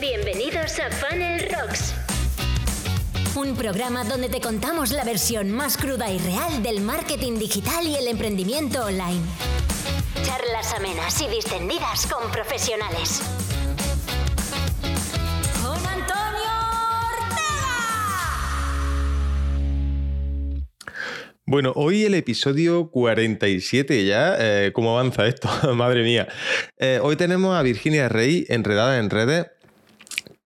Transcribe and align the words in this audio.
Bienvenidos 0.00 0.78
a 0.78 0.90
Funnel 0.90 1.48
Rocks. 1.50 1.94
Un 3.34 3.56
programa 3.56 4.04
donde 4.04 4.28
te 4.28 4.42
contamos 4.42 4.90
la 4.90 5.04
versión 5.04 5.50
más 5.50 5.78
cruda 5.78 6.12
y 6.12 6.18
real 6.18 6.62
del 6.62 6.82
marketing 6.82 7.38
digital 7.38 7.86
y 7.86 7.94
el 7.94 8.06
emprendimiento 8.08 8.84
online. 8.84 9.22
Charlas 10.22 10.74
amenas 10.74 11.18
y 11.22 11.28
distendidas 11.28 12.06
con 12.08 12.30
profesionales. 12.30 13.22
Con 15.62 15.78
Antonio 15.86 16.52
Ortega. 17.14 17.46
Bueno, 21.46 21.72
hoy 21.74 22.04
el 22.04 22.12
episodio 22.14 22.90
47 22.90 24.04
ya. 24.04 24.36
Eh, 24.38 24.72
¿Cómo 24.74 24.98
avanza 24.98 25.26
esto? 25.26 25.48
Madre 25.74 26.02
mía. 26.02 26.28
Eh, 26.76 27.00
hoy 27.02 27.16
tenemos 27.16 27.56
a 27.56 27.62
Virginia 27.62 28.10
Rey 28.10 28.44
enredada 28.50 28.98
en 28.98 29.08
redes 29.08 29.55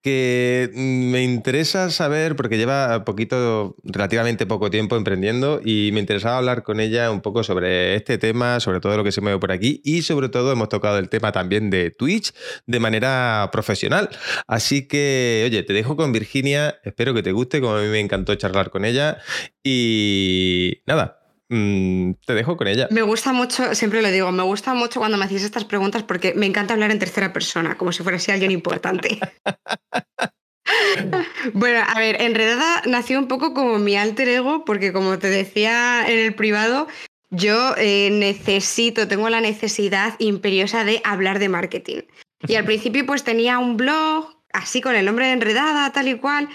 que 0.02 0.70
me 0.74 1.22
interesa 1.22 1.90
saber, 1.90 2.36
porque 2.36 2.56
lleva 2.56 3.04
poquito, 3.04 3.77
relativamente 3.84 4.46
poco 4.46 4.70
tiempo 4.70 4.96
emprendiendo, 4.96 5.60
y 5.64 5.91
me 5.92 6.00
interesaba 6.00 6.38
hablar 6.38 6.62
con 6.62 6.80
ella 6.80 7.10
un 7.10 7.20
poco 7.20 7.45
sobre 7.45 7.95
este 7.95 8.18
tema, 8.18 8.60
sobre 8.60 8.80
todo 8.80 8.96
lo 8.96 9.05
que 9.05 9.12
se 9.12 9.20
mueve 9.20 9.38
por 9.38 9.52
aquí, 9.52 9.80
y 9.84 10.02
sobre 10.02 10.28
todo 10.28 10.52
hemos 10.52 10.68
tocado 10.68 10.98
el 10.98 11.08
tema 11.08 11.32
también 11.32 11.70
de 11.70 11.91
Twitch 11.91 12.32
de 12.66 12.80
manera 12.80 13.48
profesional. 13.52 14.08
Así 14.46 14.88
que, 14.88 15.44
oye, 15.46 15.62
te 15.62 15.72
dejo 15.72 15.96
con 15.96 16.12
Virginia, 16.12 16.80
espero 16.84 17.14
que 17.14 17.22
te 17.22 17.32
guste, 17.32 17.60
como 17.60 17.77
a 17.77 17.82
mí 17.82 17.88
me 17.88 18.00
encantó 18.00 18.34
charlar 18.34 18.70
con 18.70 18.84
ella, 18.84 19.19
y 19.62 20.82
nada, 20.86 21.20
Mm, 21.50 22.12
te 22.24 22.34
dejo 22.34 22.56
con 22.56 22.68
ella. 22.68 22.86
Me 22.92 23.02
gusta 23.02 23.32
mucho, 23.32 23.74
siempre 23.74 24.02
lo 24.02 24.08
digo, 24.08 24.30
me 24.30 24.45
gusta 24.45 24.72
mucho 24.72 25.00
cuando 25.00 25.18
me 25.18 25.24
hacéis 25.24 25.42
estas 25.42 25.64
preguntas 25.64 26.04
porque 26.04 26.32
me 26.34 26.46
encanta 26.46 26.74
hablar 26.74 26.92
en 26.92 27.00
tercera 27.00 27.32
persona, 27.32 27.77
como 27.77 27.91
si 27.91 28.04
fuera 28.04 28.18
alguien 28.28 28.52
importante. 28.52 29.18
bueno, 31.52 31.80
a 31.84 31.98
ver, 31.98 32.22
Enredada 32.22 32.83
nació 32.86 33.19
un 33.19 33.27
poco 33.27 33.52
como 33.52 33.80
mi 33.80 33.97
alter 33.97 34.28
ego, 34.28 34.64
porque 34.64 34.92
como 34.92 35.19
te 35.19 35.28
decía 35.28 36.08
en 36.08 36.20
el 36.20 36.36
privado, 36.36 36.86
yo 37.30 37.75
eh, 37.77 38.10
necesito, 38.12 39.08
tengo 39.08 39.28
la 39.28 39.41
necesidad 39.41 40.14
imperiosa 40.20 40.84
de 40.84 41.03
hablar 41.05 41.41
de 41.41 41.48
marketing. 41.48 42.03
Y 42.47 42.55
al 42.55 42.64
principio 42.64 43.05
pues 43.06 43.25
tenía 43.25 43.58
un 43.58 43.77
blog 43.77 44.36
así 44.53 44.80
con 44.80 44.94
el 44.94 45.05
nombre 45.05 45.27
de 45.27 45.32
Enredada, 45.32 45.91
tal 45.91 46.06
y 46.06 46.14
cual, 46.14 46.48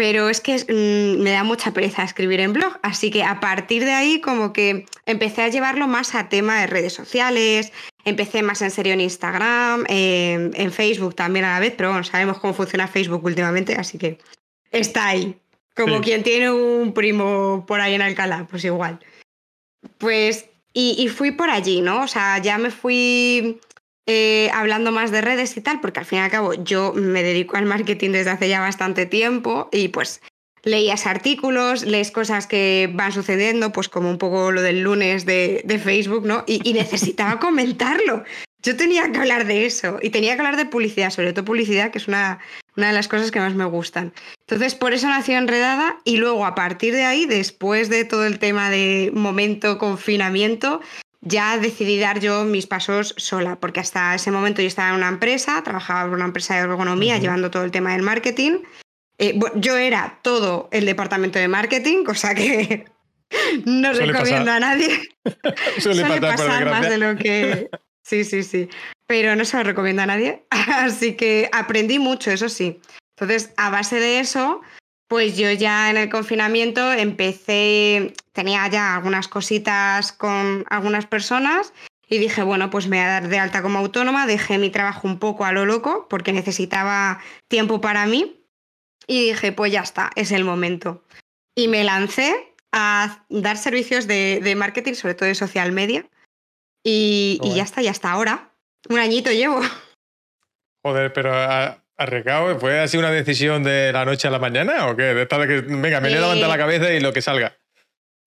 pero 0.00 0.30
es 0.30 0.40
que 0.40 0.56
mm, 0.56 1.22
me 1.22 1.30
da 1.30 1.44
mucha 1.44 1.74
pereza 1.74 2.02
escribir 2.02 2.40
en 2.40 2.54
blog, 2.54 2.78
así 2.80 3.10
que 3.10 3.22
a 3.22 3.38
partir 3.38 3.84
de 3.84 3.92
ahí 3.92 4.22
como 4.22 4.54
que 4.54 4.86
empecé 5.04 5.42
a 5.42 5.48
llevarlo 5.48 5.88
más 5.88 6.14
a 6.14 6.30
tema 6.30 6.58
de 6.58 6.68
redes 6.68 6.94
sociales, 6.94 7.70
empecé 8.06 8.42
más 8.42 8.62
en 8.62 8.70
serio 8.70 8.94
en 8.94 9.02
Instagram, 9.02 9.84
en 9.90 10.72
Facebook 10.72 11.14
también 11.14 11.44
a 11.44 11.52
la 11.52 11.60
vez, 11.60 11.74
pero 11.76 11.90
bueno, 11.90 12.02
sabemos 12.02 12.38
cómo 12.38 12.54
funciona 12.54 12.88
Facebook 12.88 13.22
últimamente, 13.22 13.74
así 13.74 13.98
que 13.98 14.16
está 14.70 15.08
ahí, 15.08 15.36
como 15.76 16.00
quien 16.00 16.22
tiene 16.22 16.50
un 16.50 16.94
primo 16.94 17.66
por 17.66 17.82
ahí 17.82 17.92
en 17.92 18.00
Alcalá, 18.00 18.46
pues 18.50 18.64
igual. 18.64 19.00
Pues, 19.98 20.48
y, 20.72 20.96
y 20.98 21.08
fui 21.08 21.32
por 21.32 21.50
allí, 21.50 21.82
¿no? 21.82 22.04
O 22.04 22.08
sea, 22.08 22.38
ya 22.38 22.56
me 22.56 22.70
fui 22.70 23.60
eh, 24.12 24.50
hablando 24.52 24.90
más 24.90 25.12
de 25.12 25.20
redes 25.20 25.56
y 25.56 25.60
tal, 25.60 25.80
porque 25.80 26.00
al 26.00 26.04
fin 26.04 26.18
y 26.18 26.22
al 26.22 26.32
cabo 26.32 26.52
yo 26.54 26.92
me 26.94 27.22
dedico 27.22 27.56
al 27.56 27.64
marketing 27.64 28.10
desde 28.10 28.30
hace 28.30 28.48
ya 28.48 28.58
bastante 28.58 29.06
tiempo 29.06 29.68
y 29.70 29.86
pues 29.86 30.20
leías 30.64 31.06
artículos, 31.06 31.84
lees 31.84 32.10
cosas 32.10 32.48
que 32.48 32.90
van 32.92 33.12
sucediendo, 33.12 33.70
pues 33.70 33.88
como 33.88 34.10
un 34.10 34.18
poco 34.18 34.50
lo 34.50 34.62
del 34.62 34.80
lunes 34.80 35.26
de, 35.26 35.80
Facebook, 35.80 36.26
¿no? 36.26 36.42
Y, 36.48 36.72
necesitaba 36.72 37.38
comentarlo. 37.38 38.24
Yo 38.64 38.76
tenía 38.76 39.12
que 39.12 39.18
hablar 39.18 39.46
de 39.46 39.64
eso 39.64 40.00
y 40.02 40.10
tenía 40.10 40.34
que 40.34 40.40
hablar 40.40 40.56
de 40.56 40.66
publicidad, 40.66 41.10
sobre 41.10 41.32
todo 41.32 41.44
publicidad, 41.44 41.92
que 41.92 41.98
es 41.98 42.08
una, 42.08 42.40
una 42.76 42.88
de 42.88 42.92
las 42.92 43.06
cosas 43.06 43.30
que 43.30 43.38
más 43.38 43.54
me 43.54 43.64
gustan. 43.64 44.12
Entonces, 44.40 44.74
por 44.74 44.92
eso 44.92 45.06
nació 45.06 45.38
Enredada 45.38 46.00
y 46.04 46.16
luego 46.16 46.44
a 46.44 46.56
partir 46.56 46.94
de 46.94 47.04
ahí, 47.04 47.26
después 47.26 47.88
de 47.88 48.04
todo 48.04 48.26
el 48.26 48.40
tema 48.40 48.70
de 48.70 49.12
momento 49.14 49.78
confinamiento, 49.78 50.80
ya 51.20 51.58
decidí 51.58 51.98
dar 51.98 52.20
yo 52.20 52.44
mis 52.44 52.66
pasos 52.66 53.14
sola, 53.16 53.56
porque 53.56 53.80
hasta 53.80 54.14
ese 54.14 54.30
momento 54.30 54.62
yo 54.62 54.68
estaba 54.68 54.90
en 54.90 54.96
una 54.96 55.08
empresa, 55.08 55.62
trabajaba 55.62 56.08
en 56.08 56.14
una 56.14 56.24
empresa 56.24 56.54
de 56.54 56.60
ergonomía 56.60 57.18
llevando 57.18 57.50
todo 57.50 57.64
el 57.64 57.70
tema 57.70 57.92
del 57.92 58.02
marketing. 58.02 58.60
Eh, 59.18 59.38
yo 59.56 59.76
era 59.76 60.18
todo 60.22 60.68
el 60.72 60.86
departamento 60.86 61.38
de 61.38 61.48
marketing, 61.48 62.04
cosa 62.04 62.34
que 62.34 62.86
no 63.66 63.92
recomiendo 63.92 64.50
a 64.50 64.60
nadie. 64.60 64.98
Suele, 65.78 66.20
pasar, 66.20 66.64
más 66.66 66.88
de 66.88 66.98
lo 66.98 67.16
que... 67.16 67.70
Sí, 68.02 68.24
sí, 68.24 68.42
sí. 68.42 68.68
Pero 69.06 69.36
no 69.36 69.44
se 69.44 69.56
lo 69.58 69.62
recomiendo 69.62 70.02
a 70.02 70.06
nadie. 70.06 70.44
Así 70.50 71.14
que 71.14 71.48
aprendí 71.52 72.00
mucho, 72.00 72.32
eso 72.32 72.48
sí. 72.48 72.80
Entonces, 73.16 73.52
a 73.56 73.70
base 73.70 74.00
de 74.00 74.18
eso, 74.18 74.62
pues 75.06 75.36
yo 75.36 75.52
ya 75.52 75.90
en 75.90 75.96
el 75.96 76.08
confinamiento 76.08 76.92
empecé, 76.92 78.14
tenía 78.40 78.66
ya 78.68 78.96
algunas 78.96 79.28
cositas 79.28 80.12
con 80.12 80.64
algunas 80.70 81.04
personas 81.04 81.74
y 82.08 82.16
dije, 82.16 82.42
bueno, 82.42 82.70
pues 82.70 82.88
me 82.88 82.96
voy 82.96 83.04
a 83.04 83.08
dar 83.08 83.28
de 83.28 83.38
alta 83.38 83.60
como 83.60 83.78
autónoma, 83.78 84.26
dejé 84.26 84.56
mi 84.56 84.70
trabajo 84.70 85.06
un 85.06 85.18
poco 85.18 85.44
a 85.44 85.52
lo 85.52 85.66
loco 85.66 86.06
porque 86.08 86.32
necesitaba 86.32 87.20
tiempo 87.48 87.82
para 87.82 88.06
mí 88.06 88.42
y 89.06 89.26
dije, 89.26 89.52
pues 89.52 89.72
ya 89.72 89.82
está, 89.82 90.10
es 90.16 90.32
el 90.32 90.44
momento. 90.44 91.04
Y 91.54 91.68
me 91.68 91.84
lancé 91.84 92.54
a 92.72 93.26
dar 93.28 93.58
servicios 93.58 94.06
de, 94.06 94.54
marketing, 94.56 94.94
sobre 94.94 95.14
todo 95.14 95.28
de 95.28 95.34
social 95.34 95.70
media, 95.72 96.08
y, 96.82 97.40
y 97.42 97.56
ya 97.56 97.64
está, 97.64 97.82
ya 97.82 97.90
está 97.90 98.12
ahora. 98.12 98.54
Un 98.88 99.00
añito 99.00 99.30
llevo. 99.32 99.60
Joder, 100.82 101.12
pero 101.12 101.30
¿Arriesgado? 102.00 102.58
¿Fue 102.58 102.80
así 102.80 102.96
una 102.96 103.10
decisión 103.10 103.62
de 103.62 103.92
la 103.92 104.06
noche 104.06 104.26
a 104.26 104.30
la 104.30 104.38
mañana 104.38 104.86
o 104.88 104.96
qué? 104.96 105.02
De 105.12 105.22
esta 105.24 105.46
que, 105.46 105.60
venga, 105.60 106.00
me 106.00 106.08
voy 106.08 106.16
a 106.16 106.20
levantar 106.22 106.48
la 106.48 106.56
cabeza 106.56 106.90
y 106.94 107.00
lo 107.00 107.12
que 107.12 107.20
salga. 107.20 107.59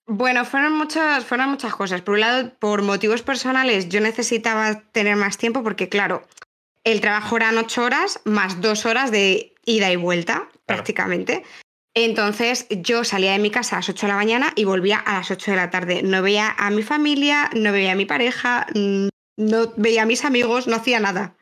Bueno, 0.05 0.43
fueron 0.43 0.73
muchas, 0.73 1.23
fueron 1.23 1.49
muchas 1.49 1.75
cosas. 1.75 2.01
Por 2.01 2.15
un 2.15 2.19
lado, 2.21 2.51
por 2.59 2.81
motivos 2.81 3.21
personales, 3.21 3.87
yo 3.89 4.01
necesitaba 4.01 4.81
tener 4.91 5.15
más 5.15 5.37
tiempo 5.37 5.63
porque, 5.63 5.87
claro, 5.87 6.27
el 6.83 6.99
trabajo 6.99 7.37
eran 7.37 7.57
ocho 7.57 7.83
horas 7.83 8.19
más 8.25 8.59
dos 8.59 8.85
horas 8.85 9.11
de 9.11 9.55
ida 9.65 9.91
y 9.91 9.95
vuelta, 9.95 10.49
prácticamente. 10.65 11.43
Entonces, 11.93 12.67
yo 12.69 13.03
salía 13.03 13.33
de 13.33 13.39
mi 13.39 13.51
casa 13.51 13.75
a 13.75 13.79
las 13.79 13.89
8 13.89 14.07
de 14.07 14.13
la 14.13 14.17
mañana 14.17 14.51
y 14.55 14.65
volvía 14.65 14.97
a 14.97 15.13
las 15.13 15.29
8 15.29 15.51
de 15.51 15.57
la 15.57 15.69
tarde. 15.69 16.01
No 16.01 16.21
veía 16.21 16.53
a 16.57 16.71
mi 16.71 16.81
familia, 16.81 17.49
no 17.55 17.71
veía 17.71 17.91
a 17.91 17.95
mi 17.95 18.05
pareja, 18.05 18.65
mm, 18.73 19.07
no 19.37 19.73
veía 19.77 20.01
a 20.03 20.07
mis 20.07 20.25
amigos, 20.25 20.67
no 20.67 20.75
hacía 20.75 20.99
nada. 20.99 21.35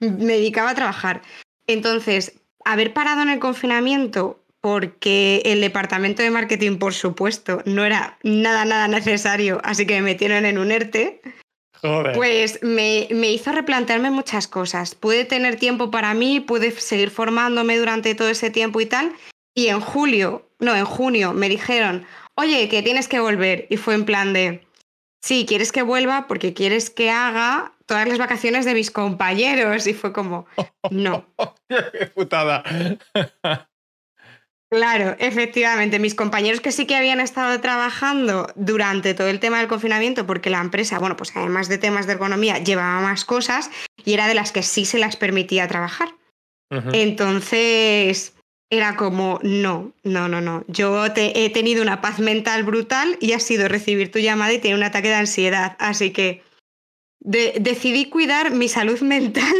Me 0.00 0.34
dedicaba 0.34 0.70
a 0.70 0.74
trabajar. 0.74 1.22
Entonces, 1.68 2.40
haber 2.64 2.92
parado 2.92 3.22
en 3.22 3.30
el 3.30 3.38
confinamiento 3.38 4.41
porque 4.62 5.42
el 5.44 5.60
departamento 5.60 6.22
de 6.22 6.30
marketing, 6.30 6.78
por 6.78 6.94
supuesto, 6.94 7.62
no 7.66 7.84
era 7.84 8.16
nada, 8.22 8.64
nada 8.64 8.88
necesario, 8.88 9.60
así 9.64 9.86
que 9.86 9.96
me 9.96 10.02
metieron 10.02 10.46
en 10.46 10.56
un 10.56 10.70
ERTE, 10.70 11.20
pues 12.14 12.62
me, 12.62 13.08
me, 13.10 13.32
hizo 13.32 13.50
replantearme 13.50 14.10
muchas 14.10 14.46
cosas. 14.46 14.94
Pude 14.94 15.24
tener 15.24 15.56
tiempo 15.56 15.90
para 15.90 16.14
mí, 16.14 16.38
pude 16.38 16.70
seguir 16.70 17.10
formándome 17.10 17.76
durante 17.76 18.14
todo 18.14 18.28
ese 18.28 18.50
tiempo 18.50 18.80
y 18.80 18.86
tal. 18.86 19.12
Y 19.52 19.66
en 19.66 19.80
julio, 19.80 20.48
no, 20.60 20.76
en 20.76 20.84
junio, 20.84 21.32
me 21.32 21.48
dijeron, 21.48 22.06
oye, 22.36 22.68
que 22.68 22.82
tienes 22.82 23.08
que 23.08 23.18
volver. 23.18 23.66
Y 23.68 23.78
fue 23.78 23.94
en 23.94 24.04
plan 24.04 24.32
de, 24.32 24.64
sí, 25.20 25.44
quieres 25.44 25.72
que 25.72 25.82
vuelva 25.82 26.28
porque 26.28 26.54
quieres 26.54 26.88
que 26.88 27.10
haga 27.10 27.72
todas 27.86 28.06
las 28.06 28.18
vacaciones 28.18 28.64
de 28.64 28.74
mis 28.74 28.92
compañeros 28.92 29.88
y 29.88 29.92
fue 29.92 30.12
como, 30.12 30.46
no. 30.92 31.26
¡Qué 31.68 32.06
putada! 32.14 32.62
Claro, 34.72 35.16
efectivamente, 35.18 35.98
mis 35.98 36.14
compañeros 36.14 36.62
que 36.62 36.72
sí 36.72 36.86
que 36.86 36.96
habían 36.96 37.20
estado 37.20 37.60
trabajando 37.60 38.50
durante 38.54 39.12
todo 39.12 39.28
el 39.28 39.38
tema 39.38 39.58
del 39.58 39.68
confinamiento, 39.68 40.26
porque 40.26 40.48
la 40.48 40.62
empresa, 40.62 40.98
bueno, 40.98 41.14
pues 41.14 41.36
además 41.36 41.68
de 41.68 41.76
temas 41.76 42.06
de 42.06 42.14
ergonomía, 42.14 42.56
llevaba 42.56 43.02
más 43.02 43.26
cosas 43.26 43.70
y 44.02 44.14
era 44.14 44.26
de 44.28 44.32
las 44.32 44.50
que 44.50 44.62
sí 44.62 44.86
se 44.86 44.98
las 44.98 45.16
permitía 45.16 45.68
trabajar. 45.68 46.14
Entonces, 46.94 48.32
era 48.70 48.96
como, 48.96 49.40
no, 49.42 49.92
no, 50.04 50.28
no, 50.30 50.40
no. 50.40 50.64
Yo 50.68 51.04
he 51.04 51.50
tenido 51.50 51.82
una 51.82 52.00
paz 52.00 52.18
mental 52.18 52.62
brutal 52.62 53.18
y 53.20 53.34
ha 53.34 53.40
sido 53.40 53.68
recibir 53.68 54.10
tu 54.10 54.20
llamada 54.20 54.54
y 54.54 54.58
tener 54.58 54.78
un 54.78 54.84
ataque 54.84 55.08
de 55.08 55.16
ansiedad. 55.16 55.76
Así 55.80 56.12
que 56.12 56.42
decidí 57.20 58.06
cuidar 58.06 58.52
mi 58.52 58.68
salud 58.68 58.98
mental 59.02 59.54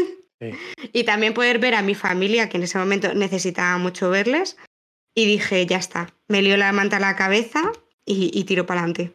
y 0.95 1.05
también 1.05 1.35
poder 1.35 1.59
ver 1.59 1.75
a 1.75 1.83
mi 1.83 1.95
familia, 1.95 2.49
que 2.49 2.57
en 2.57 2.63
ese 2.63 2.79
momento 2.79 3.13
necesitaba 3.13 3.77
mucho 3.77 4.09
verles. 4.09 4.57
Y 5.15 5.27
dije, 5.27 5.67
ya 5.67 5.77
está, 5.77 6.09
me 6.29 6.43
lió 6.43 6.57
la 6.57 6.73
manta 6.73 6.97
a 6.97 7.01
la 7.01 7.17
cabeza 7.17 7.61
y, 8.07 8.45
tiro 8.45 8.67
para 8.67 8.81
adelante. 8.81 9.13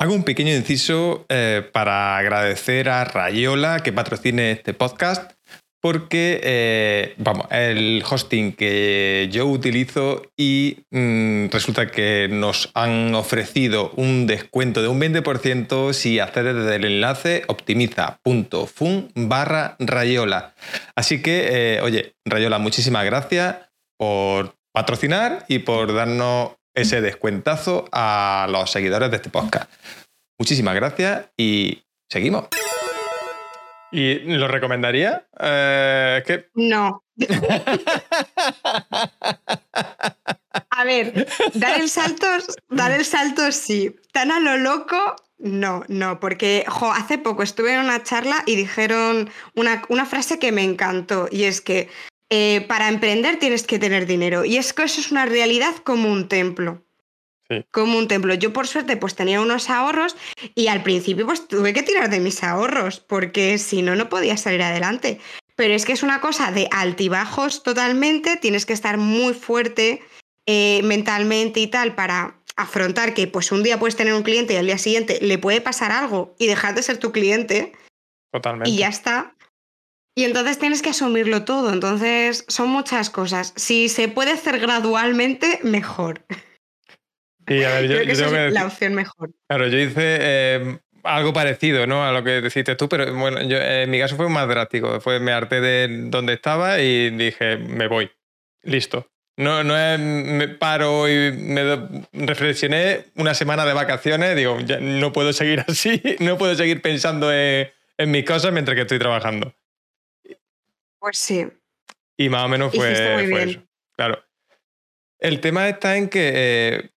Hago 0.00 0.14
un 0.14 0.24
pequeño 0.24 0.54
inciso 0.54 1.26
eh, 1.28 1.62
para 1.72 2.16
agradecer 2.16 2.88
a 2.88 3.04
Rayola 3.04 3.80
que 3.82 3.92
patrocine 3.92 4.52
este 4.52 4.74
podcast. 4.74 5.32
porque, 5.82 6.40
eh, 6.42 7.14
vamos, 7.16 7.46
el 7.50 8.04
hosting 8.06 8.52
que 8.52 9.30
yo 9.32 9.46
utilizo 9.46 10.22
y 10.36 10.84
mm, 10.90 11.46
resulta 11.50 11.90
que 11.90 12.28
nos 12.30 12.70
han 12.74 13.14
ofrecido 13.14 13.90
un 13.96 14.26
descuento 14.26 14.82
de 14.82 14.88
un 14.88 15.00
20% 15.00 15.94
si 15.94 16.18
accedes 16.18 16.54
desde 16.54 16.76
el 16.76 16.84
enlace 16.84 17.44
optimiza.fun 17.46 19.10
barra 19.14 19.76
Rayola. 19.78 20.54
Así 20.94 21.22
que, 21.22 21.48
eh, 21.76 21.80
oye, 21.80 22.14
Rayola, 22.26 22.58
muchísimas 22.58 23.06
gracias 23.06 23.56
por 23.96 24.59
patrocinar 24.72 25.44
y 25.48 25.60
por 25.60 25.94
darnos 25.94 26.52
ese 26.74 27.00
descuentazo 27.00 27.86
a 27.92 28.46
los 28.50 28.70
seguidores 28.70 29.10
de 29.10 29.16
este 29.16 29.30
podcast. 29.30 29.70
Muchísimas 30.38 30.74
gracias 30.74 31.26
y 31.36 31.82
seguimos. 32.08 32.48
¿Y 33.92 34.20
lo 34.20 34.46
recomendaría? 34.46 35.26
Eh. 35.38 36.48
No. 36.54 37.04
a 40.70 40.84
ver, 40.84 41.26
dar 41.54 41.80
el 41.80 41.88
salto, 41.88 42.26
dar 42.68 42.92
el 42.92 43.04
salto 43.04 43.50
sí. 43.52 43.96
Tan 44.12 44.30
a 44.30 44.38
lo 44.40 44.56
loco, 44.56 45.16
no, 45.38 45.82
no, 45.88 46.20
porque 46.20 46.64
hace 46.94 47.18
poco 47.18 47.42
estuve 47.42 47.74
en 47.74 47.80
una 47.80 48.02
charla 48.02 48.42
y 48.46 48.56
dijeron 48.56 49.28
una, 49.54 49.82
una 49.88 50.06
frase 50.06 50.38
que 50.38 50.52
me 50.52 50.62
encantó 50.62 51.28
y 51.30 51.44
es 51.44 51.60
que 51.60 51.88
eh, 52.30 52.64
para 52.68 52.88
emprender 52.88 53.38
tienes 53.38 53.64
que 53.64 53.78
tener 53.78 54.06
dinero. 54.06 54.44
Y 54.44 54.56
es 54.56 54.72
que 54.72 54.84
eso 54.84 55.00
es 55.00 55.10
una 55.10 55.26
realidad 55.26 55.74
como 55.84 56.10
un 56.10 56.28
templo. 56.28 56.84
Como 57.72 57.98
un 57.98 58.06
templo. 58.06 58.32
Yo 58.34 58.52
por 58.52 58.68
suerte 58.68 58.96
pues 58.96 59.16
tenía 59.16 59.40
unos 59.40 59.70
ahorros 59.70 60.16
y 60.54 60.68
al 60.68 60.84
principio 60.84 61.26
pues 61.26 61.48
tuve 61.48 61.72
que 61.72 61.82
tirar 61.82 62.08
de 62.08 62.20
mis 62.20 62.44
ahorros 62.44 63.00
porque 63.00 63.58
si 63.58 63.82
no, 63.82 63.96
no 63.96 64.08
podía 64.08 64.36
salir 64.36 64.62
adelante. 64.62 65.18
Pero 65.56 65.74
es 65.74 65.84
que 65.84 65.92
es 65.92 66.04
una 66.04 66.20
cosa 66.20 66.52
de 66.52 66.68
altibajos 66.70 67.64
totalmente, 67.64 68.36
tienes 68.36 68.66
que 68.66 68.72
estar 68.72 68.98
muy 68.98 69.34
fuerte 69.34 70.00
eh, 70.46 70.80
mentalmente 70.84 71.58
y 71.58 71.66
tal 71.66 71.96
para 71.96 72.40
afrontar 72.56 73.14
que 73.14 73.26
pues 73.26 73.50
un 73.50 73.64
día 73.64 73.80
puedes 73.80 73.96
tener 73.96 74.14
un 74.14 74.22
cliente 74.22 74.54
y 74.54 74.56
al 74.56 74.66
día 74.66 74.78
siguiente 74.78 75.18
le 75.20 75.38
puede 75.38 75.60
pasar 75.60 75.90
algo 75.90 76.36
y 76.38 76.46
dejar 76.46 76.76
de 76.76 76.84
ser 76.84 76.98
tu 76.98 77.10
cliente. 77.10 77.72
Totalmente. 78.30 78.70
Y 78.70 78.76
ya 78.76 78.88
está. 78.88 79.34
Y 80.14 80.24
entonces 80.24 80.58
tienes 80.58 80.82
que 80.82 80.90
asumirlo 80.90 81.44
todo. 81.44 81.72
Entonces 81.72 82.44
son 82.48 82.68
muchas 82.68 83.10
cosas. 83.10 83.52
Si 83.56 83.88
se 83.88 84.08
puede 84.08 84.32
hacer 84.32 84.58
gradualmente, 84.58 85.60
mejor. 85.62 86.24
Y 87.46 87.64
a 87.64 87.80
ver, 87.80 87.88
yo, 87.88 87.96
Creo 87.96 88.30
que 88.30 88.46
es 88.46 88.52
la 88.52 88.66
opción 88.66 88.94
mejor. 88.94 89.30
Claro, 89.48 89.66
yo 89.68 89.78
hice 89.78 90.18
eh, 90.20 90.78
algo 91.02 91.32
parecido 91.32 91.86
¿no? 91.86 92.04
a 92.04 92.12
lo 92.12 92.22
que 92.22 92.40
deciste 92.40 92.76
tú, 92.76 92.88
pero 92.88 93.12
bueno, 93.14 93.42
yo, 93.42 93.58
en 93.58 93.90
mi 93.90 93.98
caso 93.98 94.16
fue 94.16 94.28
más 94.28 94.46
drástico. 94.48 95.00
Fue, 95.00 95.20
me 95.20 95.32
harté 95.32 95.60
de 95.60 95.88
donde 96.10 96.34
estaba 96.34 96.80
y 96.80 97.10
dije, 97.10 97.56
me 97.56 97.88
voy. 97.88 98.10
Listo. 98.62 99.08
No, 99.36 99.64
no 99.64 99.76
es, 99.76 99.98
me 99.98 100.48
paro 100.48 101.08
y 101.08 101.32
me 101.32 101.88
reflexioné 102.12 103.06
una 103.16 103.32
semana 103.32 103.64
de 103.64 103.72
vacaciones, 103.72 104.36
digo, 104.36 104.60
ya 104.60 104.78
no 104.80 105.12
puedo 105.12 105.32
seguir 105.32 105.64
así, 105.66 106.02
no 106.20 106.36
puedo 106.36 106.54
seguir 106.54 106.82
pensando 106.82 107.32
en, 107.32 107.70
en 107.96 108.10
mis 108.10 108.24
cosas 108.24 108.52
mientras 108.52 108.74
que 108.74 108.82
estoy 108.82 108.98
trabajando. 108.98 109.54
Pues 111.00 111.18
sí. 111.18 111.46
Y 112.16 112.28
más 112.28 112.44
o 112.44 112.48
menos 112.48 112.74
fue, 112.74 112.92
eso. 112.92 113.60
Claro. 113.96 114.22
El 115.18 115.40
tema 115.40 115.68
está 115.68 115.96
en 115.96 116.08
que 116.08 116.30
eh, 116.34 116.90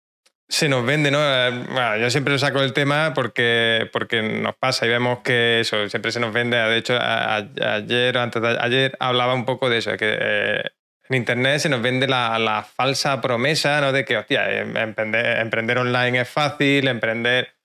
se 0.49 0.69
nos 0.69 0.85
vende, 0.85 1.09
¿no? 1.11 1.17
Bueno, 1.17 1.97
yo 1.97 2.09
siempre 2.09 2.37
saco 2.37 2.61
el 2.61 2.73
tema 2.73 3.13
porque, 3.13 3.89
porque 3.91 4.21
nos 4.21 4.55
pasa 4.55 4.85
y 4.85 4.89
vemos 4.89 5.19
que 5.19 5.61
eso 5.61 5.89
siempre 5.89 6.11
se 6.11 6.19
nos 6.19 6.33
vende. 6.33 6.57
De 6.57 6.77
hecho, 6.77 6.97
ayer 6.99 8.15
o 8.17 8.21
antes 8.21 8.41
de 8.41 8.57
ayer 8.59 8.95
hablaba 8.99 9.33
un 9.33 9.45
poco 9.45 9.69
de 9.69 9.79
eso, 9.79 9.97
que 9.97 10.17
eh, 10.19 10.63
en 11.09 11.15
Internet 11.15 11.59
se 11.59 11.69
nos 11.69 11.81
vende 11.81 12.07
la, 12.07 12.67
falsa 12.75 13.19
promesa, 13.21 13.81
¿no? 13.81 13.91
De 13.91 14.05
que, 14.05 14.17
hostia, 14.17 14.49
em, 14.51 14.75
emprender, 14.77 15.39
emprender 15.39 15.77
online 15.77 16.21
es 16.21 16.29
fácil, 16.29 16.87
emprender... 16.87 17.55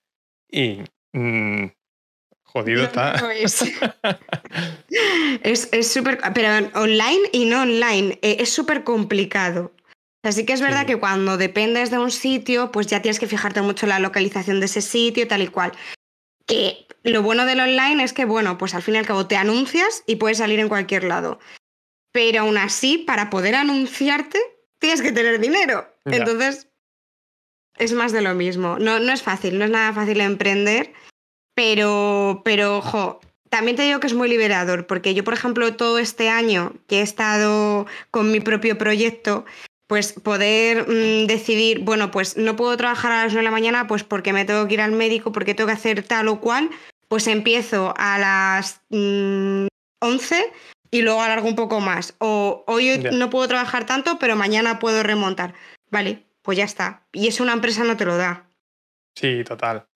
Y 0.51 0.83
mm, 1.13 1.67
Jodido 2.43 2.85
está. 2.85 3.15
es 4.89 5.93
súper. 5.93 6.19
pero 6.35 6.71
online 6.75 7.29
y 7.33 7.45
no 7.45 7.63
online. 7.63 8.19
Eh, 8.23 8.37
es 8.41 8.51
súper 8.51 8.85
complicado. 8.85 9.73
Así 10.23 10.45
que 10.45 10.53
es 10.53 10.61
verdad 10.61 10.87
que 10.87 10.99
cuando 10.99 11.37
dependes 11.37 11.91
de 11.91 11.99
un 11.99 12.11
sitio, 12.11 12.73
pues 12.73 12.87
ya 12.87 13.01
tienes 13.01 13.21
que 13.21 13.29
fijarte 13.29 13.63
mucho 13.63 13.87
en 13.87 13.91
la 13.91 13.99
localización 13.99 14.61
de 14.61 14.67
ese 14.67 14.83
sitio, 14.83 15.29
tal 15.29 15.43
y 15.43 15.49
cual. 15.49 15.73
Que 16.47 16.87
lo 17.03 17.23
bueno 17.23 17.47
del 17.47 17.61
online 17.61 18.03
es 18.03 18.13
que, 18.13 18.25
bueno, 18.25 18.59
pues 18.59 18.75
al 18.75 18.83
fin 18.83 18.97
y 18.97 18.99
al 18.99 19.07
cabo 19.07 19.27
te 19.27 19.37
anuncias 19.37 20.03
y 20.07 20.17
puedes 20.17 20.39
salir 20.39 20.59
en 20.59 20.69
cualquier 20.69 21.05
lado. 21.05 21.39
Pero 22.13 22.41
aún 22.41 22.59
así, 22.59 22.99
para 22.99 23.31
poder 23.31 23.55
anunciarte, 23.55 24.41
tienes 24.79 25.03
que 25.03 25.13
tener 25.13 25.39
dinero. 25.41 25.95
Entonces, 26.05 26.69
es 27.77 27.93
más 27.93 28.13
de 28.13 28.23
lo 28.23 28.35
mismo. 28.35 28.79
No, 28.79 28.99
no 28.99 29.13
es 29.13 29.23
fácil, 29.23 29.59
no 29.59 29.65
es 29.65 29.71
nada 29.71 29.93
fácil 29.93 30.21
emprender. 30.21 30.93
Pero, 31.55 32.43
pero, 32.45 32.79
ojo, 32.79 33.21
también 33.49 33.77
te 33.77 33.83
digo 33.83 34.01
que 34.01 34.07
es 34.07 34.15
muy 34.15 34.29
liberador, 34.29 34.87
porque 34.87 35.15
yo, 35.15 35.25
por 35.25 35.35
ejemplo, 35.35 35.75
todo 35.75 35.99
este 35.99 36.29
año 36.29 36.73
que 36.87 37.01
he 37.01 37.03
estado 37.03 37.87
con 38.11 38.31
mi 38.31 38.41
propio 38.41 38.79
proyecto, 38.79 39.45
pues 39.87 40.13
poder 40.13 40.87
mm, 40.89 41.27
decidir, 41.27 41.81
bueno, 41.81 42.11
pues 42.11 42.37
no 42.37 42.57
puedo 42.57 42.77
trabajar 42.77 43.11
a 43.11 43.25
las 43.25 43.33
9 43.33 43.41
de 43.41 43.45
la 43.45 43.51
mañana, 43.51 43.87
pues 43.87 44.05
porque 44.05 44.33
me 44.33 44.45
tengo 44.45 44.69
que 44.69 44.75
ir 44.75 44.81
al 44.81 44.93
médico, 44.93 45.33
porque 45.33 45.55
tengo 45.55 45.69
que 45.69 45.75
hacer 45.75 46.03
tal 46.03 46.29
o 46.29 46.41
cual, 46.41 46.71
pues 47.09 47.27
empiezo 47.27 47.95
a 47.97 48.19
las 48.19 48.83
11 48.91 48.91
mm, 50.01 50.55
y 50.91 51.03
luego 51.03 51.23
alargo 51.23 51.49
un 51.49 51.57
poco 51.57 51.81
más. 51.81 52.15
O 52.19 52.65
hoy 52.67 52.99
no 53.13 53.31
puedo 53.31 53.49
trabajar 53.49 53.87
tanto, 53.87 54.19
pero 54.19 54.37
mañana 54.37 54.79
puedo 54.79 55.03
remontar. 55.03 55.55
Vale, 55.91 56.27
pues 56.43 56.59
ya 56.59 56.65
está. 56.65 57.07
Y 57.13 57.29
eso 57.29 57.43
una 57.43 57.55
empresa 57.55 57.83
no 57.85 57.97
te 57.97 58.05
lo 58.05 58.19
da. 58.19 58.51
Sí, 59.15 59.43
total. 59.43 59.88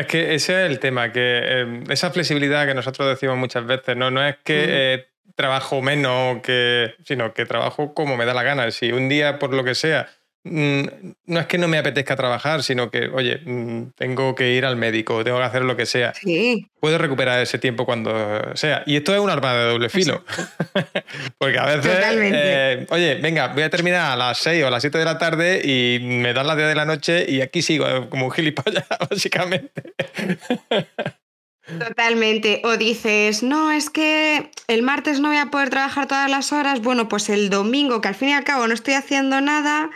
Es 0.00 0.06
que 0.06 0.34
ese 0.34 0.64
es 0.64 0.70
el 0.70 0.78
tema, 0.78 1.12
que 1.12 1.60
em, 1.60 1.84
esa 1.90 2.10
flexibilidad 2.10 2.66
que 2.66 2.74
nosotros 2.74 3.06
decimos 3.06 3.36
muchas 3.36 3.66
veces, 3.66 3.98
no, 3.98 4.10
no 4.10 4.26
es 4.26 4.36
que 4.42 4.64
eh, 4.66 5.06
trabajo 5.34 5.82
menos, 5.82 6.40
que, 6.40 6.94
sino 7.04 7.34
que 7.34 7.44
trabajo 7.44 7.92
como 7.92 8.16
me 8.16 8.24
da 8.24 8.32
la 8.32 8.42
gana. 8.42 8.70
Si 8.70 8.92
un 8.92 9.10
día, 9.10 9.38
por 9.38 9.52
lo 9.52 9.62
que 9.62 9.74
sea, 9.74 10.08
no 10.42 11.40
es 11.40 11.46
que 11.46 11.58
no 11.58 11.68
me 11.68 11.76
apetezca 11.76 12.16
trabajar, 12.16 12.62
sino 12.62 12.90
que, 12.90 13.08
oye, 13.08 13.40
mm, 13.44 13.90
tengo 13.94 14.34
que 14.34 14.52
ir 14.52 14.64
al 14.64 14.76
médico, 14.76 15.22
tengo 15.22 15.38
que 15.38 15.44
hacer 15.44 15.62
lo 15.62 15.76
que 15.76 15.84
sea. 15.84 16.14
Sí. 16.14 16.66
Puedo 16.80 16.96
recuperar 16.96 17.40
ese 17.40 17.58
tiempo 17.58 17.84
cuando 17.84 18.56
sea. 18.56 18.82
Y 18.86 18.96
esto 18.96 19.14
es 19.14 19.20
un 19.20 19.28
arma 19.28 19.54
de 19.54 19.64
doble 19.64 19.90
filo. 19.90 20.24
Porque 21.38 21.58
a 21.58 21.66
veces, 21.66 21.92
eh, 21.94 22.86
oye, 22.88 23.16
venga, 23.16 23.48
voy 23.48 23.64
a 23.64 23.70
terminar 23.70 24.12
a 24.12 24.16
las 24.16 24.38
6 24.38 24.64
o 24.64 24.68
a 24.68 24.70
las 24.70 24.82
7 24.82 24.96
de 24.96 25.04
la 25.04 25.18
tarde 25.18 25.60
y 25.62 25.98
me 26.00 26.32
dan 26.32 26.46
las 26.46 26.56
10 26.56 26.68
de 26.68 26.74
la 26.74 26.86
noche 26.86 27.26
y 27.28 27.42
aquí 27.42 27.60
sigo 27.60 27.86
eh, 27.86 28.08
como 28.08 28.26
un 28.26 28.32
gilipollas, 28.32 28.86
básicamente. 29.10 29.92
Totalmente. 31.78 32.62
O 32.64 32.78
dices, 32.78 33.42
no, 33.42 33.70
es 33.70 33.90
que 33.90 34.50
el 34.68 34.82
martes 34.82 35.20
no 35.20 35.28
voy 35.28 35.36
a 35.36 35.50
poder 35.50 35.68
trabajar 35.68 36.06
todas 36.06 36.30
las 36.30 36.52
horas. 36.52 36.80
Bueno, 36.80 37.08
pues 37.08 37.28
el 37.28 37.50
domingo, 37.50 38.00
que 38.00 38.08
al 38.08 38.14
fin 38.14 38.30
y 38.30 38.32
al 38.32 38.44
cabo 38.44 38.66
no 38.66 38.74
estoy 38.74 38.94
haciendo 38.94 39.40
nada, 39.40 39.90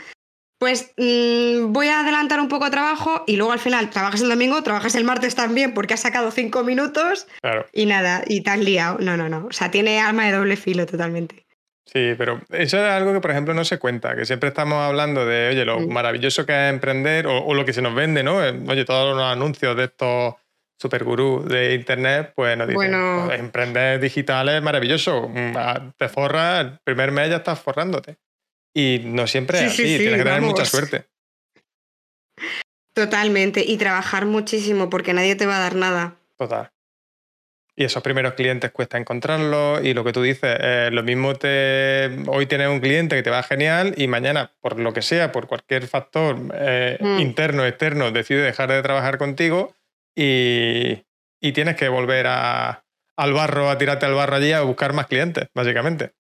pues 0.65 0.95
mm, 0.97 1.75
voy 1.75 1.89
a 1.89 2.01
adelantar 2.01 2.41
un 2.41 2.49
poco 2.49 2.65
de 2.65 2.71
trabajo 2.71 3.23
y 3.27 3.37
luego 3.37 3.53
al 3.53 3.59
final 3.59 3.91
trabajas 3.91 4.23
el 4.23 4.31
domingo, 4.31 4.63
trabajas 4.63 4.95
el 4.95 5.05
martes 5.05 5.35
también 5.35 5.75
porque 5.75 5.93
has 5.93 6.01
sacado 6.01 6.31
cinco 6.31 6.65
minutos 6.65 7.27
y 7.75 7.85
nada, 7.85 8.25
y 8.27 8.41
te 8.41 8.49
has 8.49 8.61
liado. 8.61 8.97
No, 8.99 9.15
no, 9.15 9.29
no. 9.29 9.45
O 9.45 9.53
sea, 9.53 9.71
tiene 9.71 10.01
alma 10.01 10.25
de 10.25 10.33
doble 10.33 10.57
filo 10.57 10.87
totalmente. 10.87 11.45
Sí, 11.85 12.15
pero 12.17 12.41
eso 12.49 12.79
es 12.79 12.91
algo 12.91 13.13
que, 13.13 13.21
por 13.21 13.31
ejemplo, 13.31 13.53
no 13.53 13.63
se 13.67 13.79
cuenta, 13.79 14.17
que 14.17 14.25
siempre 14.25 14.49
estamos 14.49 14.79
hablando 14.79 15.27
de, 15.27 15.49
oye, 15.51 15.67
lo 15.67 15.81
mm. 15.81 15.93
maravilloso 15.93 16.47
que 16.47 16.53
es 16.53 16.73
emprender 16.73 17.27
o, 17.27 17.53
lo 17.53 17.67
que 17.67 17.75
se 17.75 17.83
nos 17.83 17.95
vende, 17.95 18.23
¿no? 18.23 18.43
Eh, 18.43 18.59
oye, 18.67 18.87
todos 18.87 19.15
los 19.15 19.23
anuncios 19.23 19.77
de 19.77 19.85
estos 19.85 20.33
supergurús 20.79 21.47
de 21.47 21.75
internet, 21.75 22.33
pues 22.35 22.57
nos 22.57 22.69
dicen, 22.69 22.91
bueno. 22.91 23.31
Emprender 23.31 24.01
digital 24.01 24.49
es 24.49 24.63
maravilloso, 24.63 25.29
mm, 25.29 25.57
ah, 25.59 25.93
te 25.99 26.09
forras, 26.09 26.65
el 26.65 26.79
primer 26.83 27.13
mes 27.13 27.29
ya 27.29 27.37
estás 27.37 27.61
forrándote. 27.61 28.17
Y 28.75 29.01
no 29.05 29.27
siempre 29.27 29.59
es 29.59 29.73
así, 29.73 29.85
tienes 29.85 30.19
que 30.19 30.25
tener 30.25 30.43
mucha 30.43 30.65
suerte. 30.65 31.07
Totalmente, 32.93 33.65
y 33.67 33.77
trabajar 33.77 34.27
muchísimo 34.27 34.91
porque 34.91 35.15
nadie 35.15 35.37
te 35.37 35.47
va 35.47 35.57
a 35.57 35.61
dar 35.61 35.75
nada. 35.77 36.17
Total. 36.37 36.71
Y 37.77 37.85
esos 37.85 38.03
primeros 38.05 38.35
clientes 38.35 38.71
cuesta 38.71 38.99
encontrarlos 38.99 39.85
y 39.85 39.95
lo 39.95 40.05
que 40.05 40.13
tú 40.13 40.23
dices, 40.23 40.57
eh, 40.61 40.91
lo 40.93 41.03
mismo 41.03 41.35
te 41.35 42.23
hoy 42.29 42.47
tienes 42.47 42.69
un 42.69 42.79
cliente 42.79 43.17
que 43.17 43.23
te 43.25 43.31
va 43.31 43.43
genial 43.43 43.95
y 43.97 44.07
mañana, 44.07 44.53
por 44.61 44.79
lo 44.79 44.93
que 44.93 45.03
sea, 45.03 45.33
por 45.33 45.49
cualquier 45.49 45.89
factor 45.89 46.39
eh, 46.55 46.99
mm. 47.01 47.19
interno, 47.19 47.67
externo, 47.67 48.13
decide 48.13 48.43
dejar 48.43 48.71
de 48.71 48.81
trabajar 48.81 49.19
contigo 49.19 49.75
y, 50.15 51.03
y 51.41 51.53
tienes 51.53 51.75
que 51.75 51.89
volver 51.89 52.29
a, 52.29 52.85
al 53.17 53.33
barro, 53.33 53.69
a 53.69 53.77
tirarte 53.77 54.07
al 54.07 54.15
barro 54.15 54.37
allí 54.37 54.53
a 54.53 54.63
buscar 54.63 54.93
más 54.93 55.09
clientes, 55.09 55.49
básicamente. 55.53 56.13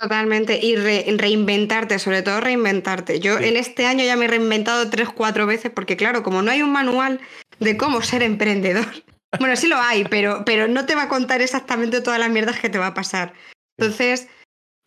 Totalmente, 0.00 0.60
y 0.62 0.76
reinventarte, 0.76 1.98
sobre 1.98 2.22
todo 2.22 2.40
reinventarte. 2.40 3.18
Yo 3.18 3.38
en 3.38 3.56
este 3.56 3.84
año 3.86 4.04
ya 4.04 4.16
me 4.16 4.26
he 4.26 4.28
reinventado 4.28 4.88
tres, 4.90 5.08
cuatro 5.08 5.46
veces, 5.46 5.72
porque 5.72 5.96
claro, 5.96 6.22
como 6.22 6.40
no 6.40 6.52
hay 6.52 6.62
un 6.62 6.70
manual 6.70 7.20
de 7.58 7.76
cómo 7.76 8.00
ser 8.02 8.22
emprendedor, 8.22 8.86
bueno, 9.40 9.56
sí 9.56 9.66
lo 9.66 9.76
hay, 9.76 10.04
pero, 10.04 10.44
pero 10.44 10.68
no 10.68 10.86
te 10.86 10.94
va 10.94 11.04
a 11.04 11.08
contar 11.08 11.42
exactamente 11.42 12.00
todas 12.00 12.20
las 12.20 12.30
mierdas 12.30 12.60
que 12.60 12.68
te 12.68 12.78
va 12.78 12.88
a 12.88 12.94
pasar. 12.94 13.34
Entonces, 13.76 14.28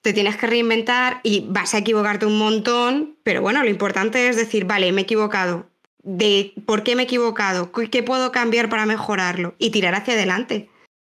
te 0.02 0.14
tienes 0.14 0.38
que 0.38 0.48
reinventar 0.48 1.20
y 1.24 1.46
vas 1.48 1.74
a 1.74 1.80
equivocarte 1.80 2.26
un 2.26 2.38
montón, 2.38 3.18
pero 3.24 3.42
bueno, 3.42 3.64
lo 3.64 3.70
importante 3.70 4.30
es 4.30 4.38
decir, 4.38 4.66
vale, 4.66 4.92
me 4.94 5.02
he 5.02 5.04
equivocado. 5.04 5.70
De 6.04 6.54
por 6.66 6.84
qué 6.84 6.96
me 6.96 7.04
he 7.04 7.06
equivocado, 7.06 7.72
qué 7.72 8.02
puedo 8.02 8.32
cambiar 8.32 8.70
para 8.70 8.86
mejorarlo 8.86 9.56
y 9.60 9.72
tirar 9.72 9.94
hacia 9.94 10.14
adelante. 10.14 10.70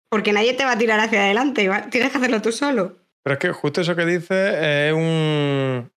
Porque 0.09 0.33
nadie 0.33 0.55
te 0.55 0.65
va 0.65 0.73
a 0.73 0.79
tirar 0.79 1.01
hacia 1.01 1.21
adelante, 1.21 1.69
tienes 1.91 2.11
que 2.11 2.17
hacerlo 2.17 2.41
tú 2.41 2.53
solo. 2.53 2.97
Pero 3.29 3.35
es 3.35 3.41
que 3.41 3.53
justo 3.53 3.83
eso 3.83 3.95
que 3.95 4.07
dices 4.07 4.55
es 4.59 4.95
un, 4.95 5.91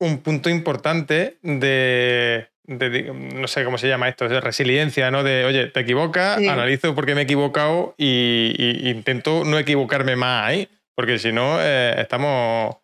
un 0.00 0.18
punto 0.18 0.50
importante 0.50 1.38
de, 1.40 2.48
no 2.66 3.46
sé 3.46 3.64
cómo 3.64 3.78
se 3.78 3.86
llama 3.86 4.08
esto, 4.08 4.28
de 4.28 4.40
resiliencia, 4.40 5.12
¿no? 5.12 5.22
De, 5.22 5.44
oye, 5.44 5.66
te 5.68 5.78
equivocas, 5.78 6.38
analizo 6.38 6.92
por 6.96 7.06
qué 7.06 7.14
me 7.14 7.20
he 7.20 7.24
equivocado 7.24 7.94
y, 7.96 8.90
intento 8.90 9.44
no 9.44 9.56
equivocarme 9.56 10.16
más 10.16 10.48
ahí, 10.48 10.68
porque 10.96 11.20
si 11.20 11.30
no, 11.30 11.58
eh, 11.60 11.94
estamos... 11.96 12.74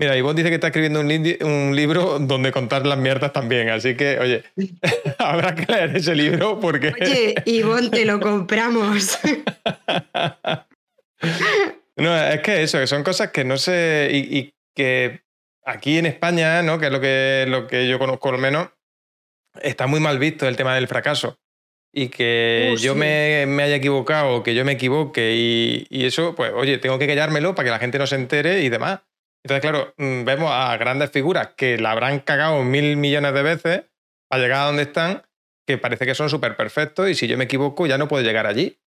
Mira, 0.00 0.16
Ivonne 0.16 0.38
dice 0.38 0.48
que 0.48 0.54
está 0.54 0.68
escribiendo 0.68 1.00
un, 1.00 1.10
un, 1.42 1.76
libro 1.76 2.18
donde 2.18 2.52
contar 2.52 2.86
las 2.86 2.96
mierdas 2.96 3.34
también, 3.34 3.68
así 3.68 3.96
que, 3.96 4.18
oye, 4.18 4.44
habrá 5.18 5.54
que 5.54 5.70
leer 5.70 5.94
ese 5.94 6.14
libro 6.14 6.58
porque... 6.58 6.94
Oye, 6.98 7.34
Ivonne, 7.44 7.90
te 7.90 8.06
lo 8.06 8.18
compramos. 8.18 9.18
no, 11.96 12.16
es 12.16 12.40
que 12.42 12.62
eso, 12.62 12.78
que 12.78 12.86
son 12.86 13.02
cosas 13.02 13.30
que 13.30 13.44
no 13.44 13.56
sé, 13.56 14.10
y, 14.12 14.54
que 14.74 15.22
aquí 15.64 15.98
en 15.98 16.06
España, 16.06 16.62
¿no? 16.62 16.78
Que 16.78 16.86
es 16.86 16.92
lo 16.92 17.00
que, 17.00 17.46
lo 17.48 17.66
que 17.66 17.88
yo 17.88 17.98
conozco 17.98 18.28
al 18.28 18.38
menos, 18.38 18.68
está 19.62 19.86
muy 19.86 20.00
mal 20.00 20.18
visto 20.18 20.46
el 20.46 20.56
tema 20.56 20.74
del 20.74 20.88
fracaso. 20.88 21.38
Y 21.92 22.08
que 22.08 22.74
uh, 22.74 22.76
yo 22.76 22.94
me, 22.94 23.44
haya 23.62 23.76
equivocado, 23.76 24.42
que 24.42 24.54
yo 24.54 24.66
me 24.66 24.72
equivoque 24.72 25.32
y, 25.34 26.04
eso, 26.04 26.34
pues 26.34 26.52
oye, 26.54 26.76
tengo 26.76 26.98
que 26.98 27.06
callármelo 27.06 27.54
para 27.54 27.64
que 27.64 27.70
la 27.70 27.78
gente 27.78 27.98
no 27.98 28.06
se 28.06 28.16
entere 28.16 28.60
y 28.62 28.68
demás. 28.68 29.00
Entonces, 29.42 29.62
claro, 29.62 29.94
mm, 29.96 30.24
vemos 30.24 30.50
a 30.52 30.76
grandes 30.76 31.10
figuras 31.10 31.54
que 31.56 31.78
la 31.78 31.92
habrán 31.92 32.20
cagado 32.20 32.62
mil 32.64 32.98
millones 32.98 33.32
de 33.32 33.42
veces 33.42 33.84
para 34.28 34.42
llegar 34.42 34.60
a 34.60 34.66
donde 34.66 34.82
están, 34.82 35.22
que 35.66 35.78
parece 35.78 36.04
que 36.04 36.14
son 36.14 36.28
súper 36.28 36.56
perfectos 36.56 37.08
y 37.08 37.14
si 37.14 37.26
yo 37.26 37.38
me 37.38 37.44
equivoco 37.44 37.86
ya 37.86 37.96
no 37.96 38.08
puedo 38.08 38.22
llegar 38.22 38.46
allí. 38.46 38.78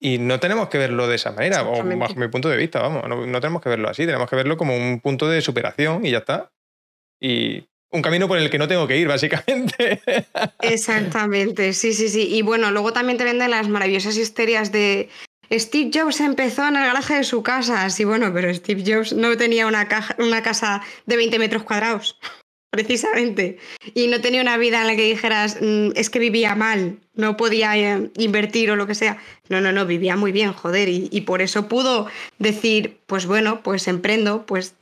Y 0.00 0.18
no 0.18 0.38
tenemos 0.38 0.68
que 0.68 0.78
verlo 0.78 1.08
de 1.08 1.16
esa 1.16 1.32
manera, 1.32 1.68
o 1.68 1.82
bajo 1.82 2.14
mi 2.14 2.28
punto 2.28 2.48
de 2.48 2.56
vista, 2.56 2.80
vamos, 2.80 3.08
no, 3.08 3.26
no, 3.26 3.40
tenemos 3.40 3.60
que 3.60 3.68
verlo 3.68 3.88
así, 3.88 4.06
tenemos 4.06 4.30
que 4.30 4.36
verlo 4.36 4.56
como 4.56 4.76
un 4.76 5.00
punto 5.00 5.28
de 5.28 5.40
superación 5.40 6.06
y 6.06 6.12
ya 6.12 6.18
está. 6.18 6.52
Y 7.20 7.68
un 7.90 8.02
camino 8.02 8.28
por 8.28 8.38
el 8.38 8.48
que 8.48 8.58
no 8.58 8.68
tengo 8.68 8.86
que 8.86 8.96
ir, 8.96 9.08
básicamente. 9.08 10.02
Exactamente, 10.62 11.72
sí, 11.72 11.92
sí, 11.92 12.08
sí. 12.08 12.28
Y 12.30 12.42
bueno, 12.42 12.70
luego 12.70 12.92
también 12.92 13.18
te 13.18 13.24
venden 13.24 13.50
las 13.50 13.68
maravillosas 13.68 14.16
histerias 14.16 14.70
de 14.70 15.08
Steve 15.50 15.90
Jobs 15.92 16.20
empezó 16.20 16.66
en 16.68 16.76
el 16.76 16.84
garaje 16.84 17.14
de 17.14 17.24
su 17.24 17.42
casa. 17.42 17.88
Sí, 17.90 18.04
bueno, 18.04 18.32
pero 18.32 18.52
Steve 18.52 18.84
Jobs 18.86 19.12
no 19.12 19.36
tenía 19.36 19.66
una, 19.66 19.88
una 20.18 20.42
casa 20.42 20.82
de 21.06 21.16
20 21.16 21.38
metros 21.38 21.62
cuadrados, 21.62 22.18
precisamente. 22.70 23.58
Y 23.94 24.08
no 24.08 24.20
tenía 24.20 24.42
una 24.42 24.58
vida 24.58 24.80
en 24.82 24.86
la 24.86 24.96
que 24.96 25.04
dijeras, 25.04 25.58
mm, 25.60 25.90
es 25.94 26.10
que 26.10 26.18
vivía 26.18 26.54
mal, 26.54 27.00
no 27.18 27.36
podía 27.36 27.76
eh, 27.76 28.10
invertir 28.16 28.70
o 28.70 28.76
lo 28.76 28.86
que 28.86 28.94
sea. 28.94 29.18
No, 29.50 29.60
no, 29.60 29.72
no, 29.72 29.84
vivía 29.84 30.16
muy 30.16 30.32
bien, 30.32 30.54
joder. 30.54 30.88
Y, 30.88 31.08
y 31.12 31.20
por 31.20 31.42
eso 31.42 31.68
pudo 31.68 32.06
decir, 32.38 32.98
pues 33.06 33.26
bueno, 33.26 33.62
pues 33.62 33.86
emprendo, 33.88 34.46
pues 34.46 34.74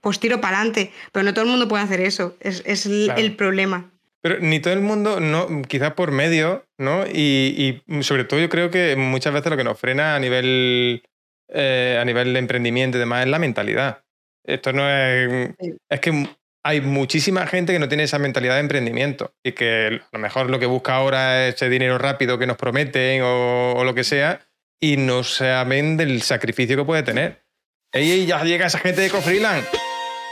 pues 0.00 0.20
tiro 0.20 0.40
para 0.40 0.58
adelante. 0.58 0.92
Pero 1.12 1.24
no 1.24 1.34
todo 1.34 1.44
el 1.44 1.50
mundo 1.50 1.68
puede 1.68 1.82
hacer 1.82 2.00
eso, 2.00 2.36
es, 2.40 2.86
el, 2.86 3.36
problema. 3.36 3.90
Pero 4.20 4.40
ni 4.40 4.60
todo 4.60 4.74
el 4.74 4.80
mundo, 4.80 5.20
no, 5.20 5.62
quizás 5.62 5.92
por 5.92 6.10
medio, 6.12 6.64
¿no? 6.78 7.06
Y, 7.06 7.82
sobre 8.00 8.24
todo 8.24 8.40
yo 8.40 8.48
creo 8.48 8.70
que 8.70 8.96
muchas 8.96 9.32
veces 9.32 9.50
lo 9.50 9.56
que 9.56 9.64
nos 9.64 9.78
frena 9.78 10.16
a 10.16 10.18
nivel, 10.18 11.02
eh, 11.48 11.98
a 12.00 12.04
nivel 12.04 12.32
de 12.32 12.38
emprendimiento 12.38 12.96
y 12.96 13.00
demás 13.00 13.24
es 13.24 13.30
la 13.30 13.38
mentalidad. 13.38 14.02
Esto 14.44 14.72
no 14.72 14.88
es... 14.88 15.54
Es 15.88 16.00
que 16.00 16.28
hay 16.64 16.80
muchísima 16.80 17.46
gente 17.46 17.72
que 17.72 17.78
no 17.78 17.88
tiene 17.88 18.04
esa 18.04 18.18
mentalidad 18.18 18.54
de 18.54 18.60
emprendimiento 18.60 19.34
y 19.42 19.52
que 19.52 20.00
a 20.02 20.16
lo 20.16 20.18
mejor 20.18 20.50
lo 20.50 20.58
que 20.58 20.66
busca 20.66 20.94
ahora 20.94 21.46
es 21.46 21.54
ese 21.54 21.68
dinero 21.68 21.98
rápido 21.98 22.38
que 22.38 22.46
nos 22.46 22.56
prometen 22.56 23.22
o, 23.22 23.74
o 23.74 23.84
lo 23.84 23.94
que 23.94 24.04
sea 24.04 24.40
y 24.80 24.96
no 24.96 25.24
saben 25.24 25.96
del 25.96 26.22
sacrificio 26.22 26.76
que 26.76 26.84
puede 26.84 27.02
tener. 27.02 27.44
¡Ey, 27.92 28.26
ya 28.26 28.44
llega 28.44 28.66
esa 28.66 28.78
gente 28.78 29.00
de 29.00 29.10
Cofreeland! 29.10 29.64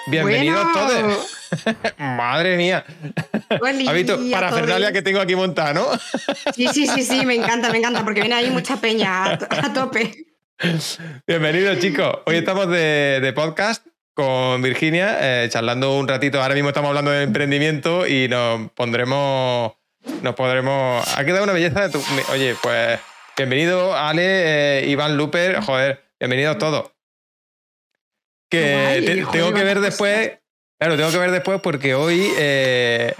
Bienvenidos 0.08 0.72
todos. 0.72 1.36
Madre 1.98 2.56
mía. 2.56 2.84
¿Has 3.48 3.94
visto? 3.94 4.20
Para 4.30 4.52
Fernalia 4.52 4.92
que 4.92 5.02
tengo 5.02 5.20
aquí 5.20 5.34
montada, 5.34 5.74
¿no? 5.74 5.86
sí, 6.54 6.68
sí, 6.72 6.86
sí, 6.86 7.02
sí, 7.02 7.26
me 7.26 7.34
encanta, 7.34 7.70
me 7.70 7.78
encanta, 7.78 8.04
porque 8.04 8.20
viene 8.20 8.36
ahí 8.36 8.50
mucha 8.50 8.80
peña 8.80 9.32
a, 9.32 9.72
tope. 9.72 10.14
Bienvenidos, 11.26 11.80
chicos. 11.80 12.20
Hoy 12.24 12.36
estamos 12.36 12.68
de, 12.68 13.32
podcast 13.34 13.84
con 14.16 14.62
Virginia, 14.62 15.18
eh, 15.20 15.48
charlando 15.50 15.94
un 15.94 16.08
ratito. 16.08 16.42
Ahora 16.42 16.54
mismo 16.54 16.70
estamos 16.70 16.88
hablando 16.88 17.10
de 17.10 17.22
emprendimiento 17.22 18.06
y 18.06 18.28
nos 18.28 18.70
pondremos. 18.72 19.74
Nos 20.22 20.34
podremos. 20.34 21.06
Ha 21.18 21.24
quedado 21.24 21.44
una 21.44 21.52
belleza 21.52 21.86
de 21.86 21.90
tu. 21.90 22.02
Oye, 22.32 22.56
pues. 22.62 22.98
Bienvenido, 23.36 23.94
Ale, 23.94 24.22
eh, 24.80 24.88
Iván 24.88 25.18
Luper. 25.18 25.60
Joder, 25.60 26.02
bienvenidos 26.18 26.56
todos. 26.56 26.90
Que 28.48 29.26
tengo 29.30 29.52
que 29.52 29.64
ver 29.64 29.80
después. 29.80 30.32
Claro, 30.78 30.96
tengo 30.96 31.10
que 31.10 31.18
ver 31.18 31.30
después 31.30 31.60
porque 31.60 31.94
hoy 31.94 32.26
eh, 32.38 33.12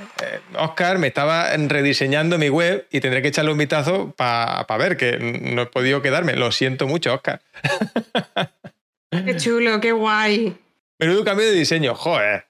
Oscar 0.59 0.99
me 0.99 1.09
estaba 1.09 1.55
rediseñando 1.55 2.39
mi 2.39 2.49
web 2.49 2.87
y 2.91 3.01
tendré 3.01 3.21
que 3.21 3.29
echarle 3.29 3.53
un 3.53 3.59
vistazo 3.59 4.15
para 4.17 4.65
ver 4.79 4.97
que 4.97 5.19
no 5.19 5.63
he 5.63 5.67
podido 5.67 6.01
quedarme. 6.01 6.37
Lo 6.37 6.53
siento 6.53 6.87
mucho, 6.87 7.13
Oscar. 7.13 7.43
Qué 9.11 9.37
chulo, 9.37 9.81
qué 9.81 9.93
guay. 9.93 10.57
Menudo 10.99 11.25
cambio 11.25 11.47
de 11.47 11.53
diseño, 11.53 11.95
joder. 11.95 12.47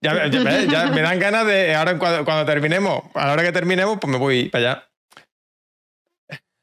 Ya, 0.00 0.14
me 0.90 1.02
dan 1.02 1.18
ganas 1.18 1.46
de. 1.46 1.74
Ahora, 1.74 1.98
cuando, 1.98 2.46
terminemos, 2.46 3.04
a 3.14 3.26
la 3.26 3.32
hora 3.32 3.42
que 3.42 3.52
terminemos, 3.52 3.98
pues 4.00 4.10
me 4.10 4.18
voy 4.18 4.48
para 4.48 4.70
allá. 4.70 4.90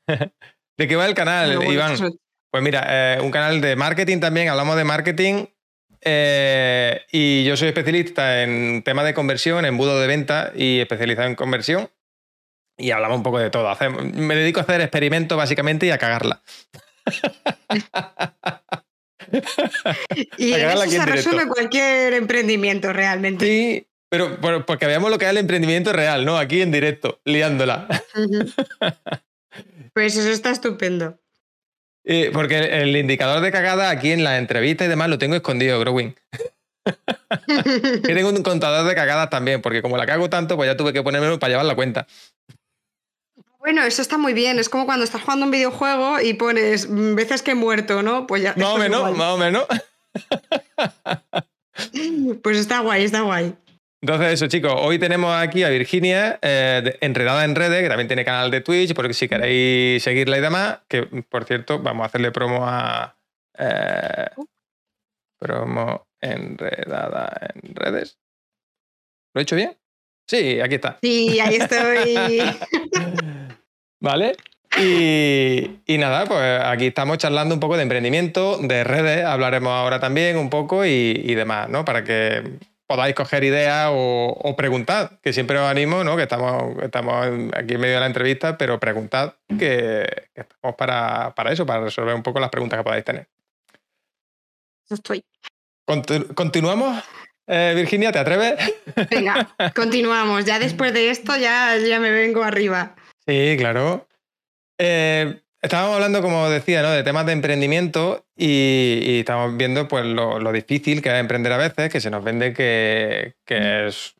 ¿De 0.78 0.88
qué 0.88 0.96
va 0.96 1.06
el 1.06 1.14
canal, 1.14 1.64
Iván? 1.72 1.96
Pues 2.52 2.64
mira, 2.64 2.86
eh, 2.88 3.20
un 3.22 3.32
canal 3.32 3.62
de 3.62 3.76
marketing 3.76 4.20
también, 4.20 4.50
hablamos 4.50 4.76
de 4.76 4.84
marketing 4.84 5.46
eh, 6.02 7.02
y 7.12 7.44
yo 7.46 7.58
soy 7.58 7.70
especialista 7.70 8.44
en 8.44 8.84
temas 8.84 9.06
de 9.06 9.14
conversión, 9.14 9.60
en 9.60 9.66
embudo 9.66 10.00
de 10.00 10.08
venta 10.08 10.52
y 10.56 10.80
especializado 10.80 11.28
en 11.28 11.36
conversión. 11.36 11.90
Y 12.78 12.92
hablamos 12.92 13.18
un 13.18 13.24
poco 13.24 13.40
de 13.40 13.50
todo. 13.50 13.76
me 14.14 14.36
dedico 14.36 14.60
a 14.60 14.64
hacer 14.64 14.82
experimentos 14.82 15.38
básicamente 15.38 15.86
y 15.86 15.92
a 15.92 15.98
cagarla. 15.98 16.42
y 20.38 20.54
en 20.54 20.70
eso 20.70 20.90
se 20.90 21.06
resuelve 21.06 21.48
cualquier 21.48 22.14
emprendimiento 22.14 22.94
realmente. 22.94 23.46
Sí, 23.46 23.88
pero, 24.10 24.66
porque 24.66 24.86
veamos 24.86 25.10
lo 25.10 25.18
que 25.18 25.26
es 25.26 25.32
el 25.32 25.38
emprendimiento 25.38 25.92
real, 25.92 26.24
¿no? 26.24 26.38
Aquí 26.38 26.62
en 26.62 26.72
directo, 26.72 27.20
liándola. 27.26 27.88
pues 29.94 30.16
eso 30.16 30.30
está 30.30 30.52
estupendo. 30.52 31.20
Eh, 32.06 32.32
porque 32.34 32.58
el 32.82 32.96
indicador 32.96 33.42
de 33.42 33.52
cagada 33.52 33.90
aquí 33.90 34.12
en 34.12 34.24
la 34.24 34.38
entrevista 34.38 34.86
y 34.86 34.88
demás 34.88 35.10
lo 35.10 35.18
tengo 35.18 35.36
escondido, 35.36 35.80
Growing. 35.80 36.16
que 38.04 38.14
tengo 38.14 38.30
un 38.30 38.44
contador 38.44 38.88
de 38.88 38.94
cagadas 38.94 39.30
también, 39.30 39.62
porque 39.62 39.82
como 39.82 39.98
la 39.98 40.06
cago 40.06 40.30
tanto, 40.30 40.58
pues 40.58 40.70
ya 40.70 40.78
tuve 40.78 40.94
que 40.94 41.02
ponerme 41.02 41.38
para 41.38 41.50
llevar 41.50 41.66
la 41.66 41.76
cuenta. 41.76 42.06
Bueno, 43.64 43.82
eso 43.84 44.02
está 44.02 44.18
muy 44.18 44.34
bien. 44.34 44.60
Es 44.60 44.68
como 44.68 44.86
cuando 44.86 45.06
estás 45.06 45.22
jugando 45.22 45.46
un 45.46 45.52
videojuego 45.52 46.20
y 46.20 46.34
pones 46.34 46.86
veces 47.16 47.42
que 47.42 47.52
he 47.52 47.56
muerto, 47.56 48.04
¿no? 48.04 48.28
Pues 48.28 48.44
ya. 48.44 48.54
Más 48.58 48.68
o 48.68 48.78
menos, 48.78 49.18
más 49.18 49.34
o 49.34 49.38
menos. 49.38 49.66
pues 52.44 52.58
está 52.58 52.82
guay, 52.82 53.06
está 53.06 53.22
guay. 53.22 53.56
Entonces, 54.02 54.34
eso, 54.34 54.48
chicos, 54.48 54.74
hoy 54.76 55.00
tenemos 55.00 55.34
aquí 55.34 55.64
a 55.64 55.70
Virginia, 55.70 56.40
eh, 56.42 56.98
enredada 57.00 57.46
en 57.46 57.56
redes, 57.56 57.82
que 57.82 57.88
también 57.88 58.10
tiene 58.10 58.26
canal 58.26 58.52
de 58.52 58.60
Twitch, 58.60 58.94
porque 58.94 59.14
si 59.14 59.30
queréis 59.30 60.04
seguirla 60.04 60.38
y 60.38 60.42
demás, 60.42 60.80
que 60.90 61.04
por 61.04 61.46
cierto, 61.46 61.80
vamos 61.80 62.04
a 62.04 62.08
hacerle 62.08 62.32
promo 62.32 62.68
a. 62.68 63.16
Eh, 63.58 64.28
promo 65.40 66.06
enredada 66.20 67.32
en 67.54 67.74
redes. 67.76 68.20
¿Lo 69.34 69.40
he 69.40 69.44
hecho 69.44 69.56
bien? 69.56 69.78
Sí, 70.28 70.60
aquí 70.60 70.76
está. 70.76 70.98
Sí, 71.02 71.40
ahí 71.40 71.56
estoy. 71.56 72.42
vale. 74.04 74.36
Y, 74.80 75.98
nada, 75.98 76.26
pues 76.26 76.62
aquí 76.64 76.88
estamos 76.88 77.18
charlando 77.18 77.56
un 77.56 77.60
poco 77.60 77.78
de 77.78 77.84
emprendimiento, 77.84 78.58
de 78.60 78.84
redes, 78.84 79.24
hablaremos 79.24 79.72
ahora 79.72 80.00
también 80.00 80.38
un 80.38 80.50
poco 80.50 80.86
y, 80.86 81.22
y 81.24 81.36
demás, 81.36 81.70
¿no? 81.70 81.86
Para 81.86 82.04
que 82.04 82.60
podáis 82.88 83.16
coger 83.16 83.44
ideas 83.44 83.90
o, 83.92 84.38
o, 84.40 84.56
preguntad, 84.56 85.12
que 85.22 85.34
siempre 85.34 85.58
os 85.58 85.66
animo, 85.66 86.04
¿no? 86.04 86.16
que 86.16 86.24
estamos, 86.24 86.78
estamos 86.84 87.28
aquí 87.56 87.74
en 87.74 87.82
medio 87.82 87.96
de 87.96 88.00
la 88.02 88.06
entrevista, 88.06 88.58
pero 88.58 88.80
preguntad, 88.80 89.34
que, 89.58 90.28
estamos 90.36 90.76
para, 90.76 91.34
eso, 91.52 91.66
para 91.66 91.82
resolver 91.82 92.14
un 92.14 92.24
poco 92.24 92.40
las 92.40 92.50
preguntas 92.50 92.78
que 92.78 92.84
podáis 92.84 93.04
tener. 93.04 93.28
Estoy. 94.90 95.24
¿Continuamos? 96.36 97.04
Eh, 97.48 97.74
Virginia, 97.76 98.12
¿te 98.12 98.20
atreves? 98.20 98.56
Venga, 99.10 99.50
continuamos. 99.76 100.46
Ya 100.46 100.60
después 100.60 100.94
de 100.94 101.10
esto 101.10 101.36
ya, 101.36 101.76
ya 101.78 102.00
me 102.00 102.12
vengo 102.12 102.44
arriba. 102.44 102.96
Sí, 103.26 103.56
claro. 103.58 104.08
Eh, 104.78 105.40
Estábamos 105.64 105.96
hablando, 105.96 106.22
como 106.22 106.50
decía, 106.50 106.82
¿no? 106.82 106.92
de 106.92 107.04
temas 107.04 107.26
de 107.26 107.32
emprendimiento 107.32 108.26
y, 108.36 109.20
estamos 109.20 109.56
viendo 109.56 109.88
pues, 109.88 110.04
lo, 110.04 110.52
difícil 110.52 111.02
que 111.02 111.08
es 111.08 111.16
emprender 111.16 111.54
a 111.54 111.58
veces, 111.58 111.90
que 111.90 112.02
se 112.02 112.10
nos 112.10 112.22
vende 112.22 112.52
que, 112.52 113.36
que 113.46 113.88
es 113.88 114.14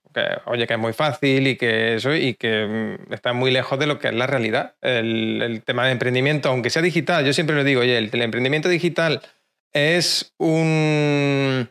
oye, 0.46 0.68
que 0.68 0.74
es 0.74 0.80
muy 0.80 0.94
fácil 0.94 1.48
y 1.48 1.58
que 1.58 1.96
eso, 1.96 2.16
y 2.16 2.36
que 2.36 2.98
mm, 3.10 3.14
está 3.14 3.34
muy 3.34 3.52
lejos 3.52 3.78
de 3.78 3.88
lo 3.88 4.00
que 4.00 4.08
es 4.08 4.14
la 4.14 4.28
realidad. 4.28 4.76
El, 4.82 5.62
tema 5.66 5.86
de 5.86 5.92
emprendimiento, 5.92 6.50
aunque 6.50 6.70
sea 6.70 6.82
digital, 6.82 7.26
yo 7.26 7.34
siempre 7.34 7.56
lo 7.56 7.64
digo, 7.66 7.82
oye, 7.82 7.98
el, 7.98 8.10
emprendimiento 8.22 8.70
digital 8.70 9.22
es 9.74 10.34
un 10.38 11.70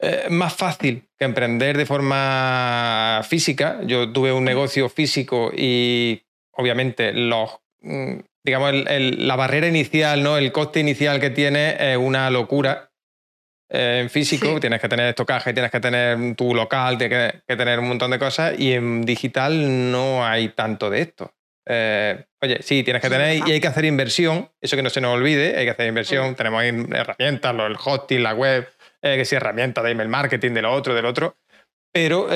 eh, 0.00 0.26
más 0.30 0.54
fácil 0.54 1.08
que 1.18 1.24
emprender 1.24 1.76
de 1.76 1.86
forma 1.86 3.22
física. 3.28 3.80
Yo 3.84 4.12
tuve 4.12 4.32
un 4.32 4.44
negocio 4.44 4.88
físico 4.88 5.50
y 5.56 6.22
obviamente 6.52 7.12
los 7.12 7.58
mm, 7.80 8.18
digamos, 8.44 8.72
la 8.72 9.36
barrera 9.36 9.66
inicial, 9.66 10.22
¿no? 10.22 10.38
El 10.38 10.52
coste 10.52 10.78
inicial 10.78 11.18
que 11.18 11.30
tiene 11.30 11.92
es 11.92 11.96
una 11.96 12.30
locura 12.30 12.92
eh, 13.68 13.98
en 14.02 14.10
físico 14.10 14.60
tienes 14.60 14.80
que 14.80 14.88
tener 14.88 15.08
estocaje, 15.08 15.52
tienes 15.52 15.72
que 15.72 15.80
tener 15.80 16.36
tu 16.36 16.54
local, 16.54 16.96
tienes 16.96 17.42
que, 17.46 17.56
tener 17.56 17.80
un 17.80 17.88
montón 17.88 18.12
de 18.12 18.18
cosas 18.18 18.58
y 18.58 18.72
en 18.72 19.02
digital 19.04 19.90
no 19.90 20.24
hay 20.24 20.50
tanto 20.50 20.88
de 20.88 21.00
esto. 21.00 21.32
Eh, 21.68 22.24
oye, 22.40 22.58
sí, 22.62 22.84
tienes 22.84 23.02
que 23.02 23.10
tener 23.10 23.36
y 23.44 23.50
hay 23.50 23.60
que 23.60 23.66
hacer 23.66 23.84
inversión, 23.84 24.48
eso 24.60 24.76
que 24.76 24.84
no 24.84 24.90
se 24.90 25.00
nos 25.00 25.14
olvide, 25.14 25.56
hay 25.56 25.64
que 25.64 25.72
hacer 25.72 25.88
inversión, 25.88 26.36
tenemos 26.36 26.62
herramientas, 26.62 27.54
el 27.58 27.76
hosting, 27.84 28.22
la 28.22 28.34
web, 28.34 28.68
eh, 29.06 29.16
que 29.16 29.24
sí, 29.24 29.36
herramientas 29.36 29.84
de 29.84 29.90
email 29.90 30.08
marketing, 30.08 30.52
de 30.52 30.62
lo 30.62 30.72
otro, 30.72 30.94
del 30.94 31.06
otro, 31.06 31.36
pero 31.92 32.28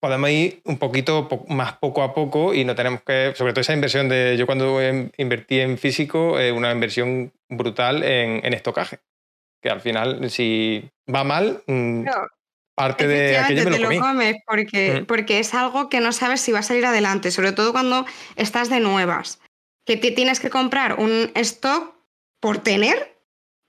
podemos 0.00 0.30
ir 0.30 0.62
un 0.64 0.78
poquito 0.78 1.28
más 1.48 1.74
poco 1.74 2.02
a 2.02 2.14
poco 2.14 2.54
y 2.54 2.64
no 2.64 2.74
tenemos 2.74 3.02
que, 3.02 3.32
sobre 3.34 3.52
todo 3.52 3.60
esa 3.60 3.74
inversión 3.74 4.08
de, 4.08 4.36
yo 4.38 4.46
cuando 4.46 4.80
invertí 5.16 5.60
en 5.60 5.76
físico, 5.76 6.38
una 6.54 6.72
inversión 6.72 7.32
brutal 7.48 8.02
en 8.02 8.54
estocaje 8.54 9.00
que 9.60 9.70
al 9.70 9.80
final, 9.80 10.30
si 10.30 10.90
va 11.12 11.24
mal, 11.24 11.62
mm, 11.66 12.04
parte 12.74 13.06
de 13.06 13.36
aquello 13.38 13.64
me 13.64 13.70
lo, 13.70 13.76
te 13.76 13.94
lo 13.94 14.00
comes 14.00 14.36
porque, 14.46 15.00
mm. 15.00 15.06
porque 15.06 15.38
es 15.38 15.54
algo 15.54 15.88
que 15.88 16.00
no 16.00 16.12
sabes 16.12 16.40
si 16.40 16.52
va 16.52 16.60
a 16.60 16.64
salir 16.64 16.86
adelante, 16.86 17.30
sobre 17.30 17.52
todo 17.52 17.72
cuando 17.72 18.06
estás 18.36 18.70
de 18.70 18.80
nuevas, 18.80 19.40
que 19.84 19.96
te 19.96 20.10
tienes 20.10 20.40
que 20.40 20.50
comprar 20.50 20.98
un 20.98 21.30
stock 21.34 21.94
por 22.40 22.58
tener 22.58 23.16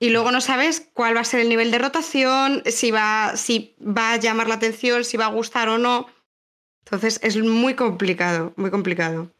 y 0.01 0.09
luego 0.09 0.31
no 0.31 0.41
sabes 0.41 0.89
cuál 0.93 1.15
va 1.15 1.21
a 1.21 1.25
ser 1.25 1.41
el 1.41 1.49
nivel 1.49 1.69
de 1.69 1.77
rotación, 1.77 2.63
si 2.65 2.89
va, 2.89 3.37
si 3.37 3.75
va 3.79 4.13
a 4.13 4.17
llamar 4.17 4.47
la 4.47 4.55
atención, 4.55 5.05
si 5.05 5.15
va 5.15 5.27
a 5.27 5.29
gustar 5.29 5.69
o 5.69 5.77
no. 5.77 6.07
Entonces 6.85 7.19
es 7.21 7.37
muy 7.37 7.75
complicado, 7.75 8.51
muy 8.57 8.71
complicado. 8.71 9.31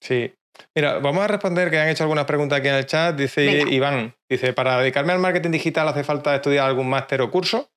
Sí, 0.00 0.34
Mira, 0.74 0.98
vamos 0.98 1.24
a 1.24 1.28
responder 1.28 1.70
que 1.70 1.78
han 1.78 1.88
hecho 1.88 2.04
algunas 2.04 2.26
preguntas 2.26 2.58
aquí 2.58 2.68
en 2.68 2.74
el 2.74 2.84
chat. 2.84 3.16
Dice 3.16 3.64
Iván, 3.70 4.14
dice, 4.28 4.52
para 4.52 4.78
dedicarme 4.78 5.14
al 5.14 5.18
marketing 5.18 5.50
digital 5.50 5.88
hace 5.88 6.04
falta 6.04 6.34
estudiar 6.34 6.66
algún 6.66 6.90
máster 6.90 7.22
o 7.22 7.30
curso. 7.30 7.70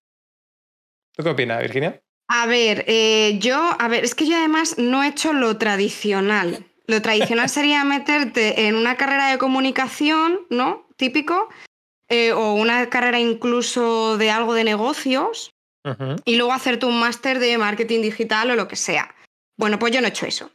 ¿Tú 1.14 1.24
qué 1.24 1.30
opinas, 1.30 1.62
Virginia? 1.62 2.02
A 2.28 2.48
ver, 2.48 2.84
eh, 2.88 3.38
yo, 3.40 3.76
a 3.80 3.88
ver, 3.88 4.04
es 4.04 4.14
que 4.14 4.28
yo 4.28 4.36
además 4.36 4.78
no 4.78 5.04
he 5.04 5.08
hecho 5.08 5.32
lo 5.32 5.58
tradicional. 5.58 6.66
Lo 6.86 7.02
tradicional 7.02 7.48
sería 7.50 7.86
meterte 7.86 8.68
en 8.68 8.76
una 8.76 8.98
carrera 8.98 9.32
de 9.32 9.38
comunicación, 9.38 10.42
¿no? 10.50 10.86
Típico. 10.98 11.50
Eh, 12.10 12.32
o 12.34 12.54
una 12.54 12.90
carrera 12.90 13.20
incluso 13.20 14.18
de 14.18 14.30
algo 14.30 14.54
de 14.54 14.64
negocios. 14.64 15.52
Y 16.26 16.36
luego 16.36 16.52
hacerte 16.52 16.88
un 16.88 17.00
máster 17.00 17.38
de 17.38 17.60
marketing 17.60 18.02
digital 18.02 18.50
o 18.50 18.56
lo 18.56 18.68
que 18.68 18.76
sea. 18.76 19.14
Bueno, 19.56 19.78
pues 19.78 19.94
yo 19.94 20.02
no 20.02 20.08
he 20.08 20.10
hecho 20.10 20.26
eso. 20.26 20.52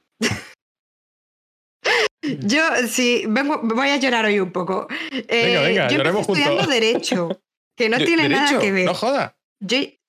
Yo 2.22 2.62
sí, 2.88 3.24
vengo, 3.28 3.60
voy 3.62 3.88
a 3.88 3.96
llorar 3.96 4.24
hoy 4.26 4.40
un 4.40 4.52
poco. 4.52 4.88
Eh, 5.10 5.74
yo 5.74 5.96
empecé 5.96 6.20
estudiando 6.20 6.66
Derecho, 6.66 7.40
que 7.76 7.88
no 7.88 7.96
tiene 7.98 8.28
nada 8.28 8.58
que 8.58 8.72
ver. 8.72 8.84
No 8.84 8.94
joda. 8.94 9.36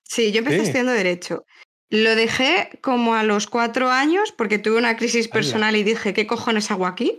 sí, 0.04 0.32
yo 0.32 0.38
empecé 0.38 0.62
estudiando 0.62 0.92
Derecho. 0.92 1.44
Lo 1.88 2.14
dejé 2.14 2.78
como 2.80 3.14
a 3.14 3.22
los 3.22 3.46
cuatro 3.46 3.90
años 3.90 4.32
porque 4.32 4.58
tuve 4.58 4.78
una 4.78 4.96
crisis 4.96 5.28
personal 5.28 5.76
y 5.76 5.84
dije, 5.84 6.14
¿qué 6.14 6.26
cojones 6.26 6.70
hago 6.70 6.86
aquí? 6.86 7.18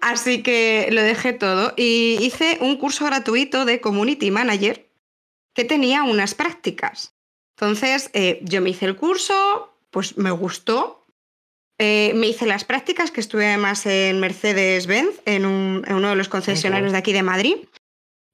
Así 0.00 0.42
que 0.42 0.88
lo 0.90 1.02
dejé 1.02 1.32
todo 1.32 1.74
y 1.76 2.18
hice 2.20 2.58
un 2.60 2.76
curso 2.76 3.04
gratuito 3.04 3.64
de 3.64 3.80
Community 3.80 4.30
Manager 4.30 4.90
que 5.54 5.64
tenía 5.64 6.02
unas 6.04 6.34
prácticas. 6.34 7.14
Entonces, 7.56 8.10
eh, 8.14 8.40
yo 8.42 8.62
me 8.62 8.70
hice 8.70 8.86
el 8.86 8.96
curso, 8.96 9.74
pues 9.90 10.16
me 10.16 10.30
gustó, 10.30 11.04
eh, 11.78 12.12
me 12.14 12.28
hice 12.28 12.46
las 12.46 12.64
prácticas, 12.64 13.10
que 13.10 13.20
estuve 13.20 13.46
además 13.46 13.84
en 13.84 14.20
Mercedes-Benz, 14.20 15.20
en, 15.26 15.44
uno 15.44 16.08
de 16.08 16.16
los 16.16 16.28
concesionarios 16.28 16.92
de 16.92 16.98
aquí 16.98 17.12
de 17.12 17.22
Madrid. 17.22 17.56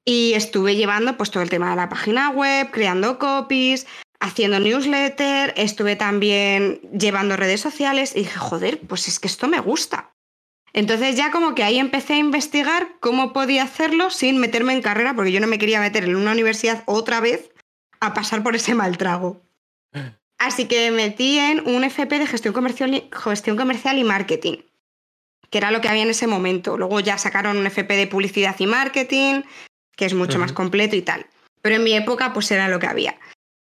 Y 0.05 0.35
estuve 0.35 0.77
llevando 0.77 1.17
pues, 1.17 1.33
todo 1.33 1.43
el 1.43 1.51
tema 1.51 1.71
de 1.71 1.77
la 1.77 1.89
página 1.89 2.31
web, 2.31 2.71
creando 2.71 3.19
copies, 3.19 3.89
haciendo 4.21 4.61
newsletter, 4.61 5.53
estuve 5.57 5.97
también 5.97 6.81
llevando 6.97 7.37
redes 7.37 7.61
sociales 7.61 8.13
y 8.15 8.21
dije, 8.21 8.39
joder, 8.39 8.81
pues 8.81 9.09
es 9.09 9.19
que 9.19 9.29
esto 9.29 9.49
me 9.49 9.61
gusta. 9.61 10.16
Entonces 10.77 11.17
ya 11.17 11.31
como 11.31 11.55
que 11.55 11.65
ahí 11.65 11.79
empecé 11.79 12.13
a 12.13 12.19
investigar 12.19 12.89
cómo 13.01 13.33
podía 13.33 13.63
hacerlo 13.63 14.11
sin 14.11 14.37
meterme 14.37 14.75
en 14.75 14.83
carrera, 14.83 15.15
porque 15.17 15.33
yo 15.33 15.41
no 15.41 15.47
me 15.47 15.59
quería 15.59 15.81
meter 15.81 16.05
en 16.05 16.15
una 16.15 16.33
universidad 16.33 16.83
otra 16.85 17.19
vez 17.21 17.51
a 17.99 18.13
pasar 18.13 18.43
por 18.43 18.55
ese 18.55 18.75
mal 18.75 18.99
trago. 18.99 19.41
Así 20.37 20.67
que 20.67 20.91
metí 20.91 21.39
en 21.39 21.67
un 21.67 21.83
FP 21.83 22.19
de 22.19 22.27
gestión 22.27 22.53
comercial, 22.53 22.93
y, 22.93 23.09
gestión 23.11 23.57
comercial 23.57 23.97
y 23.97 24.05
marketing, 24.05 24.59
que 25.49 25.57
era 25.57 25.71
lo 25.71 25.81
que 25.81 25.89
había 25.89 26.03
en 26.03 26.11
ese 26.11 26.27
momento. 26.27 26.77
Luego 26.77 27.01
ya 27.01 27.17
sacaron 27.17 27.57
un 27.57 27.67
FP 27.67 27.97
de 27.97 28.07
publicidad 28.07 28.55
y 28.59 28.67
marketing, 28.67 29.45
que 29.97 30.05
es 30.05 30.13
mucho 30.13 30.39
más 30.39 30.53
completo 30.53 30.95
y 30.95 31.01
tal. 31.01 31.25
Pero 31.63 31.77
en 31.77 31.85
mi 31.85 31.95
época 31.95 32.35
pues 32.35 32.51
era 32.51 32.69
lo 32.69 32.79
que 32.81 32.87
había. 32.87 33.19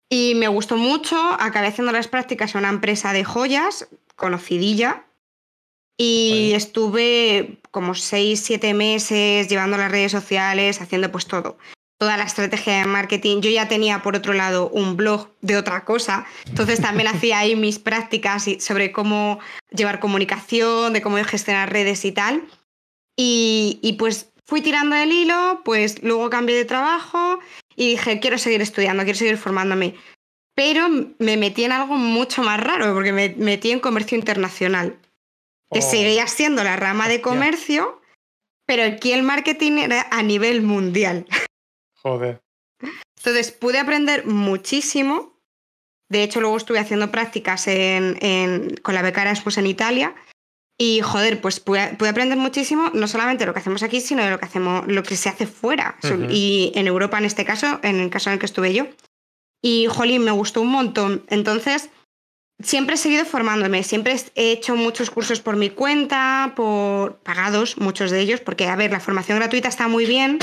Y 0.08 0.36
me 0.36 0.48
gustó 0.50 0.78
mucho, 0.78 1.18
acabé 1.40 1.66
haciendo 1.66 1.92
las 1.94 2.08
prácticas 2.08 2.54
en 2.54 2.60
una 2.60 2.70
empresa 2.70 3.12
de 3.12 3.24
joyas, 3.24 3.88
conocidilla, 4.16 5.08
y 5.98 6.54
estuve 6.54 7.60
como 7.72 7.96
seis, 7.96 8.42
siete 8.42 8.74
meses 8.74 9.48
llevando 9.48 9.78
las 9.78 9.92
redes 9.92 10.12
sociales, 10.12 10.82
haciendo 10.82 11.12
pues 11.12 11.28
todo 11.28 11.58
toda 12.02 12.18
la 12.18 12.24
estrategia 12.24 12.80
de 12.80 12.86
marketing. 12.86 13.42
Yo 13.42 13.52
ya 13.52 13.68
tenía, 13.68 14.02
por 14.02 14.16
otro 14.16 14.34
lado, 14.34 14.70
un 14.70 14.98
blog 14.98 15.30
de 15.42 15.56
otra 15.56 15.86
cosa, 15.86 16.26
entonces 16.48 16.82
también 16.82 17.08
hacía 17.14 17.38
ahí 17.38 17.56
mis 17.56 17.78
prácticas 17.78 18.44
sobre 18.58 18.92
cómo 18.92 19.38
llevar 19.70 20.00
comunicación, 20.00 20.94
de 20.94 21.04
cómo 21.04 21.18
gestionar 21.18 21.72
redes 21.72 22.04
y 22.04 22.12
tal. 22.12 22.42
Y, 23.16 23.96
pues 24.00 24.32
fui 24.48 24.62
tirando 24.62 24.96
el 24.96 25.12
hilo, 25.12 25.62
pues 25.64 26.02
luego 26.02 26.32
cambié 26.32 26.56
de 26.56 26.66
trabajo 26.66 27.38
y 27.76 27.90
dije, 27.90 28.20
quiero 28.20 28.40
seguir 28.40 28.64
estudiando, 28.64 29.04
quiero 29.04 29.20
seguir 29.20 29.38
formándome. 29.38 29.94
Pero 30.56 30.90
me 31.20 31.38
metí 31.38 31.66
en 31.66 31.72
algo 31.72 31.98
mucho 31.98 32.42
más 32.42 32.60
raro, 32.60 32.96
porque 32.96 33.14
me 33.14 33.36
metí 33.38 33.70
en 33.70 33.80
comercio 33.80 34.18
internacional, 34.18 34.98
que 35.72 35.82
seguía 35.82 36.28
siendo 36.28 36.64
la 36.64 36.76
rama 36.76 37.08
de 37.08 37.22
comercio, 37.22 38.02
pero 38.66 38.84
aquí 38.84 39.14
el 39.14 39.24
marketing 39.24 39.78
era 39.78 40.08
a 40.12 40.22
nivel 40.24 40.62
mundial. 40.62 41.26
Joder. 42.02 42.42
Entonces 43.18 43.52
pude 43.52 43.80
aprender 43.80 44.26
muchísimo. 44.26 45.40
De 46.10 46.24
hecho, 46.24 46.42
luego 46.42 46.58
estuve 46.58 46.80
haciendo 46.80 47.12
prácticas 47.12 47.66
con 47.66 48.96
la 48.96 49.02
beca 49.02 49.22
Erasmus 49.22 49.58
en 49.58 49.68
Italia. 49.68 50.16
Y 50.78 51.02
joder, 51.02 51.40
pues 51.42 51.60
pude, 51.60 51.82
aprender 51.82 52.38
muchísimo, 52.38 52.90
no 52.96 53.08
solamente 53.08 53.46
lo 53.46 53.54
que 53.54 53.60
hacemos 53.60 53.84
aquí, 53.84 54.02
sino 54.02 54.24
de 54.24 54.32
lo 54.32 54.40
que 54.40 54.46
hacemos, 54.46 54.88
lo 54.88 55.04
que 55.04 55.16
se 55.16 55.30
hace 55.30 55.46
fuera. 55.46 55.96
Y 56.30 56.72
en 56.76 56.88
Europa, 56.88 57.20
en 57.20 57.26
este 57.26 57.46
caso, 57.46 57.80
en 57.84 58.00
el 58.00 58.10
caso 58.10 58.30
en 58.30 58.34
el 58.34 58.40
que 58.40 58.48
estuve 58.48 58.74
yo. 58.74 58.88
Y 59.62 59.86
jolín, 59.86 60.24
me 60.24 60.32
gustó 60.32 60.62
un 60.62 60.72
montón. 60.72 61.24
Entonces, 61.30 61.92
siempre 62.64 62.96
he 62.96 62.98
seguido 62.98 63.26
formándome, 63.26 63.84
siempre 63.84 64.16
he 64.36 64.52
hecho 64.52 64.76
muchos 64.76 65.10
cursos 65.10 65.42
por 65.42 65.56
mi 65.56 65.70
cuenta, 65.70 66.54
por 66.56 67.18
pagados, 67.20 67.78
muchos 67.78 68.12
de 68.12 68.20
ellos, 68.20 68.42
porque 68.42 68.68
a 68.68 68.76
ver, 68.76 68.92
la 68.92 69.00
formación 69.00 69.38
gratuita 69.38 69.68
está 69.68 69.88
muy 69.88 70.06
bien, 70.06 70.40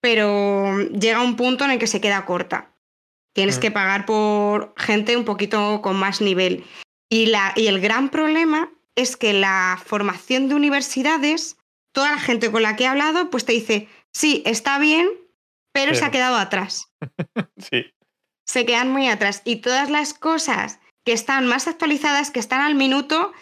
pero 0.00 0.78
llega 0.88 1.22
un 1.22 1.36
punto 1.36 1.64
en 1.64 1.72
el 1.72 1.78
que 1.78 1.86
se 1.86 2.00
queda 2.00 2.24
corta. 2.24 2.74
Tienes 3.32 3.58
mm. 3.58 3.60
que 3.60 3.70
pagar 3.70 4.06
por 4.06 4.74
gente 4.76 5.16
un 5.16 5.24
poquito 5.24 5.82
con 5.82 5.96
más 5.96 6.20
nivel. 6.20 6.64
Y, 7.08 7.26
la, 7.26 7.52
y 7.54 7.66
el 7.66 7.80
gran 7.80 8.08
problema 8.08 8.70
es 8.94 9.16
que 9.16 9.32
la 9.32 9.80
formación 9.84 10.48
de 10.48 10.54
universidades, 10.54 11.56
toda 11.92 12.12
la 12.12 12.18
gente 12.18 12.50
con 12.50 12.62
la 12.62 12.76
que 12.76 12.84
he 12.84 12.88
hablado, 12.88 13.30
pues 13.30 13.44
te 13.44 13.52
dice, 13.52 13.88
sí, 14.12 14.42
está 14.46 14.78
bien, 14.78 15.08
pero, 15.72 15.94
se 15.94 16.04
ha 16.04 16.10
quedado 16.10 16.36
atrás. 16.36 16.90
sí. 17.58 17.92
Se 18.46 18.64
quedan 18.64 18.90
muy 18.90 19.08
atrás. 19.08 19.42
Y 19.44 19.56
todas 19.56 19.90
las 19.90 20.14
cosas 20.14 20.80
que 21.06 21.12
están 21.12 21.46
más 21.46 21.68
actualizadas, 21.68 22.32
que 22.32 22.40
están 22.40 22.60
al 22.60 22.74
minuto, 22.74 23.32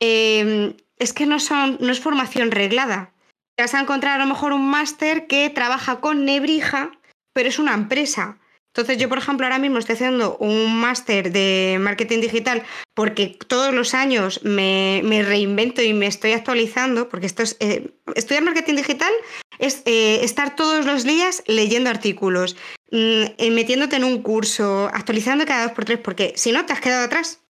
em, 0.00 0.74
es 0.98 1.12
que 1.12 1.26
no, 1.26 1.38
son, 1.38 1.76
no 1.78 1.92
es 1.92 2.00
formación 2.00 2.50
reglada. 2.50 3.12
Vas 3.58 3.74
a 3.74 3.80
encontrar 3.80 4.18
a 4.18 4.24
lo 4.24 4.28
mejor 4.28 4.52
un 4.52 4.66
máster 4.68 5.26
que 5.26 5.50
trabaja 5.50 6.00
con 6.00 6.24
Nebrija, 6.24 6.90
pero 7.34 7.50
es 7.50 7.58
una 7.58 7.74
empresa. 7.74 8.38
Entonces 8.74 8.96
yo, 8.96 9.10
por 9.10 9.18
ejemplo, 9.18 9.44
ahora 9.44 9.58
mismo 9.58 9.76
estoy 9.76 9.96
haciendo 9.96 10.38
un 10.38 10.80
máster 10.80 11.30
de 11.30 11.76
marketing 11.78 12.20
digital 12.20 12.62
porque 12.94 13.36
todos 13.46 13.74
los 13.74 13.92
años 13.92 14.42
me, 14.42 15.02
reinvento 15.26 15.82
y 15.82 15.92
me 15.92 16.06
estoy 16.06 16.32
actualizando, 16.32 17.10
porque 17.10 17.26
esto 17.26 17.42
es, 17.42 17.58
eh, 17.60 17.90
estudiar 18.14 18.42
marketing 18.42 18.76
digital 18.76 19.12
es 19.58 19.82
eh, 19.84 20.24
estar 20.24 20.56
todos 20.56 20.86
los 20.86 21.04
días 21.04 21.42
leyendo 21.46 21.90
artículos, 21.90 22.56
metiéndote 22.92 23.96
en 23.96 24.04
un 24.04 24.22
curso, 24.22 24.90
actualizando 24.92 25.46
cada 25.46 25.64
dos 25.64 25.72
por 25.72 25.84
tres, 25.84 25.98
porque 25.98 26.32
si 26.36 26.52
no 26.52 26.66
te 26.66 26.72
has 26.72 26.80
quedado 26.80 27.04
atrás. 27.04 27.42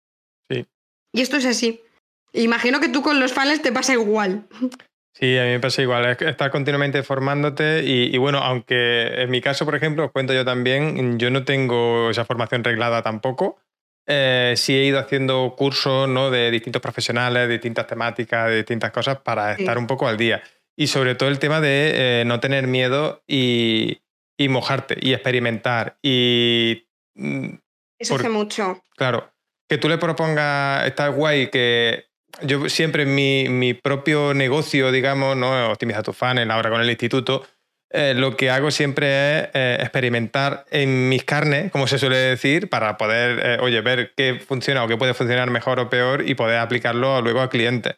Sí. 0.50 0.66
Y 1.14 1.22
esto 1.22 1.38
es 1.38 1.46
así. 1.46 1.82
Imagino 2.34 2.80
que 2.80 2.90
tú 2.90 3.02
con 3.02 3.20
los 3.20 3.34
fans 3.34 3.62
te 3.62 3.72
pasa 3.72 3.94
igual. 3.94 4.48
Sí, 5.14 5.38
a 5.38 5.44
mí 5.44 5.50
me 5.50 5.60
pasa 5.60 5.82
igual, 5.82 6.06
es 6.06 6.22
estar 6.22 6.52
continuamente 6.52 7.04
formándote 7.04 7.84
y, 7.84 8.18
bueno, 8.18 8.40
aunque 8.40 9.22
en 9.22 9.30
mi 9.30 9.42
caso, 9.42 9.66
por 9.66 9.76
ejemplo, 9.76 10.06
os 10.06 10.12
cuento 10.12 10.34
yo 10.34 10.46
también, 10.46 11.20
yo 11.20 11.30
no 11.30 11.44
tengo 11.44 12.10
esa 12.10 12.24
formación 12.24 12.64
reglada 12.64 13.02
tampoco. 13.02 13.60
Eh, 14.08 14.54
sí 14.56 14.74
he 14.74 14.86
ido 14.86 15.00
haciendo 15.00 15.54
cursos 15.58 16.08
¿no? 16.08 16.32
de 16.32 16.50
distintos 16.50 16.82
profesionales, 16.82 17.48
de 17.48 17.54
distintas 17.54 17.88
temáticas, 17.88 18.50
de 18.50 18.58
distintas 18.58 18.92
cosas 18.92 19.20
para 19.20 19.54
estar 19.54 19.78
un 19.78 19.86
poco 19.86 20.08
al 20.08 20.18
día. 20.18 20.42
Y 20.78 20.88
sobre 20.88 21.16
todo 21.16 21.30
el 21.30 21.40
tema 21.40 21.60
de 21.60 22.22
eh, 22.22 22.24
no 22.26 22.40
tener 22.40 22.68
miedo 22.68 23.22
y, 23.28 24.01
mojarte 24.50 24.98
y 25.02 25.14
experimentar. 25.14 25.98
Y, 26.02 26.88
mm, 27.16 27.56
Eso 28.00 28.16
hace 28.16 28.30
mucho. 28.30 28.84
Claro, 28.96 29.32
que 29.70 29.78
tú 29.78 29.88
le 29.90 29.98
propongas, 29.98 30.86
está 30.86 31.08
guay 31.10 31.50
que 31.50 32.12
yo 32.44 32.70
siempre 32.70 33.04
en 33.04 33.60
mi, 33.60 33.74
propio 33.74 34.34
negocio, 34.34 34.92
digamos, 34.92 35.36
¿no? 35.36 35.72
Optimiza 35.72 36.04
tu 36.04 36.14
funnel, 36.14 36.50
ahora 36.52 36.70
con 36.70 36.82
el 36.82 36.90
instituto, 36.90 37.46
eh, 37.94 38.14
lo 38.16 38.38
que 38.38 38.50
hago 38.50 38.72
siempre 38.72 39.08
es 39.08 39.50
eh, 39.54 39.78
experimentar 39.82 40.66
en 40.72 41.10
mis 41.10 41.26
carnes, 41.26 41.72
como 41.72 41.88
se 41.88 42.00
suele 42.00 42.16
decir, 42.16 42.70
para 42.70 42.98
poder, 42.98 43.40
eh, 43.44 43.58
oye, 43.60 43.82
ver 43.82 44.14
qué 44.16 44.40
funciona 44.46 44.84
o 44.84 44.88
qué 44.88 44.96
puede 44.96 45.14
funcionar 45.14 45.50
mejor 45.50 45.80
o 45.80 45.90
peor 45.90 46.28
y 46.28 46.36
poder 46.36 46.60
aplicarlo 46.60 47.22
luego 47.22 47.42
al 47.42 47.50
cliente. 47.50 47.98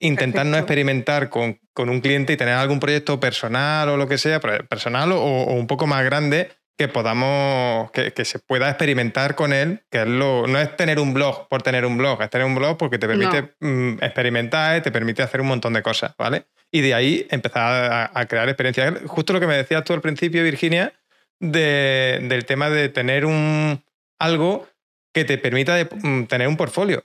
Intentar 0.00 0.44
no 0.46 0.56
experimentar 0.56 1.30
con, 1.30 1.58
un 1.76 2.00
cliente 2.00 2.32
y 2.32 2.36
tener 2.36 2.54
algún 2.54 2.80
proyecto 2.80 3.20
personal 3.20 3.88
o 3.88 3.96
lo 3.96 4.08
que 4.08 4.18
sea, 4.18 4.40
personal 4.40 5.12
o 5.12 5.52
un 5.52 5.66
poco 5.66 5.86
más 5.86 6.04
grande, 6.04 6.50
que 6.76 6.88
podamos, 6.88 7.90
que, 7.92 8.24
se 8.24 8.38
pueda 8.40 8.68
experimentar 8.68 9.36
con 9.36 9.52
él, 9.52 9.84
que 9.90 10.02
es 10.02 10.08
lo, 10.08 10.46
no 10.46 10.58
es 10.58 10.76
tener 10.76 10.98
un 10.98 11.14
blog 11.14 11.48
por 11.48 11.62
tener 11.62 11.86
un 11.86 11.96
blog, 11.96 12.20
es 12.22 12.30
tener 12.30 12.46
un 12.46 12.54
blog 12.54 12.76
porque 12.76 12.98
te 12.98 13.06
permite 13.06 13.54
mm, 13.60 14.02
experimentar, 14.02 14.82
te 14.82 14.90
permite 14.90 15.22
hacer 15.22 15.40
un 15.40 15.46
montón 15.46 15.72
de 15.74 15.82
cosas, 15.82 16.14
¿vale? 16.18 16.46
Y 16.72 16.80
de 16.80 16.94
ahí 16.94 17.26
empezar 17.30 18.10
a, 18.12 18.26
crear 18.26 18.48
experiencias. 18.48 18.94
Justo 19.06 19.32
lo 19.32 19.38
que 19.38 19.46
me 19.46 19.56
decías 19.56 19.84
tú 19.84 19.92
al 19.92 20.00
principio, 20.00 20.42
Virginia, 20.42 20.92
del 21.38 22.44
tema 22.46 22.68
de 22.70 22.88
tener 22.88 23.24
un, 23.24 23.84
algo 24.18 24.66
que 25.12 25.24
te 25.24 25.38
permita 25.38 25.76
mm, 25.84 26.24
tener 26.24 26.48
un 26.48 26.56
portfolio. 26.56 27.04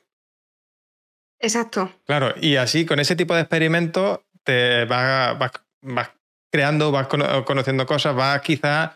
Exacto. 1.40 1.94
Claro, 2.06 2.34
y 2.42 2.58
así 2.58 2.86
con 2.86 3.00
ese 3.00 3.16
tipo 3.16 3.34
de 3.34 3.42
experimentos 3.42 4.20
te 4.44 4.86
vas, 4.86 5.38
vas 5.82 6.10
creando, 6.52 6.92
vas 6.92 7.08
conociendo 7.08 7.86
cosas, 7.86 8.16
vas 8.16 8.42
quizás 8.42 8.92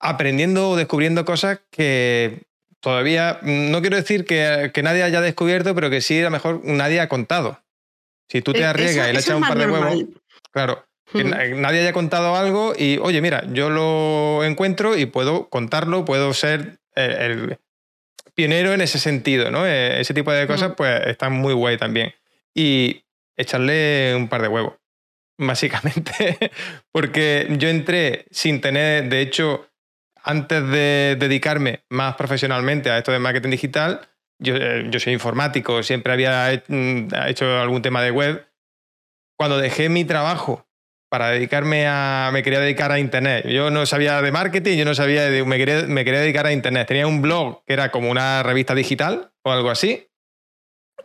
aprendiendo 0.00 0.70
o 0.70 0.76
descubriendo 0.76 1.24
cosas 1.24 1.60
que 1.70 2.42
todavía, 2.80 3.40
no 3.42 3.80
quiero 3.80 3.96
decir 3.96 4.24
que, 4.24 4.70
nadie 4.82 5.02
haya 5.02 5.20
descubierto, 5.20 5.74
pero 5.74 5.90
que 5.90 6.00
sí 6.00 6.20
a 6.20 6.24
lo 6.24 6.30
mejor 6.30 6.60
nadie 6.64 7.00
ha 7.00 7.08
contado. 7.08 7.60
Si 8.28 8.42
tú 8.42 8.52
te 8.52 8.60
e, 8.60 8.64
arriesgas 8.64 9.08
y 9.08 9.12
le 9.12 9.18
echas 9.18 9.36
un 9.36 9.42
par 9.42 9.58
de 9.58 9.66
huevos, 9.66 10.04
claro, 10.52 10.86
que 11.12 11.24
hmm. 11.24 11.60
nadie 11.60 11.80
haya 11.80 11.92
contado 11.92 12.36
algo 12.36 12.74
y, 12.76 12.98
oye, 12.98 13.20
mira, 13.20 13.44
yo 13.52 13.70
lo 13.70 14.44
encuentro 14.44 14.96
y 14.96 15.06
puedo 15.06 15.48
contarlo, 15.48 16.04
puedo 16.04 16.32
ser 16.34 16.78
el, 16.94 17.58
pionero 18.38 18.72
en 18.72 18.80
ese 18.80 19.00
sentido, 19.00 19.50
¿no? 19.50 19.66
E, 19.66 20.00
ese 20.00 20.14
tipo 20.14 20.30
de 20.30 20.46
cosas, 20.46 20.74
pues 20.76 21.08
están 21.08 21.32
muy 21.32 21.54
guay 21.54 21.76
también. 21.76 22.14
Y 22.54 23.02
echarle 23.36 24.14
un 24.14 24.28
par 24.28 24.42
de 24.42 24.46
huevos, 24.46 24.74
básicamente, 25.38 26.52
porque 26.92 27.48
yo 27.58 27.68
entré 27.68 28.26
sin 28.30 28.60
tener, 28.60 29.08
de 29.08 29.22
hecho, 29.22 29.68
antes 30.22 30.62
de 30.68 31.16
dedicarme 31.18 31.82
más 31.88 32.14
profesionalmente 32.14 32.90
a 32.90 32.98
esto 32.98 33.10
de 33.10 33.18
marketing 33.18 33.50
digital, 33.50 34.08
yo, 34.38 34.54
eh, 34.54 34.88
soy 35.00 35.14
informático, 35.14 35.82
siempre 35.82 36.12
había 36.12 36.62
mm, 36.68 37.08
hecho 37.26 37.58
algún 37.58 37.82
tema 37.82 38.02
de 38.02 38.12
web. 38.12 38.46
Cuando 39.36 39.58
dejé 39.58 39.88
mi 39.88 40.04
trabajo 40.04 40.67
para 41.08 41.30
dedicarme 41.30 41.86
a. 41.86 42.30
me 42.32 42.42
quería 42.42 42.60
dedicar 42.60 42.92
a 42.92 42.98
Internet. 42.98 43.46
Yo 43.48 43.70
no 43.70 43.86
sabía 43.86 44.20
de 44.22 44.32
marketing, 44.32 44.76
yo 44.76 44.84
no 44.84 44.94
sabía 44.94 45.30
de. 45.30 45.44
me 45.44 45.58
quería, 45.58 45.82
me 45.82 46.04
quería 46.04 46.20
dedicar 46.20 46.46
a 46.46 46.52
Internet. 46.52 46.88
Tenía 46.88 47.06
un 47.06 47.22
blog 47.22 47.64
que 47.66 47.72
era 47.72 47.90
como 47.90 48.10
una 48.10 48.42
revista 48.42 48.74
digital 48.74 49.32
o 49.42 49.52
algo 49.52 49.70
así. 49.70 50.08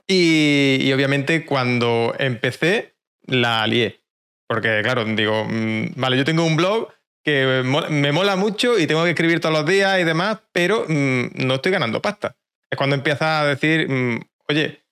Y, 0.07 0.79
y 0.81 0.93
obviamente 0.93 1.45
cuando 1.45 2.13
empecé, 2.19 2.95
la 3.25 3.65
lié. 3.67 4.01
Porque, 4.47 4.81
claro, 4.83 5.05
digo, 5.05 5.45
mm, 5.45 5.93
vale, 5.95 6.17
yo 6.17 6.25
tengo 6.25 6.45
un 6.45 6.55
blog 6.55 6.89
que 7.23 7.63
me 7.89 8.11
mola 8.11 8.35
mucho 8.35 8.77
y 8.77 8.85
tengo 8.85 9.03
que 9.05 9.11
escribir 9.11 9.39
todos 9.39 9.55
los 9.55 9.65
días 9.65 9.99
y 9.99 10.03
demás, 10.03 10.39
pero 10.51 10.85
mm, 10.87 11.45
no 11.45 11.55
estoy 11.55 11.71
ganando 11.71 12.01
pasta. 12.01 12.35
Es 12.69 12.77
cuando 12.77 12.95
empiezas 12.95 13.43
a 13.43 13.45
decir, 13.45 13.87
mm, 13.89 14.19
oye, 14.49 14.82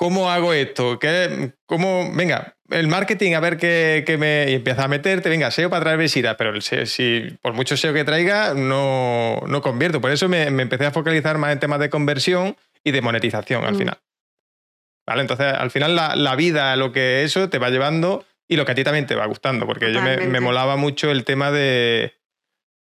¿cómo 0.00 0.30
hago 0.30 0.54
esto? 0.54 0.98
¿Qué, 0.98 1.52
¿Cómo? 1.66 2.10
Venga, 2.14 2.56
el 2.70 2.88
marketing, 2.88 3.34
a 3.34 3.40
ver 3.40 3.58
qué, 3.58 4.16
me. 4.18 4.50
Y 4.50 4.54
empiezas 4.54 4.86
a 4.86 4.88
meterte, 4.88 5.28
venga, 5.28 5.50
SEO 5.50 5.68
para 5.68 5.82
traer 5.82 5.98
visitas, 5.98 6.36
pero 6.36 6.58
si 6.62 7.36
por 7.42 7.52
mucho 7.52 7.76
SEO 7.76 7.92
que 7.92 8.04
traiga, 8.04 8.54
no, 8.54 9.42
no 9.46 9.60
convierto. 9.60 10.00
Por 10.00 10.10
eso 10.10 10.26
me, 10.26 10.44
empecé 10.44 10.86
a 10.86 10.90
focalizar 10.90 11.36
más 11.36 11.52
en 11.52 11.60
temas 11.60 11.80
de 11.80 11.90
conversión 11.90 12.56
y 12.82 12.92
de 12.92 13.02
monetización 13.02 13.66
al 13.66 13.74
mm. 13.74 13.78
final. 13.78 13.98
¿Vale? 15.06 15.20
Entonces, 15.20 15.52
al 15.52 15.70
final, 15.70 15.94
la, 15.94 16.16
la 16.16 16.34
vida, 16.34 16.74
lo 16.76 16.92
que 16.92 17.22
eso 17.22 17.50
te 17.50 17.58
va 17.58 17.68
llevando 17.68 18.24
y 18.48 18.56
lo 18.56 18.64
que 18.64 18.72
a 18.72 18.74
ti 18.74 18.84
también 18.84 19.06
te 19.06 19.14
va 19.14 19.26
gustando, 19.26 19.66
porque 19.66 19.92
yo 19.92 20.00
me, 20.00 20.40
molaba 20.40 20.76
mucho 20.76 21.10
el 21.10 21.24
tema 21.24 21.50
de, 21.50 22.14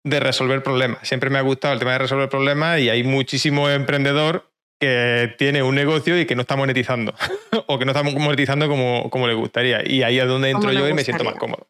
resolver 0.03 0.61
problemas. 0.61 1.07
Siempre 1.07 1.31
me 1.31 1.39
ha 1.39 1.41
gustado 1.41 1.73
el 1.73 1.79
tema 1.79 1.93
de 1.93 1.97
resolver 1.97 2.29
problemas 2.29 2.79
y 2.79 2.89
hay 2.89 3.03
muchísimo 3.03 3.69
emprendedor 3.69 4.51
que 4.79 5.35
tiene 5.37 5.63
un 5.63 5.75
negocio 5.75 6.19
y 6.19 6.25
que 6.25 6.35
no 6.35 6.41
está 6.41 6.55
monetizando 6.55 7.13
o 7.67 7.79
que 7.79 7.85
no 7.85 7.91
está 7.91 8.03
monetizando 8.03 8.67
como, 8.67 9.09
como 9.09 9.27
le 9.27 9.33
gustaría. 9.33 9.81
Y 9.87 10.03
ahí 10.03 10.19
es 10.19 10.27
donde 10.27 10.49
entro 10.49 10.71
yo 10.71 10.87
y 10.87 10.93
me 10.93 11.03
siento 11.03 11.23
más 11.23 11.35
cómodo. 11.35 11.67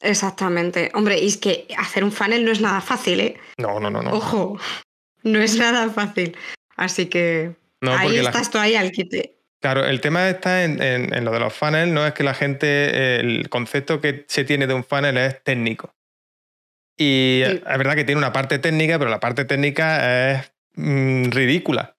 Exactamente. 0.00 0.90
Hombre, 0.94 1.18
y 1.18 1.26
es 1.26 1.36
que 1.36 1.66
hacer 1.76 2.04
un 2.04 2.12
funnel 2.12 2.44
no 2.44 2.52
es 2.52 2.60
nada 2.60 2.80
fácil, 2.80 3.20
¿eh? 3.20 3.36
No, 3.58 3.80
no, 3.80 3.90
no. 3.90 4.02
no. 4.02 4.12
Ojo, 4.12 4.58
no 5.22 5.40
es 5.40 5.56
nada 5.56 5.90
fácil. 5.90 6.36
Así 6.76 7.06
que 7.06 7.56
ahí 7.82 8.16
estás 8.16 8.50
tú 8.50 8.58
ahí 8.58 8.76
al 8.76 8.92
quite. 8.92 9.34
Claro, 9.60 9.84
el 9.84 10.00
tema 10.00 10.28
está 10.28 10.62
en, 10.62 11.24
lo 11.24 11.32
de 11.32 11.40
los 11.40 11.52
funnels, 11.52 11.92
no 11.92 12.06
es 12.06 12.14
que 12.14 12.22
la 12.22 12.34
gente, 12.34 13.18
el 13.18 13.48
concepto 13.48 14.00
que 14.00 14.24
se 14.28 14.44
tiene 14.44 14.68
de 14.68 14.74
un 14.74 14.84
funnel 14.84 15.16
es 15.16 15.42
técnico. 15.42 15.92
Y 16.96 17.42
es 17.42 17.64
verdad 17.64 17.96
que 17.96 18.04
tiene 18.04 18.20
una 18.20 18.32
parte 18.32 18.60
técnica, 18.60 18.98
pero 19.00 19.10
la 19.10 19.18
parte 19.18 19.44
técnica 19.44 20.30
es 20.30 20.52
mm, 20.78 21.30
ridícula. 21.30 21.96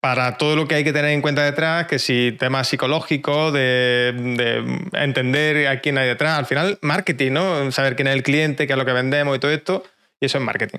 Para 0.00 0.38
todo 0.38 0.56
lo 0.56 0.68
que 0.68 0.76
hay 0.76 0.84
que 0.84 0.92
tener 0.92 1.10
en 1.10 1.20
cuenta 1.20 1.44
detrás, 1.44 1.86
que 1.86 1.98
si 1.98 2.32
temas 2.38 2.68
psicológicos, 2.68 3.52
de, 3.52 4.12
de 4.14 5.02
entender 5.02 5.66
a 5.68 5.80
quién 5.80 5.98
hay 5.98 6.06
detrás, 6.06 6.38
al 6.38 6.46
final 6.46 6.78
marketing, 6.80 7.32
¿no? 7.32 7.72
Saber 7.72 7.96
quién 7.96 8.08
es 8.08 8.14
el 8.14 8.22
cliente, 8.22 8.66
qué 8.66 8.72
es 8.72 8.78
lo 8.78 8.84
que 8.84 8.92
vendemos 8.92 9.36
y 9.36 9.40
todo 9.40 9.50
esto, 9.50 9.82
y 10.20 10.26
eso 10.26 10.38
es 10.38 10.44
marketing. 10.44 10.78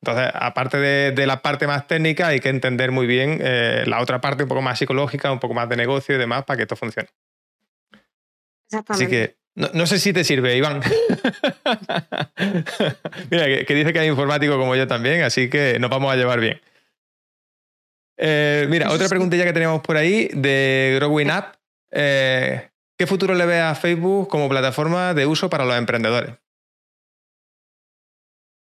Entonces, 0.00 0.30
aparte 0.34 0.78
de, 0.78 1.26
la 1.26 1.42
parte 1.42 1.66
más 1.66 1.86
técnica, 1.86 2.28
hay 2.28 2.40
que 2.40 2.50
entender 2.50 2.92
muy 2.92 3.06
bien 3.06 3.38
eh, 3.42 3.84
la 3.86 4.00
otra 4.00 4.20
parte 4.20 4.44
un 4.44 4.48
poco 4.48 4.62
más 4.62 4.78
psicológica, 4.78 5.32
un 5.32 5.40
poco 5.40 5.54
más 5.54 5.68
de 5.68 5.76
negocio 5.76 6.14
y 6.14 6.18
demás 6.18 6.44
para 6.44 6.56
que 6.56 6.62
esto 6.62 6.76
funcione. 6.76 7.08
Así 8.86 9.08
que 9.08 9.36
no, 9.58 9.86
sé 9.86 9.98
si 9.98 10.12
te 10.12 10.24
sirve, 10.24 10.56
Iván. 10.56 10.80
Mira, 13.30 13.64
que, 13.64 13.74
dice 13.74 13.92
que 13.92 13.98
hay 13.98 14.08
informático 14.08 14.56
como 14.56 14.76
yo 14.76 14.86
también, 14.86 15.22
así 15.22 15.50
que 15.50 15.78
nos 15.78 15.90
vamos 15.90 16.12
a 16.12 16.16
llevar 16.16 16.40
bien. 16.40 16.60
Eh, 18.20 18.66
mira, 18.68 18.90
otra 18.90 19.08
preguntilla 19.08 19.44
que 19.44 19.52
tenemos 19.52 19.80
por 19.80 19.96
ahí 19.96 20.28
de 20.32 20.94
Growing 20.96 21.30
Up. 21.30 21.56
Eh, 21.92 22.68
¿Qué 22.98 23.06
futuro 23.06 23.34
le 23.34 23.46
ve 23.46 23.60
a 23.60 23.76
Facebook 23.76 24.28
como 24.28 24.48
plataforma 24.48 25.14
de 25.14 25.24
uso 25.24 25.48
para 25.48 25.64
los 25.64 25.76
emprendedores? 25.76 26.34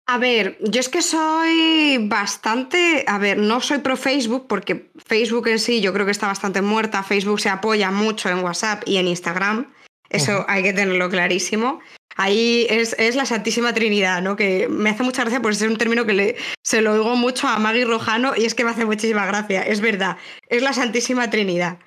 A 0.08 0.18
ver, 0.18 0.56
yo 0.60 0.80
es 0.80 0.88
que 0.88 1.02
soy 1.02 1.98
bastante, 2.08 3.04
a 3.08 3.18
ver, 3.18 3.38
no 3.38 3.60
soy 3.60 3.78
pro 3.78 3.96
Facebook 3.96 4.46
porque 4.48 4.90
Facebook 5.04 5.48
en 5.48 5.58
sí 5.58 5.80
yo 5.80 5.92
creo 5.92 6.06
que 6.06 6.12
está 6.12 6.28
bastante 6.28 6.62
muerta, 6.62 7.02
Facebook 7.02 7.40
se 7.40 7.48
apoya 7.48 7.90
mucho 7.90 8.28
en 8.28 8.38
WhatsApp 8.38 8.84
y 8.86 8.98
en 8.98 9.08
Instagram, 9.08 9.72
eso 10.10 10.44
hay 10.48 10.62
que 10.62 10.72
tenerlo 10.72 11.08
clarísimo. 11.10 11.80
Ahí 12.16 12.66
es, 12.70 12.96
la 13.14 13.26
Santísima 13.26 13.74
Trinidad, 13.74 14.22
¿no? 14.22 14.36
Que 14.36 14.68
me 14.68 14.90
hace 14.90 15.02
mucha 15.02 15.22
gracia 15.22 15.42
porque 15.42 15.56
es 15.56 15.62
un 15.62 15.76
término 15.76 16.06
que 16.06 16.14
le, 16.14 16.36
se 16.62 16.80
lo 16.80 16.94
oigo 16.94 17.14
mucho 17.14 17.46
a 17.46 17.58
Maggie 17.58 17.84
Rojano 17.84 18.32
y 18.34 18.46
es 18.46 18.54
que 18.54 18.64
me 18.64 18.70
hace 18.70 18.86
muchísima 18.86 19.26
gracia, 19.26 19.62
es 19.62 19.82
verdad, 19.82 20.16
es 20.48 20.62
la 20.62 20.72
Santísima 20.72 21.28
Trinidad. 21.28 21.78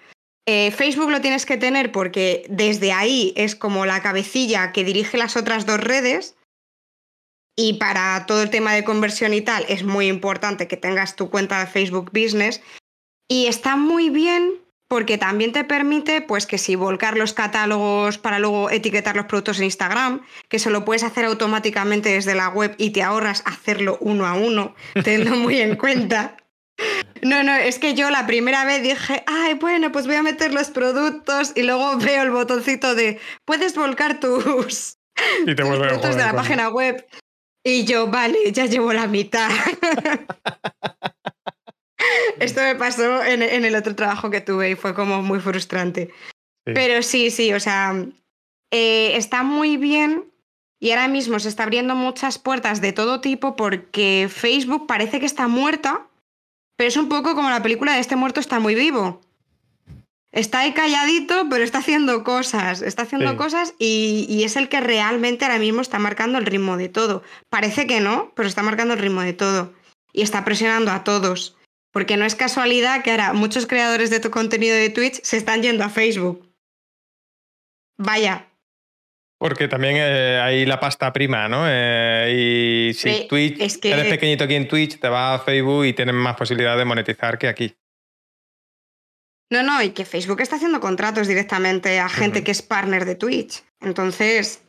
Eh, 0.46 0.72
Facebook 0.72 1.10
lo 1.10 1.22
tienes 1.22 1.46
que 1.46 1.58
tener 1.58 1.92
porque 1.92 2.46
desde 2.50 2.92
ahí 2.92 3.34
es 3.36 3.56
como 3.56 3.86
la 3.86 4.02
cabecilla 4.02 4.72
que 4.72 4.84
dirige 4.84 5.18
las 5.18 5.36
otras 5.36 5.66
dos 5.66 5.80
redes 5.80 6.36
y 7.56 7.74
para 7.74 8.26
todo 8.26 8.42
el 8.42 8.50
tema 8.50 8.74
de 8.74 8.84
conversión 8.84 9.34
y 9.34 9.42
tal 9.42 9.66
es 9.68 9.84
muy 9.84 10.08
importante 10.08 10.68
que 10.68 10.78
tengas 10.78 11.16
tu 11.16 11.30
cuenta 11.30 11.60
de 11.60 11.68
Facebook 11.68 12.12
Business. 12.14 12.62
Y 13.28 13.48
está 13.48 13.76
muy 13.76 14.10
bien 14.10 14.60
porque 14.90 15.20
también 15.20 15.52
te 15.52 15.64
permite, 15.64 16.22
pues, 16.22 16.48
que 16.48 16.58
si 16.58 16.76
volcar 16.76 17.16
los 17.16 17.34
catálogos 17.34 18.18
para 18.18 18.40
luego 18.40 18.72
etiquetar 18.72 19.16
los 19.16 19.28
productos 19.28 19.60
en 19.60 19.66
Instagram, 19.66 20.22
que 20.50 20.58
se 20.58 20.72
lo 20.72 20.84
puedes 20.84 21.04
hacer 21.04 21.26
automáticamente 21.26 22.10
desde 22.10 22.34
la 22.34 22.50
web 22.50 22.74
y 22.78 22.90
te 22.90 23.04
ahorras 23.04 23.44
hacerlo 23.46 24.00
uno 24.02 24.26
a 24.26 24.34
uno, 24.34 24.76
teniendo 25.04 25.36
muy 25.36 25.62
en 25.62 25.76
cuenta. 25.76 26.36
No, 27.22 27.44
no, 27.44 27.54
es 27.54 27.78
que 27.78 27.94
yo 27.94 28.10
la 28.10 28.26
primera 28.26 28.66
vez 28.66 28.82
dije, 28.82 29.24
ay, 29.28 29.54
bueno, 29.54 29.92
pues 29.92 30.08
voy 30.08 30.16
a 30.16 30.24
meter 30.24 30.54
los 30.54 30.70
productos 30.70 31.52
y 31.56 31.62
luego 31.62 31.96
veo 32.00 32.24
el 32.24 32.32
botoncito 32.32 32.96
de, 32.96 33.20
puedes 33.46 33.76
volcar 33.76 34.20
tus, 34.20 34.98
productos 35.56 36.16
de 36.16 36.24
la 36.24 36.34
página 36.34 36.70
web. 36.70 37.06
Y 37.64 37.84
yo, 37.84 38.08
vale, 38.08 38.52
ya 38.54 38.66
llevo 38.66 38.92
la 38.92 39.06
mitad. 39.06 39.52
Esto 42.40 42.62
me 42.62 42.76
pasó 42.76 43.24
en, 43.24 43.42
el 43.42 43.76
otro 43.76 43.96
trabajo 43.96 44.30
que 44.30 44.42
tuve 44.42 44.72
y 44.72 44.76
fue 44.76 44.94
como 44.94 45.22
muy 45.22 45.40
frustrante. 45.40 46.10
Pero 46.66 47.02
sí, 47.02 47.32
sí, 47.32 47.52
o 47.54 47.60
sea, 47.60 47.96
eh, 48.72 49.16
está 49.16 49.44
muy 49.44 49.78
bien 49.78 50.26
y 50.80 50.92
ahora 50.92 51.08
mismo 51.08 51.40
se 51.40 51.50
está 51.50 51.64
abriendo 51.64 51.96
muchas 51.96 52.38
puertas 52.38 52.80
de 52.80 52.94
todo 52.94 53.22
tipo 53.22 53.56
porque 53.56 54.30
Facebook 54.32 54.86
parece 54.86 55.20
que 55.20 55.26
está 55.26 55.48
muerta, 55.48 56.08
pero 56.78 56.88
es 56.88 56.98
un 56.98 57.10
poco 57.10 57.36
como 57.36 57.50
la 57.50 57.64
película 57.64 57.94
de 57.94 58.00
este 58.00 58.16
muerto 58.16 58.40
está 58.40 58.60
muy 58.60 58.76
vivo. 58.76 59.22
Está 60.32 60.60
ahí 60.60 60.74
calladito, 60.74 61.50
pero 61.50 61.64
está 61.64 61.80
haciendo 61.80 62.24
cosas, 62.24 62.84
está 62.84 63.02
haciendo 63.02 63.36
cosas 63.36 63.74
y, 63.80 64.28
y, 64.30 64.44
es 64.44 64.58
el 64.58 64.70
que 64.70 64.80
realmente 64.80 65.44
ahora 65.44 65.58
mismo 65.58 65.82
está 65.82 65.98
marcando 65.98 66.38
el 66.38 66.46
ritmo 66.46 66.78
de 66.78 66.88
todo. 66.88 67.24
Parece 67.50 67.88
que 67.88 68.00
no, 68.00 68.32
pero 68.36 68.48
está 68.48 68.62
marcando 68.62 68.94
el 68.94 69.00
ritmo 69.00 69.22
de 69.22 69.34
todo. 69.34 69.74
Y 70.14 70.22
está 70.22 70.46
presionando 70.46 70.92
a 70.92 71.04
todos. 71.04 71.58
Porque 71.92 72.18
no 72.18 72.26
es 72.26 72.36
casualidad 72.36 73.04
que 73.04 73.12
ahora 73.12 73.34
muchos 73.34 73.66
creadores 73.66 74.10
de 74.10 74.20
tu 74.20 74.30
contenido 74.30 74.76
de 74.76 74.90
Twitch 74.90 75.22
se 75.24 75.38
están 75.38 75.62
yendo 75.62 75.84
a 75.84 75.90
Facebook. 75.90 76.48
Vaya. 77.98 78.48
Porque 79.40 79.68
también 79.68 79.96
eh, 79.98 80.40
hay 80.42 80.66
la 80.66 80.80
pasta 80.80 81.12
prima, 81.14 81.48
¿no? 81.48 81.64
Eh, 81.66 82.90
y 82.90 82.94
si 82.94 83.28
Twitch, 83.28 83.60
es 83.60 83.78
que... 83.78 83.92
eres 83.92 84.08
pequeñito 84.08 84.44
aquí 84.44 84.56
en 84.56 84.68
Twitch, 84.68 85.00
te 85.00 85.08
vas 85.08 85.40
a 85.40 85.44
Facebook 85.44 85.86
y 85.86 85.94
tienes 85.94 86.14
más 86.14 86.36
posibilidad 86.36 86.78
de 86.78 86.86
monetizar 86.86 87.38
que 87.38 87.48
aquí. 87.48 87.76
No, 89.50 89.64
no, 89.64 89.82
y 89.82 89.92
que 89.92 90.06
Facebook 90.06 90.42
está 90.42 90.58
haciendo 90.58 90.80
contratos 90.80 91.28
directamente 91.28 92.00
a 92.00 92.10
gente 92.10 92.44
que 92.44 92.52
es 92.52 92.62
partner 92.62 93.06
de 93.06 93.16
Twitch. 93.16 93.64
Entonces. 93.80 94.62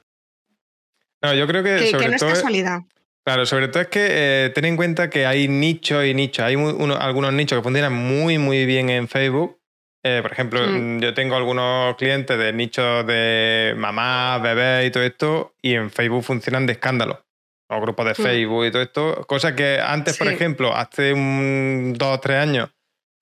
No, 1.20 1.34
yo 1.34 1.46
creo 1.46 1.62
que. 1.62 1.90
que 1.98 2.08
no 2.08 2.14
es 2.14 2.22
casualidad. 2.22 2.80
Claro, 3.24 3.44
sobre 3.46 3.68
todo 3.68 3.82
es 3.82 3.88
que 3.88 4.06
eh, 4.10 4.50
ten 4.54 4.64
en 4.64 4.76
cuenta 4.76 5.10
que 5.10 5.26
hay 5.26 5.46
nichos 5.46 6.04
y 6.04 6.14
nichos. 6.14 6.44
Hay 6.44 6.54
algunos 6.54 7.32
nichos 7.32 7.58
que 7.58 7.62
funcionan 7.62 7.92
muy, 7.92 8.38
muy 8.38 8.64
bien 8.66 8.88
en 8.90 9.08
Facebook. 9.08 9.60
Eh, 10.02 10.20
por 10.22 10.32
ejemplo, 10.32 10.66
mm. 10.66 11.00
yo 11.00 11.12
tengo 11.12 11.36
algunos 11.36 11.96
clientes 11.96 12.38
de 12.38 12.52
nichos 12.52 13.06
de 13.06 13.74
mamá, 13.76 14.38
bebé 14.38 14.86
y 14.86 14.90
todo 14.90 15.02
esto, 15.02 15.54
y 15.60 15.74
en 15.74 15.90
Facebook 15.90 16.24
funcionan 16.24 16.66
de 16.66 16.72
escándalo. 16.72 17.24
O 17.68 17.80
grupos 17.80 18.06
de 18.06 18.12
mm. 18.12 18.26
Facebook 18.26 18.66
y 18.66 18.70
todo 18.70 18.82
esto. 18.82 19.24
Cosa 19.26 19.54
que 19.54 19.78
antes, 19.80 20.16
por 20.16 20.28
ejemplo, 20.28 20.74
hace 20.74 21.12
un, 21.12 21.94
dos 21.96 22.16
o 22.16 22.20
tres 22.20 22.38
años, 22.38 22.70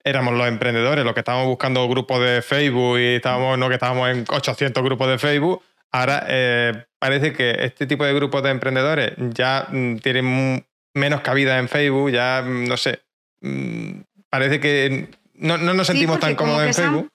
éramos 0.05 0.35
los 0.35 0.49
emprendedores 0.49 1.05
los 1.05 1.13
que 1.13 1.21
estábamos 1.21 1.49
buscando 1.49 1.87
grupos 1.89 2.21
de 2.21 2.41
Facebook 2.41 2.99
y 2.99 3.17
estábamos, 3.17 3.59
no 3.59 3.69
que 3.69 3.75
estábamos 3.75 4.09
en 4.09 4.25
800 4.29 4.83
grupos 4.83 5.09
de 5.09 5.19
Facebook. 5.19 5.63
Ahora 5.91 6.25
eh, 6.29 6.85
parece 6.99 7.33
que 7.33 7.57
este 7.61 7.87
tipo 7.87 8.05
de 8.05 8.15
grupos 8.15 8.43
de 8.43 8.51
emprendedores 8.51 9.13
ya 9.17 9.69
mm, 9.71 9.97
tienen 9.97 10.67
menos 10.95 11.21
cabida 11.21 11.59
en 11.59 11.69
Facebook, 11.69 12.11
ya 12.11 12.43
mm, 12.45 12.65
no 12.65 12.77
sé, 12.77 13.03
mm, 13.41 14.01
parece 14.31 14.61
que 14.61 15.09
no, 15.35 15.57
nos 15.59 15.87
sentimos 15.87 16.21
tan 16.21 16.35
cómodos 16.35 16.67
en 16.67 16.75
Facebook. 16.75 17.09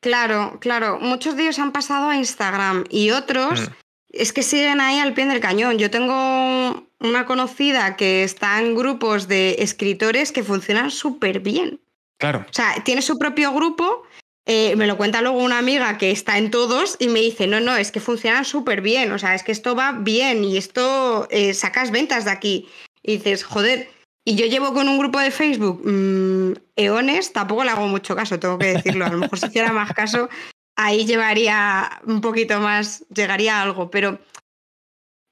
Claro, 0.00 0.58
claro, 0.60 0.98
muchos 1.00 1.36
de 1.36 1.44
ellos 1.44 1.58
han 1.58 1.72
pasado 1.72 2.08
a 2.08 2.16
Instagram 2.16 2.84
y 2.90 3.10
otros 3.10 3.70
es 4.08 4.32
que 4.32 4.42
siguen 4.42 4.80
ahí 4.80 4.98
al 4.98 5.14
pie 5.14 5.26
del 5.26 5.40
cañón. 5.40 5.78
Yo 5.78 5.90
tengo 5.90 6.88
una 6.98 7.24
conocida 7.24 7.96
que 7.96 8.24
está 8.24 8.60
en 8.60 8.74
grupos 8.74 9.28
de 9.28 9.56
escritores 9.60 10.32
que 10.32 10.42
funcionan 10.42 10.90
súper 10.90 11.40
bien. 11.40 11.80
Claro. 12.18 12.44
O 12.48 12.52
sea, 12.52 12.82
tiene 12.84 13.00
su 13.00 13.18
propio 13.18 13.52
grupo 13.52 14.04
eh, 14.44 14.74
me 14.76 14.86
lo 14.86 14.96
cuenta 14.96 15.22
luego 15.22 15.38
una 15.38 15.58
amiga 15.58 15.98
que 15.98 16.10
está 16.10 16.36
en 16.36 16.50
todos 16.50 16.96
y 16.98 17.08
me 17.08 17.20
dice, 17.20 17.46
no, 17.46 17.60
no, 17.60 17.76
es 17.76 17.92
que 17.92 18.00
funciona 18.00 18.42
súper 18.42 18.80
bien, 18.80 19.12
o 19.12 19.18
sea, 19.18 19.34
es 19.34 19.42
que 19.44 19.52
esto 19.52 19.76
va 19.76 19.92
bien 19.92 20.42
y 20.42 20.56
esto 20.56 21.28
eh, 21.30 21.54
sacas 21.54 21.90
ventas 21.90 22.24
de 22.24 22.32
aquí. 22.32 22.68
Y 23.02 23.18
dices, 23.18 23.44
joder, 23.44 23.88
y 24.24 24.34
yo 24.34 24.46
llevo 24.46 24.72
con 24.72 24.88
un 24.88 24.98
grupo 24.98 25.20
de 25.20 25.30
Facebook 25.30 25.82
mm, 25.84 26.54
eones, 26.76 27.32
tampoco 27.32 27.64
le 27.64 27.70
hago 27.70 27.86
mucho 27.86 28.16
caso, 28.16 28.38
tengo 28.38 28.58
que 28.58 28.74
decirlo, 28.74 29.04
a 29.04 29.10
lo 29.10 29.18
mejor 29.18 29.38
si 29.38 29.46
hiciera 29.46 29.72
más 29.72 29.92
caso, 29.92 30.28
ahí 30.76 31.04
llevaría 31.04 32.00
un 32.06 32.20
poquito 32.20 32.58
más, 32.60 33.04
llegaría 33.14 33.58
a 33.58 33.62
algo, 33.62 33.90
pero 33.90 34.18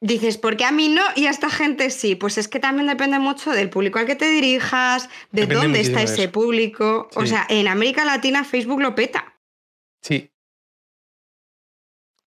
Dices, 0.02 0.38
¿por 0.38 0.56
qué 0.56 0.64
a 0.64 0.72
mí 0.72 0.88
no 0.88 1.02
y 1.14 1.26
a 1.26 1.30
esta 1.30 1.50
gente 1.50 1.90
sí? 1.90 2.14
Pues 2.14 2.38
es 2.38 2.48
que 2.48 2.58
también 2.58 2.86
depende 2.86 3.18
mucho 3.18 3.50
del 3.50 3.68
público 3.68 3.98
al 3.98 4.06
que 4.06 4.16
te 4.16 4.30
dirijas, 4.30 5.10
de 5.30 5.46
dónde 5.46 5.80
está 5.80 6.02
ese 6.02 6.28
público. 6.28 7.10
O 7.14 7.26
sea, 7.26 7.46
en 7.50 7.68
América 7.68 8.06
Latina 8.06 8.44
Facebook 8.44 8.80
lo 8.80 8.94
peta. 8.94 9.34
Sí. 10.00 10.30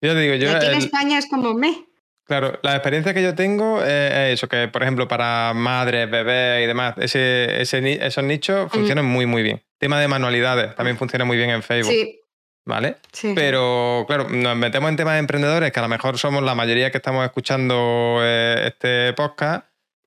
Yo 0.01 0.13
te 0.13 0.19
digo, 0.19 0.35
yo. 0.35 0.55
aquí 0.55 0.67
en 0.67 0.75
España 0.75 1.17
es 1.17 1.27
como 1.27 1.55
me. 1.55 1.87
Claro, 2.25 2.59
la 2.61 2.75
experiencia 2.75 3.13
que 3.13 3.23
yo 3.23 3.35
tengo 3.35 3.81
es 3.83 4.33
eso, 4.33 4.47
que 4.47 4.67
por 4.67 4.81
ejemplo 4.81 5.07
para 5.07 5.53
madres, 5.53 6.09
bebés 6.09 6.63
y 6.63 6.67
demás, 6.67 6.95
ese, 6.97 7.61
esos 7.61 8.23
nichos 8.23 8.71
funcionan 8.71 9.05
muy, 9.05 9.25
muy 9.25 9.43
bien. 9.43 9.61
Tema 9.77 9.99
de 9.99 10.07
manualidades 10.07 10.75
también 10.75 10.97
funciona 10.97 11.25
muy 11.25 11.37
bien 11.37 11.49
en 11.49 11.63
Facebook. 11.63 11.91
Sí. 11.91 12.22
¿Vale? 12.65 12.97
Pero 13.35 14.05
claro, 14.07 14.29
nos 14.29 14.55
metemos 14.55 14.89
en 14.89 14.95
temas 14.95 15.13
de 15.13 15.19
emprendedores, 15.19 15.71
que 15.71 15.79
a 15.79 15.83
lo 15.83 15.89
mejor 15.89 16.17
somos 16.17 16.43
la 16.43 16.55
mayoría 16.55 16.91
que 16.91 16.97
estamos 16.97 17.25
escuchando 17.25 18.19
eh, 18.21 18.63
este 18.67 19.13
podcast, 19.13 19.65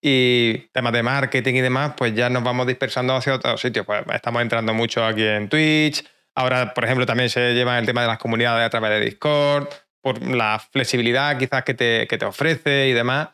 y 0.09 0.59
temas 0.73 0.93
de 0.93 1.03
marketing 1.03 1.55
y 1.55 1.61
demás, 1.61 1.95
pues 1.97 2.15
ya 2.15 2.31
nos 2.31 2.45
vamos 2.45 2.67
dispersando 2.67 3.17
hacia 3.17 3.35
otros 3.35 3.61
sitios. 3.61 3.85
Pues 3.85 4.05
estamos 4.15 4.43
entrando 4.43 4.73
mucho 4.73 5.05
aquí 5.05 5.25
en 5.25 5.49
Twitch. 5.49 6.05
Ahora, 6.35 6.75
por 6.75 6.85
ejemplo, 6.85 7.07
también 7.07 7.31
se 7.31 7.55
lleva 7.55 7.79
el 7.79 7.87
tema 7.87 8.03
de 8.03 8.09
las 8.09 8.19
comunidades 8.19 8.65
a 8.65 8.71
través 8.71 8.91
de 8.91 9.01
Discord, 9.01 9.69
por 10.01 10.23
la 10.23 10.63
flexibilidad 10.71 11.37
quizás 11.39 11.65
que 11.65 11.75
te, 11.75 12.07
que 12.07 12.19
te 12.19 12.25
ofrece 12.25 12.89
y 12.89 12.93
demás. 12.93 13.31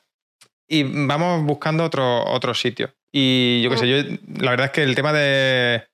Y 0.66 0.85
vamos 0.85 1.44
buscando 1.44 1.85
otros 1.85 2.24
otro 2.26 2.54
sitios. 2.54 2.90
Y 3.12 3.61
yo 3.62 3.68
qué 3.70 3.76
sé, 3.76 3.88
yo 3.88 3.96
la 4.40 4.52
verdad 4.52 4.66
es 4.66 4.72
que 4.72 4.82
el 4.82 4.94
tema 4.94 5.12
de, 5.12 5.85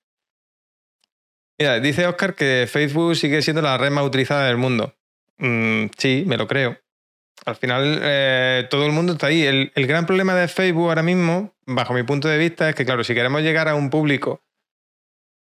Mira, 1.59 1.81
dice 1.81 2.07
Oscar 2.07 2.35
que 2.35 2.67
Facebook 2.71 3.17
sigue 3.17 3.41
siendo 3.41 3.61
la 3.61 3.77
red 3.77 3.91
más 3.91 4.05
utilizada 4.05 4.47
del 4.47 4.55
mundo. 4.55 4.95
Mm, 5.39 5.87
sí, 5.97 6.23
me 6.25 6.37
lo 6.37 6.47
creo. 6.47 6.77
Al 7.45 7.57
final, 7.57 7.99
eh, 8.01 8.67
todo 8.69 8.85
el 8.85 8.93
mundo 8.93 9.13
está 9.13 9.27
ahí. 9.27 9.43
El, 9.43 9.71
gran 9.87 10.05
problema 10.05 10.33
de 10.35 10.47
Facebook 10.47 10.87
ahora 10.87 11.03
mismo, 11.03 11.53
bajo 11.65 11.93
mi 11.93 12.03
punto 12.03 12.29
de 12.29 12.37
vista, 12.37 12.69
es 12.69 12.75
que, 12.75 12.85
claro, 12.85 13.03
si 13.03 13.13
queremos 13.13 13.41
llegar 13.41 13.67
a 13.67 13.75
un 13.75 13.89
público, 13.89 14.41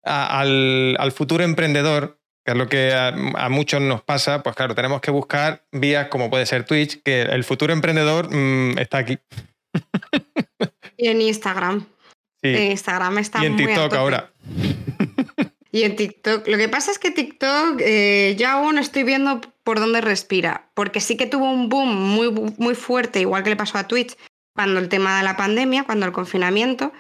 al, 0.03 1.11
futuro 1.13 1.43
emprendedor, 1.43 2.17
que 2.45 2.51
es 2.53 2.57
lo 2.57 2.69
que 2.69 2.93
a, 2.93 3.49
muchos 3.49 3.81
nos 3.81 4.01
pasa, 4.01 4.41
pues 4.41 4.55
claro, 4.55 4.73
tenemos 4.73 5.01
que 5.01 5.11
buscar 5.11 5.65
vías 5.73 6.07
como 6.07 6.29
puede 6.29 6.45
ser 6.45 6.63
Twitch, 6.63 7.01
que 7.03 7.23
el 7.23 7.43
futuro 7.43 7.73
emprendedor 7.73 8.33
mm, 8.33 8.77
está 8.77 8.99
aquí. 8.99 9.19
Y 10.97 11.09
en 11.09 11.19
Instagram. 11.19 11.85
Sí. 12.41 12.55
En 12.55 12.71
Instagram 12.71 13.17
está 13.17 13.43
Y 13.43 13.47
en 13.47 13.57
TikTok 13.57 13.93
ahora. 13.95 14.31
Y 15.75 15.83
en 15.83 15.97
TikTok, 15.97 16.47
lo 16.47 16.57
que 16.57 16.69
pasa 16.69 16.89
es 16.89 16.99
que 16.99 17.11
TikTok 17.11 17.81
eh, 17.81 18.33
ya 18.37 18.53
aún 18.53 18.77
estoy 18.77 19.03
viendo 19.03 19.41
por 19.65 19.81
dónde 19.81 19.99
respira, 19.99 20.69
porque 20.73 21.01
sí 21.01 21.17
que 21.17 21.25
tuvo 21.25 21.51
un 21.51 21.67
boom 21.67 21.93
muy, 21.93 22.31
muy 22.31 22.75
fuerte, 22.75 23.19
igual 23.19 23.43
que 23.43 23.49
le 23.49 23.57
pasó 23.57 23.77
a 23.77 23.85
Twitch 23.85 24.15
cuando 24.53 24.79
el 24.79 24.87
tema 24.87 25.17
de 25.17 25.25
la 25.25 25.35
pandemia, 25.35 25.83
cuando 25.83 26.05
el 26.05 26.13
confinamiento, 26.13 26.93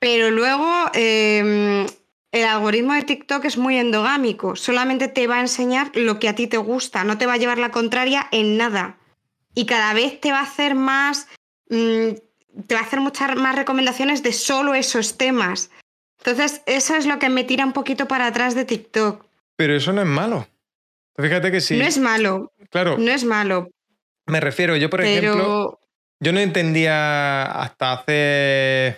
pero 0.00 0.32
luego 0.32 0.68
em, 0.94 1.86
el 2.32 2.44
algoritmo 2.44 2.94
de 2.94 3.02
TikTok 3.02 3.44
es 3.44 3.56
muy 3.56 3.76
endogámico, 3.76 4.56
solamente 4.56 5.06
te 5.06 5.28
va 5.28 5.36
a 5.36 5.42
enseñar 5.42 5.92
lo 5.94 6.18
que 6.18 6.28
a 6.28 6.34
ti 6.34 6.48
te 6.48 6.56
gusta, 6.56 7.04
no 7.04 7.18
te 7.18 7.26
va 7.26 7.34
a 7.34 7.38
llevar 7.38 7.58
la 7.58 7.70
contraria 7.70 8.26
en 8.32 8.56
nada. 8.56 8.98
Y 9.54 9.66
cada 9.66 9.94
vez 9.94 10.20
te 10.20 10.32
va 10.32 10.40
a 10.40 10.42
hacer 10.42 10.74
más, 10.74 11.28
mm, 11.70 12.14
te 12.66 12.74
va 12.74 12.80
a 12.80 12.84
hacer 12.84 12.98
muchas 12.98 13.36
más 13.36 13.54
recomendaciones 13.54 14.24
de 14.24 14.32
solo 14.32 14.74
esos 14.74 15.16
temas. 15.16 15.70
Entonces, 16.18 16.62
eso 16.66 16.96
es 16.96 17.06
lo 17.06 17.18
que 17.18 17.28
me 17.28 17.44
tira 17.44 17.64
un 17.64 17.72
poquito 17.72 18.08
para 18.08 18.26
atrás 18.26 18.54
de 18.54 18.64
TikTok. 18.64 19.24
Pero 19.56 19.76
eso 19.76 19.92
no 19.92 20.02
es 20.02 20.06
malo. 20.06 20.48
Fíjate 21.16 21.50
que 21.50 21.60
sí. 21.60 21.76
No 21.76 21.84
es 21.84 21.98
malo. 21.98 22.52
Claro. 22.70 22.98
No 22.98 23.10
es 23.10 23.24
malo. 23.24 23.68
Me 24.26 24.40
refiero, 24.40 24.76
yo 24.76 24.90
por 24.90 25.00
ejemplo, 25.00 25.80
yo 26.20 26.32
no 26.32 26.40
entendía 26.40 27.44
hasta 27.44 27.92
hace 27.92 28.96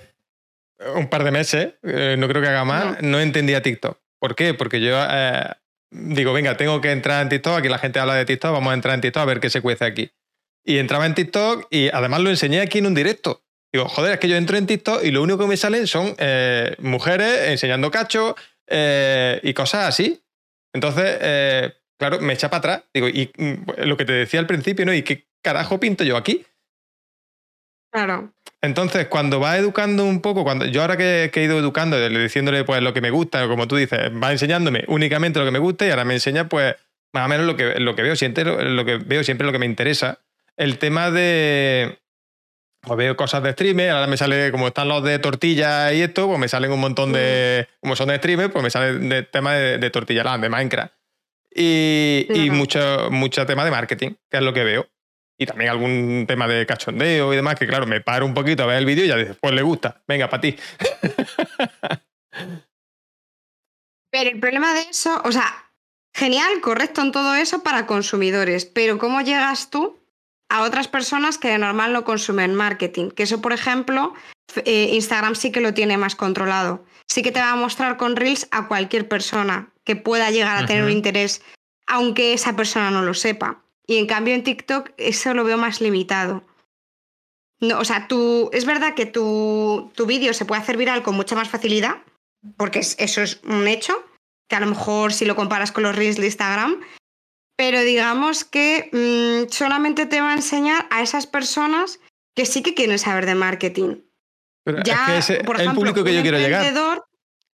un 0.97 1.09
par 1.09 1.25
de 1.25 1.31
meses, 1.31 1.75
eh, 1.83 2.17
no 2.19 2.27
creo 2.27 2.43
que 2.43 2.49
haga 2.49 2.65
más, 2.65 3.03
no, 3.03 3.21
entendía 3.21 3.63
TikTok. 3.63 3.99
¿Por 4.19 4.35
qué? 4.35 4.55
Porque 4.55 4.81
yo 4.81 4.97
eh, 5.09 5.51
digo, 5.91 6.33
venga, 6.33 6.57
tengo 6.57 6.81
que 6.81 6.91
entrar 6.91 7.23
en 7.23 7.29
TikTok, 7.29 7.59
aquí 7.59 7.69
la 7.69 7.79
gente 7.79 8.01
habla 8.01 8.15
de 8.15 8.25
TikTok, 8.25 8.53
vamos 8.53 8.71
a 8.71 8.75
entrar 8.75 8.95
en 8.95 9.03
TikTok 9.03 9.23
a 9.23 9.27
ver 9.27 9.41
qué 9.41 9.51
se 9.51 9.61
cuece 9.61 9.85
aquí. 9.85 10.11
Y 10.65 10.79
entraba 10.79 11.07
en 11.07 11.15
TikTok 11.15 11.69
y 11.71 11.89
además 11.91 12.21
lo 12.21 12.31
enseñé 12.31 12.61
aquí 12.61 12.79
en 12.79 12.87
un 12.87 12.95
directo. 12.95 13.43
Digo, 13.73 13.89
joder, 13.89 14.15
es 14.15 14.19
que 14.19 14.29
yo 14.29 14.37
entro 14.37 14.57
en 14.57 14.67
TikTok 14.67 15.05
y 15.05 15.11
lo 15.13 15.23
único 15.23 15.39
que 15.39 15.47
me 15.47 15.57
salen 15.57 15.87
son 15.87 16.15
eh, 16.19 16.75
mujeres 16.81 17.49
enseñando 17.49 17.91
cacho 17.91 18.35
eh, 18.67 19.41
y 19.43 19.55
cosas 19.55 19.89
así. 19.89 20.21
Entonces, 20.73 21.19
eh, 21.21 21.73
claro, 21.99 22.21
me 22.21 22.33
echa 22.33 22.51
para 22.51 22.59
atrás. 22.59 22.83
Digo, 22.93 23.09
y 23.09 23.31
mm, 23.37 23.87
lo 23.87 23.97
que 23.97 24.05
te 24.05 24.13
decía 24.13 24.41
al 24.41 24.47
principio, 24.47 24.85
¿no? 24.85 24.93
¿Y 24.93 25.03
qué 25.03 25.27
carajo 25.43 25.79
pinto 25.79 26.03
yo 26.03 26.17
aquí? 26.17 26.45
Claro. 27.93 28.33
Entonces, 28.61 29.07
cuando 29.07 29.41
va 29.41 29.57
educando 29.57 30.05
un 30.05 30.21
poco, 30.21 30.45
cuando 30.45 30.67
yo 30.67 30.83
ahora 30.83 30.97
que, 30.97 31.31
he 31.33 31.43
ido 31.43 31.59
educando, 31.59 31.97
diciéndole 32.09 32.65
pues 32.65 32.83
lo 32.83 32.93
que 32.93 33.01
me 33.01 33.11
gusta, 33.11 33.47
como 33.49 33.67
tú 33.67 33.77
dices, 33.77 33.99
va 34.23 34.33
enseñándome 34.33 34.85
únicamente 34.89 35.39
lo 35.39 35.45
que 35.45 35.51
me 35.51 35.59
gusta 35.59 35.87
y 35.87 35.91
ahora 35.91 36.05
me 36.05 36.15
enseña 36.15 36.49
pues 36.49 36.77
más 37.13 37.27
o 37.27 37.29
menos 37.29 37.47
lo 37.47 37.57
que, 37.57 37.81
lo 37.81 37.97
que 37.97 38.03
veo, 38.03 38.17
siempre 38.17 38.45
lo 38.45 38.85
que 38.85 38.99
veo 38.99 39.25
siempre 39.25 39.47
lo 39.47 39.53
que 39.53 39.59
me 39.59 39.67
interesa. 39.67 40.19
El 40.57 40.79
tema 40.79 41.11
de, 41.11 41.99
o 42.87 42.97
veo 42.97 43.16
cosas 43.16 43.43
de 43.43 43.53
streamer, 43.53 43.90
ahora 43.90 44.07
me 44.07 44.16
sale, 44.16 44.51
como 44.51 44.69
están 44.69 44.88
los 44.88 45.05
de 45.05 45.19
tortilla 45.19 45.93
y 45.93 46.01
esto, 46.01 46.27
pues 46.27 46.38
me 46.38 46.49
salen 46.49 46.73
un 46.73 46.81
montón 46.81 47.12
de, 47.12 47.66
mm. 47.69 47.73
como 47.81 47.97
son 47.97 48.09
de 48.09 48.16
streamer, 48.16 48.51
pues 48.51 48.62
me 48.62 48.71
salen 48.71 49.09
de 49.09 49.23
temas 49.23 49.55
de, 49.55 49.79
de 49.79 49.90
tortilla 49.90 50.38
de 50.38 50.49
Minecraft. 50.49 50.95
Y, 51.53 52.27
y 52.33 52.51
mucho, 52.51 53.11
mucho 53.11 53.45
tema 53.45 53.64
de 53.64 53.71
marketing, 53.73 54.11
que 54.31 54.37
es 54.37 54.43
lo 54.43 54.53
que 54.53 54.64
veo. 54.64 54.88
Y 55.37 55.47
también 55.47 55.71
algún 55.71 56.27
tema 56.29 56.47
de 56.47 56.66
cachondeo 56.66 57.33
y 57.33 57.37
demás, 57.37 57.55
que 57.57 57.66
claro, 57.66 57.87
me 57.87 58.01
paro 58.01 58.27
un 58.27 58.35
poquito 58.35 58.62
a 58.62 58.66
ver 58.66 58.77
el 58.77 58.85
vídeo 58.85 59.05
y 59.05 59.09
ya 59.09 59.16
dices, 59.16 59.37
pues 59.40 59.55
le 59.55 59.62
gusta, 59.62 60.03
venga, 60.07 60.29
para 60.29 60.43
ti. 60.43 60.57
Pero 64.12 64.31
el 64.31 64.40
problema 64.40 64.75
de 64.75 64.83
eso, 64.83 65.21
o 65.25 65.33
sea, 65.33 65.73
genial, 66.14 66.61
correcto 66.61 67.01
en 67.01 67.12
todo 67.12 67.35
eso 67.37 67.62
para 67.62 67.87
consumidores, 67.87 68.66
pero 68.66 68.99
¿cómo 68.99 69.21
llegas 69.21 69.71
tú 69.71 70.00
a 70.51 70.63
otras 70.63 70.89
personas 70.89 71.39
que 71.39 71.49
de 71.49 71.59
normal 71.59 71.93
no 71.93 72.05
consumen 72.05 72.55
marketing. 72.55 73.11
Que 73.11 73.23
eso, 73.23 73.41
por 73.41 73.53
ejemplo, 73.53 74.13
eh, 74.65 74.91
Instagram 74.93 75.37
sí 75.37 75.53
que 75.53 75.61
lo 75.61 75.73
tiene 75.73 75.97
más 75.97 76.17
controlado. 76.17 76.85
Sí 77.07 77.23
que 77.23 77.33
te 77.33 77.41
va 77.41 77.53
a 77.53 77.57
mostrar 77.57 77.97
con 77.97 78.17
Reels 78.17 78.49
a 78.51 78.69
cualquier 78.69 79.09
persona 79.09 79.73
que 79.85 79.97
pueda 79.97 80.31
llegar 80.31 80.63
a 80.63 80.67
tener 80.67 80.85
un 80.85 80.91
interés, 80.91 81.43
aunque 81.87 82.35
esa 82.35 82.57
persona 82.57 82.91
no 82.91 83.03
lo 83.03 83.15
sepa. 83.15 83.63
Y 83.87 83.97
en 83.97 84.07
cambio 84.07 84.35
en 84.35 84.45
TikTok 84.45 84.91
eso 84.97 85.35
lo 85.35 85.45
veo 85.45 85.57
más 85.57 85.81
limitado. 85.81 86.45
No, 87.61 87.79
o 87.79 87.85
sea, 87.85 88.09
tú, 88.09 88.51
es 88.53 88.65
verdad 88.65 88.95
que 88.95 89.07
tu, 89.07 89.91
tu 89.95 90.07
vídeo 90.07 90.33
se 90.35 90.45
puede 90.45 90.63
hacer 90.63 90.77
viral 90.77 91.03
con 91.03 91.15
mucha 91.15 91.37
más 91.37 91.49
facilidad, 91.49 91.97
porque 92.57 92.79
eso 92.79 93.23
es 93.23 93.41
un 93.45 93.69
hecho, 93.69 94.03
que 94.49 94.57
a 94.57 94.61
lo 94.61 94.67
mejor 94.67 95.13
si 95.13 95.27
lo 95.27 95.37
comparas 95.37 95.71
con 95.71 95.83
los 95.83 95.95
Reels 95.95 96.17
de 96.17 96.27
Instagram, 96.27 96.81
pero 97.61 97.83
digamos 97.83 98.44
que 98.44 98.88
mm, 98.90 99.53
solamente 99.53 100.07
te 100.07 100.23
va 100.23 100.31
a 100.31 100.35
enseñar 100.35 100.87
a 100.88 101.03
esas 101.03 101.27
personas 101.27 102.01
que 102.35 102.46
sí 102.46 102.62
que 102.62 102.73
quieren 102.73 102.99
saber 102.99 103.27
de 103.27 103.35
marketing. 103.35 103.96
ya, 104.83 105.18
es 105.18 105.27
por 105.44 105.57
ejemplo, 105.57 105.61
el 105.61 105.75
público 105.75 106.03
que 106.03 106.14
yo 106.14 106.23
quiero 106.23 106.38
llegar. 106.38 106.73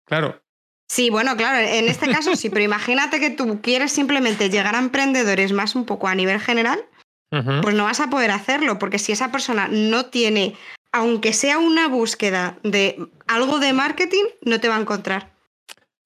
Claro. 0.05 0.39
Sí, 0.87 1.09
bueno, 1.09 1.35
claro, 1.35 1.57
en 1.57 1.85
este 1.85 2.07
caso 2.07 2.35
sí, 2.35 2.51
pero 2.51 2.63
imagínate 2.63 3.19
que 3.19 3.31
tú 3.31 3.61
quieres 3.63 3.93
simplemente 3.93 4.51
llegar 4.51 4.75
a 4.75 4.77
emprendedores 4.77 5.53
más 5.53 5.73
un 5.73 5.85
poco 5.85 6.07
a 6.07 6.13
nivel 6.13 6.39
general, 6.39 6.85
pues 7.63 7.73
no 7.73 7.85
vas 7.85 7.99
a 7.99 8.11
poder 8.11 8.29
hacerlo, 8.29 8.77
porque 8.77 8.99
si 8.99 9.11
esa 9.11 9.31
persona 9.31 9.67
no 9.71 10.05
tiene, 10.05 10.55
aunque 10.91 11.33
sea 11.33 11.57
una 11.57 11.87
búsqueda 11.87 12.59
de 12.61 13.09
algo 13.25 13.57
de 13.57 13.73
marketing, 13.73 14.25
no 14.41 14.59
te 14.59 14.69
va 14.69 14.75
a 14.75 14.81
encontrar. 14.81 15.34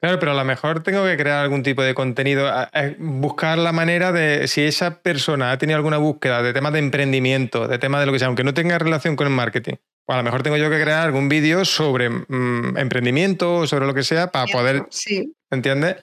Claro, 0.02 0.18
pero 0.18 0.32
a 0.32 0.36
lo 0.36 0.46
mejor 0.46 0.82
tengo 0.82 1.04
que 1.04 1.18
crear 1.18 1.44
algún 1.44 1.62
tipo 1.62 1.84
de 1.84 1.94
contenido, 1.94 2.50
buscar 3.00 3.58
la 3.58 3.74
manera 3.74 4.14
de 4.14 4.48
si 4.48 4.62
esa 4.62 5.02
persona 5.02 5.52
ha 5.52 5.58
tenido 5.58 5.76
alguna 5.76 5.98
búsqueda 5.98 6.42
de 6.42 6.54
temas 6.54 6.72
de 6.72 6.80
emprendimiento, 6.80 7.68
de 7.68 7.80
temas 7.80 8.00
de 8.00 8.06
lo 8.06 8.14
que 8.14 8.20
sea, 8.20 8.28
aunque 8.28 8.46
no 8.46 8.54
tenga 8.54 8.80
relación 8.80 9.18
con 9.18 9.28
el 9.28 9.34
marketing, 9.34 9.76
pues 10.06 10.16
a 10.16 10.18
lo 10.20 10.24
mejor 10.24 10.42
tengo 10.42 10.56
yo 10.56 10.70
que 10.70 10.82
crear 10.82 11.06
algún 11.06 11.28
vídeo 11.28 11.66
sobre 11.66 12.10
mm, 12.10 12.78
emprendimiento 12.78 13.56
o 13.56 13.68
sobre 13.68 13.88
lo 13.88 13.94
que 13.94 14.04
sea 14.04 14.32
para 14.32 14.46
poder, 14.48 14.86
sí. 14.90 15.34
¿entiendes? 15.52 15.98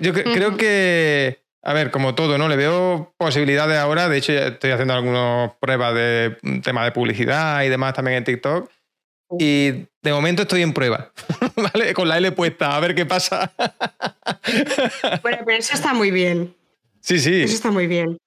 Yo 0.00 0.12
creo 0.12 0.56
que, 0.56 1.44
a 1.62 1.72
ver, 1.72 1.92
como 1.92 2.16
todo, 2.16 2.36
¿no? 2.36 2.48
Le 2.48 2.56
veo 2.56 3.14
posibilidades 3.16 3.78
ahora, 3.78 4.08
de 4.08 4.18
hecho 4.18 4.32
ya 4.32 4.48
estoy 4.48 4.72
haciendo 4.72 4.94
algunas 4.94 5.52
pruebas 5.60 5.94
de 5.94 6.36
mm, 6.42 6.60
temas 6.62 6.84
de 6.84 6.90
publicidad 6.90 7.62
y 7.62 7.68
demás 7.68 7.94
también 7.94 8.16
en 8.16 8.24
TikTok 8.24 8.68
y 9.38 9.70
de 10.02 10.12
momento 10.12 10.42
estoy 10.42 10.62
en 10.62 10.72
prueba, 10.72 11.12
¿vale? 11.56 11.94
Con 11.94 12.08
la 12.08 12.18
L 12.18 12.32
puesta, 12.32 12.76
a 12.76 12.80
ver 12.80 12.94
qué 12.94 13.06
pasa. 13.06 13.52
bueno, 15.22 15.38
pero 15.44 15.58
eso 15.58 15.74
está 15.74 15.94
muy 15.94 16.10
bien. 16.10 16.54
Sí, 17.00 17.18
sí. 17.18 17.42
Eso 17.42 17.54
está 17.54 17.70
muy 17.70 17.86
bien. 17.86 18.18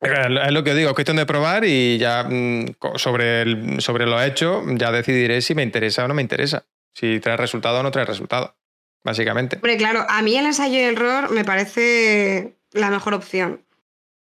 Es 0.00 0.52
lo 0.52 0.62
que 0.62 0.74
digo, 0.74 0.90
es 0.90 0.94
cuestión 0.94 1.16
de 1.16 1.26
probar 1.26 1.64
y 1.64 1.98
ya 1.98 2.24
mm, 2.24 2.76
sobre, 2.94 3.42
el, 3.42 3.80
sobre 3.80 4.06
lo 4.06 4.22
hecho 4.22 4.62
ya 4.68 4.92
decidiré 4.92 5.42
si 5.42 5.56
me 5.56 5.64
interesa 5.64 6.04
o 6.04 6.08
no 6.08 6.14
me 6.14 6.22
interesa. 6.22 6.64
Si 6.94 7.18
trae 7.20 7.36
resultado 7.36 7.80
o 7.80 7.82
no 7.82 7.90
trae 7.90 8.04
resultado, 8.04 8.56
básicamente. 9.02 9.56
Hombre, 9.56 9.76
claro, 9.76 10.06
a 10.08 10.22
mí 10.22 10.36
el 10.36 10.46
ensayo 10.46 10.74
y 10.74 10.82
error 10.82 11.30
me 11.30 11.44
parece 11.44 12.56
la 12.72 12.90
mejor 12.90 13.14
opción. 13.14 13.64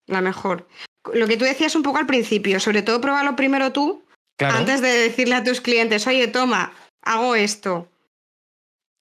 La 0.06 0.20
mejor. 0.20 0.68
Lo 1.12 1.26
que 1.26 1.36
tú 1.36 1.44
decías 1.44 1.74
un 1.74 1.82
poco 1.82 1.98
al 1.98 2.06
principio, 2.06 2.60
sobre 2.60 2.82
todo 2.82 3.00
pruébalo 3.00 3.36
primero 3.36 3.72
tú 3.72 4.03
antes 4.38 4.80
de 4.80 4.88
decirle 4.88 5.34
a 5.34 5.44
tus 5.44 5.60
clientes, 5.60 6.06
oye, 6.06 6.28
toma, 6.28 6.72
hago 7.02 7.34
esto. 7.34 7.88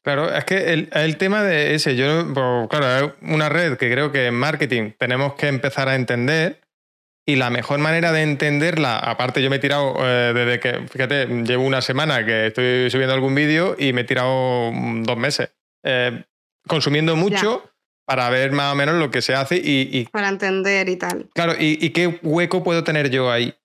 Claro, 0.03 0.33
es 0.35 0.43
que 0.43 0.87
el, 0.91 1.17
tema 1.17 1.43
de 1.43 1.75
ese, 1.75 1.95
yo, 1.95 2.25
pues, 2.33 2.67
claro, 2.69 3.05
es 3.05 3.13
una 3.21 3.47
red 3.47 3.77
que 3.77 3.89
creo 3.89 4.11
que 4.11 4.27
en 4.27 4.35
marketing 4.35 4.91
tenemos 4.97 5.35
que 5.35 5.47
empezar 5.47 5.87
a 5.87 5.95
entender 5.95 6.59
y 7.25 7.37
la 7.37 7.49
mejor 7.49 7.79
manera 7.79 8.11
de 8.11 8.21
entenderla, 8.21 8.99
aparte 8.99 9.41
yo 9.41 9.49
me 9.49 9.55
he 9.55 9.59
tirado 9.59 9.95
eh, 9.99 10.33
desde 10.33 10.59
que, 10.59 10.87
fíjate, 10.89 11.27
llevo 11.45 11.63
una 11.63 11.81
semana 11.81 12.25
que 12.25 12.47
estoy 12.47 12.91
subiendo 12.91 13.13
algún 13.13 13.33
vídeo 13.33 13.77
y 13.79 13.93
me 13.93 14.01
he 14.01 14.03
tirado 14.03 14.71
mm, 14.73 15.03
dos 15.03 15.17
meses 15.17 15.51
eh, 15.83 16.23
consumiendo 16.67 17.15
mucho 17.15 17.63
para 18.05 18.29
ver 18.29 18.51
más 18.51 18.73
o 18.73 18.75
menos 18.75 18.95
lo 18.95 19.09
que 19.09 19.21
se 19.21 19.33
hace 19.33 19.61
y... 19.63 20.05
para 20.11 20.27
entender 20.27 20.89
y 20.89 20.97
tal. 20.97 21.29
Claro, 21.33 21.53
y, 21.57 21.89
qué 21.91 22.19
hueco 22.21 22.61
puedo 22.61 22.83
tener 22.83 23.09
yo 23.09 23.31
ahí. 23.31 23.55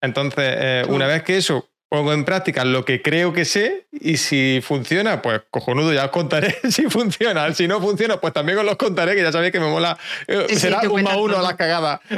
Entonces, 0.00 0.54
eh, 0.58 0.84
una 0.88 1.06
vez 1.06 1.22
que 1.22 1.36
eso 1.36 1.68
pongo 1.88 2.12
en 2.12 2.24
práctica 2.24 2.64
lo 2.64 2.84
que 2.84 3.00
creo 3.00 3.32
que 3.32 3.44
sé 3.46 3.86
y 3.92 4.18
si 4.18 4.60
funciona, 4.62 5.22
pues 5.22 5.40
cojonudo, 5.50 5.92
ya 5.92 6.04
os 6.06 6.10
contaré 6.10 6.56
si 6.70 6.82
funciona. 6.90 7.52
Si 7.54 7.66
no 7.66 7.80
funciona, 7.80 8.20
pues 8.20 8.32
también 8.32 8.58
os 8.58 8.64
los 8.64 8.76
contaré, 8.76 9.14
que 9.14 9.22
ya 9.22 9.32
sabéis 9.32 9.52
que 9.52 9.60
me 9.60 9.70
mola. 9.70 9.98
Eh, 10.26 10.54
será 10.56 10.80
uno 10.88 11.10
a 11.10 11.16
uno 11.16 11.38
a 11.38 11.42
la 11.42 11.56
cagada. 11.56 12.00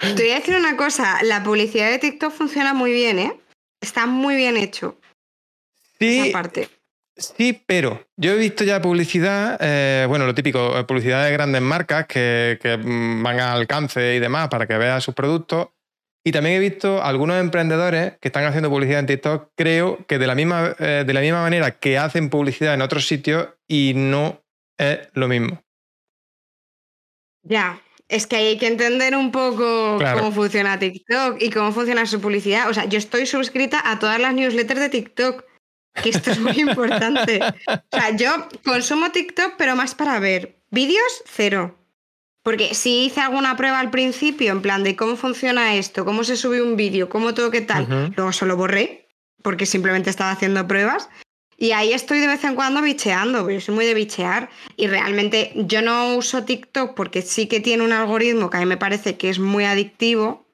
Te 0.00 0.22
voy 0.22 0.30
a 0.30 0.36
decir 0.36 0.56
una 0.56 0.76
cosa, 0.76 1.22
la 1.22 1.42
publicidad 1.42 1.90
de 1.90 1.98
TikTok 1.98 2.32
funciona 2.32 2.72
muy 2.74 2.92
bien, 2.92 3.18
¿eh? 3.18 3.38
Está 3.80 4.06
muy 4.06 4.36
bien 4.36 4.56
hecho. 4.56 4.96
Sí. 5.98 6.20
Esa 6.20 6.32
parte. 6.32 6.70
Sí, 7.20 7.62
pero 7.66 8.06
yo 8.16 8.32
he 8.32 8.38
visto 8.38 8.64
ya 8.64 8.80
publicidad, 8.80 9.58
eh, 9.60 10.06
bueno, 10.08 10.24
lo 10.24 10.34
típico, 10.34 10.78
eh, 10.78 10.84
publicidad 10.84 11.22
de 11.22 11.32
grandes 11.32 11.60
marcas 11.60 12.06
que, 12.06 12.58
mm, 12.82 13.22
van 13.22 13.38
al 13.40 13.58
alcance 13.58 14.14
y 14.14 14.18
demás 14.18 14.48
para 14.48 14.66
que 14.66 14.78
veas 14.78 15.04
sus 15.04 15.14
productos. 15.14 15.68
Y 16.24 16.32
también 16.32 16.56
he 16.56 16.58
visto 16.60 17.02
algunos 17.02 17.38
emprendedores 17.38 18.14
que 18.20 18.28
están 18.28 18.44
haciendo 18.44 18.70
publicidad 18.70 19.00
en 19.00 19.06
TikTok, 19.06 19.50
creo 19.54 19.98
que 20.06 20.18
de 20.18 20.26
la 20.26 20.34
misma, 20.34 20.74
eh, 20.78 21.04
de 21.06 21.12
la 21.12 21.20
misma 21.20 21.42
manera 21.42 21.78
que 21.78 21.98
hacen 21.98 22.30
publicidad 22.30 22.72
en 22.72 22.82
otros 22.82 23.06
sitios 23.06 23.48
y 23.68 23.92
no 23.94 24.42
es 24.78 25.00
lo 25.12 25.28
mismo. 25.28 25.62
Ya, 27.42 27.82
es 28.08 28.26
que 28.26 28.36
hay 28.36 28.58
que 28.58 28.66
entender 28.66 29.14
un 29.14 29.30
poco 29.30 29.98
cómo 30.14 30.32
funciona 30.32 30.78
TikTok 30.78 31.36
y 31.40 31.50
cómo 31.50 31.72
funciona 31.72 32.06
su 32.06 32.20
publicidad. 32.20 32.70
O 32.70 32.74
sea, 32.74 32.86
yo 32.86 32.98
estoy 32.98 33.26
suscrita 33.26 33.82
a 33.90 33.98
todas 33.98 34.18
las 34.20 34.34
newsletters 34.34 34.80
de 34.80 34.88
TikTok 34.88 35.49
que 35.94 36.10
esto 36.10 36.30
es 36.30 36.40
muy 36.40 36.60
importante. 36.60 37.40
O 37.42 37.96
sea, 37.96 38.16
yo 38.16 38.48
consumo 38.64 39.10
TikTok, 39.10 39.54
pero 39.56 39.76
más 39.76 39.94
para 39.94 40.18
ver. 40.20 40.60
Vídeos, 40.70 41.22
cero. 41.26 41.76
Porque 42.42 42.74
si 42.74 43.04
hice 43.04 43.20
alguna 43.20 43.56
prueba 43.56 43.80
al 43.80 43.90
principio, 43.90 44.52
en 44.52 44.62
plan 44.62 44.82
de 44.82 44.96
cómo 44.96 45.16
funciona 45.16 45.74
esto, 45.74 46.04
cómo 46.04 46.24
se 46.24 46.36
sube 46.36 46.62
un 46.62 46.76
vídeo, 46.76 47.08
cómo 47.10 47.34
todo 47.34 47.50
qué 47.50 47.60
tal, 47.60 48.12
luego 48.16 48.32
solo 48.32 48.56
borré, 48.56 49.08
porque 49.42 49.66
simplemente 49.66 50.08
estaba 50.08 50.30
haciendo 50.30 50.66
pruebas. 50.66 51.10
Y 51.58 51.72
ahí 51.72 51.92
estoy 51.92 52.20
de 52.20 52.26
vez 52.26 52.42
en 52.44 52.54
cuando 52.54 52.80
bicheando, 52.80 53.40
porque 53.40 53.60
soy 53.60 53.74
muy 53.74 53.84
de 53.84 53.92
bichear. 53.92 54.48
Y 54.76 54.86
realmente 54.86 55.52
yo 55.54 55.82
no 55.82 56.16
uso 56.16 56.44
TikTok 56.44 56.94
porque 56.94 57.20
sí 57.20 57.46
que 57.46 57.60
tiene 57.60 57.84
un 57.84 57.92
algoritmo 57.92 58.48
que 58.48 58.56
a 58.56 58.60
mí 58.60 58.66
me 58.66 58.78
parece 58.78 59.18
que 59.18 59.28
es 59.28 59.38
muy 59.38 59.64
adictivo. 59.64 60.46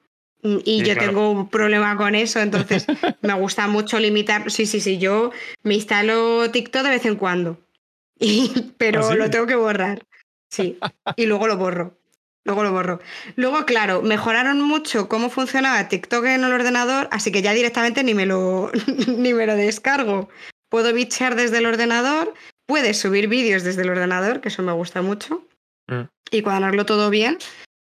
Y 0.43 0.83
yo 0.83 0.95
tengo 0.95 1.31
un 1.31 1.49
problema 1.49 1.97
con 1.97 2.15
eso, 2.15 2.39
entonces 2.39 2.85
me 3.21 3.33
gusta 3.33 3.67
mucho 3.67 3.99
limitar. 3.99 4.49
Sí, 4.51 4.65
sí, 4.65 4.79
sí, 4.79 4.97
yo 4.97 5.31
me 5.63 5.75
instalo 5.75 6.49
TikTok 6.51 6.83
de 6.83 6.89
vez 6.89 7.05
en 7.05 7.15
cuando, 7.15 7.59
y, 8.19 8.73
pero 8.77 9.07
¿Ah, 9.07 9.15
lo 9.15 9.29
tengo 9.29 9.47
que 9.47 9.55
borrar. 9.55 10.05
Sí, 10.49 10.77
y 11.15 11.25
luego 11.25 11.47
lo 11.47 11.57
borro. 11.57 11.97
Luego 12.45 12.63
lo 12.63 12.71
borro. 12.71 13.01
Luego, 13.35 13.65
claro, 13.65 14.01
mejoraron 14.01 14.61
mucho 14.61 15.09
cómo 15.09 15.29
funcionaba 15.29 15.89
TikTok 15.89 16.23
en 16.27 16.45
el 16.45 16.53
ordenador, 16.53 17.09
así 17.11 17.29
que 17.29 17.41
ya 17.41 17.51
directamente 17.51 18.05
ni 18.05 18.13
me 18.13 18.25
lo, 18.25 18.71
ni 19.07 19.33
me 19.33 19.45
lo 19.45 19.55
descargo. 19.55 20.29
Puedo 20.69 20.93
bichear 20.93 21.35
desde 21.35 21.57
el 21.57 21.65
ordenador, 21.65 22.33
puedes 22.65 22.97
subir 22.97 23.27
vídeos 23.27 23.63
desde 23.63 23.81
el 23.81 23.89
ordenador, 23.89 24.39
que 24.39 24.47
eso 24.47 24.63
me 24.63 24.71
gusta 24.71 25.01
mucho, 25.01 25.45
mm. 25.87 26.03
y 26.31 26.41
cuadrarlo 26.41 26.85
todo 26.85 27.09
bien. 27.09 27.37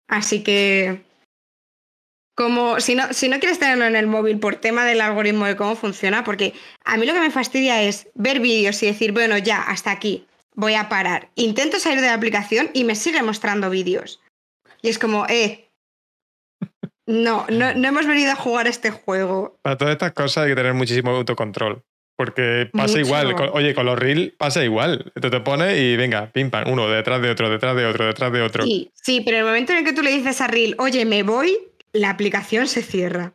Así 0.09 0.43
que 0.43 1.03
como 2.39 2.79
si 2.79 2.95
no, 2.95 3.11
si 3.11 3.27
no 3.27 3.37
quieres 3.39 3.59
tenerlo 3.59 3.83
en 3.83 3.97
el 3.97 4.07
móvil 4.07 4.39
por 4.39 4.55
tema 4.55 4.85
del 4.85 5.01
algoritmo 5.01 5.45
de 5.45 5.57
cómo 5.57 5.75
funciona, 5.75 6.23
porque 6.23 6.53
a 6.85 6.95
mí 6.95 7.05
lo 7.05 7.11
que 7.11 7.19
me 7.19 7.31
fastidia 7.31 7.83
es 7.83 8.07
ver 8.15 8.39
vídeos 8.39 8.81
y 8.81 8.85
decir, 8.85 9.11
bueno, 9.11 9.37
ya, 9.37 9.61
hasta 9.61 9.91
aquí, 9.91 10.25
voy 10.55 10.75
a 10.75 10.87
parar. 10.87 11.27
Intento 11.35 11.81
salir 11.81 11.99
de 11.99 12.07
la 12.07 12.13
aplicación 12.13 12.69
y 12.73 12.85
me 12.85 12.95
sigue 12.95 13.21
mostrando 13.23 13.69
vídeos. 13.69 14.21
Y 14.81 14.87
es 14.87 14.97
como, 14.97 15.25
eh, 15.27 15.69
no, 17.05 17.45
no, 17.49 17.73
no 17.73 17.87
hemos 17.89 18.07
venido 18.07 18.31
a 18.31 18.35
jugar 18.35 18.67
este 18.67 18.89
juego. 18.89 19.59
Para 19.61 19.77
todas 19.77 19.91
estas 19.91 20.13
cosas 20.13 20.45
hay 20.45 20.51
que 20.51 20.55
tener 20.55 20.73
muchísimo 20.73 21.11
autocontrol. 21.11 21.83
Porque 22.15 22.69
pasa 22.71 22.99
igual, 22.99 23.35
oye, 23.51 23.73
con 23.73 23.85
los 23.85 23.99
reels 23.99 24.31
pasa 24.37 24.63
igual. 24.63 25.11
Te, 25.13 25.29
te 25.29 25.39
pones 25.41 25.77
y 25.77 25.97
venga, 25.97 26.31
pim 26.31 26.49
pam, 26.49 26.69
uno 26.69 26.89
detrás 26.89 27.21
de 27.21 27.31
otro, 27.31 27.49
detrás 27.49 27.75
de 27.75 27.85
otro, 27.85 28.07
detrás 28.07 28.31
de 28.31 28.41
otro. 28.41 28.63
Sí, 28.63 28.91
sí, 28.93 29.21
pero 29.21 29.37
en 29.37 29.41
el 29.41 29.47
momento 29.47 29.73
en 29.73 29.79
el 29.79 29.85
que 29.85 29.93
tú 29.93 30.01
le 30.01 30.11
dices 30.11 30.39
a 30.39 30.47
reel, 30.47 30.75
oye, 30.79 31.05
me 31.05 31.23
voy, 31.23 31.68
la 31.93 32.09
aplicación 32.09 32.67
se 32.67 32.81
cierra. 32.81 33.33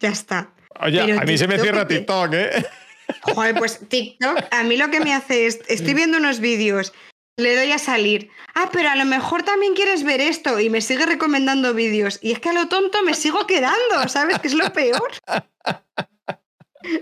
Ya 0.00 0.10
está. 0.10 0.54
Oye, 0.80 1.00
a 1.00 1.24
mí 1.24 1.38
se 1.38 1.46
me 1.46 1.58
cierra 1.58 1.86
TikTok, 1.86 2.32
¿eh? 2.34 2.66
Joder, 3.22 3.54
pues 3.56 3.80
TikTok, 3.88 4.38
a 4.50 4.62
mí 4.62 4.76
lo 4.76 4.90
que 4.90 5.00
me 5.00 5.14
hace 5.14 5.46
es, 5.46 5.60
estoy 5.68 5.94
viendo 5.94 6.18
unos 6.18 6.40
vídeos, 6.40 6.92
le 7.36 7.54
doy 7.56 7.72
a 7.72 7.78
salir. 7.78 8.30
Ah, 8.54 8.70
pero 8.72 8.90
a 8.90 8.96
lo 8.96 9.04
mejor 9.04 9.42
también 9.42 9.74
quieres 9.74 10.02
ver 10.04 10.20
esto 10.20 10.58
y 10.60 10.70
me 10.70 10.80
sigue 10.80 11.06
recomendando 11.06 11.74
vídeos. 11.74 12.18
Y 12.22 12.32
es 12.32 12.40
que 12.40 12.50
a 12.50 12.52
lo 12.52 12.68
tonto 12.68 13.02
me 13.02 13.14
sigo 13.14 13.46
quedando, 13.46 14.08
¿sabes? 14.08 14.38
Que 14.38 14.48
es 14.48 14.54
lo 14.54 14.72
peor. 14.72 15.12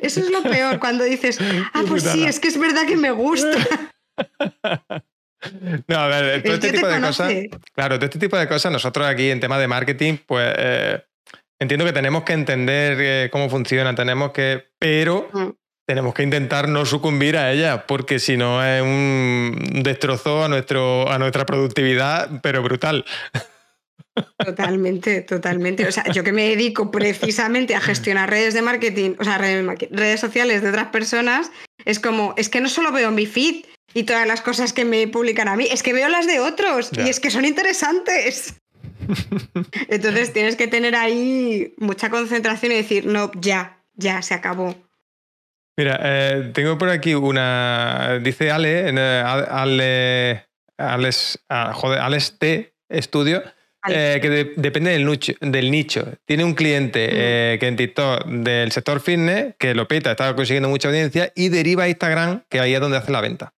Eso 0.02 0.20
es 0.20 0.30
lo 0.30 0.42
peor 0.42 0.78
cuando 0.78 1.04
dices, 1.04 1.38
ah, 1.72 1.82
pues 1.88 2.02
sí, 2.02 2.24
es 2.24 2.40
que 2.40 2.48
es 2.48 2.58
verdad 2.58 2.86
que 2.86 2.96
me 2.96 3.10
gusta. 3.10 3.58
No, 5.88 5.96
a 5.96 6.08
ver, 6.08 6.42
todo 6.42 6.54
este 6.54 6.72
tipo 6.72 6.86
de 6.86 7.00
cosas. 7.00 7.32
Claro, 7.74 7.96
todo 7.96 8.06
este 8.06 8.18
tipo 8.18 8.36
de 8.36 8.48
cosas, 8.48 8.72
nosotros 8.72 9.06
aquí 9.06 9.30
en 9.30 9.40
tema 9.40 9.58
de 9.58 9.68
marketing, 9.68 10.18
pues 10.26 10.52
eh, 10.56 11.02
entiendo 11.58 11.84
que 11.86 11.92
tenemos 11.92 12.24
que 12.24 12.32
entender 12.34 12.98
eh, 13.00 13.28
cómo 13.30 13.48
funciona, 13.48 13.94
tenemos 13.94 14.32
que. 14.32 14.68
Pero 14.78 15.28
mm. 15.32 15.48
tenemos 15.86 16.14
que 16.14 16.22
intentar 16.22 16.68
no 16.68 16.84
sucumbir 16.84 17.36
a 17.36 17.52
ella, 17.52 17.86
porque 17.86 18.18
si 18.18 18.36
no 18.36 18.64
es 18.64 18.82
un 18.82 19.82
destrozo 19.82 20.44
a, 20.44 20.48
nuestro, 20.48 21.10
a 21.10 21.18
nuestra 21.18 21.46
productividad, 21.46 22.40
pero 22.42 22.62
brutal. 22.62 23.04
Totalmente, 24.36 25.22
totalmente. 25.22 25.86
O 25.86 25.92
sea, 25.92 26.04
yo 26.12 26.24
que 26.24 26.32
me 26.32 26.48
dedico 26.48 26.90
precisamente 26.90 27.74
a 27.74 27.80
gestionar 27.80 28.28
redes 28.28 28.54
de 28.54 28.62
marketing, 28.62 29.14
o 29.18 29.24
sea, 29.24 29.38
redes 29.38 30.20
sociales 30.20 30.62
de 30.62 30.68
otras 30.68 30.88
personas, 30.88 31.50
es 31.84 32.00
como, 32.00 32.34
es 32.36 32.48
que 32.48 32.60
no 32.60 32.68
solo 32.68 32.92
veo 32.92 33.10
mi 33.10 33.26
feed, 33.26 33.64
y 33.94 34.04
todas 34.04 34.26
las 34.26 34.40
cosas 34.40 34.72
que 34.72 34.84
me 34.84 35.06
publican 35.08 35.48
a 35.48 35.56
mí. 35.56 35.66
Es 35.70 35.82
que 35.82 35.92
veo 35.92 36.08
las 36.08 36.26
de 36.26 36.40
otros 36.40 36.90
y 36.96 37.08
es 37.08 37.20
que 37.20 37.30
son 37.30 37.44
interesantes. 37.44 38.54
Entonces 39.88 40.32
tienes 40.32 40.56
que 40.56 40.66
tener 40.66 40.94
ahí 40.94 41.74
mucha 41.78 42.10
concentración 42.10 42.72
y 42.72 42.76
decir, 42.76 43.06
no, 43.06 43.30
ya, 43.40 43.82
ya, 43.94 44.22
se 44.22 44.34
acabó. 44.34 44.76
Mira, 45.76 45.98
eh, 46.02 46.50
tengo 46.52 46.76
por 46.76 46.90
aquí 46.90 47.14
una. 47.14 48.18
Dice 48.22 48.50
Ale, 48.50 48.88
Ale, 48.88 50.46
Alex, 50.76 51.38
ah, 51.48 51.72
joder, 51.74 52.00
Alex 52.00 52.38
T 52.38 52.74
Estudio, 52.88 53.42
eh, 53.88 54.18
que 54.20 54.52
depende 54.56 54.90
del 54.90 55.06
nicho, 55.06 55.32
del 55.40 55.70
nicho. 55.70 56.06
Tiene 56.26 56.44
un 56.44 56.54
cliente 56.54 57.08
eh, 57.10 57.58
que 57.58 57.68
en 57.68 57.76
TikTok 57.76 58.26
del 58.26 58.72
sector 58.72 59.00
fitness, 59.00 59.54
que 59.58 59.74
lo 59.74 59.88
peta, 59.88 60.10
está 60.10 60.34
consiguiendo 60.34 60.68
mucha 60.68 60.88
audiencia, 60.88 61.32
y 61.34 61.48
deriva 61.48 61.84
a 61.84 61.88
Instagram, 61.88 62.42
que 62.48 62.60
ahí 62.60 62.74
es 62.74 62.80
donde 62.80 62.98
hace 62.98 63.12
la 63.12 63.20
venta. 63.20 63.54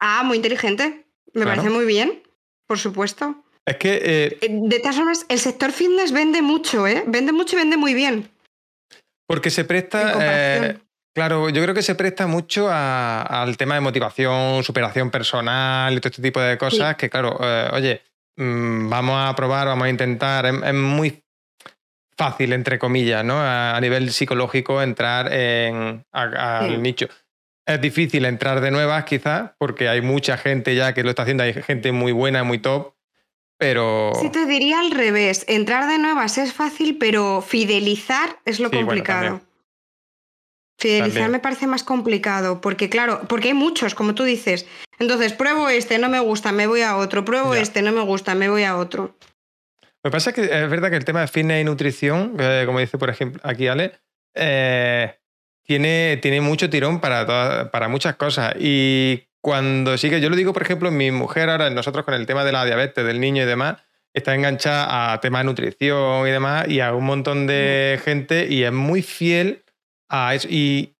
Ah, 0.00 0.22
muy 0.24 0.36
inteligente. 0.36 1.06
Me 1.32 1.44
parece 1.44 1.70
muy 1.70 1.84
bien, 1.84 2.22
por 2.66 2.78
supuesto. 2.78 3.44
Es 3.66 3.76
que. 3.76 3.94
Eh, 3.94 4.38
eh, 4.40 4.48
de 4.50 4.78
todas 4.78 4.96
formas, 4.96 5.26
el 5.28 5.38
sector 5.38 5.72
fitness 5.72 6.12
vende 6.12 6.42
mucho, 6.42 6.86
¿eh? 6.86 7.02
Vende 7.06 7.32
mucho 7.32 7.56
y 7.56 7.60
vende 7.60 7.76
muy 7.76 7.94
bien. 7.94 8.30
Porque 9.26 9.50
se 9.50 9.64
presta. 9.64 10.14
Eh, 10.20 10.78
claro, 11.14 11.48
yo 11.48 11.62
creo 11.62 11.74
que 11.74 11.82
se 11.82 11.94
presta 11.94 12.26
mucho 12.26 12.68
al 12.70 13.56
tema 13.56 13.74
de 13.74 13.80
motivación, 13.80 14.62
superación 14.62 15.10
personal 15.10 15.94
y 15.94 16.00
todo 16.00 16.10
este 16.10 16.22
tipo 16.22 16.40
de 16.40 16.58
cosas. 16.58 16.96
Que, 16.96 17.08
claro, 17.08 17.38
oye, 17.72 18.02
mm, 18.36 18.88
vamos 18.88 19.16
a 19.18 19.34
probar, 19.34 19.66
vamos 19.66 19.86
a 19.86 19.90
intentar. 19.90 20.46
Es, 20.46 20.74
muy 20.74 21.22
fácil, 22.16 22.52
entre 22.52 22.78
comillas, 22.78 23.24
¿no? 23.24 23.36
A, 23.38 23.80
nivel 23.80 24.12
psicológico, 24.12 24.82
entrar 24.82 25.32
en, 25.32 26.04
al 26.12 26.82
nicho. 26.82 27.08
Es 27.66 27.80
difícil 27.80 28.24
entrar 28.26 28.60
de 28.60 28.70
nuevas, 28.70 29.04
quizás, 29.04 29.52
porque 29.58 29.88
hay 29.88 30.02
mucha 30.02 30.36
gente 30.36 30.74
ya 30.74 30.92
que 30.92 31.02
lo 31.02 31.10
está 31.10 31.22
haciendo, 31.22 31.44
hay 31.44 31.54
gente 31.54 31.92
muy 31.92 32.12
buena, 32.12 32.44
muy 32.44 32.58
top, 32.58 32.94
pero... 33.56 34.12
Sí, 34.20 34.28
te 34.30 34.44
diría 34.46 34.80
al 34.80 34.90
revés. 34.90 35.44
Entrar 35.48 35.88
de 35.88 35.98
nuevas 35.98 36.36
es 36.38 36.52
fácil, 36.52 36.98
pero 36.98 37.40
fidelizar 37.40 38.38
es 38.44 38.60
lo 38.60 38.70
complicado. 38.70 39.40
Fidelizar 40.78 41.30
me 41.30 41.38
parece 41.38 41.66
más 41.66 41.84
complicado, 41.84 42.60
porque 42.60 42.90
claro, 42.90 43.22
porque 43.28 43.48
hay 43.48 43.54
muchos, 43.54 43.94
como 43.94 44.14
tú 44.14 44.24
dices. 44.24 44.66
Entonces, 44.98 45.32
pruebo 45.32 45.68
este, 45.68 45.98
no 45.98 46.08
me 46.08 46.20
gusta, 46.20 46.52
me 46.52 46.66
voy 46.66 46.82
a 46.82 46.96
otro. 46.96 47.24
Pruebo 47.24 47.54
este, 47.54 47.80
no 47.80 47.92
me 47.92 48.02
gusta, 48.02 48.34
me 48.34 48.48
voy 48.48 48.64
a 48.64 48.76
otro. 48.76 49.16
Lo 50.02 50.10
que 50.10 50.12
pasa 50.12 50.30
es 50.30 50.36
que 50.36 50.42
es 50.42 50.68
verdad 50.68 50.90
que 50.90 50.96
el 50.96 51.04
tema 51.04 51.22
de 51.22 51.28
fitness 51.28 51.62
y 51.62 51.64
nutrición, 51.64 52.36
eh, 52.38 52.64
como 52.66 52.80
dice 52.80 52.98
por 52.98 53.08
ejemplo 53.08 53.40
aquí 53.44 53.68
Ale, 53.68 53.92
eh, 54.34 55.16
tiene, 55.64 56.18
tiene 56.22 56.40
mucho 56.40 56.70
tirón 56.70 57.00
para, 57.00 57.70
para 57.70 57.88
muchas 57.88 58.16
cosas. 58.16 58.54
Y 58.58 59.24
cuando 59.40 59.98
sí 59.98 60.10
que 60.10 60.20
yo 60.20 60.30
lo 60.30 60.36
digo, 60.36 60.52
por 60.52 60.62
ejemplo, 60.62 60.90
mi 60.90 61.10
mujer 61.10 61.50
ahora, 61.50 61.70
nosotros 61.70 62.04
con 62.04 62.14
el 62.14 62.26
tema 62.26 62.44
de 62.44 62.52
la 62.52 62.64
diabetes 62.64 63.04
del 63.04 63.20
niño 63.20 63.42
y 63.42 63.46
demás, 63.46 63.76
está 64.12 64.34
enganchada 64.34 65.12
a 65.12 65.20
temas 65.20 65.40
de 65.40 65.44
nutrición 65.44 66.28
y 66.28 66.30
demás, 66.30 66.68
y 66.68 66.80
a 66.80 66.94
un 66.94 67.04
montón 67.04 67.46
de 67.46 68.00
gente, 68.04 68.46
y 68.48 68.62
es 68.62 68.72
muy 68.72 69.02
fiel 69.02 69.64
a 70.08 70.34
eso. 70.34 70.48
Y 70.48 70.94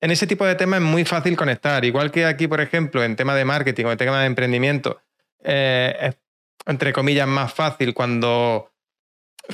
en 0.00 0.10
ese 0.10 0.26
tipo 0.26 0.44
de 0.44 0.54
temas 0.54 0.80
es 0.80 0.86
muy 0.86 1.04
fácil 1.04 1.36
conectar. 1.36 1.84
Igual 1.84 2.10
que 2.10 2.26
aquí, 2.26 2.46
por 2.46 2.60
ejemplo, 2.60 3.02
en 3.02 3.16
tema 3.16 3.34
de 3.34 3.44
marketing 3.44 3.86
o 3.86 3.92
en 3.92 3.98
tema 3.98 4.20
de 4.20 4.26
emprendimiento, 4.26 5.00
eh, 5.42 5.96
es 6.00 6.16
entre 6.68 6.92
comillas 6.92 7.26
más 7.26 7.52
fácil 7.52 7.94
cuando 7.94 8.70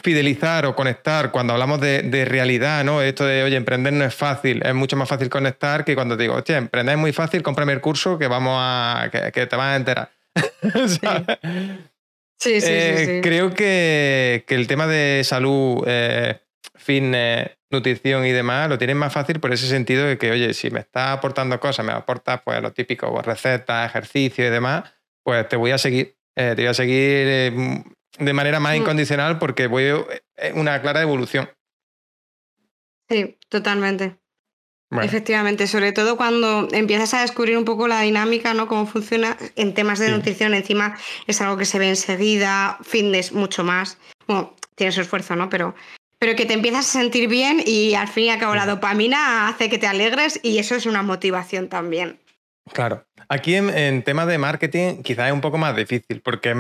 fidelizar 0.03 0.67
o 0.67 0.75
conectar 0.75 1.31
cuando 1.31 1.53
hablamos 1.53 1.81
de, 1.81 2.25
realidad, 2.25 2.85
¿no? 2.85 3.01
Esto 3.03 3.25
de, 3.25 3.43
oye, 3.43 3.57
emprender 3.57 3.93
no 3.93 4.05
es 4.05 4.15
fácil, 4.15 4.61
es 4.65 4.75
mucho 4.75 4.97
más 4.97 5.09
fácil 5.09 5.29
conectar 5.29 5.85
que 5.85 5.95
cuando 5.95 6.17
te 6.17 6.25
digo, 6.25 6.35
oye, 6.35 6.57
emprender 6.57 6.95
es 6.95 7.01
muy 7.01 7.13
fácil, 7.13 7.43
cómprame 7.43 7.73
el 7.73 7.81
curso 7.81 8.19
que 8.19 8.27
vamos 8.27 8.57
a, 8.59 9.09
que, 9.11 9.47
te 9.47 9.57
vas 9.57 9.73
a 9.73 9.77
enterar. 9.77 10.11
sí. 10.87 11.01
Sí, 12.41 12.59
eh, 12.63 13.05
sí, 13.07 13.21
Creo 13.23 13.55
que, 13.55 14.45
el 14.49 14.67
tema 14.67 14.87
de 14.87 15.23
salud, 15.25 15.85
eh, 15.87 16.41
fitness, 16.75 17.51
nutrición 17.71 18.27
y 18.27 18.33
demás 18.33 18.69
lo 18.69 18.79
tienes 18.79 18.97
más 18.97 19.13
fácil 19.13 19.41
por 19.41 19.53
ese 19.53 19.67
sentido 19.67 20.05
de 20.07 20.19
que, 20.19 20.31
oye, 20.31 20.53
si 20.55 20.71
me 20.71 20.81
estás 20.81 21.11
aportando 21.11 21.59
cosas, 21.61 21.87
me 21.87 21.93
aportas 21.93 22.43
pues 22.45 22.61
lo 22.61 22.73
típico, 22.73 23.11
pues, 23.13 23.25
recetas, 23.25 23.89
ejercicio 23.89 24.47
y 24.47 24.51
demás, 24.51 24.85
pues 25.23 25.49
te 25.49 25.57
voy 25.57 25.71
a 25.71 25.79
seguir. 25.79 26.17
Eh, 26.37 26.55
te 26.57 26.63
voy 26.63 26.67
a 26.67 26.75
seguir 26.75 27.55
de 28.19 28.33
manera 28.33 28.61
más 28.61 28.75
mm. 28.75 28.81
incondicional 28.81 29.39
porque 29.39 29.67
voy 29.67 29.85
eh, 29.85 30.53
una 30.55 30.81
clara 30.81 31.03
evolución. 31.03 31.49
Sí, 33.09 33.39
totalmente. 33.49 34.19
Efectivamente, 35.03 35.67
sobre 35.67 35.93
todo 35.93 36.17
cuando 36.17 36.69
empiezas 36.71 37.15
a 37.15 37.23
descubrir 37.23 37.59
un 37.59 37.65
poco 37.65 37.89
la 37.89 38.03
dinámica, 38.03 38.55
¿no? 38.55 38.69
Cómo 38.69 38.87
funciona 38.87 39.37
en 39.57 39.75
temas 39.75 39.99
de 39.99 40.11
nutrición, 40.11 40.55
encima 40.55 40.97
es 41.27 41.41
algo 41.41 41.57
que 41.57 41.65
se 41.65 41.79
ve 41.79 41.89
enseguida, 41.89 42.79
fitness 42.83 43.33
mucho 43.33 43.65
más. 43.65 43.99
Bueno, 44.29 44.55
tiene 44.77 44.93
su 44.93 45.01
esfuerzo, 45.01 45.35
¿no? 45.35 45.49
Pero, 45.49 45.75
pero 46.19 46.37
que 46.37 46.47
te 46.47 46.55
empiezas 46.55 46.89
a 46.89 47.01
sentir 47.01 47.29
bien 47.29 47.61
y 47.67 47.95
al 47.95 48.07
fin 48.07 48.25
y 48.25 48.31
al 48.31 48.39
cabo 48.39 48.55
la 48.55 48.67
dopamina 48.67 49.49
hace 49.49 49.69
que 49.69 49.79
te 49.79 49.89
alegres 49.89 50.39
y 50.45 50.59
eso 50.59 50.77
es 50.77 50.87
una 50.87 51.03
motivación 51.03 51.69
también. 51.69 52.21
Claro. 52.73 53.05
Aquí 53.29 53.57
en, 53.57 53.71
en 53.71 54.05
tema 54.05 54.27
de 54.27 54.39
marketing 54.39 55.03
quizás 55.03 55.27
es 55.27 55.33
un 55.33 55.41
poco 55.41 55.59
más 55.59 55.75
difícil 55.75 56.21
porque 56.21 56.55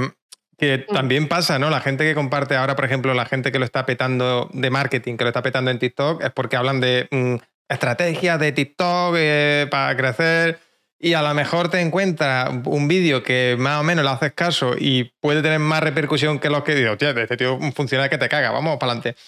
que 0.59 0.79
también 0.79 1.29
pasa, 1.29 1.59
¿no? 1.59 1.71
La 1.71 1.81
gente 1.81 2.05
que 2.05 2.15
comparte 2.15 2.57
ahora, 2.57 2.77
por 2.77 2.85
ejemplo, 2.85 3.15
la 3.15 3.27
gente 3.27 3.53
que 3.53 3.59
lo 3.59 3.65
está 3.65 3.87
petando 3.87 4.49
de 4.53 4.71
marketing, 4.71 5.17
que 5.17 5.25
lo 5.25 5.31
está 5.31 5.43
petando 5.43 5.71
en 5.71 5.79
TikTok, 5.79 6.23
es 6.23 6.31
porque 6.31 6.57
hablan 6.57 6.81
de 6.81 7.09
mm, 7.11 7.37
estrategias 7.69 8.39
de 8.39 8.53
TikTok 8.53 9.15
eh, 9.17 9.67
para 9.71 9.97
crecer 9.97 10.59
y 11.05 11.15
a 11.15 11.23
lo 11.23 11.35
mejor 11.35 11.69
te 11.69 11.81
encuentras 11.81 12.51
un 12.65 12.89
vídeo 12.89 13.23
que 13.23 13.57
más 13.59 13.81
o 13.81 13.85
menos 13.85 14.05
le 14.05 14.11
haces 14.11 14.33
caso 14.33 14.75
y 14.79 15.13
puede 15.21 15.43
tener 15.43 15.59
más 15.59 15.83
repercusión 15.83 16.39
que 16.39 16.49
los 16.49 16.65
que 16.65 16.75
digo, 16.75 16.97
tío, 16.97 17.11
este 17.11 17.37
tío 17.37 17.59
funciona 17.75 18.09
que 18.09 18.17
te 18.17 18.29
caga, 18.29 18.51
vamos 18.53 18.79
para 18.79 18.93
adelante. 18.93 19.21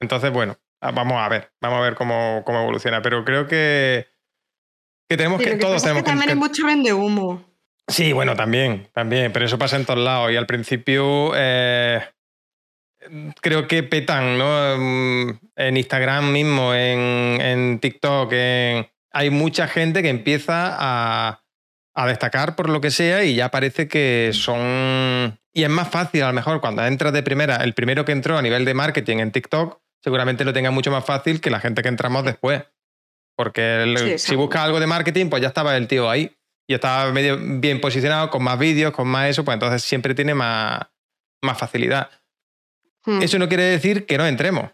Entonces, 0.00 0.32
bueno, 0.32 0.56
ah, 0.80 0.90
vamos 0.90 1.18
a 1.18 1.28
ver, 1.28 1.52
vamos 1.60 1.78
a 1.78 1.82
ver 1.82 1.94
cómo, 1.94 2.42
cómo 2.44 2.62
evoluciona. 2.62 3.02
Pero 3.02 3.24
creo 3.24 3.46
que, 3.46 4.08
que 5.08 5.16
tenemos 5.16 5.40
que, 5.40 5.56
todos 5.56 5.82
tenemos 5.82 6.02
que. 6.02 6.10
También 6.10 6.30
hay 6.30 6.36
mucho 6.36 6.66
vende 6.66 6.92
humo. 6.92 7.44
Sí, 7.88 8.12
bueno, 8.12 8.36
también, 8.36 8.88
también, 8.92 9.32
pero 9.32 9.46
eso 9.46 9.58
pasa 9.58 9.76
en 9.76 9.86
todos 9.86 9.98
lados. 10.00 10.30
Y 10.30 10.36
al 10.36 10.46
principio 10.46 11.32
eh, 11.34 12.00
creo 13.40 13.66
que 13.66 13.82
petan, 13.82 14.36
¿no? 14.36 14.76
Mm, 14.78 15.38
en 15.56 15.76
Instagram 15.76 16.30
mismo, 16.30 16.74
en, 16.74 17.78
TikTok, 17.80 18.32
hay 19.12 19.30
mucha 19.30 19.68
gente 19.68 20.02
que 20.02 20.10
empieza 20.10 20.76
a, 20.78 21.42
a 21.94 22.06
destacar 22.06 22.54
por 22.56 22.68
lo 22.68 22.80
que 22.80 22.90
sea 22.90 23.24
y 23.24 23.34
ya 23.34 23.50
parece 23.50 23.88
que 23.88 24.30
son... 24.34 25.38
Y 25.54 25.64
es 25.64 25.70
más 25.70 25.88
fácil 25.88 26.22
a 26.22 26.28
lo 26.28 26.34
mejor 26.34 26.60
cuando 26.60 26.86
entras 26.86 27.12
de 27.12 27.22
primera, 27.22 27.56
el 27.56 27.74
primero 27.74 28.04
que 28.04 28.12
entró 28.12 28.38
a 28.38 28.42
nivel 28.42 28.64
de 28.64 28.74
marketing 28.74 29.16
en 29.16 29.32
TikTok, 29.32 29.80
seguramente 30.02 30.44
lo 30.44 30.52
tenga 30.52 30.70
mucho 30.70 30.90
más 30.90 31.04
fácil 31.04 31.40
que 31.40 31.50
la 31.50 31.58
gente 31.58 31.82
que 31.82 31.88
entramos 31.88 32.24
después. 32.24 32.64
Porque 33.36 34.16
si 34.18 34.34
buscas 34.36 34.62
algo 34.62 34.80
de 34.80 34.86
marketing, 34.86 35.28
pues 35.30 35.42
ya 35.42 35.48
estaba 35.48 35.76
el 35.76 35.86
tío 35.86 36.10
ahí. 36.10 36.37
Y 36.68 36.74
estaba 36.74 37.10
medio 37.12 37.38
bien 37.40 37.80
posicionado, 37.80 38.30
con 38.30 38.42
más 38.42 38.58
vídeos, 38.58 38.92
con 38.92 39.08
más 39.08 39.30
eso, 39.30 39.44
pues 39.44 39.54
entonces 39.54 39.82
siempre 39.82 40.14
tiene 40.14 40.34
más, 40.34 40.80
más 41.42 41.58
facilidad. 41.58 42.10
Hmm. 43.04 43.22
Eso 43.22 43.38
no 43.38 43.48
quiere 43.48 43.64
decir 43.64 44.04
que 44.04 44.18
no 44.18 44.26
entremos. 44.26 44.70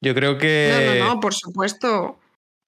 Yo 0.00 0.14
creo 0.14 0.36
que. 0.36 0.98
No, 0.98 1.04
no, 1.06 1.14
no, 1.14 1.20
por 1.20 1.34
supuesto. 1.34 2.18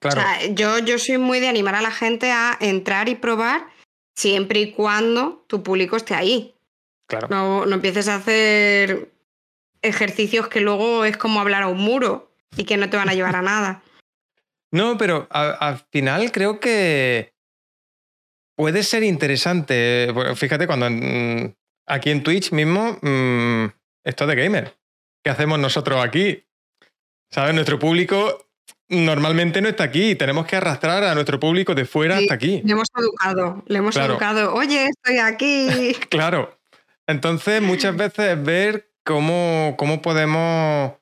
Claro. 0.01 0.21
O 0.21 0.23
sea, 0.23 0.47
yo, 0.53 0.79
yo 0.79 0.99
soy 0.99 1.19
muy 1.19 1.41
de 1.41 1.49
animar 1.49 1.75
a 1.75 1.83
la 1.83 1.91
gente 1.91 2.31
a 2.31 2.57
entrar 2.61 3.09
y 3.09 3.17
probar 3.17 3.67
siempre 4.17 4.61
y 4.61 4.73
cuando 4.73 5.45
tu 5.47 5.63
público 5.63 5.97
esté 5.97 6.15
ahí. 6.15 6.55
Claro. 7.07 7.29
No, 7.29 7.67
no 7.67 7.75
empieces 7.75 8.09
a 8.09 8.17
hacer 8.17 9.11
ejercicios 9.83 10.49
que 10.49 10.61
luego 10.61 11.05
es 11.05 11.17
como 11.17 11.41
hablar 11.41 11.65
a 11.65 11.69
un 11.69 11.79
muro 11.79 12.33
y 12.57 12.65
que 12.65 12.77
no 12.77 12.89
te 12.89 12.97
van 12.97 13.09
a 13.09 13.15
llevar 13.15 13.37
a 13.37 13.43
nada. 13.43 13.83
No, 14.73 14.97
pero 14.97 15.27
al 15.31 15.79
final 15.91 16.31
creo 16.31 16.61
que 16.61 17.30
puede 18.61 18.83
ser 18.83 19.03
interesante. 19.05 20.13
Fíjate, 20.37 20.67
cuando 20.67 20.87
aquí 21.87 22.11
en 22.11 22.23
Twitch 22.23 22.53
mismo, 22.53 22.99
mm, 23.01 23.65
esto 24.05 24.27
de 24.27 24.37
gamer. 24.37 24.77
¿Qué 25.25 25.31
hacemos 25.31 25.59
nosotros 25.59 26.05
aquí? 26.05 26.45
¿Sabes? 27.31 27.55
Nuestro 27.55 27.79
público 27.79 28.51
normalmente 28.91 29.63
no 29.63 29.71
está 29.71 29.85
aquí. 29.85 30.15
Tenemos 30.15 30.45
que 30.45 30.57
arrastrar 30.57 31.05
a 31.05 31.15
nuestro 31.15 31.41
público 31.41 31.75
de 31.75 31.87
fuera 31.87 32.19
hasta 32.19 32.35
aquí. 32.35 32.61
Le 32.63 32.73
hemos 32.73 32.89
educado, 32.95 33.65
le 33.67 33.79
hemos 33.79 33.97
educado. 33.97 34.53
Oye, 34.53 34.89
estoy 34.91 35.17
aquí. 35.21 35.97
claro. 36.11 36.61
Entonces, 37.07 37.63
muchas 37.63 37.97
veces 37.97 38.43
ver 38.43 38.91
cómo, 39.05 39.75
cómo 39.79 40.03
podemos 40.03 40.93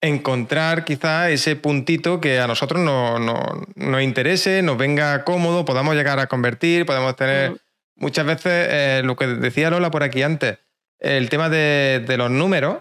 encontrar 0.00 0.84
quizá 0.84 1.30
ese 1.30 1.56
puntito 1.56 2.20
que 2.20 2.40
a 2.40 2.46
nosotros 2.46 2.80
nos 2.80 4.02
interese, 4.02 4.62
nos 4.62 4.78
venga 4.78 5.24
cómodo, 5.24 5.64
podamos 5.64 5.94
llegar 5.94 6.18
a 6.18 6.26
convertir, 6.26 6.86
podemos 6.86 7.16
tener... 7.16 7.52
Mm. 7.52 7.56
Muchas 7.96 8.24
veces, 8.24 8.68
eh, 8.70 9.02
lo 9.04 9.14
que 9.14 9.26
decía 9.26 9.68
Lola 9.68 9.90
por 9.90 10.02
aquí 10.02 10.22
antes, 10.22 10.58
el 11.00 11.28
tema 11.28 11.50
de, 11.50 12.02
los 12.16 12.30
números 12.30 12.78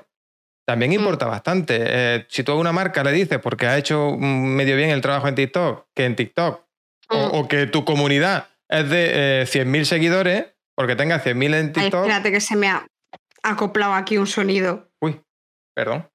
también 0.66 0.92
mm. 0.92 0.96
importa 0.96 1.26
bastante. 1.26 1.78
Eh, 1.82 2.26
si 2.30 2.44
tú 2.44 2.54
a 2.54 2.56
una 2.56 2.72
marca 2.72 3.04
le 3.04 3.12
dices, 3.12 3.38
porque 3.40 3.68
ha 3.68 3.78
hecho 3.78 4.16
medio 4.18 4.78
bien 4.78 4.92
el 4.92 5.02
trabajo 5.02 5.28
en 5.28 5.36
TikTok, 5.36 5.88
que 5.94 6.06
en 6.06 6.16
TikTok, 6.16 6.64
o, 7.10 7.44
mm. 7.44 7.48
que 7.50 7.68
tu 7.68 7.84
comunidad 7.84 8.48
es 8.70 8.90
de 8.90 9.44
100.000 9.44 9.82
eh, 9.82 9.86
seguidores, 9.86 10.46
porque 10.74 10.96
tenga 10.96 11.22
100.000 11.22 11.56
en 11.56 11.74
TikTok... 11.74 12.02
espérate 12.06 12.32
que 12.32 12.40
se 12.40 12.56
me 12.56 12.70
ha 12.70 12.88
acoplado 13.44 13.96
aquí 13.96 14.18
un 14.18 14.28
sonido. 14.28 14.90
Uy, 15.02 15.20
perdón. 15.76 16.08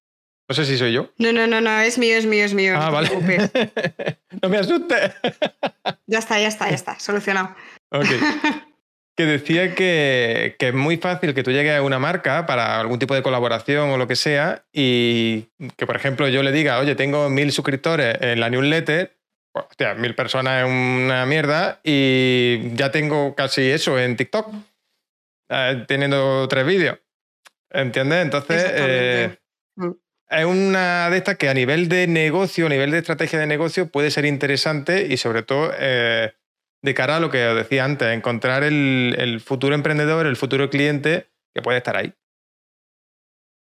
No 0.48 0.54
sé 0.54 0.66
si 0.66 0.76
soy 0.76 0.92
yo. 0.92 1.10
No, 1.18 1.32
no, 1.32 1.46
no, 1.46 1.60
no, 1.60 1.80
es 1.80 1.98
mío, 1.98 2.16
es 2.16 2.26
mío, 2.26 2.44
es 2.44 2.52
mío. 2.52 2.74
Ah, 2.76 2.90
vale. 2.90 3.10
no 4.42 4.48
me 4.48 4.58
asustes. 4.58 5.12
ya 6.06 6.18
está, 6.18 6.38
ya 6.38 6.48
está, 6.48 6.68
ya 6.68 6.74
está, 6.74 6.98
solucionado. 6.98 7.54
Ok. 7.90 8.06
Que 9.16 9.26
decía 9.26 9.76
que, 9.76 10.56
que, 10.58 10.68
es 10.70 10.74
muy 10.74 10.96
fácil 10.96 11.34
que 11.34 11.44
tú 11.44 11.52
llegues 11.52 11.78
a 11.78 11.82
una 11.82 12.00
marca 12.00 12.46
para 12.46 12.80
algún 12.80 12.98
tipo 12.98 13.14
de 13.14 13.22
colaboración 13.22 13.90
o 13.90 13.96
lo 13.96 14.08
que 14.08 14.16
sea 14.16 14.64
y 14.72 15.42
que, 15.76 15.86
por 15.86 15.94
ejemplo, 15.94 16.26
yo 16.26 16.42
le 16.42 16.50
diga, 16.50 16.80
oye, 16.80 16.96
tengo 16.96 17.30
mil 17.30 17.52
suscriptores 17.52 18.16
en 18.20 18.40
la 18.40 18.50
newsletter, 18.50 19.16
pues, 19.52 19.66
hostia, 19.70 19.94
mil 19.94 20.16
personas 20.16 20.64
es 20.64 20.68
una 20.68 21.26
mierda 21.26 21.78
y 21.84 22.74
ya 22.74 22.90
tengo 22.90 23.36
casi 23.36 23.70
eso 23.70 24.00
en 24.00 24.16
TikTok, 24.16 24.52
eh, 25.48 25.84
teniendo 25.86 26.48
tres 26.48 26.66
vídeos. 26.66 26.98
¿Entiendes? 27.70 28.20
Entonces, 28.20 28.64
eh, 28.66 29.38
es 30.30 30.44
una 30.44 31.10
de 31.10 31.18
estas 31.18 31.36
que 31.36 31.48
a 31.48 31.54
nivel 31.54 31.88
de 31.88 32.06
negocio, 32.06 32.66
a 32.66 32.68
nivel 32.68 32.90
de 32.90 32.98
estrategia 32.98 33.38
de 33.38 33.46
negocio, 33.46 33.88
puede 33.88 34.10
ser 34.10 34.24
interesante 34.24 35.06
y 35.08 35.16
sobre 35.16 35.42
todo 35.42 35.72
eh, 35.78 36.32
de 36.82 36.94
cara 36.94 37.16
a 37.16 37.20
lo 37.20 37.30
que 37.30 37.38
decía 37.38 37.84
antes, 37.84 38.08
encontrar 38.08 38.62
el, 38.62 39.40
futuro 39.44 39.74
emprendedor, 39.74 40.26
el 40.26 40.36
futuro 40.36 40.70
cliente 40.70 41.28
que 41.54 41.62
puede 41.62 41.78
estar 41.78 41.96
ahí. 41.96 42.12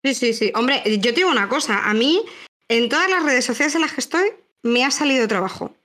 Sí, 0.05 0.15
sí, 0.15 0.33
sí. 0.35 0.53
Hombre, 0.55 0.83
yo 0.85 1.13
te 1.13 1.21
digo 1.21 1.31
una 1.31 1.49
cosa, 1.49 1.89
a 1.89 1.95
mí 1.95 2.23
en 2.69 2.89
todas 2.89 3.09
las 3.11 3.25
redes 3.25 3.45
sociales 3.45 3.75
en 3.75 3.81
las 3.81 3.93
que 3.93 4.01
estoy 4.01 4.31
me 4.63 4.85
ha 4.85 4.91
salido 4.91 5.27
trabajo. 5.29 5.77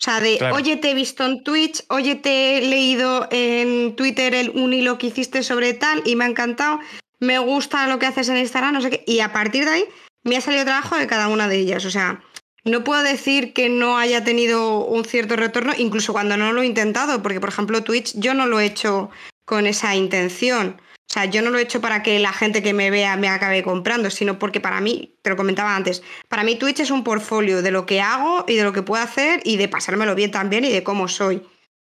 O 0.00 0.04
sea, 0.04 0.20
de, 0.20 0.38
oye, 0.52 0.76
te 0.76 0.90
he 0.90 0.94
visto 0.94 1.24
en 1.24 1.44
Twitch, 1.44 1.84
oye, 1.88 2.16
te 2.16 2.58
he 2.58 2.60
leído 2.62 3.28
en 3.30 3.94
Twitter 3.96 4.34
el, 4.34 4.50
un 4.50 4.72
hilo 4.74 4.98
que 4.98 5.06
hiciste 5.06 5.42
sobre 5.42 5.72
tal 5.72 6.02
y 6.04 6.16
me 6.16 6.24
ha 6.24 6.28
encantado 6.28 6.80
me 7.20 7.38
gusta 7.38 7.86
lo 7.86 7.98
que 7.98 8.06
haces 8.06 8.28
en 8.28 8.36
Instagram, 8.38 8.74
no 8.74 8.80
sé 8.80 8.90
qué. 8.90 9.04
Y 9.06 9.20
a 9.20 9.32
partir 9.32 9.64
de 9.64 9.70
ahí 9.70 9.84
me 10.22 10.36
ha 10.36 10.40
salido 10.40 10.64
trabajo 10.64 10.96
de 10.96 11.06
cada 11.06 11.28
una 11.28 11.48
de 11.48 11.56
ellas. 11.56 11.84
O 11.84 11.90
sea, 11.90 12.22
no 12.64 12.82
puedo 12.82 13.02
decir 13.02 13.52
que 13.52 13.68
no 13.68 13.98
haya 13.98 14.24
tenido 14.24 14.84
un 14.84 15.04
cierto 15.04 15.36
retorno, 15.36 15.72
incluso 15.76 16.12
cuando 16.12 16.36
no 16.36 16.52
lo 16.52 16.62
he 16.62 16.66
intentado, 16.66 17.22
porque 17.22 17.40
por 17.40 17.50
ejemplo 17.50 17.82
Twitch 17.82 18.14
yo 18.18 18.34
no 18.34 18.46
lo 18.46 18.58
he 18.60 18.66
hecho 18.66 19.10
con 19.44 19.66
esa 19.66 19.94
intención. 19.94 20.80
O 20.80 21.12
sea, 21.12 21.26
yo 21.26 21.42
no 21.42 21.50
lo 21.50 21.58
he 21.58 21.62
hecho 21.62 21.82
para 21.82 22.02
que 22.02 22.18
la 22.18 22.32
gente 22.32 22.62
que 22.62 22.72
me 22.72 22.90
vea 22.90 23.16
me 23.16 23.28
acabe 23.28 23.62
comprando, 23.62 24.10
sino 24.10 24.38
porque 24.38 24.60
para 24.60 24.80
mí, 24.80 25.14
te 25.20 25.28
lo 25.28 25.36
comentaba 25.36 25.76
antes, 25.76 26.02
para 26.28 26.42
mí 26.42 26.56
Twitch 26.56 26.80
es 26.80 26.90
un 26.90 27.04
portfolio 27.04 27.60
de 27.60 27.70
lo 27.70 27.84
que 27.84 28.00
hago 28.00 28.46
y 28.48 28.56
de 28.56 28.64
lo 28.64 28.72
que 28.72 28.82
puedo 28.82 29.02
hacer 29.02 29.40
y 29.44 29.58
de 29.58 29.68
pasármelo 29.68 30.14
bien 30.14 30.30
también 30.30 30.64
y 30.64 30.70
de 30.70 30.82
cómo 30.82 31.06
soy. 31.06 31.42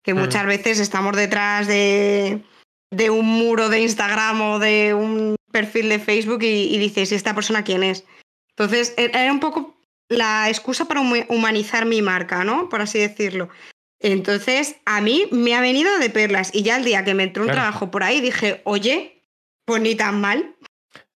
Que 0.03 0.13
mm. 0.13 0.19
muchas 0.19 0.45
veces 0.47 0.81
estamos 0.81 1.17
detrás 1.17 1.69
de, 1.69 2.43
de 2.95 3.11
un 3.11 3.27
muro 3.27 3.69
de 3.69 3.81
Instagram 3.81 4.41
o 4.41 4.59
de 4.59 4.95
un 4.95 5.37
perfil 5.53 5.89
de 5.89 5.99
Facebook 5.99 6.43
y, 6.43 6.77
dices, 6.79 7.13
¿y 7.13 7.15
esta 7.15 7.35
persona 7.35 7.65
quién 7.65 7.83
es? 7.83 8.05
Entonces, 8.51 8.95
e-, 8.97 9.11
era 9.13 9.33
un 9.33 9.41
poco 9.41 9.77
la 10.09 10.49
excusa 10.49 10.87
para 10.87 11.01
humanizar 11.01 11.87
mi 11.87 12.03
marca, 12.03 12.45
¿no? 12.45 12.69
Por 12.69 12.81
así 12.81 12.99
decirlo. 12.99 13.49
Entonces, 14.01 14.77
a 14.85 15.01
mí 15.01 15.27
me 15.31 15.55
ha 15.55 15.61
venido 15.61 15.99
de 15.99 16.11
perlas 16.11 16.55
y 16.55 16.63
ya 16.63 16.77
el 16.77 16.85
día 16.85 17.05
que 17.05 17.15
me 17.15 17.23
entró 17.23 17.45
un 17.45 17.51
trabajo 17.51 17.91
por 17.91 18.03
ahí 18.03 18.21
dije, 18.21 18.61
oye, 18.65 19.23
pues 19.65 19.81
ni 19.81 19.95
tan 19.95 20.21
mal. 20.21 20.57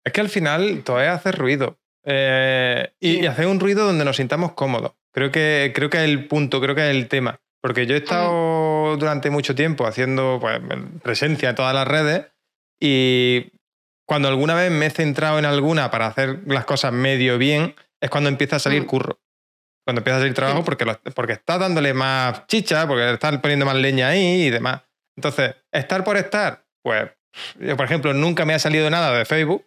Es 0.05 0.13
que 0.13 0.21
al 0.21 0.29
final 0.29 0.83
todavía 0.83 1.13
hace 1.13 1.33
ruido. 1.33 1.77
Eh, 2.05 2.89
y, 3.01 3.25
hacer 3.25 3.47
un 3.47 3.59
ruido 3.59 3.85
donde 3.85 4.05
nos 4.05 4.15
sintamos 4.15 4.53
cómodos. 4.53 4.93
Creo 5.11 5.31
que, 5.31 5.73
creo 5.75 5.89
que 5.89 5.97
es 5.97 6.03
el 6.05 6.27
punto, 6.27 6.61
creo 6.61 6.75
que 6.75 6.89
es 6.89 6.95
el 6.95 7.09
tema. 7.09 7.41
Porque 7.59 7.85
yo 7.85 7.95
he 7.95 7.97
estado 7.97 8.76
durante 8.95 9.29
mucho 9.29 9.55
tiempo 9.55 9.85
haciendo 9.85 10.37
pues, 10.39 10.61
presencia 11.03 11.49
en 11.49 11.55
todas 11.55 11.73
las 11.73 11.87
redes 11.87 12.27
y 12.79 13.51
cuando 14.07 14.29
alguna 14.29 14.55
vez 14.55 14.71
me 14.71 14.85
he 14.85 14.89
centrado 14.89 15.37
en 15.37 15.45
alguna 15.45 15.91
para 15.91 16.07
hacer 16.07 16.39
las 16.45 16.65
cosas 16.65 16.93
medio 16.93 17.37
bien, 17.37 17.75
es 17.99 18.09
cuando 18.09 18.29
empieza 18.29 18.55
a 18.55 18.59
salir 18.59 18.83
mm. 18.83 18.85
curro. 18.85 19.19
Cuando 19.85 19.99
empieza 19.99 20.17
a 20.17 20.19
salir 20.21 20.33
trabajo 20.33 20.63
porque, 20.63 20.85
porque 21.13 21.33
estás 21.33 21.59
dándole 21.59 21.93
más 21.93 22.47
chicha, 22.47 22.87
porque 22.87 23.13
estás 23.13 23.37
poniendo 23.39 23.65
más 23.65 23.75
leña 23.75 24.09
ahí 24.09 24.43
y 24.43 24.49
demás. 24.49 24.81
Entonces, 25.17 25.55
estar 25.71 26.03
por 26.03 26.17
estar, 26.17 26.65
pues 26.83 27.09
yo, 27.59 27.75
por 27.75 27.85
ejemplo, 27.85 28.13
nunca 28.13 28.45
me 28.45 28.53
ha 28.53 28.59
salido 28.59 28.89
nada 28.89 29.17
de 29.17 29.25
Facebook, 29.25 29.65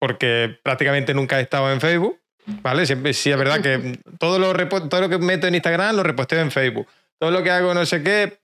porque 0.00 0.58
prácticamente 0.62 1.14
nunca 1.14 1.38
he 1.38 1.42
estado 1.42 1.72
en 1.72 1.80
Facebook. 1.80 2.18
¿Vale? 2.44 2.86
Siempre, 2.86 3.14
sí, 3.14 3.30
es 3.30 3.38
verdad 3.38 3.60
que 3.60 4.00
todo 4.18 4.40
lo, 4.40 4.52
todo 4.88 5.00
lo 5.00 5.08
que 5.08 5.18
meto 5.18 5.46
en 5.46 5.54
Instagram 5.54 5.94
lo 5.94 6.02
reposteo 6.02 6.40
en 6.40 6.50
Facebook. 6.50 6.88
Todo 7.22 7.30
lo 7.30 7.44
que 7.44 7.52
hago 7.52 7.72
no 7.72 7.86
sé 7.86 8.02
qué, 8.02 8.40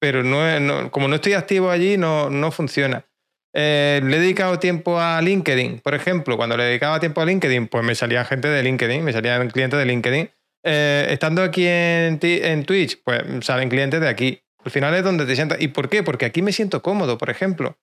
pero 0.00 0.22
no, 0.22 0.90
como 0.90 1.06
no 1.06 1.16
estoy 1.16 1.34
activo 1.34 1.68
allí, 1.68 1.98
no, 1.98 2.30
no 2.30 2.50
funciona. 2.50 3.04
Eh, 3.52 4.00
le 4.02 4.16
he 4.16 4.20
dedicado 4.20 4.58
tiempo 4.58 4.98
a 4.98 5.20
LinkedIn, 5.20 5.80
por 5.80 5.94
ejemplo. 5.94 6.38
Cuando 6.38 6.56
le 6.56 6.64
dedicaba 6.64 6.98
tiempo 6.98 7.20
a 7.20 7.26
LinkedIn, 7.26 7.66
pues 7.66 7.84
me 7.84 7.94
salía 7.94 8.24
gente 8.24 8.48
de 8.48 8.62
LinkedIn, 8.62 9.04
me 9.04 9.12
salían 9.12 9.50
clientes 9.50 9.78
de 9.78 9.84
LinkedIn. 9.84 10.30
Eh, 10.64 11.08
estando 11.10 11.42
aquí 11.42 11.66
en, 11.66 12.18
en 12.22 12.64
Twitch, 12.64 13.02
pues 13.04 13.22
salen 13.42 13.68
clientes 13.68 14.00
de 14.00 14.08
aquí. 14.08 14.40
Al 14.64 14.70
final 14.70 14.94
es 14.94 15.04
donde 15.04 15.26
te 15.26 15.34
sientas. 15.34 15.60
¿Y 15.60 15.68
por 15.68 15.90
qué? 15.90 16.02
Porque 16.02 16.24
aquí 16.24 16.40
me 16.40 16.52
siento 16.52 16.80
cómodo, 16.80 17.18
por 17.18 17.28
ejemplo. 17.28 17.76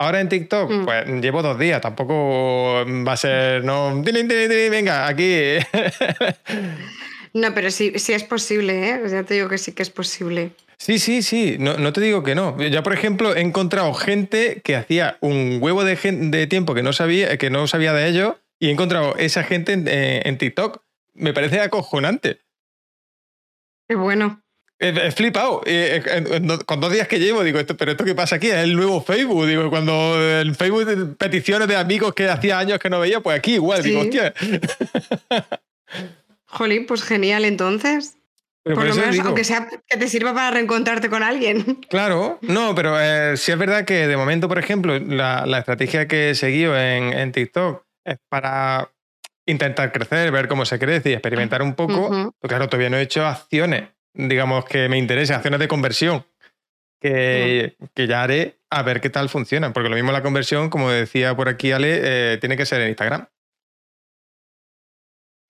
Ahora 0.00 0.22
en 0.22 0.30
TikTok, 0.30 0.70
mm. 0.70 0.84
pues 0.86 1.06
llevo 1.20 1.42
dos 1.42 1.58
días, 1.58 1.82
tampoco 1.82 2.86
va 3.06 3.12
a 3.12 3.16
ser, 3.18 3.62
no, 3.62 4.02
venga, 4.02 5.06
aquí. 5.06 5.58
no, 7.34 7.52
pero 7.52 7.70
sí, 7.70 7.92
sí 7.96 8.12
es 8.12 8.22
posible, 8.22 8.90
¿eh? 8.90 9.00
Ya 9.10 9.24
te 9.24 9.34
digo 9.34 9.48
que 9.48 9.58
sí 9.58 9.72
que 9.72 9.82
es 9.82 9.90
posible. 9.90 10.52
Sí, 10.78 10.98
sí, 10.98 11.22
sí, 11.22 11.56
no, 11.58 11.76
no, 11.78 11.92
te 11.92 12.00
digo 12.00 12.22
que 12.22 12.34
no. 12.34 12.56
Ya, 12.62 12.82
por 12.82 12.92
ejemplo, 12.92 13.34
he 13.34 13.40
encontrado 13.40 13.92
gente 13.94 14.60
que 14.62 14.76
hacía 14.76 15.18
un 15.20 15.58
huevo 15.60 15.84
de, 15.84 15.96
de 15.96 16.46
tiempo 16.46 16.74
que 16.74 16.82
no, 16.82 16.92
sabía, 16.92 17.36
que 17.36 17.50
no 17.50 17.66
sabía 17.66 17.92
de 17.92 18.08
ello 18.08 18.38
y 18.58 18.68
he 18.68 18.70
encontrado 18.70 19.16
esa 19.16 19.42
gente 19.44 19.72
en, 19.72 19.88
eh, 19.88 20.22
en 20.24 20.38
TikTok. 20.38 20.82
Me 21.14 21.32
parece 21.32 21.60
acojonante. 21.60 22.40
Qué 23.88 23.96
bueno. 23.96 24.40
He, 24.78 25.12
flipado. 25.12 25.62
con 26.66 26.80
dos 26.80 26.92
días 26.92 27.08
que 27.08 27.18
llevo, 27.18 27.42
digo, 27.42 27.58
esto, 27.58 27.76
pero 27.76 27.92
esto 27.92 28.04
que 28.04 28.14
pasa 28.14 28.36
aquí 28.36 28.48
es 28.48 28.56
el 28.56 28.74
nuevo 28.74 29.00
Facebook. 29.00 29.46
Digo, 29.46 29.70
cuando 29.70 30.20
el 30.20 30.54
Facebook 30.54 31.16
peticiones 31.16 31.68
de 31.68 31.76
amigos 31.76 32.12
que 32.14 32.28
hacía 32.28 32.58
años 32.58 32.78
que 32.78 32.90
no 32.90 33.00
veía, 33.00 33.20
pues 33.20 33.38
aquí 33.38 33.54
igual, 33.54 33.82
digo, 33.82 34.00
hostia. 34.00 34.34
Jolín, 36.54 36.86
pues 36.86 37.02
genial 37.02 37.44
entonces. 37.44 38.16
Pero 38.62 38.76
Por 38.76 38.86
por 38.86 38.94
lo 38.94 39.00
menos, 39.00 39.14
digo- 39.14 39.26
aunque 39.26 39.44
sea 39.44 39.68
que 39.86 39.96
te 39.98 40.08
sirva 40.08 40.32
para 40.32 40.50
reencontrarte 40.52 41.10
con 41.10 41.22
alguien. 41.22 41.80
Claro, 41.90 42.38
no, 42.42 42.74
pero 42.74 42.98
eh, 42.98 43.36
sí 43.36 43.52
es 43.52 43.58
verdad 43.58 43.84
que 43.84 44.06
de 44.06 44.16
momento, 44.16 44.48
por 44.48 44.58
ejemplo, 44.58 44.98
la, 44.98 45.44
la 45.46 45.58
estrategia 45.58 46.08
que 46.08 46.30
he 46.30 46.34
seguido 46.34 46.74
en, 46.78 47.12
en 47.12 47.30
TikTok 47.32 47.84
es 48.06 48.16
para 48.30 48.90
intentar 49.46 49.92
crecer, 49.92 50.30
ver 50.32 50.48
cómo 50.48 50.64
se 50.64 50.78
crece 50.78 51.10
y 51.10 51.12
experimentar 51.12 51.60
un 51.62 51.74
poco. 51.74 52.08
Pero 52.08 52.48
claro, 52.48 52.68
todavía 52.68 52.88
no 52.88 52.96
he 52.96 53.02
hecho 53.02 53.26
acciones, 53.26 53.90
digamos, 54.14 54.64
que 54.64 54.88
me 54.88 54.96
interesen, 54.96 55.36
acciones 55.36 55.60
de 55.60 55.68
conversión, 55.68 56.24
que, 57.00 57.76
que 57.94 58.06
ya 58.06 58.22
haré 58.22 58.58
a 58.70 58.82
ver 58.82 59.00
qué 59.00 59.10
tal 59.10 59.28
funcionan. 59.28 59.72
Porque 59.72 59.88
lo 59.90 59.96
mismo 59.96 60.12
la 60.12 60.22
conversión, 60.22 60.70
como 60.70 60.90
decía 60.90 61.36
por 61.36 61.48
aquí 61.48 61.72
Ale, 61.72 62.00
eh, 62.02 62.38
tiene 62.38 62.56
que 62.56 62.64
ser 62.66 62.80
en 62.80 62.88
Instagram. 62.88 63.28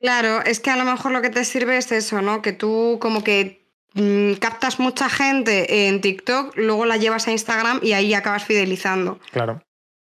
Claro, 0.04 0.42
es 0.44 0.60
que 0.60 0.68
a 0.68 0.76
lo 0.76 0.84
mejor 0.84 1.12
lo 1.12 1.22
que 1.22 1.30
te 1.30 1.46
sirve 1.46 1.78
es 1.78 1.90
eso, 1.90 2.20
¿no? 2.20 2.42
Que 2.42 2.52
tú 2.52 2.98
como 3.00 3.24
que 3.24 3.66
mm, 3.94 4.34
captas 4.34 4.78
mucha 4.78 5.08
gente 5.08 5.88
en 5.88 6.02
TikTok, 6.02 6.54
luego 6.58 6.84
la 6.84 6.98
llevas 6.98 7.26
a 7.26 7.32
Instagram 7.32 7.80
y 7.82 7.94
ahí 7.94 8.12
acabas 8.12 8.44
fidelizando. 8.44 9.18
Claro. 9.32 9.62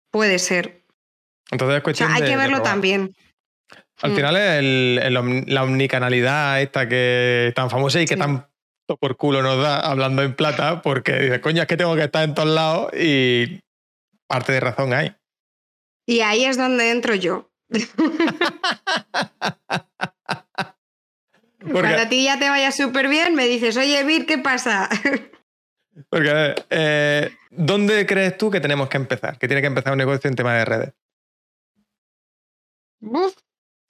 Puede 0.10 0.40
ser. 0.40 0.82
Entonces 1.52 1.76
es 1.76 1.82
O 1.82 1.84
cuestión 1.84 2.10
sea, 2.10 2.16
hay 2.16 2.24
de- 2.24 2.30
que 2.30 2.36
verlo 2.36 2.64
también. 2.64 3.16
Al 4.02 4.14
Mm. 4.14 4.16
final 4.16 4.36
es 4.38 4.50
el- 4.60 5.00
el 5.04 5.18
om- 5.18 5.44
la 5.46 5.62
omnicanalidad 5.64 6.60
esta 6.64 6.90
que 6.90 7.54
tan 7.56 7.70
famosa 7.70 8.02
y 8.02 8.06
que 8.08 8.16
Sí. 8.16 8.20
tan 8.20 8.48
por 9.00 9.18
culo 9.18 9.44
nos 9.44 9.62
da 9.62 9.82
hablando 9.82 10.24
en 10.24 10.36
plata, 10.36 10.82
porque 10.82 11.14
dice, 11.20 11.42
coño, 11.42 11.62
es 11.62 11.68
que 11.68 11.78
tengo 11.78 11.96
que 11.96 12.06
estar 12.06 12.24
en 12.24 12.34
todos 12.34 12.50
lados 12.50 12.92
y 13.00 13.60
parte 14.28 14.52
de 14.54 14.62
razón 14.62 14.94
hay. 14.94 15.16
Y 16.08 16.22
ahí 16.22 16.44
es 16.44 16.58
donde 16.58 16.90
entro 16.90 17.14
yo. 17.14 17.52
Cuando 21.70 22.02
a 22.02 22.10
ti 22.10 22.24
ya 22.24 22.40
te 22.40 22.50
vaya 22.50 22.72
súper 22.72 23.08
bien, 23.08 23.36
me 23.36 23.48
dices, 23.48 23.78
oye, 23.78 24.04
Vir, 24.04 24.26
¿qué 24.26 24.38
pasa? 24.38 24.90
porque, 26.10 26.30
a 26.30 26.34
ver, 26.34 26.66
eh, 26.70 27.30
¿dónde 27.52 28.06
crees 28.06 28.38
tú 28.38 28.50
que 28.50 28.60
tenemos 28.60 28.90
que 28.90 28.98
empezar? 28.98 29.38
Que 29.38 29.48
tiene 29.48 29.62
que 29.62 29.68
empezar 29.68 29.92
un 29.92 30.00
negocio 30.00 30.28
en 30.30 30.36
tema 30.36 30.56
de 30.56 30.66
redes. 30.66 30.94
Uf, 33.02 33.34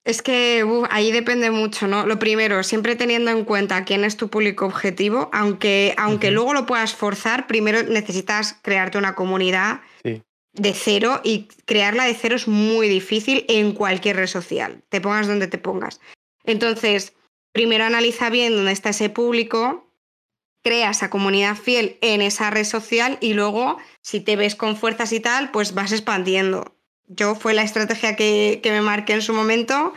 Es 0.04 0.22
que 0.22 0.64
uf, 0.64 0.88
ahí 0.90 1.12
depende 1.12 1.52
mucho, 1.52 1.88
¿no? 1.88 2.06
Lo 2.08 2.18
primero, 2.18 2.64
siempre 2.64 2.96
teniendo 2.96 3.30
en 3.32 3.46
cuenta 3.46 3.86
quién 3.86 4.04
es 4.04 4.18
tu 4.18 4.30
público 4.30 4.66
objetivo, 4.66 5.30
aunque, 5.32 5.94
aunque 5.98 6.32
luego 6.32 6.54
lo 6.54 6.66
puedas 6.66 6.96
forzar, 6.96 7.46
primero 7.48 7.84
necesitas 7.84 8.58
crearte 8.62 8.98
una 8.98 9.16
comunidad 9.16 9.82
Sí. 10.04 10.24
de 10.54 10.74
cero 10.74 11.22
y 11.24 11.48
crearla 11.66 12.06
de 12.06 12.16
cero 12.16 12.36
es 12.36 12.48
muy 12.48 12.88
difícil 12.90 13.46
en 13.48 13.74
cualquier 13.74 14.16
red 14.16 14.28
social, 14.28 14.82
te 14.90 15.00
pongas 15.02 15.28
donde 15.28 15.48
te 15.48 15.58
pongas. 15.60 16.02
Entonces, 16.46 17.14
primero 17.52 17.86
analiza 17.86 18.30
bien 18.30 18.56
dónde 18.56 18.72
está 18.72 18.90
ese 18.90 19.10
público, 19.10 19.88
crea 20.64 20.92
esa 20.92 21.10
comunidad 21.10 21.56
fiel 21.56 21.98
en 22.02 22.22
esa 22.22 22.50
red 22.50 22.66
social 22.66 23.18
y 23.22 23.34
luego, 23.34 23.78
si 24.02 24.20
te 24.20 24.36
ves 24.36 24.56
con 24.56 24.78
fuerzas 24.78 25.12
y 25.14 25.20
tal, 25.20 25.52
pues 25.52 25.74
vas 25.74 25.92
expandiendo. 25.92 26.76
Yo 27.08 27.36
fue 27.36 27.54
la 27.54 27.64
estrategia 27.64 28.16
que, 28.16 28.62
me 28.64 28.82
marqué 28.82 29.14
en 29.14 29.22
su 29.22 29.34
momento 29.34 29.94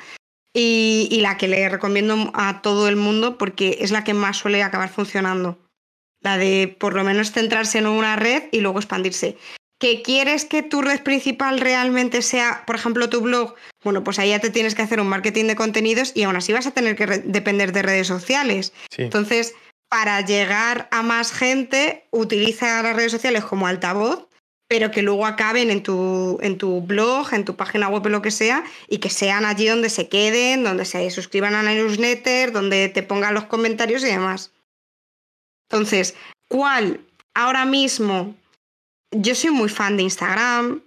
y 0.52 1.18
la 1.20 1.36
que 1.36 1.48
le 1.48 1.68
recomiendo 1.68 2.30
a 2.34 2.62
todo 2.62 2.88
el 2.88 2.96
mundo 2.96 3.38
porque 3.38 3.78
es 3.80 3.90
la 3.90 4.04
que 4.04 4.14
más 4.14 4.36
suele 4.36 4.62
acabar 4.62 4.88
funcionando. 4.88 5.58
La 6.20 6.38
de 6.38 6.74
por 6.80 6.94
lo 6.94 7.04
menos 7.04 7.32
centrarse 7.32 7.78
en 7.78 7.86
una 7.86 8.16
red 8.16 8.44
y 8.50 8.60
luego 8.60 8.78
expandirse. 8.78 9.36
¿Que 9.84 10.00
quieres 10.00 10.46
que 10.46 10.62
tu 10.62 10.80
red 10.80 11.02
principal 11.02 11.60
realmente 11.60 12.22
sea, 12.22 12.64
por 12.66 12.74
ejemplo, 12.74 13.10
tu 13.10 13.20
blog? 13.20 13.54
Bueno, 13.82 14.02
pues 14.02 14.18
ahí 14.18 14.30
ya 14.30 14.38
te 14.38 14.48
tienes 14.48 14.74
que 14.74 14.80
hacer 14.80 14.98
un 14.98 15.08
marketing 15.08 15.44
de 15.44 15.56
contenidos 15.56 16.12
y 16.14 16.22
aún 16.22 16.36
así 16.36 16.54
vas 16.54 16.66
a 16.66 16.70
tener 16.70 16.96
que 16.96 17.04
depender 17.06 17.72
de 17.72 17.82
redes 17.82 18.06
sociales. 18.06 18.72
Sí. 18.88 19.02
Entonces, 19.02 19.54
para 19.90 20.22
llegar 20.22 20.88
a 20.90 21.02
más 21.02 21.32
gente, 21.32 22.06
utiliza 22.12 22.82
las 22.82 22.96
redes 22.96 23.12
sociales 23.12 23.44
como 23.44 23.66
altavoz, 23.66 24.26
pero 24.68 24.90
que 24.90 25.02
luego 25.02 25.26
acaben 25.26 25.70
en 25.70 25.82
tu, 25.82 26.38
en 26.40 26.56
tu 26.56 26.80
blog, 26.80 27.34
en 27.34 27.44
tu 27.44 27.54
página 27.54 27.90
web 27.90 28.06
o 28.06 28.08
lo 28.08 28.22
que 28.22 28.30
sea, 28.30 28.64
y 28.88 29.00
que 29.00 29.10
sean 29.10 29.44
allí 29.44 29.66
donde 29.66 29.90
se 29.90 30.08
queden, 30.08 30.64
donde 30.64 30.86
se 30.86 31.10
suscriban 31.10 31.54
a 31.54 31.62
la 31.62 31.74
newsletter, 31.74 32.52
donde 32.52 32.88
te 32.88 33.02
pongan 33.02 33.34
los 33.34 33.44
comentarios 33.44 34.02
y 34.02 34.06
demás. 34.06 34.50
Entonces, 35.68 36.14
¿cuál 36.48 37.00
ahora 37.34 37.66
mismo? 37.66 38.34
Yo 39.14 39.34
soy 39.34 39.50
muy 39.50 39.68
fan 39.68 39.96
de 39.96 40.02
Instagram. 40.04 40.82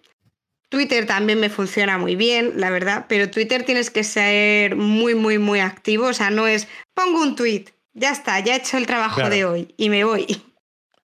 Twitter 0.69 1.05
también 1.05 1.39
me 1.39 1.49
funciona 1.49 1.97
muy 1.97 2.15
bien, 2.17 2.53
la 2.59 2.69
verdad, 2.69 3.05
pero 3.07 3.29
Twitter 3.31 3.63
tienes 3.63 3.89
que 3.89 4.03
ser 4.03 4.75
muy, 4.75 5.15
muy, 5.15 5.37
muy 5.39 5.59
activo. 5.61 6.07
O 6.07 6.13
sea, 6.13 6.29
no 6.29 6.45
es 6.45 6.67
pongo 6.93 7.21
un 7.21 7.35
tweet, 7.37 7.65
ya 7.93 8.11
está, 8.11 8.39
ya 8.41 8.53
he 8.53 8.57
hecho 8.57 8.77
el 8.77 8.85
trabajo 8.85 9.15
Claro. 9.15 9.29
de 9.33 9.45
hoy 9.45 9.73
y 9.77 9.89
me 9.89 10.03
voy. 10.03 10.25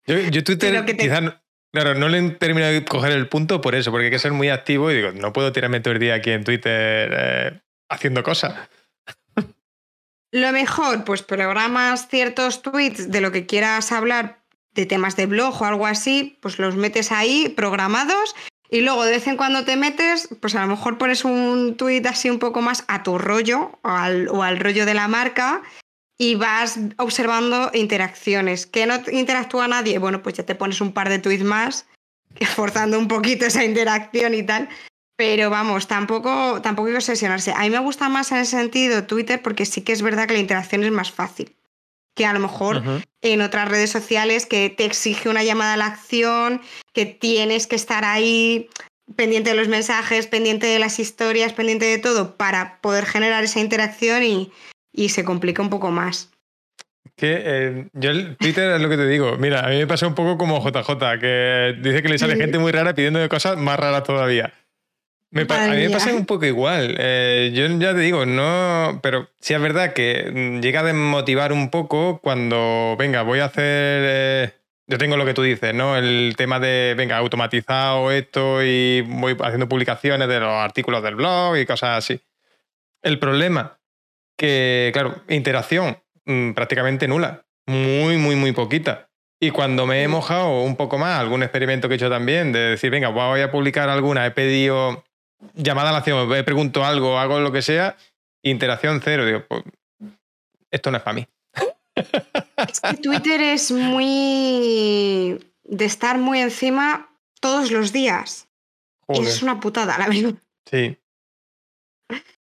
Yo, 0.05 0.17
yo 0.19 0.43
Twitter 0.43 0.85
te- 0.85 0.97
quizás, 0.97 1.21
no- 1.21 1.41
claro, 1.71 1.95
no 1.95 2.09
le 2.09 2.17
he 2.19 2.29
terminado 2.31 2.73
de 2.73 2.83
coger 2.83 3.13
el 3.13 3.29
punto 3.29 3.61
por 3.61 3.73
eso, 3.75 3.89
porque 3.91 4.05
hay 4.07 4.11
que 4.11 4.19
ser 4.19 4.33
muy 4.33 4.49
activo 4.49 4.91
y 4.91 4.95
digo, 4.95 5.11
no 5.13 5.31
puedo 5.31 5.53
tirarme 5.53 5.79
todo 5.79 5.93
el 5.93 5.99
día 6.01 6.15
aquí 6.15 6.31
en 6.31 6.43
Twitter 6.43 7.09
eh, 7.17 7.61
haciendo 7.89 8.21
cosas. 8.21 8.67
Lo 10.31 10.51
mejor, 10.51 11.03
pues 11.05 11.21
programas 11.21 12.07
ciertos 12.09 12.63
tweets 12.63 13.11
de 13.11 13.21
lo 13.21 13.31
que 13.31 13.45
quieras 13.45 13.91
hablar, 13.91 14.42
de 14.73 14.85
temas 14.85 15.15
de 15.15 15.25
blog 15.25 15.61
o 15.61 15.65
algo 15.65 15.85
así, 15.85 16.37
pues 16.41 16.59
los 16.59 16.75
metes 16.75 17.11
ahí 17.11 17.49
programados 17.49 18.35
y 18.73 18.81
luego 18.81 19.03
de 19.03 19.11
vez 19.11 19.27
en 19.27 19.37
cuando 19.37 19.65
te 19.65 19.75
metes, 19.75 20.29
pues 20.41 20.55
a 20.55 20.61
lo 20.61 20.67
mejor 20.67 20.97
pones 20.97 21.25
un 21.25 21.77
tweet 21.77 22.01
así 22.07 22.31
un 22.31 22.39
poco 22.39 22.59
más 22.61 22.83
a 22.87 23.03
tu 23.03 23.19
rollo 23.19 23.77
o 23.83 23.87
al, 23.87 24.27
o 24.29 24.41
al 24.41 24.59
rollo 24.59 24.87
de 24.87 24.95
la 24.95 25.07
marca 25.07 25.61
y 26.17 26.33
vas 26.33 26.79
observando 26.97 27.69
interacciones. 27.75 28.65
¿Que 28.65 28.87
no 28.87 28.95
interactúa 29.11 29.67
nadie? 29.67 29.99
Bueno, 29.99 30.23
pues 30.23 30.35
ya 30.35 30.43
te 30.43 30.55
pones 30.55 30.81
un 30.81 30.91
par 30.91 31.09
de 31.09 31.19
tweets 31.19 31.43
más, 31.43 31.85
forzando 32.55 32.97
un 32.97 33.07
poquito 33.07 33.45
esa 33.45 33.63
interacción 33.63 34.33
y 34.33 34.41
tal. 34.41 34.69
Pero 35.15 35.51
vamos, 35.51 35.87
tampoco, 35.87 36.59
tampoco 36.63 36.87
hay 36.87 36.93
que 36.93 36.97
obsesionarse. 36.97 37.53
A 37.53 37.59
mí 37.59 37.69
me 37.69 37.77
gusta 37.77 38.09
más 38.09 38.31
en 38.31 38.39
ese 38.39 38.57
sentido 38.57 39.03
Twitter 39.03 39.39
porque 39.39 39.67
sí 39.67 39.81
que 39.81 39.91
es 39.91 40.01
verdad 40.01 40.27
que 40.27 40.33
la 40.33 40.39
interacción 40.39 40.83
es 40.83 40.91
más 40.91 41.11
fácil. 41.11 41.55
Que 42.15 42.25
a 42.25 42.33
lo 42.33 42.39
mejor 42.39 42.83
en 43.21 43.41
otras 43.41 43.69
redes 43.69 43.89
sociales 43.89 44.45
que 44.45 44.69
te 44.69 44.85
exige 44.85 45.29
una 45.29 45.43
llamada 45.43 45.73
a 45.73 45.77
la 45.77 45.87
acción, 45.87 46.61
que 46.93 47.05
tienes 47.05 47.67
que 47.67 47.75
estar 47.75 48.05
ahí 48.05 48.69
pendiente 49.15 49.49
de 49.49 49.55
los 49.55 49.67
mensajes, 49.67 50.27
pendiente 50.27 50.67
de 50.67 50.79
las 50.79 50.99
historias, 50.99 51.53
pendiente 51.53 51.85
de 51.85 51.97
todo 51.97 52.35
para 52.35 52.79
poder 52.81 53.05
generar 53.05 53.43
esa 53.43 53.59
interacción 53.59 54.23
y, 54.23 54.51
y 54.91 55.09
se 55.09 55.23
complica 55.23 55.61
un 55.61 55.69
poco 55.69 55.91
más. 55.91 56.29
Que 57.15 57.41
eh, 57.45 57.87
yo 57.93 58.11
el 58.11 58.37
Twitter 58.37 58.71
es 58.71 58.81
lo 58.81 58.89
que 58.89 58.97
te 58.97 59.07
digo. 59.07 59.37
Mira, 59.37 59.65
a 59.65 59.69
mí 59.69 59.77
me 59.77 59.87
pasa 59.87 60.07
un 60.07 60.15
poco 60.15 60.37
como 60.37 60.59
JJ, 60.59 61.19
que 61.19 61.75
dice 61.81 62.01
que 62.01 62.09
le 62.09 62.17
sale 62.17 62.35
gente 62.37 62.59
muy 62.59 62.71
rara 62.71 62.95
pidiendo 62.95 63.27
cosas 63.29 63.57
más 63.57 63.79
raras 63.79 64.03
todavía. 64.03 64.53
Me 65.33 65.45
pa- 65.45 65.65
a 65.65 65.67
mí 65.69 65.77
me 65.77 65.89
pasa 65.89 66.13
un 66.13 66.25
poco 66.25 66.45
igual. 66.45 66.95
Eh, 66.99 67.51
yo 67.53 67.65
ya 67.79 67.93
te 67.93 67.99
digo, 68.01 68.25
no. 68.25 68.99
Pero 69.01 69.29
sí 69.39 69.53
es 69.53 69.61
verdad 69.61 69.93
que 69.93 70.31
mm, 70.33 70.61
llega 70.61 70.81
a 70.81 70.83
desmotivar 70.83 71.51
un 71.51 71.69
poco 71.69 72.19
cuando, 72.21 72.95
venga, 72.97 73.23
voy 73.23 73.39
a 73.39 73.45
hacer. 73.45 73.63
eh, 73.65 74.53
yo 74.85 74.97
tengo 74.97 75.15
lo 75.17 75.25
que 75.25 75.33
tú 75.33 75.41
dices, 75.41 75.73
¿no? 75.73 75.95
El 75.97 76.35
tema 76.37 76.59
de, 76.59 76.93
venga, 76.97 77.17
automatizado 77.17 78.11
esto 78.11 78.61
y 78.63 79.01
voy 79.01 79.35
haciendo 79.41 79.67
publicaciones 79.69 80.27
de 80.27 80.39
los 80.39 80.49
artículos 80.51 81.01
del 81.01 81.15
blog 81.15 81.57
y 81.57 81.65
cosas 81.65 81.97
así. 81.99 82.19
El 83.01 83.17
problema, 83.17 83.79
que, 84.37 84.91
claro, 84.93 85.23
interacción 85.29 85.97
mm, 86.25 86.51
prácticamente 86.51 87.07
nula. 87.07 87.45
Muy, 87.65 88.17
muy, 88.17 88.35
muy 88.35 88.51
poquita. 88.51 89.09
Y 89.39 89.51
cuando 89.51 89.85
me 89.87 90.03
he 90.03 90.07
mojado 90.07 90.61
un 90.61 90.75
poco 90.75 90.97
más, 90.97 91.19
algún 91.19 91.43
experimento 91.43 91.87
que 91.87 91.95
he 91.95 91.97
hecho 91.97 92.09
también, 92.09 92.51
de 92.51 92.59
decir, 92.59 92.91
venga, 92.91 93.07
voy 93.09 93.41
a 93.41 93.51
publicar 93.51 93.89
alguna, 93.89 94.25
he 94.25 94.31
pedido 94.31 95.03
llamada 95.53 95.89
a 95.89 95.91
la 95.91 95.97
acción, 95.99 96.31
he 96.33 96.43
pregunto 96.43 96.83
algo, 96.83 97.17
hago 97.19 97.39
lo 97.39 97.51
que 97.51 97.61
sea, 97.61 97.97
interacción 98.43 99.01
cero. 99.03 99.25
Digo, 99.25 99.43
pues, 99.47 99.63
esto 100.71 100.91
no 100.91 100.97
es 100.97 101.03
para 101.03 101.15
mí. 101.15 101.27
Es 102.67 102.79
que 102.79 102.93
Twitter 102.97 103.41
es 103.41 103.71
muy 103.71 105.39
de 105.63 105.85
estar 105.85 106.17
muy 106.17 106.39
encima 106.39 107.09
todos 107.39 107.71
los 107.71 107.91
días. 107.91 108.47
Joder. 109.07 109.27
Es 109.27 109.43
una 109.43 109.59
putada, 109.59 109.97
la 109.97 110.07
verdad. 110.07 110.33
Sí. 110.69 110.97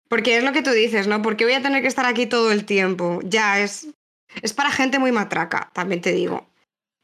Porque 0.07 0.37
es 0.37 0.43
lo 0.43 0.51
que 0.51 0.61
tú 0.61 0.71
dices, 0.71 1.07
¿no? 1.07 1.21
Porque 1.21 1.45
voy 1.45 1.53
a 1.53 1.61
tener 1.61 1.81
que 1.81 1.87
estar 1.87 2.05
aquí 2.05 2.27
todo 2.27 2.51
el 2.51 2.65
tiempo. 2.65 3.19
Ya 3.23 3.59
es. 3.59 3.87
Es 4.41 4.53
para 4.53 4.71
gente 4.71 4.99
muy 4.99 5.11
matraca, 5.11 5.71
también 5.73 6.01
te 6.01 6.11
digo. 6.11 6.47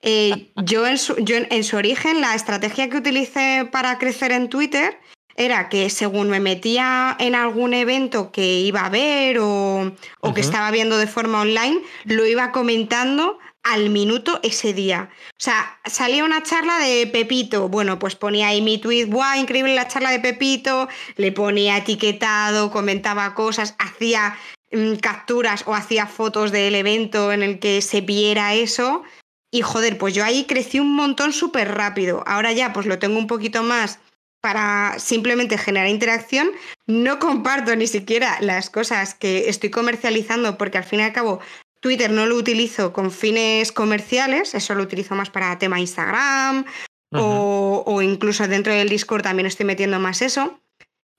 Eh, 0.01 0.51
yo, 0.57 0.85
en 0.85 0.97
su, 0.97 1.15
yo 1.17 1.35
en, 1.37 1.47
en 1.49 1.63
su 1.63 1.75
origen, 1.75 2.21
la 2.21 2.35
estrategia 2.35 2.89
que 2.89 2.97
utilicé 2.97 3.67
para 3.71 3.97
crecer 3.97 4.31
en 4.31 4.47
Twitter 4.49 4.97
era 5.37 5.69
que 5.69 5.89
según 5.89 6.29
me 6.29 6.39
metía 6.39 7.15
en 7.19 7.35
algún 7.35 7.73
evento 7.73 8.31
que 8.31 8.59
iba 8.59 8.85
a 8.85 8.89
ver 8.89 9.37
o, 9.39 9.93
o 10.19 10.33
que 10.33 10.41
estaba 10.41 10.71
viendo 10.71 10.97
de 10.97 11.07
forma 11.07 11.41
online, 11.41 11.79
lo 12.05 12.25
iba 12.25 12.51
comentando 12.51 13.37
al 13.63 13.89
minuto 13.89 14.39
ese 14.43 14.73
día. 14.73 15.09
O 15.31 15.39
sea, 15.39 15.79
salía 15.85 16.23
una 16.23 16.41
charla 16.41 16.79
de 16.79 17.05
Pepito. 17.07 17.69
Bueno, 17.69 17.99
pues 17.99 18.15
ponía 18.15 18.47
ahí 18.47 18.61
mi 18.61 18.77
tweet, 18.77 19.05
¡guau! 19.05 19.39
Increíble 19.39 19.75
la 19.75 19.87
charla 19.87 20.11
de 20.11 20.19
Pepito. 20.19 20.87
Le 21.17 21.31
ponía 21.31 21.77
etiquetado, 21.77 22.71
comentaba 22.71 23.35
cosas, 23.35 23.75
hacía 23.77 24.37
mm, 24.71 24.95
capturas 24.95 25.63
o 25.67 25.75
hacía 25.75 26.07
fotos 26.07 26.51
del 26.51 26.75
evento 26.75 27.31
en 27.31 27.43
el 27.43 27.59
que 27.59 27.81
se 27.81 28.01
viera 28.01 28.55
eso. 28.55 29.03
Y 29.51 29.61
joder, 29.61 29.97
pues 29.97 30.13
yo 30.13 30.23
ahí 30.23 30.45
crecí 30.45 30.79
un 30.79 30.95
montón 30.95 31.33
súper 31.33 31.75
rápido. 31.75 32.23
Ahora 32.25 32.53
ya 32.53 32.73
pues 32.73 32.85
lo 32.85 32.99
tengo 32.99 33.19
un 33.19 33.27
poquito 33.27 33.63
más 33.63 33.99
para 34.47 34.97
simplemente 34.97 35.57
generar 35.57 35.89
interacción. 35.89 36.51
No 36.85 37.19
comparto 37.19 37.75
ni 37.75 37.85
siquiera 37.85 38.37
las 38.39 38.69
cosas 38.69 39.13
que 39.13 39.49
estoy 39.49 39.69
comercializando 39.69 40.57
porque 40.57 40.77
al 40.77 40.85
fin 40.85 41.01
y 41.01 41.03
al 41.03 41.11
cabo 41.11 41.41
Twitter 41.81 42.09
no 42.09 42.25
lo 42.27 42.37
utilizo 42.37 42.93
con 42.93 43.11
fines 43.11 43.73
comerciales, 43.73 44.55
eso 44.55 44.73
lo 44.73 44.83
utilizo 44.83 45.15
más 45.15 45.29
para 45.29 45.59
tema 45.59 45.81
Instagram 45.81 46.63
o, 47.11 47.83
o, 47.85 48.01
incluso 48.01 48.47
dentro 48.47 48.71
del 48.71 48.87
Discord 48.87 49.23
también 49.23 49.47
estoy 49.47 49.65
metiendo 49.65 49.99
más 49.99 50.21
eso. 50.21 50.61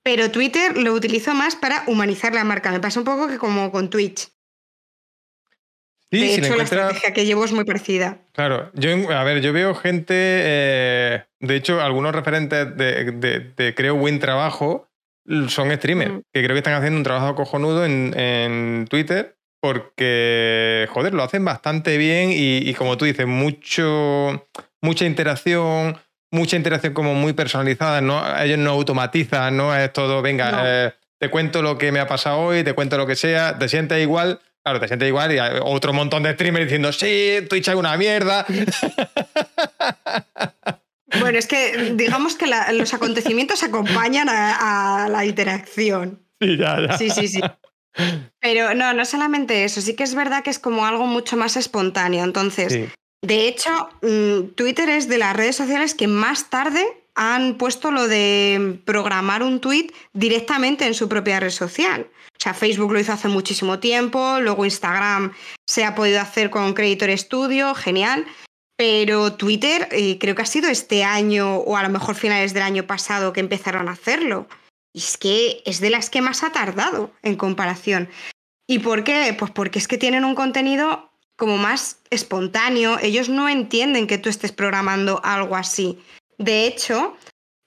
Pero 0.02 0.30
Twitter 0.30 0.78
lo 0.78 0.94
utilizo 0.94 1.34
más 1.34 1.54
para 1.54 1.84
humanizar 1.86 2.32
la 2.32 2.44
marca. 2.44 2.70
Me 2.70 2.80
pasa 2.80 2.98
un 2.98 3.04
poco 3.04 3.28
que 3.28 3.36
como 3.36 3.70
con 3.70 3.90
Twitch. 3.90 4.30
Sí, 6.10 6.20
de 6.20 6.26
si 6.28 6.32
hecho, 6.40 6.40
la 6.56 6.62
encuentra- 6.62 6.78
estrategia 6.88 7.12
que 7.12 7.26
llevo 7.26 7.44
es 7.44 7.52
muy 7.52 7.64
parecida. 7.64 8.18
Claro, 8.32 8.70
yo, 8.74 8.90
a 9.10 9.24
ver, 9.24 9.40
yo 9.42 9.52
veo 9.52 9.74
gente, 9.74 10.14
eh, 10.16 11.24
de 11.40 11.56
hecho, 11.56 11.80
algunos 11.82 12.14
referentes 12.14 12.76
de, 12.76 13.12
de- 13.12 13.40
de, 13.56 13.74
creo, 13.74 13.94
buen 13.96 14.18
trabajo 14.18 14.86
son 15.48 15.70
streamers, 15.76 16.12
Mm. 16.12 16.20
que 16.32 16.42
creo 16.42 16.54
que 16.54 16.58
están 16.58 16.72
haciendo 16.74 16.96
un 16.96 17.04
trabajo 17.04 17.34
cojonudo 17.34 17.84
en, 17.84 18.18
en 18.18 18.86
Twitter 18.88 19.36
porque, 19.60 20.86
joder, 20.90 21.12
lo 21.14 21.22
hacen 21.22 21.44
bastante 21.44 21.98
bien 21.98 22.30
y, 22.32 22.58
y 22.68 22.74
como 22.74 22.96
tú 22.96 23.04
dices, 23.04 23.26
mucho, 23.26 24.46
mucha 24.80 25.04
interacción, 25.04 25.98
mucha 26.30 26.56
interacción 26.56 26.94
como 26.94 27.14
muy 27.14 27.32
personalizada, 27.32 28.00
¿no? 28.00 28.22
ellos 28.42 28.58
no 28.58 28.70
automatizan, 28.70 29.56
no 29.56 29.74
es 29.76 29.92
todo, 29.92 30.22
venga, 30.22 30.50
No. 30.52 30.58
eh, 30.64 30.92
te 31.18 31.28
cuento 31.30 31.60
lo 31.62 31.76
que 31.78 31.90
me 31.92 32.00
ha 32.00 32.06
pasado 32.06 32.38
hoy, 32.38 32.62
te 32.64 32.72
cuento 32.72 32.96
lo 32.96 33.06
que 33.06 33.16
sea, 33.16 33.58
te 33.58 33.68
sientes 33.68 34.00
igual, 34.00 34.40
claro, 34.68 34.80
te 34.80 34.88
sientes 34.88 35.08
igual 35.08 35.32
y 35.32 35.38
hay 35.38 35.58
otro 35.62 35.92
montón 35.92 36.22
de 36.22 36.32
streamers 36.34 36.66
diciendo, 36.66 36.92
sí, 36.92 37.38
Twitch 37.48 37.68
es 37.68 37.74
una 37.74 37.96
mierda. 37.96 38.44
Bueno, 41.20 41.38
es 41.38 41.46
que 41.46 41.94
digamos 41.94 42.36
que 42.36 42.46
la- 42.46 42.70
los 42.72 42.92
acontecimientos 42.92 43.62
acompañan 43.62 44.28
a, 44.28 45.04
a 45.04 45.08
la 45.08 45.24
interacción. 45.24 46.20
Sí, 46.38 46.58
ya, 46.58 46.78
ya. 46.86 46.98
Sí, 46.98 47.08
sí, 47.10 47.28
sí. 47.28 47.40
Pero 48.40 48.74
no, 48.74 48.92
no 48.92 49.04
solamente 49.06 49.64
eso, 49.64 49.80
sí 49.80 49.94
que 49.96 50.04
es 50.04 50.14
verdad 50.14 50.42
que 50.44 50.50
es 50.50 50.58
como 50.58 50.84
algo 50.86 51.06
mucho 51.06 51.36
más 51.38 51.56
espontáneo. 51.56 52.22
Entonces, 52.24 52.72
Sí. 52.74 52.88
de 53.22 53.48
hecho, 53.48 53.70
mm, 54.02 54.50
Twitter 54.54 54.90
es 54.90 55.08
de 55.08 55.16
las 55.18 55.34
redes 55.34 55.56
sociales 55.56 55.94
que 55.94 56.06
más 56.08 56.50
tarde 56.50 56.84
han 57.14 57.54
puesto 57.56 57.90
lo 57.90 58.06
de 58.06 58.78
programar 58.84 59.42
un 59.42 59.60
tweet 59.60 59.86
directamente 60.12 60.86
en 60.86 60.92
su 60.94 61.08
propia 61.08 61.40
red 61.40 61.50
social. 61.50 62.06
O 62.38 62.42
sea, 62.42 62.54
Facebook 62.54 62.92
lo 62.92 63.00
hizo 63.00 63.12
hace 63.12 63.26
muchísimo 63.26 63.80
tiempo, 63.80 64.38
luego 64.40 64.64
Instagram 64.64 65.32
se 65.66 65.84
ha 65.84 65.96
podido 65.96 66.20
hacer 66.20 66.50
con 66.50 66.72
Creator 66.72 67.10
Studio, 67.18 67.74
genial. 67.74 68.26
Pero 68.76 69.32
Twitter 69.32 69.88
eh, 69.90 70.18
creo 70.20 70.36
que 70.36 70.42
ha 70.42 70.46
sido 70.46 70.68
este 70.68 71.02
año 71.02 71.56
o 71.56 71.76
a 71.76 71.82
lo 71.82 71.88
mejor 71.88 72.14
finales 72.14 72.54
del 72.54 72.62
año 72.62 72.86
pasado 72.86 73.32
que 73.32 73.40
empezaron 73.40 73.88
a 73.88 73.92
hacerlo. 73.92 74.46
Y 74.94 75.00
es 75.00 75.16
que 75.16 75.62
es 75.66 75.80
de 75.80 75.90
las 75.90 76.10
que 76.10 76.22
más 76.22 76.44
ha 76.44 76.52
tardado 76.52 77.12
en 77.22 77.34
comparación. 77.34 78.08
¿Y 78.68 78.78
por 78.78 79.02
qué? 79.02 79.34
Pues 79.36 79.50
porque 79.50 79.80
es 79.80 79.88
que 79.88 79.98
tienen 79.98 80.24
un 80.24 80.36
contenido 80.36 81.10
como 81.36 81.56
más 81.56 81.98
espontáneo. 82.10 82.98
Ellos 83.00 83.28
no 83.28 83.48
entienden 83.48 84.06
que 84.06 84.18
tú 84.18 84.28
estés 84.28 84.52
programando 84.52 85.20
algo 85.24 85.56
así. 85.56 85.98
De 86.36 86.66
hecho, 86.66 87.16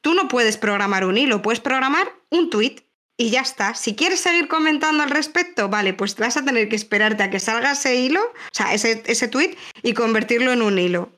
tú 0.01 0.13
no 0.13 0.29
puedes 0.29 0.55
programar 0.55 1.03
un 1.03 1.17
hilo, 1.17 1.41
puedes 1.41 1.59
programar 1.59 2.07
un 2.29 2.49
tweet 2.49 2.77
y 3.21 3.29
ya 3.29 3.41
está. 3.41 3.75
Si 3.75 3.95
quieres 3.95 4.19
seguir 4.19 4.47
comentando 4.47 5.03
al 5.03 5.11
respecto, 5.11 5.69
vale, 5.69 5.93
pues 5.93 6.15
vas 6.15 6.37
a 6.37 6.43
tener 6.43 6.67
que 6.69 6.75
esperarte 6.75 7.21
a 7.21 7.29
que 7.29 7.39
salga 7.39 7.73
ese 7.73 7.95
hilo, 7.95 8.19
o 8.19 8.49
sea, 8.51 8.73
ese, 8.73 9.03
ese 9.05 9.27
tweet 9.27 9.55
y 9.83 9.93
convertirlo 9.93 10.51
en 10.51 10.63
un 10.63 10.79
hilo. 10.79 11.11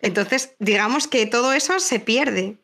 Entonces, 0.00 0.56
digamos 0.60 1.06
que 1.06 1.26
todo 1.26 1.52
eso 1.52 1.78
se 1.78 2.00
pierde. 2.00 2.56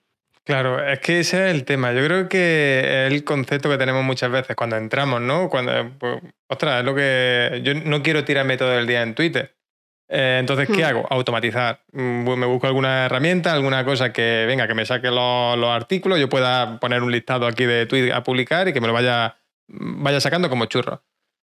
Claro, 0.45 0.83
es 0.83 1.01
que 1.01 1.21
ese 1.21 1.49
es 1.51 1.55
el 1.55 1.67
tema. 1.67 1.93
Yo 1.93 2.03
creo 2.03 2.31
que 2.31 2.81
es 3.07 3.13
el 3.13 3.25
concepto 3.25 3.69
que 3.69 3.77
tenemos 3.77 4.05
muchas 4.05 4.31
veces 4.31 4.57
cuando 4.57 4.79
entramos, 4.79 5.21
¿no? 5.21 5.51
Cuando, 5.51 5.73
pues, 5.99 6.23
ostras, 6.49 6.81
es 6.81 6.87
lo 6.87 6.95
que. 6.95 7.61
Yo 7.63 7.75
no 7.75 8.03
quiero 8.03 8.25
tirarme 8.25 8.57
todo 8.57 8.73
el 8.79 8.87
día 8.87 9.03
en 9.03 9.15
Twitter. 9.15 9.55
Eh, 10.13 10.39
entonces, 10.41 10.67
¿qué 10.69 10.83
Hmm. 10.83 10.87
hago? 10.87 11.07
Automatizar. 11.09 11.85
Mm, 11.93 12.29
Me 12.37 12.47
busco 12.47 12.67
alguna 12.67 13.07
herramienta, 13.07 13.53
alguna 13.53 13.85
cosa 13.85 14.13
que, 14.13 14.45
venga, 14.47 14.67
que 14.67 14.75
me 14.75 14.85
saque 14.85 15.09
los, 15.09 15.57
los 15.57 15.71
artículos, 15.71 16.19
yo 16.19 16.29
pueda 16.29 16.81
poner 16.81 17.03
un 17.03 17.13
listado 17.13 17.47
aquí 17.47 17.65
de 17.65 17.87
tweets 17.87 18.13
a 18.13 18.25
publicar 18.25 18.67
y 18.67 18.73
que 18.73 18.81
me 18.81 18.89
lo 18.89 18.93
vaya, 18.93 19.37
vaya 19.69 20.21
sacando 20.21 20.49
como 20.51 20.67
churro. 20.67 21.05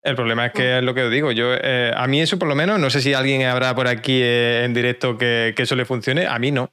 El 0.01 0.15
problema 0.15 0.45
es 0.45 0.53
que 0.53 0.77
es 0.77 0.83
lo 0.83 0.93
que 0.93 1.03
os 1.03 1.11
digo. 1.11 1.31
Yo, 1.31 1.47
eh, 1.53 1.91
a 1.95 2.07
mí 2.07 2.21
eso 2.21 2.37
por 2.39 2.47
lo 2.47 2.55
menos, 2.55 2.79
no 2.79 2.89
sé 2.89 3.01
si 3.01 3.13
alguien 3.13 3.43
habrá 3.43 3.75
por 3.75 3.87
aquí 3.87 4.21
eh, 4.23 4.63
en 4.63 4.73
directo 4.73 5.17
que, 5.17 5.53
que 5.55 5.63
eso 5.63 5.75
le 5.75 5.83
funcione, 5.83 6.25
a 6.27 6.37
mí 6.39 6.51
no. 6.51 6.71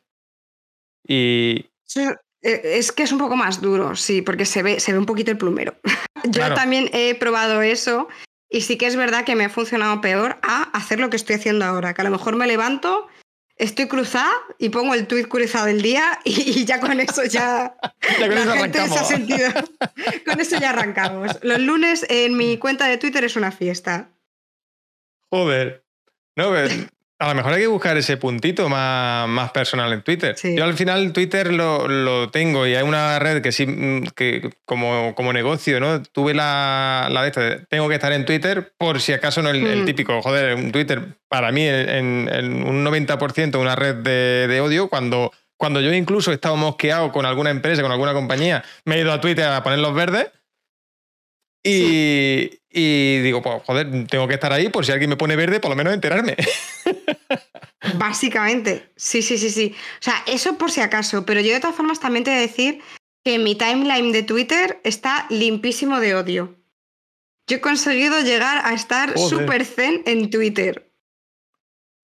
Y, 1.06 1.66
Sí, 1.84 2.06
Es 2.42 2.90
que 2.92 3.02
es 3.04 3.12
un 3.12 3.18
poco 3.18 3.36
más 3.36 3.60
duro, 3.60 3.94
sí, 3.96 4.20
porque 4.22 4.44
se 4.44 4.62
ve, 4.62 4.80
se 4.80 4.92
ve 4.92 4.98
un 4.98 5.06
poquito 5.06 5.30
el 5.30 5.38
plumero. 5.38 5.74
Yo 6.24 6.30
Claro. 6.32 6.54
también 6.54 6.88
he 6.92 7.14
probado 7.14 7.62
eso 7.62 8.08
y 8.52 8.60
sí 8.60 8.76
que 8.76 8.86
es 8.86 8.96
verdad 8.96 9.24
que 9.24 9.34
me 9.34 9.44
ha 9.46 9.48
funcionado 9.48 10.00
peor 10.00 10.38
a 10.42 10.64
hacer 10.76 11.00
lo 11.00 11.10
que 11.10 11.16
estoy 11.16 11.36
haciendo 11.36 11.64
ahora, 11.64 11.94
que 11.94 12.02
a 12.02 12.04
lo 12.04 12.10
mejor 12.10 12.36
me 12.36 12.46
levanto, 12.46 13.08
estoy 13.56 13.88
cruzada 13.88 14.32
y 14.58 14.68
pongo 14.68 14.94
el 14.94 15.06
tuit 15.06 15.26
cruzado 15.28 15.66
del 15.66 15.82
día 15.82 16.20
y, 16.24 16.60
y 16.60 16.64
ya 16.64 16.78
con 16.80 17.00
eso 17.00 17.24
ya, 17.24 17.74
Ya 18.18 18.26
con 18.26 18.34
la 18.34 18.42
eso 18.42 18.52
gente 18.54 18.78
se 18.78 18.80
ha 18.80 18.84
arrancamos. 18.84 19.08
sentido. 19.08 19.50
con 20.26 20.40
eso 20.40 20.58
ya 20.58 20.70
arrancamos. 20.70 21.38
Los 21.42 21.60
lunes 21.60 22.06
en 22.08 22.36
mi 22.36 22.58
cuenta 22.58 22.86
de 22.86 22.98
Twitter 22.98 23.24
es 23.24 23.36
una 23.36 23.52
fiesta. 23.52 24.10
Joder. 25.30 25.84
No, 26.36 26.50
a 27.22 27.28
lo 27.28 27.34
mejor 27.36 27.52
hay 27.52 27.60
que 27.60 27.66
buscar 27.68 27.96
ese 27.96 28.16
puntito 28.16 28.68
más, 28.68 29.28
más 29.28 29.52
personal 29.52 29.92
en 29.92 30.02
Twitter. 30.02 30.34
Sí. 30.36 30.56
Yo 30.56 30.64
al 30.64 30.74
final 30.74 31.12
Twitter 31.12 31.52
lo, 31.52 31.86
lo 31.86 32.30
tengo 32.30 32.66
y 32.66 32.74
hay 32.74 32.82
una 32.82 33.18
red 33.20 33.40
que 33.42 33.52
sí, 33.52 33.64
mm, 33.66 34.08
que 34.16 34.50
como, 34.64 35.14
como 35.14 35.32
negocio, 35.32 35.78
¿no? 35.78 36.02
Tuve 36.02 36.34
la, 36.34 37.08
la 37.10 37.22
de 37.22 37.28
esta, 37.28 37.64
tengo 37.66 37.88
que 37.88 37.94
estar 37.94 38.12
en 38.12 38.24
Twitter 38.24 38.72
por 38.76 39.00
si 39.00 39.12
acaso 39.12 39.40
no 39.40 39.50
el, 39.50 39.64
el 39.64 39.82
Mm. 39.82 39.84
típico, 39.86 40.20
joder, 40.20 40.56
un 40.56 40.72
Twitter 40.72 41.00
para 41.28 41.52
mí 41.52 41.62
en, 41.64 42.28
en 42.28 42.64
un 42.64 42.84
90% 42.84 43.60
una 43.60 43.76
red 43.76 43.94
de, 43.96 44.46
de 44.48 44.60
odio 44.60 44.88
cuando... 44.88 45.32
Cuando 45.58 45.80
yo 45.80 45.92
incluso 45.92 46.32
he 46.32 46.34
estado 46.34 46.56
mosqueado 46.56 47.12
con 47.12 47.24
alguna 47.24 47.50
empresa, 47.50 47.82
con 47.82 47.92
alguna 47.92 48.14
compañía, 48.14 48.64
me 48.84 48.96
he 48.96 49.02
ido 49.02 49.12
a 49.12 49.20
Twitter 49.20 49.44
a 49.44 49.62
poner 49.62 49.78
los 49.78 49.94
verdes 49.94 50.26
y, 51.64 52.61
y 52.72 53.20
digo, 53.20 53.42
pues 53.42 53.62
joder, 53.64 54.06
tengo 54.06 54.26
que 54.26 54.34
estar 54.34 54.52
ahí 54.52 54.68
por 54.68 54.86
si 54.86 54.92
alguien 54.92 55.10
me 55.10 55.16
pone 55.16 55.36
verde, 55.36 55.60
por 55.60 55.70
lo 55.70 55.76
menos 55.76 55.92
enterarme. 55.92 56.36
Básicamente, 57.98 58.90
sí, 58.96 59.22
sí, 59.22 59.36
sí, 59.36 59.50
sí. 59.50 59.74
O 59.76 60.02
sea, 60.02 60.22
eso 60.26 60.56
por 60.56 60.70
si 60.70 60.80
acaso, 60.80 61.26
pero 61.26 61.40
yo 61.40 61.52
de 61.52 61.60
todas 61.60 61.76
formas 61.76 62.00
también 62.00 62.24
te 62.24 62.30
voy 62.30 62.38
a 62.38 62.42
decir 62.42 62.80
que 63.24 63.38
mi 63.38 63.54
timeline 63.54 64.12
de 64.12 64.22
Twitter 64.22 64.80
está 64.84 65.26
limpísimo 65.28 66.00
de 66.00 66.14
odio. 66.14 66.56
Yo 67.46 67.58
he 67.58 67.60
conseguido 67.60 68.20
llegar 68.20 68.64
a 68.64 68.72
estar 68.72 69.18
súper 69.18 69.64
zen 69.64 70.02
en 70.06 70.30
Twitter. 70.30 70.90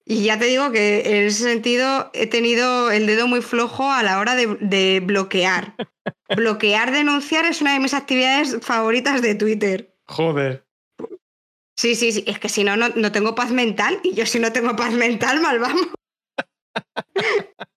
Y 0.05 0.25
ya 0.25 0.39
te 0.39 0.47
digo 0.47 0.73
que 0.73 1.03
en 1.05 1.27
ese 1.27 1.45
sentido 1.45 2.11
he 2.15 2.27
tenido 2.27 2.91
el 2.91 3.07
dedo 3.07 3.27
muy 3.27 3.43
flojo 3.43 3.91
a 3.91 4.03
la 4.03 4.19
hora 4.19 4.35
de, 4.35 4.57
de 4.61 5.01
bloquear. 5.01 5.75
bloquear, 6.37 6.93
denunciar 6.93 7.45
es 7.45 7.61
una 7.61 7.75
de 7.75 7.81
mis 7.81 7.95
actividades 7.95 8.59
favoritas 8.63 9.23
de 9.23 9.35
Twitter. 9.35 9.98
Joder. 10.09 10.65
Sí, 11.77 11.95
sí, 11.95 12.11
sí. 12.13 12.25
Es 12.27 12.39
que 12.39 12.49
si 12.49 12.65
no, 12.65 12.77
no, 12.77 12.89
no 12.89 13.13
tengo 13.13 13.35
paz 13.35 13.51
mental. 13.53 14.01
Y 14.03 14.15
yo 14.15 14.27
si 14.27 14.39
no 14.41 14.53
tengo 14.53 14.75
paz 14.75 14.93
mental, 14.93 15.41
mal 15.41 15.59
vamos. 15.59 15.87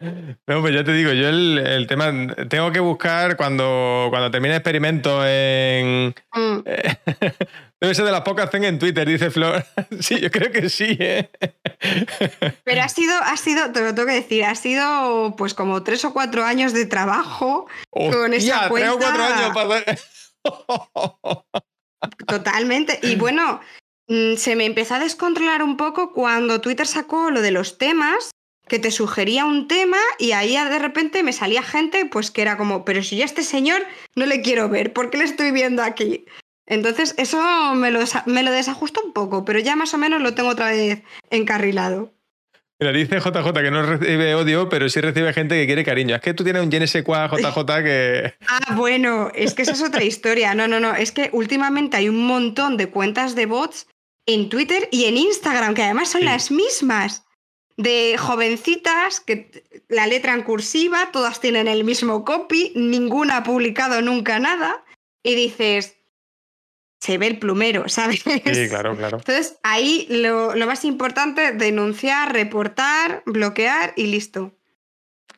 No, 0.00 0.60
pues 0.60 0.72
ya 0.72 0.84
te 0.84 0.92
digo, 0.92 1.12
yo 1.12 1.28
el, 1.28 1.58
el 1.58 1.88
tema, 1.88 2.12
tengo 2.48 2.70
que 2.70 2.78
buscar 2.78 3.36
cuando, 3.36 4.06
cuando 4.10 4.30
termine 4.30 4.54
el 4.54 4.58
experimento 4.58 5.26
en... 5.26 6.14
Mm. 6.32 6.58
Debe 7.80 7.94
ser 7.96 8.04
de 8.04 8.12
las 8.12 8.20
pocas 8.20 8.48
things 8.48 8.66
en 8.66 8.78
Twitter, 8.78 9.08
dice 9.08 9.28
Flor. 9.32 9.64
sí, 10.00 10.20
yo 10.20 10.30
creo 10.30 10.52
que 10.52 10.68
sí, 10.70 10.96
¿eh? 11.00 11.28
Pero 12.62 12.82
ha 12.82 12.88
sido, 12.88 13.12
ha 13.24 13.36
sido, 13.36 13.72
te 13.72 13.80
lo 13.80 13.92
tengo 13.92 14.06
que 14.06 14.14
decir, 14.14 14.44
ha 14.44 14.54
sido 14.54 15.34
pues 15.36 15.54
como 15.54 15.82
tres 15.82 16.04
o 16.04 16.12
cuatro 16.12 16.44
años 16.44 16.72
de 16.72 16.86
trabajo 16.86 17.66
Con 17.90 18.34
esa 18.34 18.68
Hostia, 18.68 18.70
tres 18.72 18.88
o 18.90 18.98
cuatro 18.98 19.24
cuenta- 19.24 19.36
años 19.36 19.52
para 19.52 19.68
totalmente. 22.26 22.98
Y 23.02 23.16
bueno, 23.16 23.60
mm, 24.08 24.34
se 24.34 24.56
me 24.56 24.64
empezó 24.66 24.94
a 24.94 25.00
descontrolar 25.00 25.62
un 25.62 25.76
poco 25.76 26.12
cuando 26.12 26.60
Twitter 26.60 26.86
sacó 26.86 27.30
lo 27.30 27.40
de 27.42 27.50
los 27.50 27.78
temas, 27.78 28.30
que 28.68 28.78
te 28.78 28.90
sugería 28.90 29.44
un 29.44 29.66
tema 29.66 29.96
y 30.18 30.32
ahí 30.32 30.52
de 30.52 30.78
repente 30.78 31.22
me 31.22 31.32
salía 31.32 31.62
gente 31.62 32.04
pues 32.06 32.30
que 32.30 32.42
era 32.42 32.56
como, 32.56 32.84
pero 32.84 33.02
si 33.02 33.16
yo 33.16 33.22
a 33.22 33.26
este 33.26 33.42
señor 33.42 33.82
no 34.14 34.26
le 34.26 34.42
quiero 34.42 34.68
ver, 34.68 34.92
¿por 34.92 35.10
qué 35.10 35.18
le 35.18 35.24
estoy 35.24 35.50
viendo 35.50 35.82
aquí? 35.82 36.26
Entonces 36.66 37.14
eso 37.16 37.40
me 37.74 37.90
lo, 37.90 38.00
me 38.26 38.42
lo 38.42 38.52
desajustó 38.52 39.02
un 39.02 39.14
poco, 39.14 39.44
pero 39.44 39.58
ya 39.58 39.74
más 39.74 39.94
o 39.94 39.98
menos 39.98 40.20
lo 40.20 40.34
tengo 40.34 40.50
otra 40.50 40.70
vez 40.70 41.02
encarrilado. 41.30 42.12
Mira, 42.80 42.92
dice 42.92 43.18
JJ 43.18 43.52
que 43.52 43.70
no 43.72 43.82
recibe 43.82 44.34
odio, 44.36 44.68
pero 44.68 44.88
sí 44.88 45.00
recibe 45.00 45.32
gente 45.32 45.56
que 45.56 45.66
quiere 45.66 45.84
cariño. 45.84 46.14
Es 46.14 46.20
que 46.20 46.32
tú 46.32 46.44
tienes 46.44 46.62
un 46.62 46.70
GNSQA 46.70 47.28
JJ 47.28 47.82
que. 47.82 48.34
Ah, 48.46 48.74
bueno, 48.76 49.30
es 49.34 49.54
que 49.54 49.62
esa 49.62 49.72
es 49.72 49.82
otra 49.82 50.04
historia. 50.04 50.54
No, 50.54 50.68
no, 50.68 50.78
no. 50.78 50.94
Es 50.94 51.10
que 51.10 51.30
últimamente 51.32 51.96
hay 51.96 52.08
un 52.08 52.24
montón 52.24 52.76
de 52.76 52.88
cuentas 52.88 53.34
de 53.34 53.46
bots 53.46 53.88
en 54.26 54.48
Twitter 54.48 54.88
y 54.92 55.06
en 55.06 55.16
Instagram, 55.16 55.74
que 55.74 55.82
además 55.82 56.10
son 56.10 56.24
las 56.24 56.50
mismas. 56.50 57.24
De 57.76 58.16
jovencitas, 58.18 59.20
que 59.20 59.62
la 59.88 60.08
letra 60.08 60.34
en 60.34 60.42
cursiva, 60.42 61.10
todas 61.12 61.40
tienen 61.40 61.68
el 61.68 61.84
mismo 61.84 62.24
copy, 62.24 62.72
ninguna 62.74 63.38
ha 63.38 63.42
publicado 63.44 64.02
nunca 64.02 64.40
nada. 64.40 64.84
Y 65.22 65.36
dices, 65.36 65.97
se 67.00 67.18
ve 67.18 67.26
el 67.26 67.38
plumero, 67.38 67.84
¿sabes? 67.88 68.22
Sí, 68.22 68.68
claro, 68.68 68.96
claro. 68.96 69.18
Entonces, 69.18 69.58
ahí 69.62 70.06
lo, 70.10 70.54
más 70.66 70.84
importante, 70.84 71.52
denunciar, 71.52 72.32
reportar, 72.32 73.22
bloquear 73.26 73.92
y 73.96 74.06
listo. 74.06 74.52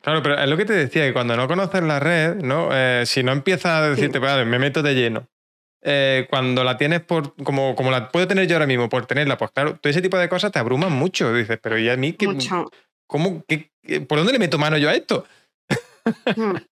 Claro, 0.01 0.23
pero 0.23 0.39
es 0.39 0.49
lo 0.49 0.57
que 0.57 0.65
te 0.65 0.73
decía, 0.73 1.05
que 1.05 1.13
cuando 1.13 1.37
no 1.37 1.47
conoces 1.47 1.83
la 1.83 1.99
red, 1.99 2.37
¿no? 2.37 2.69
Eh, 2.71 3.03
si 3.05 3.21
no 3.21 3.31
empiezas 3.31 3.71
a 3.73 3.89
decirte, 3.89 4.17
vale, 4.17 4.45
me 4.45 4.57
meto 4.57 4.81
de 4.81 4.95
lleno. 4.95 5.27
Eh, 5.83 6.27
cuando 6.29 6.63
la 6.63 6.77
tienes 6.77 7.01
por, 7.01 7.35
como, 7.43 7.75
como 7.75 7.91
la 7.91 8.09
puedo 8.09 8.27
tener 8.27 8.47
yo 8.47 8.55
ahora 8.55 8.65
mismo, 8.65 8.89
por 8.89 9.05
tenerla, 9.05 9.37
pues 9.37 9.51
claro, 9.51 9.75
todo 9.75 9.89
ese 9.89 10.01
tipo 10.01 10.17
de 10.17 10.29
cosas 10.29 10.51
te 10.51 10.57
abruman 10.57 10.91
mucho. 10.91 11.31
Dices, 11.33 11.59
pero 11.61 11.77
¿y 11.77 11.87
a 11.89 11.97
mí 11.97 12.13
qué? 12.13 12.27
Mucho. 12.27 12.71
¿Cómo, 13.05 13.43
¿Por 14.07 14.17
dónde 14.17 14.33
le 14.33 14.39
meto 14.39 14.57
mano 14.57 14.77
yo 14.77 14.89
a 14.89 14.93
esto? 14.93 15.25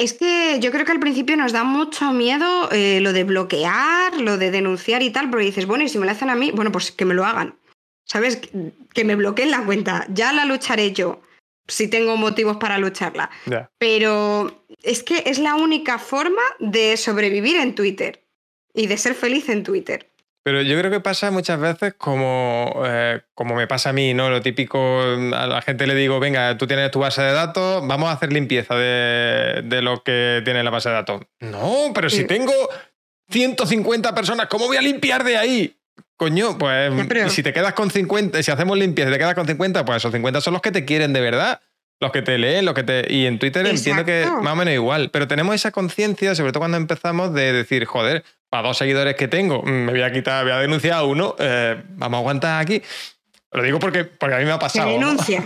Es 0.00 0.14
que 0.14 0.58
yo 0.60 0.72
creo 0.72 0.86
que 0.86 0.92
al 0.92 0.98
principio 0.98 1.36
nos 1.36 1.52
da 1.52 1.62
mucho 1.62 2.12
miedo 2.14 2.70
eh, 2.72 3.00
lo 3.02 3.12
de 3.12 3.24
bloquear, 3.24 4.18
lo 4.18 4.38
de 4.38 4.50
denunciar 4.50 5.02
y 5.02 5.10
tal, 5.10 5.28
porque 5.28 5.44
dices, 5.44 5.66
bueno, 5.66 5.84
y 5.84 5.90
si 5.90 5.98
me 5.98 6.06
lo 6.06 6.12
hacen 6.12 6.30
a 6.30 6.34
mí, 6.34 6.52
bueno, 6.52 6.72
pues 6.72 6.90
que 6.90 7.04
me 7.04 7.12
lo 7.12 7.26
hagan. 7.26 7.58
¿Sabes? 8.06 8.40
Que 8.94 9.04
me 9.04 9.14
bloqueen 9.14 9.50
la 9.50 9.62
cuenta. 9.62 10.06
Ya 10.08 10.32
la 10.32 10.46
lucharé 10.46 10.92
yo, 10.92 11.20
si 11.68 11.86
tengo 11.86 12.16
motivos 12.16 12.56
para 12.56 12.78
lucharla. 12.78 13.28
Pero 13.76 14.64
es 14.82 15.02
que 15.02 15.22
es 15.26 15.38
la 15.38 15.54
única 15.54 15.98
forma 15.98 16.42
de 16.60 16.96
sobrevivir 16.96 17.56
en 17.56 17.74
Twitter 17.74 18.24
y 18.72 18.86
de 18.86 18.96
ser 18.96 19.14
feliz 19.14 19.50
en 19.50 19.64
Twitter. 19.64 20.09
Pero 20.42 20.62
yo 20.62 20.78
creo 20.78 20.90
que 20.90 21.00
pasa 21.00 21.30
muchas 21.30 21.60
veces 21.60 21.94
como, 21.94 22.82
eh, 22.86 23.20
como 23.34 23.54
me 23.54 23.66
pasa 23.66 23.90
a 23.90 23.92
mí, 23.92 24.14
¿no? 24.14 24.30
Lo 24.30 24.40
típico, 24.40 25.02
a 25.02 25.46
la 25.46 25.60
gente 25.60 25.86
le 25.86 25.94
digo, 25.94 26.18
venga, 26.18 26.56
tú 26.56 26.66
tienes 26.66 26.90
tu 26.90 27.00
base 27.00 27.20
de 27.20 27.32
datos, 27.32 27.86
vamos 27.86 28.08
a 28.08 28.12
hacer 28.12 28.32
limpieza 28.32 28.74
de, 28.74 29.62
de 29.64 29.82
lo 29.82 30.02
que 30.02 30.40
tiene 30.44 30.64
la 30.64 30.70
base 30.70 30.88
de 30.88 30.94
datos. 30.94 31.22
No, 31.40 31.92
pero 31.94 32.08
si 32.08 32.24
tengo 32.24 32.52
150 33.28 34.14
personas, 34.14 34.46
¿cómo 34.46 34.66
voy 34.66 34.78
a 34.78 34.82
limpiar 34.82 35.24
de 35.24 35.36
ahí? 35.36 35.76
Coño, 36.16 36.56
pues 36.56 36.92
si 37.32 37.42
te 37.42 37.52
quedas 37.52 37.74
con 37.74 37.90
50, 37.90 38.42
si 38.42 38.50
hacemos 38.50 38.78
limpieza 38.78 39.10
y 39.10 39.12
te 39.12 39.18
quedas 39.18 39.34
con 39.34 39.46
50, 39.46 39.84
pues 39.84 39.98
esos 39.98 40.12
50 40.12 40.40
son 40.40 40.54
los 40.54 40.62
que 40.62 40.72
te 40.72 40.84
quieren 40.84 41.12
de 41.12 41.20
verdad 41.20 41.60
los 42.00 42.12
que 42.12 42.22
te 42.22 42.38
leen, 42.38 42.64
los 42.64 42.74
que 42.74 42.82
te. 42.82 43.12
Y 43.12 43.26
en 43.26 43.38
Twitter 43.38 43.66
entiendo 43.66 44.04
que 44.04 44.26
más 44.42 44.54
o 44.54 44.56
menos 44.56 44.72
igual. 44.72 45.10
Pero 45.10 45.28
tenemos 45.28 45.54
esa 45.54 45.70
conciencia, 45.70 46.34
sobre 46.34 46.50
todo 46.52 46.60
cuando 46.60 46.78
empezamos, 46.78 47.34
de 47.34 47.52
decir, 47.52 47.84
joder, 47.84 48.24
para 48.50 48.68
dos 48.68 48.76
seguidores 48.76 49.14
que 49.14 49.28
tengo, 49.28 49.62
mm, 49.62 49.70
me 49.70 49.92
voy 49.92 50.02
a 50.02 50.12
quitar, 50.12 50.44
voy 50.44 50.52
a 50.52 50.58
denunciar 50.58 50.94
a 50.94 51.04
uno, 51.04 51.36
eh, 51.38 51.80
vamos 51.90 52.18
a 52.18 52.20
aguantar 52.20 52.60
aquí. 52.60 52.82
Lo 53.52 53.64
digo 53.64 53.80
porque, 53.80 54.04
porque 54.04 54.36
a 54.36 54.38
mí 54.38 54.44
me 54.44 54.52
ha 54.52 54.60
pasado. 54.60 54.86
Se 54.86 54.92
denuncia. 54.92 55.44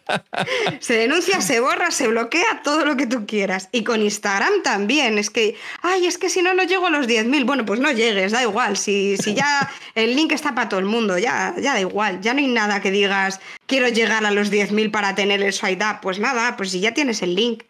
se 0.80 0.94
denuncia, 0.94 1.42
se 1.42 1.60
borra, 1.60 1.90
se 1.90 2.08
bloquea, 2.08 2.62
todo 2.64 2.86
lo 2.86 2.96
que 2.96 3.06
tú 3.06 3.26
quieras. 3.26 3.68
Y 3.70 3.84
con 3.84 4.00
Instagram 4.00 4.62
también. 4.62 5.18
Es 5.18 5.28
que, 5.28 5.54
ay, 5.82 6.06
es 6.06 6.16
que 6.16 6.30
si 6.30 6.40
no, 6.40 6.54
no 6.54 6.62
llego 6.62 6.86
a 6.86 6.90
los 6.90 7.06
10.000. 7.06 7.44
Bueno, 7.44 7.66
pues 7.66 7.80
no 7.80 7.92
llegues, 7.92 8.32
da 8.32 8.42
igual. 8.42 8.78
Si, 8.78 9.18
si 9.18 9.34
ya 9.34 9.70
el 9.94 10.16
link 10.16 10.32
está 10.32 10.54
para 10.54 10.70
todo 10.70 10.80
el 10.80 10.86
mundo, 10.86 11.18
ya, 11.18 11.54
ya 11.58 11.74
da 11.74 11.80
igual. 11.80 12.22
Ya 12.22 12.32
no 12.32 12.40
hay 12.40 12.48
nada 12.48 12.80
que 12.80 12.90
digas, 12.90 13.40
quiero 13.66 13.88
llegar 13.88 14.24
a 14.24 14.30
los 14.30 14.50
10.000 14.50 14.90
para 14.90 15.14
tener 15.14 15.42
el 15.42 15.52
swipe 15.52 15.84
up. 15.84 16.00
Pues 16.00 16.18
nada, 16.18 16.56
pues 16.56 16.70
si 16.70 16.80
ya 16.80 16.94
tienes 16.94 17.20
el 17.20 17.34
link. 17.34 17.64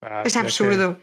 Ah, 0.00 0.22
es 0.24 0.36
absurdo. 0.36 0.98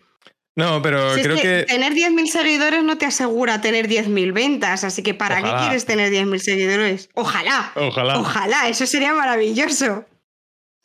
No, 0.57 0.81
pero 0.81 1.13
creo 1.13 1.35
que, 1.35 1.65
Tener 1.67 1.93
10.000 1.93 2.25
seguidores 2.25 2.83
no 2.83 2.97
te 2.97 3.05
asegura 3.05 3.61
tener 3.61 3.87
10.000 3.87 4.33
ventas, 4.33 4.83
así 4.83 5.03
que 5.03 5.13
¿para 5.13 5.43
qué 5.43 5.51
quieres 5.59 5.85
tener 5.85 6.11
10.000 6.11 6.39
seguidores? 6.39 7.09
Ojalá. 7.13 7.71
Ojalá. 7.75 8.17
Ojalá, 8.17 8.67
eso 8.67 8.87
sería 8.87 9.13
maravilloso. 9.13 10.05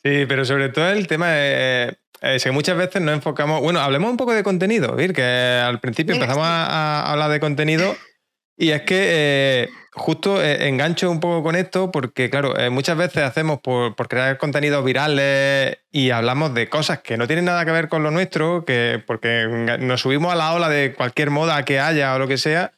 Sí, 0.03 0.25
pero 0.27 0.45
sobre 0.45 0.69
todo 0.69 0.91
el 0.91 1.07
tema 1.07 1.31
de... 1.31 1.97
Eh, 2.21 2.37
que 2.41 2.51
muchas 2.51 2.77
veces 2.77 3.01
nos 3.01 3.15
enfocamos... 3.15 3.61
Bueno, 3.61 3.79
hablemos 3.79 4.11
un 4.11 4.17
poco 4.17 4.33
de 4.33 4.43
contenido, 4.43 4.95
¿vir? 4.95 5.11
que 5.11 5.23
al 5.23 5.79
principio 5.79 6.13
empezamos 6.13 6.45
a, 6.45 7.11
hablar 7.11 7.31
de 7.31 7.39
contenido 7.39 7.97
y 8.55 8.69
es 8.69 8.83
que 8.83 8.99
eh, 8.99 9.69
justo 9.95 10.41
eh, 10.41 10.67
engancho 10.67 11.09
un 11.09 11.19
poco 11.19 11.43
con 11.43 11.55
esto 11.55 11.91
porque, 11.91 12.29
claro, 12.29 12.57
eh, 12.57 12.69
muchas 12.69 12.97
veces 12.97 13.23
hacemos 13.23 13.59
por, 13.59 13.95
crear 14.07 14.37
contenidos 14.37 14.83
virales 14.83 15.77
y 15.91 16.11
hablamos 16.11 16.53
de 16.53 16.69
cosas 16.69 16.99
que 16.99 17.17
no 17.17 17.27
tienen 17.27 17.45
nada 17.45 17.65
que 17.65 17.71
ver 17.71 17.89
con 17.89 18.03
lo 18.03 18.11
nuestro, 18.11 18.65
que 18.65 19.03
porque 19.05 19.77
nos 19.79 20.01
subimos 20.01 20.31
a 20.31 20.35
la 20.35 20.53
ola 20.53 20.69
de 20.69 20.93
cualquier 20.93 21.29
moda 21.29 21.63
que 21.65 21.79
haya 21.79 22.13
o 22.15 22.19
lo 22.19 22.27
que 22.27 22.37
sea. 22.37 22.73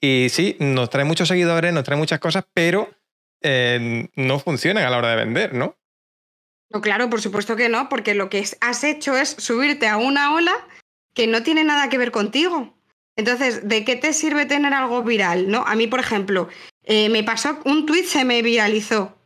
Y 0.00 0.28
sí, 0.30 0.56
nos 0.58 0.90
trae 0.90 1.04
muchos 1.04 1.28
seguidores, 1.28 1.72
nos 1.72 1.84
trae 1.84 1.98
muchas 1.98 2.18
cosas, 2.18 2.44
pero 2.52 2.90
no 3.44 4.38
funcionan 4.38 4.84
a 4.84 4.90
la 4.90 4.98
hora 4.98 5.10
de 5.10 5.16
vender, 5.16 5.52
¿no? 5.52 5.76
No, 6.70 6.80
claro, 6.80 7.10
por 7.10 7.20
supuesto 7.20 7.56
que 7.56 7.68
no, 7.68 7.88
porque 7.88 8.14
lo 8.14 8.30
que 8.30 8.44
has 8.60 8.84
hecho 8.84 9.16
es 9.16 9.30
subirte 9.30 9.88
a 9.88 9.96
una 9.96 10.32
ola 10.34 10.52
que 11.14 11.26
no 11.26 11.42
tiene 11.42 11.64
nada 11.64 11.88
que 11.88 11.98
ver 11.98 12.10
contigo. 12.10 12.74
Entonces, 13.16 13.68
¿de 13.68 13.84
qué 13.84 13.96
te 13.96 14.12
sirve 14.12 14.46
tener 14.46 14.72
algo 14.72 15.02
viral? 15.02 15.50
¿No? 15.50 15.64
A 15.66 15.74
mí, 15.74 15.86
por 15.86 16.00
ejemplo, 16.00 16.48
eh, 16.82 17.08
me 17.08 17.22
pasó, 17.22 17.58
un 17.64 17.86
tweet 17.86 18.04
se 18.04 18.24
me 18.24 18.42
viralizó. 18.42 19.16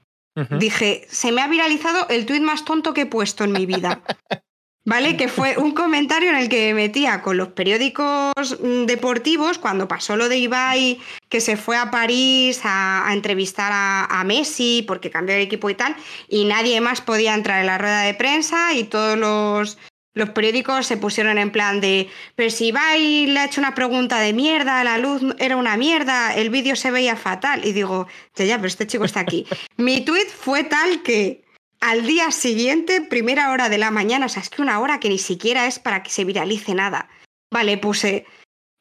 Dije, 0.59 1.07
se 1.09 1.33
me 1.33 1.41
ha 1.41 1.49
viralizado 1.49 2.07
el 2.11 2.27
tweet 2.27 2.41
más 2.41 2.67
tonto 2.67 2.93
que 2.93 3.03
he 3.03 3.07
puesto 3.07 3.45
en 3.45 3.53
mi 3.53 3.65
vida. 3.65 4.03
¿Vale? 4.85 5.17
Que 5.17 5.29
fue 5.29 5.57
un 5.57 5.73
comentario 5.73 6.29
en 6.29 6.37
el 6.37 6.49
que 6.49 6.69
me 6.69 6.83
metía 6.83 7.23
con 7.23 7.39
los 7.39 7.49
periódicos 7.49 8.35
mm, 8.63 8.85
deportivos 8.85 9.59
cuando 9.59 9.89
pasó 9.89 10.15
lo 10.15 10.29
de 10.29 10.37
Ibai, 10.37 11.01
que 11.29 11.41
se 11.41 11.57
fue 11.57 11.77
a 11.77 11.91
París 11.91 12.61
a, 12.65 13.09
entrevistar 13.13 13.73
a, 13.73 14.05
a, 14.05 14.23
Messi 14.25 14.85
porque 14.87 15.11
cambió 15.11 15.35
de 15.35 15.43
equipo 15.43 15.71
y 15.71 15.75
tal, 15.75 15.97
y 16.29 16.45
nadie 16.45 16.81
más 16.81 17.01
podía 17.01 17.35
entrar 17.35 17.61
en 17.61 17.67
la 17.67 17.79
rueda 17.79 18.03
de 18.03 18.15
prensa 18.15 18.75
y 18.75 18.85
todos 18.85 19.19
los 19.19 19.79
los 20.17 20.31
periódicos 20.31 20.87
se 20.87 20.97
pusieron 20.97 21.37
en 21.37 21.53
plan 21.53 21.79
de, 21.83 22.09
pero 22.37 22.51
si 22.51 22.69
Ibai 22.69 23.27
le 23.27 23.39
ha 23.39 23.45
hecho 23.45 23.61
una 23.61 23.75
pregunta 23.75 24.19
de 24.19 24.33
mierda, 24.33 24.83
la 24.83 24.97
luz 24.97 25.21
era 25.39 25.59
una 25.59 25.77
mierda, 25.77 26.35
el 26.35 26.49
vídeo 26.49 26.75
se 26.75 26.91
veía 26.91 27.17
fatal. 27.17 27.67
Y 27.67 27.73
digo, 27.73 28.09
ya, 28.35 28.47
ya, 28.47 28.57
pero 28.57 28.67
este 28.67 28.87
chico 28.87 29.05
está 29.05 29.21
aquí. 29.21 29.47
Mi 29.77 30.01
tweet 30.01 30.29
fue 30.29 30.65
tal 30.65 31.03
que 31.03 31.45
al 31.81 32.07
día 32.07 32.31
siguiente, 32.31 33.03
primera 33.03 33.51
hora 33.53 33.69
de 33.69 33.77
la 33.77 33.91
mañana, 33.91 34.25
o 34.25 34.29
sea, 34.31 34.41
es 34.41 34.49
que 34.49 34.63
una 34.63 34.81
hora 34.81 35.01
que 35.01 35.11
ni 35.11 35.19
siquiera 35.19 35.67
es 35.67 35.79
para 35.79 36.03
que 36.03 36.09
se 36.09 36.25
viralice 36.25 36.75
nada. 36.75 37.11
Vale, 37.53 37.77
puse, 37.77 38.25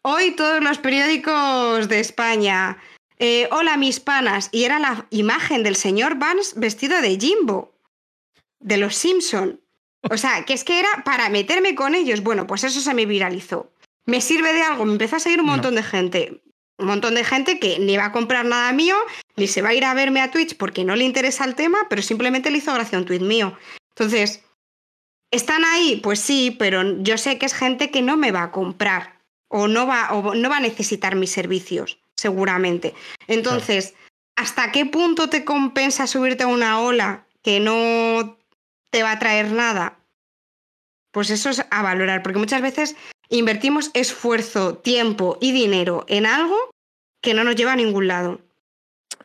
hoy 0.03 0.31
todos 0.38 0.63
los 0.63 0.77
periódicos 0.77 1.89
de 1.89 1.99
España, 1.99 2.77
eh, 3.19 3.49
hola 3.51 3.75
mis 3.75 3.99
panas, 3.99 4.47
y 4.53 4.63
era 4.63 4.79
la 4.79 5.05
imagen 5.09 5.63
del 5.63 5.75
señor 5.75 6.15
Vance 6.17 6.57
vestido 6.57 7.01
de 7.01 7.19
Jimbo, 7.19 7.75
de 8.61 8.77
los 8.77 8.95
Simpson. 8.95 9.59
O 10.09 10.17
sea, 10.17 10.45
que 10.45 10.53
es 10.53 10.63
que 10.63 10.79
era 10.79 11.03
para 11.03 11.29
meterme 11.29 11.75
con 11.75 11.95
ellos. 11.95 12.21
Bueno, 12.21 12.47
pues 12.47 12.63
eso 12.63 12.79
se 12.79 12.93
me 12.93 13.05
viralizó. 13.05 13.71
¿Me 14.05 14.21
sirve 14.21 14.53
de 14.53 14.61
algo? 14.61 14.85
Me 14.85 14.93
empezó 14.93 15.15
a 15.15 15.19
seguir 15.19 15.39
un 15.41 15.47
montón 15.47 15.75
de 15.75 15.83
gente. 15.83 16.41
Un 16.77 16.87
montón 16.87 17.15
de 17.15 17.23
gente 17.23 17.59
que 17.59 17.79
ni 17.79 17.97
va 17.97 18.05
a 18.05 18.11
comprar 18.11 18.45
nada 18.45 18.71
mío, 18.73 18.95
ni 19.37 19.47
se 19.47 19.61
va 19.61 19.69
a 19.69 19.73
ir 19.73 19.85
a 19.85 19.93
verme 19.93 20.21
a 20.21 20.29
Twitch 20.29 20.57
porque 20.57 20.83
no 20.83 20.95
le 20.95 21.05
interesa 21.05 21.45
el 21.45 21.55
tema, 21.55 21.87
pero 21.89 22.01
simplemente 22.01 22.51
le 22.51 22.57
hizo 22.57 22.73
gracia 22.73 22.97
un 22.97 23.05
tweet 23.05 23.21
mío. 23.21 23.57
Entonces, 23.95 24.43
¿están 25.31 25.63
ahí? 25.63 26.01
Pues 26.03 26.19
sí, 26.19 26.55
pero 26.59 27.01
yo 27.01 27.17
sé 27.17 27.37
que 27.37 27.45
es 27.45 27.53
gente 27.53 27.91
que 27.91 28.01
no 28.01 28.17
me 28.17 28.31
va 28.31 28.43
a 28.43 28.51
comprar 28.51 29.21
o 29.47 29.67
no 29.67 29.87
va, 29.87 30.11
o 30.11 30.35
no 30.35 30.49
va 30.49 30.57
a 30.57 30.61
necesitar 30.61 31.15
mis 31.15 31.31
servicios, 31.31 31.97
seguramente. 32.15 32.93
Entonces, 33.27 33.95
¿hasta 34.35 34.71
qué 34.73 34.85
punto 34.85 35.29
te 35.29 35.45
compensa 35.45 36.07
subirte 36.07 36.43
a 36.43 36.47
una 36.47 36.81
ola 36.81 37.25
que 37.41 37.61
no 37.61 38.37
te 38.95 39.03
va 39.03 39.11
a 39.11 39.19
traer 39.19 39.51
nada? 39.51 39.99
Pues 41.11 41.29
eso 41.29 41.49
es 41.49 41.65
a 41.69 41.81
valorar, 41.81 42.23
porque 42.23 42.39
muchas 42.39 42.61
veces 42.61 42.95
invertimos 43.27 43.91
esfuerzo, 43.93 44.77
tiempo 44.77 45.37
y 45.41 45.51
dinero 45.51 46.05
en 46.07 46.25
algo 46.25 46.55
que 47.21 47.33
no 47.33 47.43
nos 47.43 47.57
lleva 47.57 47.73
a 47.73 47.75
ningún 47.75 48.07
lado. 48.07 48.39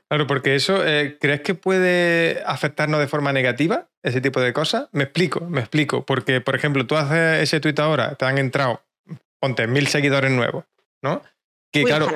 Claro, 0.08 0.26
porque 0.26 0.56
eso, 0.56 0.84
eh, 0.84 1.18
¿crees 1.20 1.42
que 1.42 1.54
puede 1.54 2.42
afectarnos 2.44 2.98
de 2.98 3.06
forma 3.06 3.32
negativa 3.32 3.86
ese 4.02 4.20
tipo 4.20 4.40
de 4.40 4.52
cosas? 4.52 4.88
Me 4.90 5.04
explico, 5.04 5.42
me 5.42 5.60
explico. 5.60 6.04
Porque, 6.04 6.40
por 6.40 6.56
ejemplo, 6.56 6.84
tú 6.84 6.96
haces 6.96 7.40
ese 7.40 7.60
tweet 7.60 7.78
ahora, 7.78 8.16
te 8.16 8.24
han 8.24 8.38
entrado, 8.38 8.82
ponte, 9.38 9.68
mil 9.68 9.86
seguidores 9.86 10.32
nuevos, 10.32 10.64
¿no? 11.00 11.22
Que 11.72 11.84
claro. 11.84 12.08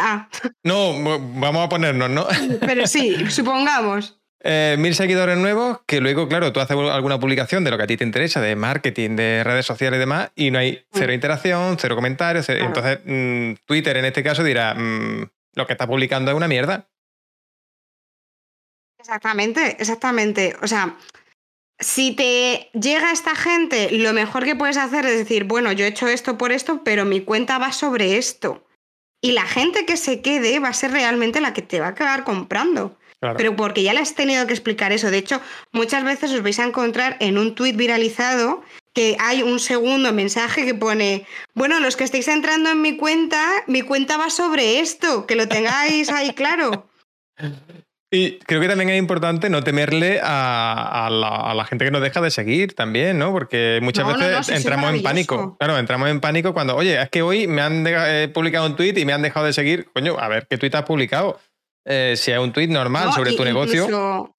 No, 0.64 0.92
vamos 1.36 1.66
a 1.66 1.68
ponernos, 1.68 2.10
¿no? 2.10 2.26
Pero 2.58 2.88
sí, 2.88 3.14
supongamos. 3.30 4.20
Eh, 4.46 4.76
mil 4.78 4.94
seguidores 4.94 5.38
nuevos, 5.38 5.80
que 5.86 6.02
luego, 6.02 6.28
claro, 6.28 6.52
tú 6.52 6.60
haces 6.60 6.76
alguna 6.76 7.18
publicación 7.18 7.64
de 7.64 7.70
lo 7.70 7.78
que 7.78 7.84
a 7.84 7.86
ti 7.86 7.96
te 7.96 8.04
interesa, 8.04 8.42
de 8.42 8.54
marketing, 8.54 9.16
de 9.16 9.42
redes 9.42 9.64
sociales 9.64 9.96
y 9.96 10.00
demás, 10.00 10.32
y 10.36 10.50
no 10.50 10.58
hay 10.58 10.84
cero 10.92 11.12
mm. 11.12 11.14
interacción, 11.14 11.78
cero 11.78 11.96
comentarios. 11.96 12.46
Entonces, 12.50 12.98
mm, 13.06 13.54
Twitter 13.64 13.96
en 13.96 14.04
este 14.04 14.22
caso 14.22 14.44
dirá, 14.44 14.74
mm, 14.74 15.30
lo 15.54 15.66
que 15.66 15.72
está 15.72 15.86
publicando 15.86 16.30
es 16.30 16.36
una 16.36 16.46
mierda. 16.46 16.86
Exactamente, 18.98 19.76
exactamente. 19.80 20.54
O 20.62 20.66
sea, 20.66 20.94
si 21.78 22.14
te 22.14 22.68
llega 22.78 23.12
esta 23.12 23.34
gente, 23.34 23.92
lo 23.92 24.12
mejor 24.12 24.44
que 24.44 24.56
puedes 24.56 24.76
hacer 24.76 25.06
es 25.06 25.16
decir, 25.16 25.44
bueno, 25.44 25.72
yo 25.72 25.86
he 25.86 25.88
hecho 25.88 26.06
esto 26.06 26.36
por 26.36 26.52
esto, 26.52 26.82
pero 26.84 27.06
mi 27.06 27.22
cuenta 27.22 27.56
va 27.56 27.72
sobre 27.72 28.18
esto. 28.18 28.66
Y 29.22 29.32
la 29.32 29.46
gente 29.46 29.86
que 29.86 29.96
se 29.96 30.20
quede 30.20 30.58
va 30.58 30.68
a 30.68 30.74
ser 30.74 30.90
realmente 30.90 31.40
la 31.40 31.54
que 31.54 31.62
te 31.62 31.80
va 31.80 31.86
a 31.86 31.90
acabar 31.90 32.24
comprando. 32.24 32.98
Pero 33.20 33.56
porque 33.56 33.82
ya 33.82 33.94
le 33.94 34.00
has 34.00 34.14
tenido 34.14 34.46
que 34.46 34.52
explicar 34.52 34.92
eso. 34.92 35.10
De 35.10 35.18
hecho, 35.18 35.40
muchas 35.72 36.04
veces 36.04 36.32
os 36.32 36.42
vais 36.42 36.58
a 36.58 36.64
encontrar 36.64 37.16
en 37.20 37.38
un 37.38 37.54
tuit 37.54 37.76
viralizado 37.76 38.62
que 38.92 39.16
hay 39.18 39.42
un 39.42 39.58
segundo 39.58 40.12
mensaje 40.12 40.64
que 40.64 40.74
pone, 40.74 41.26
bueno, 41.54 41.80
los 41.80 41.96
que 41.96 42.04
estáis 42.04 42.28
entrando 42.28 42.70
en 42.70 42.80
mi 42.80 42.96
cuenta, 42.96 43.44
mi 43.66 43.82
cuenta 43.82 44.16
va 44.16 44.30
sobre 44.30 44.78
esto, 44.78 45.26
que 45.26 45.34
lo 45.34 45.48
tengáis 45.48 46.10
ahí 46.10 46.32
claro. 46.32 46.88
Y 48.10 48.38
creo 48.38 48.60
que 48.60 48.68
también 48.68 48.90
es 48.90 48.98
importante 48.98 49.50
no 49.50 49.64
temerle 49.64 50.20
a, 50.22 51.08
la, 51.10 51.64
gente 51.64 51.84
que 51.84 51.90
nos 51.90 52.00
deja 52.00 52.20
de 52.20 52.30
seguir 52.30 52.74
también, 52.76 53.18
¿no? 53.18 53.32
Porque 53.32 53.80
muchas 53.82 54.06
veces 54.06 54.48
entramos 54.50 54.94
en 54.94 55.02
pánico. 55.02 55.56
Claro, 55.58 55.76
entramos 55.78 56.08
en 56.08 56.20
pánico 56.20 56.54
cuando, 56.54 56.76
oye, 56.76 57.02
es 57.02 57.08
que 57.08 57.22
hoy 57.22 57.48
me 57.48 57.60
han 57.60 57.84
publicado 58.32 58.66
un 58.66 58.76
tweet 58.76 58.96
y 58.96 59.04
me 59.04 59.12
han 59.12 59.22
dejado 59.22 59.46
de 59.46 59.52
seguir. 59.52 59.88
Coño, 59.92 60.16
a 60.16 60.28
ver, 60.28 60.46
¿qué 60.48 60.58
tweet 60.58 60.70
has 60.74 60.84
publicado? 60.84 61.40
Eh, 61.84 62.14
si 62.16 62.30
es 62.30 62.38
un 62.38 62.52
tweet 62.52 62.68
normal 62.68 63.12
sobre 63.12 63.32
tu 63.32 63.44
negocio. 63.44 64.34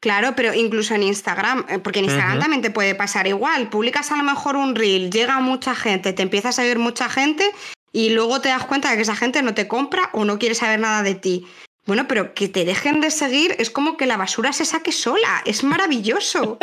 Claro, 0.00 0.34
pero 0.36 0.54
incluso 0.54 0.94
en 0.94 1.02
Instagram, 1.02 1.66
eh, 1.68 1.78
porque 1.80 1.98
en 1.98 2.04
Instagram 2.04 2.38
también 2.38 2.62
te 2.62 2.70
puede 2.70 2.94
pasar 2.94 3.26
igual. 3.26 3.68
Publicas 3.68 4.12
a 4.12 4.16
lo 4.16 4.22
mejor 4.22 4.56
un 4.56 4.76
reel, 4.76 5.10
llega 5.10 5.40
mucha 5.40 5.74
gente, 5.74 6.12
te 6.12 6.22
empieza 6.22 6.50
a 6.50 6.52
seguir 6.52 6.78
mucha 6.78 7.08
gente 7.08 7.44
y 7.92 8.10
luego 8.10 8.40
te 8.40 8.48
das 8.48 8.64
cuenta 8.64 8.90
de 8.90 8.96
que 8.96 9.02
esa 9.02 9.16
gente 9.16 9.42
no 9.42 9.54
te 9.54 9.66
compra 9.66 10.10
o 10.12 10.24
no 10.24 10.38
quiere 10.38 10.54
saber 10.54 10.78
nada 10.78 11.02
de 11.02 11.16
ti. 11.16 11.46
Bueno, 11.84 12.06
pero 12.06 12.34
que 12.34 12.48
te 12.48 12.64
dejen 12.64 13.00
de 13.00 13.10
seguir 13.10 13.56
es 13.58 13.70
como 13.70 13.96
que 13.96 14.06
la 14.06 14.16
basura 14.16 14.52
se 14.52 14.66
saque 14.66 14.92
sola. 14.92 15.42
Es 15.46 15.64
maravilloso. 15.64 16.58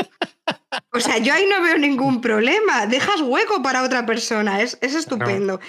O 0.94 1.00
sea, 1.00 1.18
yo 1.18 1.34
ahí 1.34 1.48
no 1.50 1.64
veo 1.64 1.78
ningún 1.80 2.22
problema. 2.22 2.86
Dejas 2.86 3.22
hueco 3.22 3.64
para 3.64 3.82
otra 3.82 4.06
persona. 4.06 4.62
Es, 4.62 4.78
es 4.82 4.94
estupendo. 4.94 5.60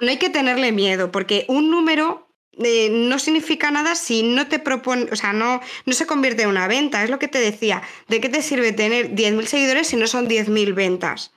No 0.00 0.08
hay 0.08 0.16
que 0.16 0.30
tenerle 0.30 0.72
miedo, 0.72 1.12
porque 1.12 1.44
un 1.48 1.70
número 1.70 2.25
eh, 2.58 2.88
no 2.90 3.18
significa 3.18 3.70
nada 3.70 3.94
si 3.94 4.22
no 4.22 4.46
te 4.48 4.58
propone, 4.58 5.08
o 5.12 5.16
sea, 5.16 5.32
no, 5.32 5.60
no 5.84 5.92
se 5.92 6.06
convierte 6.06 6.42
en 6.42 6.48
una 6.48 6.68
venta. 6.68 7.04
Es 7.04 7.10
lo 7.10 7.18
que 7.18 7.28
te 7.28 7.38
decía. 7.38 7.82
¿De 8.08 8.20
qué 8.20 8.28
te 8.28 8.42
sirve 8.42 8.72
tener 8.72 9.14
10.000 9.14 9.44
seguidores 9.44 9.88
si 9.88 9.96
no 9.96 10.06
son 10.06 10.28
10.000 10.28 10.74
ventas? 10.74 11.32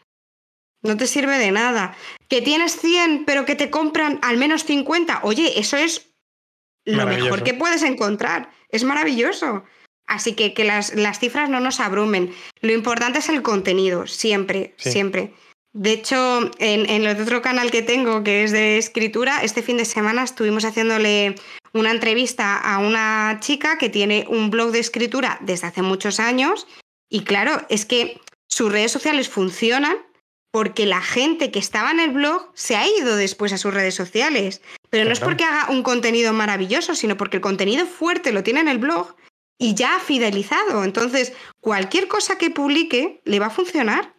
No 0.82 0.96
te 0.96 1.08
sirve 1.08 1.38
de 1.38 1.52
nada. 1.52 1.96
Que 2.30 2.42
tienes 2.42 2.80
100, 2.80 3.26
pero 3.26 3.46
que 3.46 3.56
te 3.56 3.70
compran 3.70 4.20
al 4.22 4.38
menos 4.38 4.64
50. 4.64 5.22
Oye, 5.24 5.60
eso 5.60 5.76
es 5.76 6.10
lo 6.86 7.06
mejor 7.06 7.44
que 7.44 7.54
puedes 7.54 7.84
encontrar. 7.84 8.52
Es 8.70 8.86
maravilloso. 8.86 9.66
Así 10.08 10.34
que 10.34 10.54
que 10.54 10.64
las, 10.64 10.96
las, 10.96 11.20
cifras 11.20 11.50
no 11.50 11.60
nos 11.60 11.80
abrumen. 11.80 12.34
Lo 12.62 12.72
importante 12.72 13.20
es 13.20 13.30
el 13.30 13.44
contenido, 13.44 14.08
siempre, 14.08 14.74
siempre. 14.78 15.34
De 15.74 15.92
hecho, 15.92 16.50
en, 16.58 16.90
en, 16.90 17.06
el 17.06 17.22
otro 17.22 17.42
canal 17.42 17.70
que 17.70 17.84
tengo, 17.84 18.24
que 18.24 18.44
es 18.44 18.52
de 18.52 18.78
escritura, 18.78 19.44
este 19.44 19.62
fin 19.62 19.78
de 19.78 19.86
semana 19.86 20.24
estuvimos 20.24 20.66
haciéndole 20.66 21.36
una 21.74 21.92
entrevista 21.92 22.58
a 22.58 22.80
una 22.80 23.38
chica 23.40 23.78
que 23.78 23.90
tiene 23.90 24.26
un 24.28 24.50
blog 24.50 24.72
de 24.72 24.80
escritura 24.80 25.38
desde 25.42 25.68
hace 25.68 25.82
muchos 25.82 26.20
años. 26.20 26.68
Y 27.10 27.24
claro, 27.24 27.66
es 27.70 27.86
que 27.86 28.20
sus 28.48 28.72
redes 28.72 28.92
sociales 28.92 29.30
funcionan 29.30 29.98
porque 30.52 30.86
la 30.86 31.02
gente 31.02 31.52
que 31.52 31.60
estaba 31.60 31.92
en 31.92 32.00
el 32.00 32.10
blog 32.10 32.50
se 32.56 32.76
ha 32.76 32.88
ido 32.88 33.16
después 33.16 33.54
a 33.54 33.58
sus 33.58 33.74
redes 33.74 33.96
sociales. 33.96 34.62
Pero 34.90 35.06
no 35.06 35.12
es 35.12 35.20
porque 35.20 35.44
haga 35.44 35.72
un 35.72 35.84
contenido 35.84 36.34
maravilloso, 36.34 36.96
sino 36.96 37.18
porque 37.18 37.38
el 37.38 37.42
contenido 37.42 37.86
fuerte 37.86 38.32
lo 38.32 38.44
tiene 38.44 38.62
en 38.62 38.68
el 38.68 38.80
blog 38.80 39.16
y 39.60 39.76
ya 39.76 39.98
ha 39.98 40.00
fidelizado. 40.00 40.84
Entonces, 40.84 41.34
cualquier 41.62 42.08
cosa 42.08 42.38
que 42.40 42.50
publique 42.50 43.22
le 43.26 43.40
va 43.40 43.48
a 43.48 43.52
funcionar. 43.52 44.16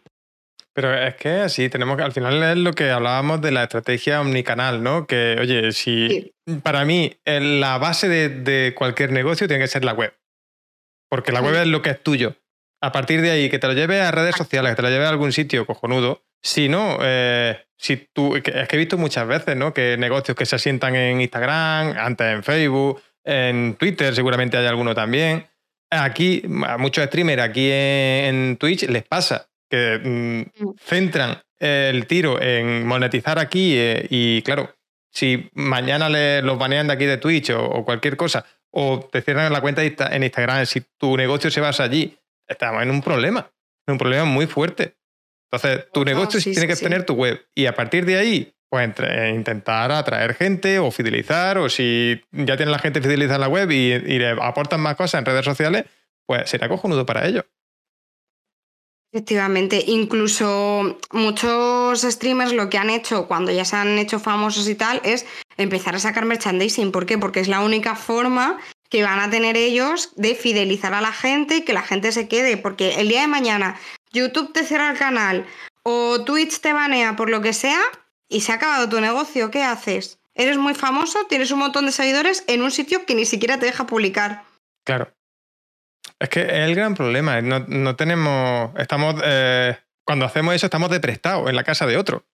Pero 0.73 0.93
es 0.93 1.15
que 1.15 1.29
así 1.41 1.69
tenemos 1.69 1.97
que, 1.97 2.03
al 2.03 2.13
final 2.13 2.41
es 2.43 2.57
lo 2.57 2.73
que 2.73 2.91
hablábamos 2.91 3.41
de 3.41 3.51
la 3.51 3.63
estrategia 3.63 4.21
omnicanal, 4.21 4.81
¿no? 4.81 5.05
Que, 5.05 5.37
oye, 5.39 5.71
si 5.73 6.33
para 6.63 6.85
mí 6.85 7.17
la 7.25 7.77
base 7.77 8.07
de, 8.07 8.73
cualquier 8.75 9.11
negocio 9.11 9.47
tiene 9.47 9.63
que 9.63 9.67
ser 9.67 9.83
la 9.83 9.93
web. 9.93 10.13
Porque 11.09 11.33
la 11.33 11.41
web 11.41 11.55
es 11.55 11.67
lo 11.67 11.81
que 11.81 11.89
es 11.89 12.01
tuyo. 12.01 12.37
A 12.81 12.91
partir 12.91 13.21
de 13.21 13.31
ahí, 13.31 13.49
que 13.49 13.59
te 13.59 13.67
lo 13.67 13.73
lleve 13.73 14.01
a 14.01 14.11
redes 14.11 14.35
sociales, 14.35 14.71
que 14.71 14.75
te 14.77 14.81
lo 14.81 14.89
lleve 14.89 15.05
a 15.05 15.09
algún 15.09 15.33
sitio 15.33 15.65
cojonudo. 15.65 16.23
Si 16.41 16.69
no, 16.69 16.97
eh, 17.01 17.65
si 17.77 17.97
tú, 17.97 18.35
es 18.35 18.41
que 18.41 18.67
he 18.69 18.77
visto 18.77 18.97
muchas 18.97 19.27
veces, 19.27 19.55
¿no? 19.57 19.73
Que 19.73 19.97
negocios 19.97 20.37
que 20.37 20.45
se 20.45 20.55
asientan 20.55 20.95
en 20.95 21.21
Instagram, 21.21 21.97
antes 21.97 22.27
en 22.27 22.43
Facebook, 22.43 23.01
en 23.23 23.75
Twitter, 23.75 24.15
seguramente 24.15 24.57
hay 24.57 24.65
alguno 24.65 24.95
también. 24.95 25.45
Aquí, 25.91 26.41
a 26.65 26.77
muchos 26.77 27.05
streamers 27.05 27.41
aquí 27.41 27.69
en, 27.69 28.57
Twitch 28.57 28.83
les 28.83 29.03
pasa 29.03 29.50
que 29.71 29.99
mm, 30.03 30.63
mm. 30.63 30.75
centran 30.77 31.41
el 31.57 32.05
tiro 32.07 32.41
en 32.41 32.85
monetizar 32.85 33.39
aquí 33.39 33.75
eh, 33.77 34.05
y, 34.09 34.41
claro, 34.41 34.75
si 35.11 35.49
mañana 35.53 36.09
los 36.41 36.57
banean 36.57 36.87
de 36.87 36.93
aquí 36.93 37.05
de 37.05 37.17
Twitch 37.17 37.51
o, 37.51 37.85
cualquier 37.85 38.17
cosa, 38.17 38.45
o 38.71 38.99
te 39.11 39.21
cierran 39.21 39.51
la 39.51 39.61
cuenta 39.61 39.83
en 39.83 40.23
Instagram, 40.23 40.65
si 40.65 40.81
tu 40.97 41.15
negocio 41.17 41.51
se 41.51 41.61
basa 41.61 41.83
allí, 41.83 42.17
estamos 42.47 42.81
en 42.83 42.89
un 42.89 43.01
problema, 43.01 43.51
en 43.87 43.93
un 43.93 43.97
problema 43.97 44.25
muy 44.25 44.47
fuerte. 44.47 44.95
Entonces, 45.51 45.85
tu 45.93 46.05
negocio 46.05 46.39
tiene 46.41 46.67
que 46.67 46.75
tener 46.75 47.05
tu 47.05 47.13
web 47.13 47.45
y 47.53 47.65
a 47.65 47.75
partir 47.75 48.05
de 48.05 48.17
ahí, 48.17 48.53
pues 48.69 48.89
eh, 48.99 49.33
intentar 49.35 49.91
atraer 49.91 50.33
gente 50.33 50.79
o 50.79 50.91
fidelizar, 50.91 51.57
o 51.57 51.69
si 51.69 52.21
ya 52.31 52.55
tiene 52.55 52.71
la 52.71 52.79
gente 52.79 53.01
fidelizada 53.01 53.35
en 53.35 53.41
la 53.41 53.47
web 53.49 53.69
y, 53.69 53.99
le 53.99 54.29
aportan 54.41 54.79
más 54.79 54.95
cosas 54.95 55.19
en 55.19 55.25
redes 55.25 55.43
sociales, 55.45 55.85
pues 56.25 56.49
será 56.49 56.69
cojonudo 56.69 57.05
para 57.05 57.27
ellos. 57.27 57.43
Efectivamente, 59.13 59.83
incluso 59.87 60.97
muchos 61.11 62.01
streamers 62.01 62.53
lo 62.53 62.69
que 62.69 62.77
han 62.77 62.89
hecho 62.89 63.27
cuando 63.27 63.51
ya 63.51 63.65
se 63.65 63.75
han 63.75 63.97
hecho 63.97 64.19
famosos 64.19 64.69
y 64.69 64.75
tal 64.75 65.01
es 65.03 65.25
empezar 65.57 65.95
a 65.95 65.99
sacar 65.99 66.23
merchandising. 66.23 66.93
¿Por 66.93 67.05
qué? 67.05 67.17
Porque 67.17 67.41
es 67.41 67.49
la 67.49 67.59
única 67.59 67.95
forma 67.95 68.57
que 68.89 69.03
van 69.03 69.19
a 69.19 69.29
tener 69.29 69.57
ellos 69.57 70.13
de 70.15 70.33
fidelizar 70.33 70.93
a 70.93 71.01
la 71.01 71.11
gente 71.11 71.57
y 71.57 71.61
que 71.63 71.73
la 71.73 71.81
gente 71.81 72.13
se 72.13 72.29
quede. 72.29 72.55
Porque 72.55 73.01
el 73.01 73.09
día 73.09 73.21
de 73.21 73.27
mañana 73.27 73.77
YouTube 74.13 74.53
te 74.53 74.63
cierra 74.63 74.91
el 74.91 74.97
canal 74.97 75.45
o 75.83 76.23
Twitch 76.23 76.61
te 76.61 76.71
banea 76.71 77.17
por 77.17 77.29
lo 77.29 77.41
que 77.41 77.51
sea 77.51 77.81
y 78.29 78.41
se 78.41 78.53
ha 78.53 78.55
acabado 78.55 78.87
tu 78.87 79.01
negocio, 79.01 79.51
¿qué 79.51 79.63
haces? 79.63 80.19
Eres 80.35 80.57
muy 80.57 80.73
famoso, 80.73 81.25
tienes 81.27 81.51
un 81.51 81.59
montón 81.59 81.85
de 81.85 81.91
seguidores 81.91 82.45
en 82.47 82.61
un 82.61 82.71
sitio 82.71 83.05
que 83.05 83.15
ni 83.15 83.25
siquiera 83.25 83.59
te 83.59 83.65
deja 83.65 83.85
publicar. 83.85 84.45
Claro. 84.85 85.11
Es 86.21 86.29
que 86.29 86.41
es 86.41 86.51
el 86.51 86.75
gran 86.75 86.93
problema. 86.93 87.41
No, 87.41 87.95
tenemos. 87.95 88.71
Estamos. 88.77 89.15
Eh, 89.23 89.75
cuando 90.05 90.25
hacemos 90.25 90.53
eso, 90.53 90.67
estamos 90.67 90.91
de 90.91 90.99
prestado 90.99 91.49
en 91.49 91.55
la 91.55 91.63
casa 91.63 91.87
de 91.87 91.97
otro. 91.97 92.27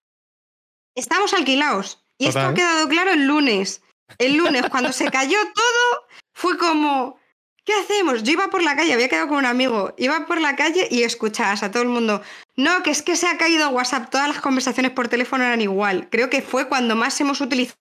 Estamos 0.94 1.34
alquilados. 1.34 2.04
Y 2.18 2.28
esto 2.28 2.42
ha 2.42 2.54
quedado 2.54 2.90
claro 2.90 3.12
el 3.12 3.26
lunes. 3.26 3.82
El 4.18 4.36
lunes, 4.36 4.64
cuando 4.70 4.92
se 4.92 5.10
cayó 5.10 5.38
todo, 5.56 6.08
fue 6.34 6.58
como. 6.58 7.18
¿qué 7.64 7.74
hacemos? 7.74 8.24
Yo 8.24 8.34
iba 8.34 8.50
por 8.50 8.62
la 8.62 8.76
calle, 8.76 8.94
había 8.94 9.10
quedado 9.10 9.28
con 9.28 9.38
un 9.38 9.46
amigo, 9.46 9.94
iba 9.98 10.26
por 10.26 10.40
la 10.40 10.56
calle 10.56 10.88
y 10.90 11.04
escuchabas 11.04 11.64
a 11.64 11.72
todo 11.72 11.84
el 11.84 11.90
mundo, 11.90 12.22
no, 12.56 12.82
que 12.82 12.92
es 12.92 13.02
que 13.02 13.18
se 13.18 13.28
ha 13.28 13.38
caído 13.38 13.70
WhatsApp, 13.70 14.10
todas 14.10 14.30
las 14.30 14.40
conversaciones 14.40 14.94
por 14.94 15.10
teléfono 15.10 15.44
eran 15.44 15.60
igual. 15.60 16.08
Creo 16.10 16.30
que 16.30 16.42
fue 16.42 16.70
cuando 16.70 16.96
más 16.96 17.20
hemos 17.20 17.42
utilizado. 17.42 17.78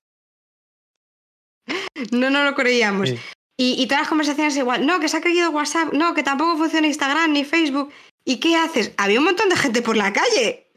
no, 2.11 2.30
no 2.30 2.42
lo 2.42 2.54
creíamos. 2.57 3.11
Y, 3.59 3.86
todas 3.86 4.02
las 4.02 4.09
conversaciones 4.09 4.57
igual, 4.57 4.84
no, 4.84 5.00
que 5.00 5.09
se 5.09 5.16
ha 5.16 5.22
caído 5.22 5.50
WhatsApp, 5.50 5.92
no, 5.94 6.12
que 6.12 6.22
tampoco 6.22 6.59
funciona 6.59 6.86
Instagram 6.86 7.32
ni 7.32 7.44
Facebook. 7.44 7.90
¿Y 8.24 8.38
qué 8.38 8.57
haces? 8.57 8.92
Había 8.98 9.18
un 9.18 9.24
montón 9.24 9.48
de 9.48 9.57
gente 9.57 9.80
por 9.80 9.96
la 9.96 10.12
calle. 10.12 10.70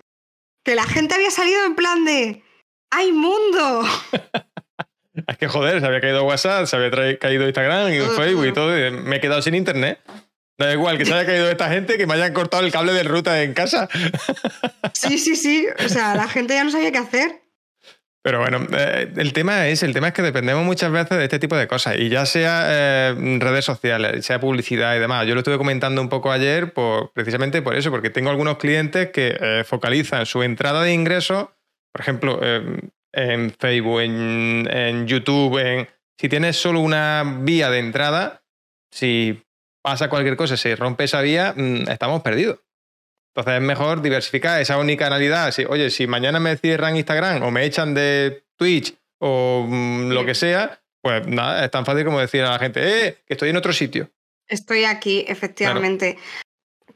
Que 0.64 0.76
la 0.76 0.86
gente 0.86 1.16
había 1.16 1.30
salido 1.30 1.66
en 1.66 1.76
plan 1.76 2.06
de, 2.06 2.44
¡hay 2.92 3.12
mundo! 3.12 3.84
Es 5.28 5.38
que 5.38 5.50
joder, 5.50 5.82
se 5.82 5.86
había 5.86 6.00
caído 6.00 6.24
WhatsApp, 6.24 6.66
se 6.66 6.78
había 6.78 7.20
caído 7.20 7.46
Instagram 7.46 7.92
y 7.92 8.00
Facebook 8.00 8.46
y 8.46 8.54
todo, 8.54 8.78
y 8.78 8.90
me 8.90 9.18
he 9.18 9.20
quedado 9.20 9.42
sin 9.42 9.54
internet. 9.54 10.00
Da 10.58 10.72
igual 10.72 10.98
que 10.98 11.06
se 11.06 11.14
haya 11.14 11.26
caído 11.26 11.50
esta 11.50 11.70
gente 11.70 11.98
que 11.98 12.06
me 12.06 12.14
hayan 12.14 12.34
cortado 12.34 12.66
el 12.66 12.72
cable 12.72 12.94
de 12.94 13.04
ruta 13.04 13.44
en 13.44 13.54
casa. 13.54 13.90
Sí, 14.94 15.18
sí, 15.18 15.36
sí. 15.36 15.68
O 15.86 15.90
sea, 15.90 16.16
la 16.16 16.28
gente 16.28 16.54
ya 16.54 16.64
no 16.64 16.72
sabía 16.72 16.92
qué 16.92 16.98
hacer. 16.98 17.42
Pero 18.30 18.42
bueno, 18.42 18.68
eh, 18.78 19.12
el 19.16 19.34
tema 19.34 19.68
es, 19.70 19.82
el 19.82 19.92
tema 19.92 20.10
es 20.10 20.14
que 20.14 20.22
dependemos 20.22 20.64
muchas 20.64 20.92
veces 20.92 21.18
de 21.18 21.24
este 21.24 21.40
tipo 21.40 21.58
de 21.58 21.68
cosas. 21.68 21.98
Y 21.98 22.10
ya 22.10 22.28
sea 22.28 22.66
eh, 22.68 23.38
redes 23.40 23.66
sociales, 23.66 24.24
sea 24.24 24.40
publicidad 24.40 24.96
y 24.96 25.00
demás. 25.00 25.26
Yo 25.26 25.34
lo 25.34 25.40
estuve 25.40 25.58
comentando 25.58 26.00
un 26.00 26.10
poco 26.10 26.32
ayer 26.32 26.72
por, 26.72 27.12
precisamente 27.12 27.64
por 27.64 27.76
eso, 27.76 27.90
porque 27.90 28.12
tengo 28.12 28.30
algunos 28.30 28.58
clientes 28.58 29.10
que 29.10 29.36
eh, 29.42 29.64
focalizan 29.66 30.28
su 30.28 30.44
entrada 30.44 30.84
de 30.84 30.94
ingresos, 30.94 31.48
por 31.92 32.02
ejemplo, 32.02 32.40
en 33.14 33.52
Facebook, 33.58 34.02
en, 34.02 35.08
YouTube, 35.08 35.58
en, 35.58 35.88
si 36.16 36.30
tienes 36.30 36.56
solo 36.56 36.82
una 36.82 37.40
vía 37.40 37.72
de 37.72 37.80
entrada, 37.80 38.44
si 38.92 39.42
pasa 39.82 40.08
cualquier 40.08 40.38
cosa, 40.38 40.56
se 40.56 40.76
rompe 40.76 41.06
esa 41.06 41.22
vía, 41.22 41.56
mm, 41.58 41.90
estamos 41.90 42.22
perdidos. 42.22 42.60
Entonces 43.30 43.62
es 43.62 43.62
mejor 43.62 44.02
diversificar 44.02 44.62
esa 44.62 44.78
unicanalidad. 44.78 45.52
Si, 45.52 45.66
oye, 45.66 45.90
si 45.90 46.08
mañana 46.08 46.40
me 46.40 46.58
cierran 46.58 46.96
Instagram 46.96 47.44
o 47.44 47.52
me 47.52 47.64
echan 47.64 47.94
de 47.94 48.44
Twitch 48.58 48.96
o 49.20 49.66
mm, 49.68 50.10
lo 50.10 50.26
que 50.26 50.36
sea, 50.36 50.82
pues 51.02 51.26
nada, 51.28 51.64
es 51.64 51.72
tan 51.72 51.86
fácil 51.86 52.06
como 52.06 52.20
decir 52.20 52.42
a 52.44 52.52
la 52.52 52.60
gente, 52.60 53.08
eh, 53.08 53.18
que 53.26 53.34
estoy 53.34 53.50
en 53.50 53.58
otro 53.58 53.72
sitio. 53.74 54.10
Estoy 54.48 54.84
aquí, 54.84 55.26
efectivamente. 55.28 56.18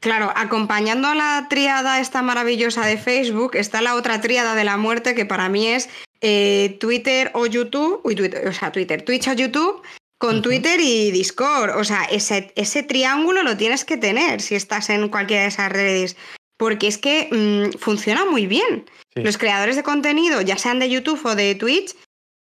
Claro. 0.00 0.30
acompañando 0.36 1.08
a 1.08 1.14
la 1.14 1.46
triada 1.48 1.98
esta 1.98 2.20
maravillosa 2.20 2.84
de 2.84 2.98
Facebook, 2.98 3.54
está 3.54 3.80
la 3.80 3.94
otra 3.94 4.20
triada 4.20 4.54
de 4.54 4.64
la 4.64 4.76
muerte 4.76 5.14
que 5.14 5.24
para 5.24 5.48
mí 5.48 5.68
es 5.68 5.88
eh, 6.20 6.76
Twitter 6.78 7.30
o 7.32 7.46
YouTube, 7.46 8.00
uy, 8.04 8.14
Twitter, 8.14 8.46
o 8.46 8.52
sea, 8.52 8.70
Twitter, 8.70 9.00
Twitch 9.02 9.28
o 9.28 9.32
YouTube, 9.32 9.82
con 10.24 10.40
Twitter 10.40 10.80
y 10.80 11.10
Discord. 11.10 11.76
O 11.76 11.84
sea, 11.84 12.04
ese, 12.04 12.50
ese, 12.56 12.82
triángulo 12.82 13.42
lo 13.42 13.58
tienes 13.58 13.84
que 13.84 13.98
tener 13.98 14.40
si 14.40 14.54
estás 14.54 14.88
en 14.88 15.10
cualquiera 15.10 15.42
de 15.42 15.48
esas 15.48 15.70
redes. 15.70 16.16
Porque 16.56 16.86
es 16.86 16.96
que 16.96 17.28
mm, 17.30 17.78
funciona 17.78 18.24
muy 18.24 18.46
bien. 18.46 18.86
Los 19.14 19.36
creadores 19.36 19.76
de 19.76 19.82
contenido, 19.82 20.40
ya 20.40 20.56
sean 20.56 20.78
de 20.78 20.88
YouTube 20.88 21.20
o 21.26 21.34
de 21.34 21.54
Twitch, 21.56 21.94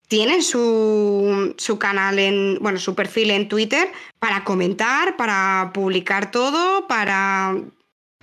tienen 0.07 0.41
su, 0.41 1.53
su, 1.57 1.77
canal 1.77 2.17
en, 2.17 2.57
bueno, 2.61 2.79
su 2.79 2.95
perfil 2.95 3.29
en 3.29 3.47
Twitter 3.47 3.91
para 4.17 4.43
comentar, 4.43 5.15
para 5.15 5.69
publicar 5.71 6.31
todo, 6.31 6.87
para 6.87 7.57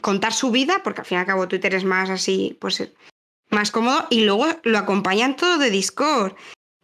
contar 0.01 0.33
su 0.33 0.51
vida, 0.51 0.81
porque 0.83 1.03
al 1.03 1.07
fin 1.07 1.19
y 1.19 1.21
al 1.21 1.27
cabo 1.27 1.47
Twitter 1.47 1.75
es 1.77 1.85
más 1.85 2.11
así, 2.11 2.59
pues 2.61 2.91
más 3.51 3.71
cómodo, 3.71 4.09
y 4.11 4.25
luego 4.25 4.49
lo 4.65 4.79
acompañan 4.79 5.37
todo 5.37 5.59
de 5.59 5.71
Discord 5.71 6.35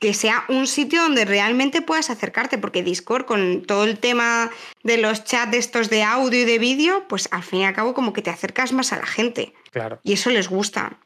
que 0.01 0.14
sea 0.14 0.44
un 0.48 0.66
sitio 0.66 1.03
donde 1.03 1.26
realmente 1.26 1.82
puedas 1.82 2.09
acercarte, 2.09 2.57
porque 2.59 2.82
Discord 2.82 3.26
con 3.26 3.62
todo 3.62 3.84
el 3.84 3.98
tema 3.98 4.51
de 4.82 4.96
los 4.96 5.24
chats 5.24 5.55
estos 5.55 5.90
de 5.90 6.03
audio 6.03 6.40
y 6.40 6.44
de 6.46 6.59
vídeo, 6.59 7.05
pues 7.07 7.28
al 7.30 7.42
fin 7.42 7.61
y 7.61 7.64
al 7.66 7.74
cabo 7.74 7.92
como 7.92 8.14
que 8.14 8.22
te 8.22 8.30
acercas 8.30 8.72
más 8.72 8.94
a 8.94 8.96
la 8.96 9.07
gente. 9.07 9.53
Claro. 9.70 10.01
Y 10.03 10.14
eso 10.14 10.30
les 10.30 10.48
gusta. 10.48 10.98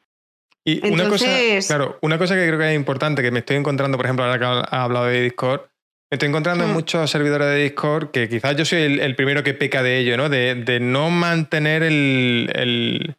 Y 0.65 0.87
una 0.89 1.09
cosa, 1.09 1.27
claro, 1.67 1.99
una 2.01 2.19
cosa 2.19 2.37
que 2.37 2.47
creo 2.47 2.59
que 2.59 2.71
es 2.71 2.77
importante, 2.77 3.21
que 3.21 3.31
me 3.31 3.41
estoy 3.41 3.57
encontrando, 3.57 3.99
por 3.99 4.07
ejemplo, 4.07 4.25
ahora 4.25 4.39
que 4.39 4.45
ha 4.45 4.83
hablado 4.83 5.07
de 5.07 5.21
Discord, 5.21 5.63
me 6.11 6.17
estoy 6.17 6.29
encontrando 6.29 6.65
en 6.65 6.71
hmm. 6.71 6.75
muchos 6.75 7.11
servidores 7.11 7.49
de 7.49 7.65
Discord 7.65 8.13
que 8.13 8.29
quizás 8.29 8.57
yo 8.57 8.65
soy 8.65 9.01
el, 9.01 9.17
primero 9.17 9.43
que 9.43 9.53
peca 9.53 9.83
de 9.83 9.99
ello, 9.99 10.17
¿no? 10.17 10.29
De, 10.29 10.79
no 10.81 11.11
mantener 11.11 11.83
el, 11.83 13.17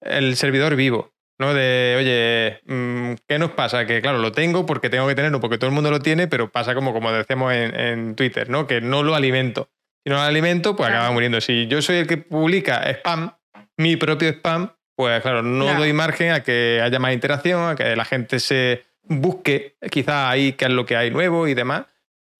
el 0.00 0.36
servidor 0.36 0.74
vivo. 0.74 1.12
¿No? 1.38 1.54
De, 1.54 1.94
oye, 1.98 2.60
mm, 2.66 3.14
¿qué 3.26 3.38
nos 3.38 3.52
pasa? 3.52 3.86
Que 3.86 4.02
claro, 4.02 4.18
lo 4.18 4.32
tengo 4.32 4.66
porque 4.66 4.90
tengo 4.90 5.06
que 5.06 5.14
tenerlo, 5.14 5.40
porque 5.40 5.58
todo 5.58 5.68
el 5.68 5.74
mundo 5.74 5.90
lo 5.90 6.00
tiene, 6.00 6.26
pero 6.26 6.50
pasa 6.50 6.74
como, 6.74 6.92
como 6.92 7.12
decíamos 7.12 7.52
en, 7.54 8.14
Twitter, 8.16 8.50
¿no? 8.50 8.66
Que 8.66 8.80
no 8.80 9.02
lo 9.02 9.14
alimento. 9.14 9.70
Si 10.04 10.10
no 10.10 10.16
lo 10.16 10.22
alimento, 10.22 10.76
pues 10.76 10.88
acaba 10.88 11.10
muriendo. 11.10 11.40
Si 11.40 11.66
yo 11.68 11.80
soy 11.82 11.98
el 11.98 12.06
que 12.06 12.16
publica 12.16 12.82
spam, 12.90 13.32
mi 13.76 13.96
propio 13.96 14.28
spam, 14.30 14.72
pues 14.96 15.22
claro, 15.22 15.42
no 15.42 15.74
doy 15.74 15.92
margen 15.92 16.32
a 16.32 16.42
que 16.42 16.80
haya 16.82 16.98
más 16.98 17.12
interacción, 17.12 17.70
a 17.70 17.76
que 17.76 17.94
la 17.94 18.04
gente 18.04 18.40
se 18.40 18.84
busque 19.02 19.76
quizá 19.90 20.28
ahí 20.28 20.52
qué 20.52 20.66
es 20.66 20.70
lo 20.72 20.86
que 20.86 20.96
hay 20.96 21.10
nuevo 21.10 21.46
y 21.46 21.54
demás. 21.54 21.86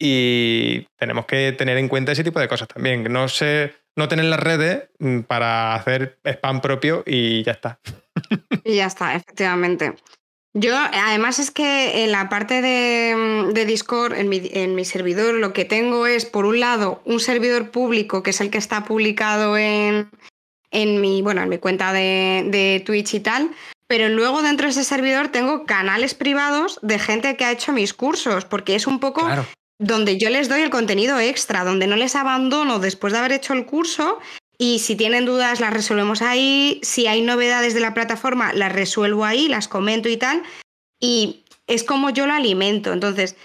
Y 0.00 0.86
tenemos 0.96 1.26
que 1.26 1.52
tener 1.52 1.76
en 1.76 1.88
cuenta 1.88 2.12
ese 2.12 2.24
tipo 2.24 2.40
de 2.40 2.48
cosas 2.48 2.68
también. 2.68 3.04
No 3.12 3.28
sé, 3.28 3.74
no 3.96 4.08
tener 4.08 4.26
las 4.26 4.40
redes 4.40 4.90
mm, 4.98 5.20
para 5.20 5.74
hacer 5.74 6.18
spam 6.24 6.60
propio 6.60 7.02
y 7.06 7.42
ya 7.42 7.52
está. 7.52 7.80
Y 8.64 8.76
ya 8.76 8.86
está, 8.86 9.14
efectivamente. 9.14 9.94
Yo, 10.54 10.74
además 10.76 11.38
es 11.38 11.50
que 11.50 12.04
en 12.04 12.12
la 12.12 12.28
parte 12.28 12.62
de, 12.62 13.64
Discord, 13.66 14.14
en 14.14 14.28
mi, 14.74 14.84
servidor, 14.84 15.34
lo 15.34 15.52
que 15.52 15.64
tengo 15.64 16.06
es, 16.06 16.24
por 16.24 16.46
un 16.46 16.58
lado, 16.58 17.00
un 17.04 17.20
servidor 17.20 17.70
público, 17.70 18.22
que 18.22 18.30
es 18.30 18.40
el 18.40 18.50
que 18.50 18.58
está 18.58 18.84
publicado 18.84 19.56
en, 19.56 20.10
en 20.70 21.00
mi, 21.00 21.22
bueno, 21.22 21.42
en 21.42 21.48
mi 21.48 21.58
cuenta 21.58 21.92
de, 21.92 22.82
Twitch 22.84 23.14
y 23.14 23.20
tal, 23.20 23.50
pero 23.86 24.08
luego 24.08 24.42
dentro 24.42 24.66
de 24.66 24.72
ese 24.72 24.84
servidor 24.84 25.28
tengo 25.28 25.64
canales 25.64 26.14
privados 26.14 26.78
de 26.82 26.98
gente 26.98 27.36
que 27.36 27.44
ha 27.44 27.52
hecho 27.52 27.72
mis 27.72 27.94
cursos, 27.94 28.44
porque 28.44 28.74
es 28.74 28.86
un 28.86 29.00
poco 29.00 29.28
donde 29.78 30.18
yo 30.18 30.28
les 30.28 30.48
doy 30.48 30.62
el 30.62 30.70
contenido 30.70 31.20
extra, 31.20 31.62
donde 31.62 31.86
no 31.86 31.94
les 31.94 32.16
abandono 32.16 32.80
después 32.80 33.12
de 33.12 33.20
haber 33.20 33.32
hecho 33.32 33.52
el 33.52 33.64
curso 33.64 34.18
y 34.58 34.80
si 34.80 34.96
tienen 34.96 35.24
dudas, 35.24 35.60
las 35.60 35.72
resolvemos 35.72 36.20
ahí. 36.20 36.80
Si 36.82 37.06
hay 37.06 37.22
novedades 37.22 37.74
de 37.74 37.80
la 37.80 37.94
plataforma, 37.94 38.52
las 38.52 38.72
resuelvo 38.72 39.24
ahí, 39.24 39.46
las 39.46 39.68
comento 39.68 40.08
y 40.08 40.16
tal. 40.16 40.42
Y 40.98 41.44
es 41.68 41.84
como 41.84 42.10
yo 42.10 42.26
lo 42.26 42.32
alimento. 42.32 42.92
Entonces, 42.92 43.36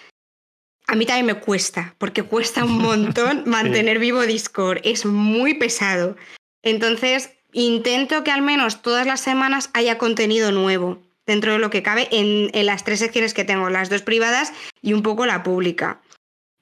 a 0.88 0.96
mí 0.96 1.06
también 1.06 1.28
me 1.28 1.40
cuesta, 1.40 1.94
porque 2.00 2.24
cuesta 2.24 2.66
un 2.66 2.80
montón 2.80 3.44
mantener 3.46 4.00
vivo 4.00 4.22
Discord. 4.24 4.80
Es 4.84 5.06
muy 5.06 5.54
pesado. 5.54 6.18
Entonces, 6.64 7.30
intento 7.52 8.24
que 8.24 8.32
al 8.32 8.42
menos 8.42 8.82
todas 8.82 9.06
las 9.06 9.22
semanas 9.22 9.70
haya 9.74 10.00
contenido 10.00 10.52
nuevo 10.52 11.00
dentro 11.28 11.54
de 11.54 11.60
lo 11.60 11.70
que 11.70 11.84
cabe 11.84 12.08
en, 12.12 12.50
en 12.54 12.66
las 12.66 12.84
tres 12.84 13.00
secciones 13.00 13.36
que 13.36 13.46
tengo, 13.46 13.70
las 13.70 13.90
dos 13.90 14.02
privadas 14.02 14.52
y 14.82 14.94
un 14.94 15.04
poco 15.04 15.28
la 15.28 15.44
pública 15.44 16.02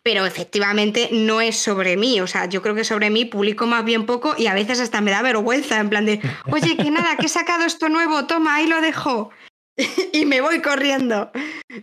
pero 0.04 0.26
efectivamente 0.26 1.10
no 1.12 1.42
es 1.42 1.58
sobre 1.58 1.98
mí. 1.98 2.22
O 2.22 2.28
sea, 2.28 2.46
yo 2.46 2.62
creo 2.62 2.76
que 2.76 2.84
sobre 2.84 3.10
mí 3.10 3.26
publico 3.26 3.68
más 3.68 3.86
bien 3.86 4.06
poco 4.06 4.36
y 4.38 4.48
a 4.48 4.54
veces 4.54 4.80
hasta 4.80 5.02
me 5.02 5.12
da 5.12 5.22
vergüenza, 5.22 5.80
en 5.80 5.90
plan 5.90 6.06
de, 6.06 6.20
oye, 6.52 6.78
que 6.78 6.92
nada, 6.92 7.18
que 7.18 7.28
he 7.28 7.30
sacado 7.30 7.66
esto 7.66 7.90
nuevo, 7.90 8.26
toma, 8.26 8.56
ahí 8.56 8.68
lo 8.68 8.82
dejo. 8.82 9.32
y 10.14 10.26
me 10.26 10.42
voy 10.42 10.62
corriendo. 10.62 11.32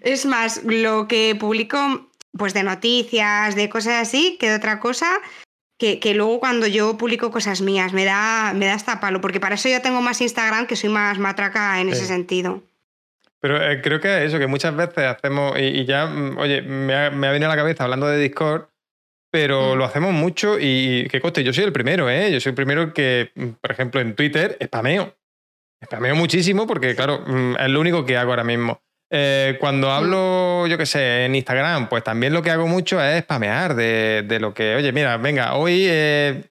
Es 0.03 0.27
más, 0.27 0.63
lo 0.65 1.09
que 1.09 1.37
publico, 1.39 2.11
pues 2.33 2.55
de 2.55 2.63
noticias, 2.63 3.55
de 3.55 3.69
cosas 3.69 3.95
así, 3.95 4.37
que 4.39 4.51
de 4.51 4.57
otra 4.57 4.81
cosa, 4.81 5.21
que, 5.79 6.01
luego 6.15 6.41
cuando 6.41 6.67
yo 6.67 6.99
publico 6.99 7.31
cosas 7.31 7.61
mías 7.61 7.93
me 7.93 8.05
da, 8.05 8.53
me 8.55 8.67
da 8.67 8.75
hasta 8.75 9.01
palo, 9.01 9.21
porque 9.21 9.41
para 9.41 9.55
eso 9.55 9.69
yo 9.69 9.81
tengo 9.81 10.01
más 10.01 10.21
Instagram, 10.21 10.67
que 10.67 10.77
soy 10.77 10.91
más 10.91 11.19
matraca 11.19 11.81
en 11.81 11.89
ese 11.89 12.05
sentido. 12.07 12.63
Pero 13.41 13.63
eh, 13.63 13.81
creo 13.81 14.01
que 14.01 14.25
eso, 14.25 14.39
que 14.39 14.47
muchas 14.47 14.75
veces 14.75 15.05
hacemos, 15.05 15.59
y, 15.59 15.85
ya, 15.85 16.07
mm, 16.07 16.39
oye, 16.39 16.63
me 16.63 16.95
ha, 16.95 17.11
venido 17.11 17.47
a 17.47 17.55
la 17.55 17.57
cabeza 17.57 17.85
hablando 17.85 18.09
de 18.09 18.19
Discord, 18.19 18.67
pero 19.31 19.75
mm. 19.75 19.79
lo 19.79 19.85
hacemos 19.85 20.13
mucho 20.13 20.59
y, 20.59 21.07
que 21.11 21.21
coste, 21.21 21.45
yo 21.45 21.53
soy 21.53 21.65
el 21.65 21.73
primero, 21.73 22.11
¿eh? 22.11 22.33
Yo 22.33 22.41
soy 22.41 22.51
el 22.51 22.57
primero 22.57 22.93
que, 22.93 23.31
mm, 23.35 23.49
por 23.61 23.71
ejemplo, 23.71 24.01
en 24.01 24.15
Twitter, 24.15 24.59
spameo. 24.63 25.15
Spameo 25.85 26.17
muchísimo 26.17 26.67
porque, 26.67 26.97
claro, 26.97 27.25
es 27.57 27.69
lo 27.71 27.81
único 27.81 28.05
que 28.05 28.17
hago 28.17 28.33
ahora 28.33 28.43
mismo. 28.43 28.83
Eh, 29.11 29.57
cuando 29.61 29.91
hablo, 29.91 30.67
yo 30.67 30.77
qué 30.77 30.85
sé, 30.85 31.25
en 31.25 31.35
Instagram, 31.37 31.89
pues 31.89 32.03
también 32.03 32.33
lo 32.33 32.43
que 32.43 32.51
hago 32.51 32.67
mucho 32.67 33.03
es 33.03 33.23
spamear 33.23 33.75
de, 33.75 34.39
lo 34.41 34.53
que, 34.53 34.75
oye, 34.75 34.93
mira, 34.93 35.17
venga, 35.17 35.55
hoy 35.55 35.87
eh, 35.89 36.43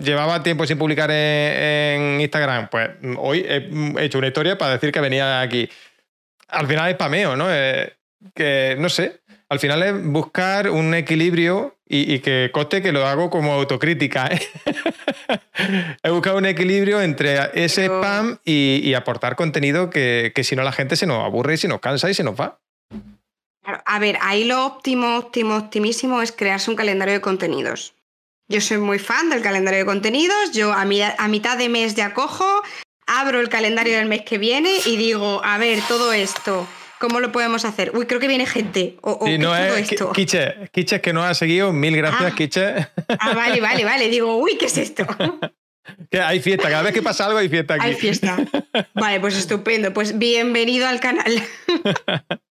llevaba 0.00 0.42
tiempo 0.42 0.66
sin 0.66 0.78
publicar 0.78 1.10
en, 1.10 1.16
en, 1.16 2.20
Instagram, 2.20 2.68
pues 2.68 2.90
hoy 3.16 3.44
he 3.48 4.04
hecho 4.04 4.18
una 4.18 4.28
historia 4.28 4.56
para 4.56 4.74
decir 4.74 4.92
que 4.92 5.00
venía 5.00 5.40
aquí 5.40 5.68
al 6.48 6.66
final 6.66 6.90
es 6.90 6.96
pameo, 6.96 7.36
¿no? 7.36 7.46
Eh, 7.50 7.92
que 8.34 8.76
no 8.78 8.88
sé. 8.88 9.20
Al 9.48 9.60
final 9.60 9.82
es 9.82 10.04
buscar 10.04 10.70
un 10.70 10.94
equilibrio 10.94 11.76
y, 11.88 12.18
que 12.18 12.50
coste 12.52 12.82
que 12.82 12.90
lo 12.90 13.06
hago 13.06 13.30
como 13.30 13.52
autocrítica. 13.52 14.26
¿eh? 14.26 14.40
He 16.02 16.10
buscado 16.10 16.38
un 16.38 16.46
equilibrio 16.46 17.00
entre 17.00 17.38
ese 17.54 17.86
spam 17.86 18.38
y, 18.44 18.92
aportar 18.94 19.36
contenido 19.36 19.88
que, 19.88 20.32
si 20.42 20.56
no 20.56 20.64
la 20.64 20.72
gente 20.72 20.96
se 20.96 21.06
nos 21.06 21.24
aburre 21.24 21.54
y 21.54 21.58
se 21.58 21.68
nos 21.68 21.80
cansa 21.80 22.10
y 22.10 22.14
se 22.14 22.24
nos 22.24 22.34
va. 22.38 22.58
A 23.62 23.98
ver, 23.98 24.18
ahí 24.20 24.44
lo 24.44 24.64
óptimo, 24.64 25.16
óptimo, 25.16 25.56
optimísimo 25.56 26.22
es 26.22 26.32
crearse 26.32 26.70
un 26.70 26.76
calendario 26.76 27.14
de 27.14 27.20
contenidos. 27.20 27.94
Yo 28.48 28.60
soy 28.60 28.78
muy 28.78 29.00
fan 29.00 29.28
del 29.28 29.42
calendario 29.42 29.80
de 29.80 29.86
contenidos. 29.86 30.52
Yo 30.52 30.72
a, 30.72 30.82
a 30.82 31.28
mitad 31.28 31.58
de 31.58 31.68
mes 31.68 31.96
ya 31.96 32.14
cojo, 32.14 32.62
abro 33.06 33.40
el 33.40 33.48
calendario 33.48 33.96
del 33.96 34.06
mes 34.06 34.22
que 34.22 34.38
viene 34.38 34.70
y 34.84 34.96
digo, 34.96 35.40
a 35.44 35.58
ver, 35.58 35.80
todo 35.88 36.12
esto, 36.12 36.66
¿cómo 36.98 37.20
lo 37.20 37.32
podemos 37.32 37.64
hacer? 37.64 37.92
Uy, 37.94 38.06
creo 38.06 38.20
que 38.20 38.28
viene 38.28 38.46
gente. 38.46 38.96
O, 39.02 39.24
¿qué 39.24 39.38
no 39.38 39.56
es 39.56 39.90
esto? 39.90 40.12
Quiche, 40.12 40.68
Quiche 40.72 41.00
que 41.00 41.12
nos 41.12 41.24
ha 41.24 41.34
seguido, 41.34 41.72
mil 41.72 41.96
gracias, 41.96 42.32
ah. 42.32 42.34
Quiche. 42.34 42.74
Ah, 43.18 43.34
vale, 43.34 43.60
vale, 43.60 43.84
vale. 43.84 44.08
Digo, 44.08 44.36
uy, 44.36 44.56
¿qué 44.58 44.66
es 44.66 44.78
esto? 44.78 45.06
Que 46.10 46.20
hay 46.20 46.40
fiesta, 46.40 46.68
cada 46.68 46.82
vez 46.82 46.92
que 46.92 47.00
pasa 47.00 47.26
algo 47.26 47.38
hay 47.38 47.48
fiesta 47.48 47.74
aquí. 47.74 47.86
Hay 47.86 47.94
fiesta. 47.94 48.36
Vale, 48.94 49.20
pues 49.20 49.36
estupendo. 49.36 49.92
Pues 49.92 50.18
bienvenido 50.18 50.88
al 50.88 50.98
canal. 50.98 51.42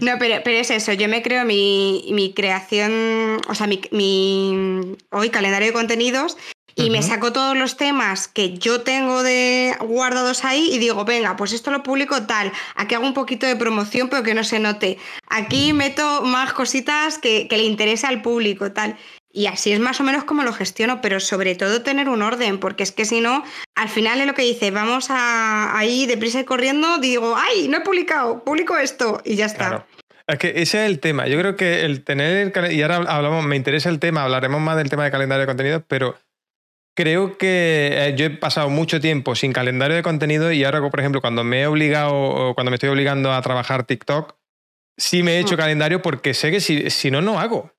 No, 0.00 0.12
pero, 0.18 0.36
pero 0.42 0.56
es 0.56 0.70
eso, 0.70 0.94
yo 0.94 1.06
me 1.06 1.22
creo 1.22 1.44
mi, 1.44 2.08
mi 2.12 2.32
creación, 2.32 3.42
o 3.46 3.54
sea, 3.54 3.66
mi, 3.66 3.82
mi, 3.90 4.96
hoy 5.10 5.28
calendario 5.28 5.66
de 5.66 5.74
contenidos 5.74 6.38
y 6.78 6.90
me 6.90 7.02
saco 7.02 7.32
todos 7.32 7.56
los 7.56 7.78
temas 7.78 8.28
que 8.28 8.52
yo 8.58 8.82
tengo 8.82 9.22
de 9.22 9.74
guardados 9.80 10.44
ahí 10.44 10.68
y 10.72 10.78
digo, 10.78 11.06
venga, 11.06 11.34
pues 11.34 11.52
esto 11.52 11.70
lo 11.70 11.82
publico 11.82 12.24
tal, 12.26 12.52
aquí 12.74 12.94
hago 12.94 13.06
un 13.06 13.14
poquito 13.14 13.46
de 13.46 13.56
promoción 13.56 14.08
pero 14.10 14.22
que 14.22 14.34
no 14.34 14.44
se 14.44 14.60
note, 14.60 14.98
aquí 15.26 15.72
meto 15.72 16.22
más 16.22 16.52
cositas 16.52 17.18
que, 17.18 17.48
le 17.50 17.62
interesa 17.62 18.08
al 18.08 18.20
público, 18.20 18.70
tal. 18.72 18.96
Y 19.32 19.46
así 19.46 19.72
es 19.72 19.80
más 19.80 20.00
o 20.00 20.04
menos 20.04 20.24
como 20.24 20.42
lo 20.42 20.52
gestiono, 20.52 21.00
pero 21.00 21.20
sobre 21.20 21.54
todo 21.54 21.82
tener 21.82 22.08
un 22.08 22.22
orden, 22.22 22.58
porque 22.58 22.82
es 22.82 22.92
que 22.92 23.04
si 23.04 23.20
no, 23.20 23.42
al 23.74 23.88
final 23.88 24.20
es 24.20 24.26
lo 24.26 24.34
que 24.34 24.42
dice, 24.42 24.70
vamos 24.70 25.08
a 25.10 25.76
ahí 25.76 26.06
deprisa 26.06 26.40
y 26.40 26.44
corriendo, 26.44 26.98
digo, 26.98 27.36
ay, 27.36 27.68
no 27.68 27.78
he 27.78 27.80
publicado, 27.80 28.44
publico 28.44 28.76
esto 28.76 29.22
y 29.24 29.36
ya 29.36 29.46
está. 29.46 29.86
Es 30.26 30.38
que 30.38 30.48
ese 30.48 30.84
es 30.84 30.90
el 30.90 31.00
tema. 31.00 31.26
Yo 31.28 31.38
creo 31.38 31.56
que 31.56 31.84
el 31.84 32.02
tener 32.02 32.52
el 32.54 32.72
y 32.72 32.82
ahora 32.82 32.96
hablamos, 32.96 33.44
me 33.44 33.56
interesa 33.56 33.88
el 33.88 34.00
tema, 34.00 34.24
hablaremos 34.24 34.60
más 34.60 34.76
del 34.76 34.90
tema 34.90 35.04
de 35.04 35.10
calendario 35.10 35.42
de 35.42 35.46
contenidos, 35.46 35.82
pero 35.86 36.16
Creo 36.96 37.36
que 37.36 37.90
eh, 37.92 38.14
yo 38.16 38.24
he 38.24 38.30
pasado 38.30 38.70
mucho 38.70 39.02
tiempo 39.02 39.34
sin 39.34 39.52
calendario 39.52 39.94
de 39.94 40.02
contenido 40.02 40.50
y 40.50 40.64
ahora, 40.64 40.80
por 40.80 40.98
ejemplo, 40.98 41.20
cuando 41.20 41.44
me 41.44 41.60
he 41.60 41.66
obligado, 41.66 42.54
cuando 42.54 42.70
me 42.70 42.76
estoy 42.76 42.88
obligando 42.88 43.34
a 43.34 43.42
trabajar 43.42 43.84
TikTok, 43.84 44.34
sí 44.96 45.22
me 45.22 45.32
he 45.32 45.40
hecho 45.40 45.56
mm. 45.56 45.58
calendario 45.58 46.00
porque 46.00 46.32
sé 46.32 46.50
que 46.50 46.60
si, 46.60 46.88
si 46.88 47.10
no, 47.10 47.20
no 47.20 47.38
hago. 47.38 47.70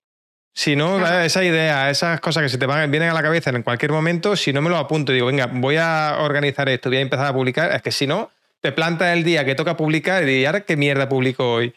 Si 0.53 0.75
no, 0.75 1.05
esa 1.21 1.43
idea, 1.43 1.89
esas 1.89 2.19
cosas 2.19 2.43
que 2.43 2.49
se 2.49 2.59
te 2.59 2.67
van, 2.67 2.89
vienen 2.91 3.09
a 3.09 3.13
la 3.13 3.23
cabeza 3.23 3.49
en 3.49 3.63
cualquier 3.63 3.91
momento, 3.91 4.35
si 4.35 4.53
no 4.53 4.61
me 4.61 4.69
lo 4.69 4.77
apunto, 4.77 5.11
digo, 5.11 5.27
venga, 5.27 5.47
voy 5.51 5.77
a 5.77 6.17
organizar 6.19 6.69
esto, 6.69 6.89
voy 6.89 6.99
a 6.99 7.01
empezar 7.01 7.25
a 7.25 7.33
publicar, 7.33 7.71
es 7.71 7.81
que 7.81 7.91
si 7.91 8.05
no, 8.05 8.29
te 8.59 8.71
plantas 8.71 9.15
el 9.15 9.23
día 9.23 9.45
que 9.45 9.55
toca 9.55 9.77
publicar 9.77 10.23
y 10.23 10.25
dices, 10.27 10.47
¿ahora 10.47 10.61
qué 10.61 10.77
mierda 10.77 11.09
publico 11.09 11.53
hoy? 11.53 11.75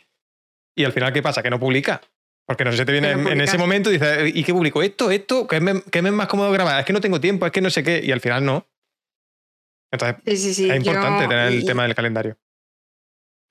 Y 0.74 0.84
al 0.84 0.92
final, 0.92 1.12
¿qué 1.12 1.22
pasa? 1.22 1.42
Que 1.42 1.50
no 1.50 1.60
publica. 1.60 2.00
Porque 2.50 2.64
no 2.64 2.72
sé, 2.72 2.84
te 2.84 2.90
viene 2.90 3.12
en, 3.12 3.40
ese 3.40 3.58
momento 3.58 3.90
y 3.90 3.92
dices, 3.92 4.32
¿y 4.34 4.42
qué 4.42 4.52
publico? 4.52 4.82
¿Esto? 4.82 5.12
¿Esto? 5.12 5.46
¿Qué 5.46 5.60
me, 5.60 5.84
es 5.92 6.12
más 6.12 6.26
cómodo 6.26 6.50
grabar? 6.50 6.80
Es 6.80 6.84
que 6.84 6.92
no 6.92 7.00
tengo 7.00 7.20
tiempo, 7.20 7.46
es 7.46 7.52
que 7.52 7.60
no 7.60 7.70
sé 7.70 7.84
qué. 7.84 8.00
Y 8.02 8.10
al 8.10 8.20
final 8.20 8.44
no. 8.44 8.66
Entonces, 9.92 10.58
es 10.58 10.58
importante 10.58 11.28
tener 11.28 11.52
el 11.52 11.64
tema 11.64 11.84
del 11.84 11.94
calendario 11.94 12.36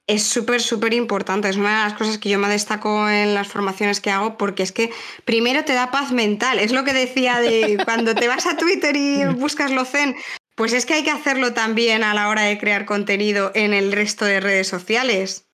es 0.10 0.24
súper, 0.24 0.60
súper 0.60 0.94
importante. 0.96 1.48
Es 1.48 1.56
una 1.56 1.84
de 1.84 1.90
las 1.90 1.98
cosas 1.98 2.18
que 2.18 2.30
yo 2.30 2.40
me 2.40 2.50
destaco 2.50 3.08
en 3.08 3.36
las 3.36 3.48
formaciones 3.48 4.02
que 4.02 4.10
hago 4.10 4.40
porque 4.40 4.64
es 4.64 4.72
que 4.72 4.90
primero 5.24 5.64
te 5.64 5.74
da 5.74 5.92
paz 5.92 6.12
mental. 6.12 6.58
Es 6.58 6.72
lo 6.72 6.84
que 6.84 6.94
decía 6.94 7.40
de 7.40 7.78
cuando 7.86 8.16
te 8.16 8.28
vas 8.28 8.48
a 8.48 8.58
Twitter 8.58 8.96
y 8.98 9.24
buscas 9.26 9.72
lo 9.72 9.86
zen. 9.86 10.16
Pues 10.56 10.74
es 10.74 10.88
que 10.88 10.96
hay 10.96 11.04
que 11.04 11.12
hacerlo 11.12 11.54
también 11.54 12.04
a 12.04 12.16
la 12.16 12.28
hora 12.28 12.42
de 12.42 12.58
crear 12.58 12.86
contenido 12.86 13.52
en 13.54 13.74
el 13.74 13.92
resto 13.92 14.26
de 14.26 14.40
redes 14.40 14.68
sociales. 14.68 15.48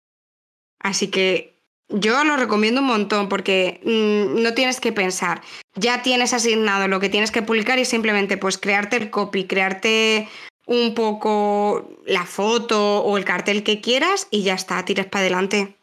Así 0.80 1.09
que 1.09 1.55
yo 1.89 2.23
lo 2.23 2.35
recomiendo 2.37 2.81
un 2.81 2.87
montón 2.87 3.29
porque 3.29 3.79
mm, 3.83 4.41
no 4.41 4.53
tienes 4.53 4.79
que 4.79 4.91
pensar. 4.91 5.41
Ya 5.75 6.01
tienes 6.01 6.33
asignado 6.33 6.87
lo 6.87 6.99
que 6.99 7.09
tienes 7.09 7.31
que 7.31 7.41
publicar 7.41 7.79
y 7.79 7.85
simplemente 7.85 8.37
pues 8.37 8.57
crearte 8.57 8.97
el 8.97 9.09
copy, 9.09 9.45
crearte 9.45 10.27
un 10.65 10.95
poco 10.95 11.99
la 12.05 12.25
foto 12.25 13.03
o 13.03 13.17
el 13.17 13.25
cartel 13.25 13.63
que 13.63 13.81
quieras 13.81 14.27
y 14.31 14.43
ya 14.43 14.55
está, 14.55 14.83
tiras 14.83 15.05
para 15.05 15.21
adelante. 15.21 15.75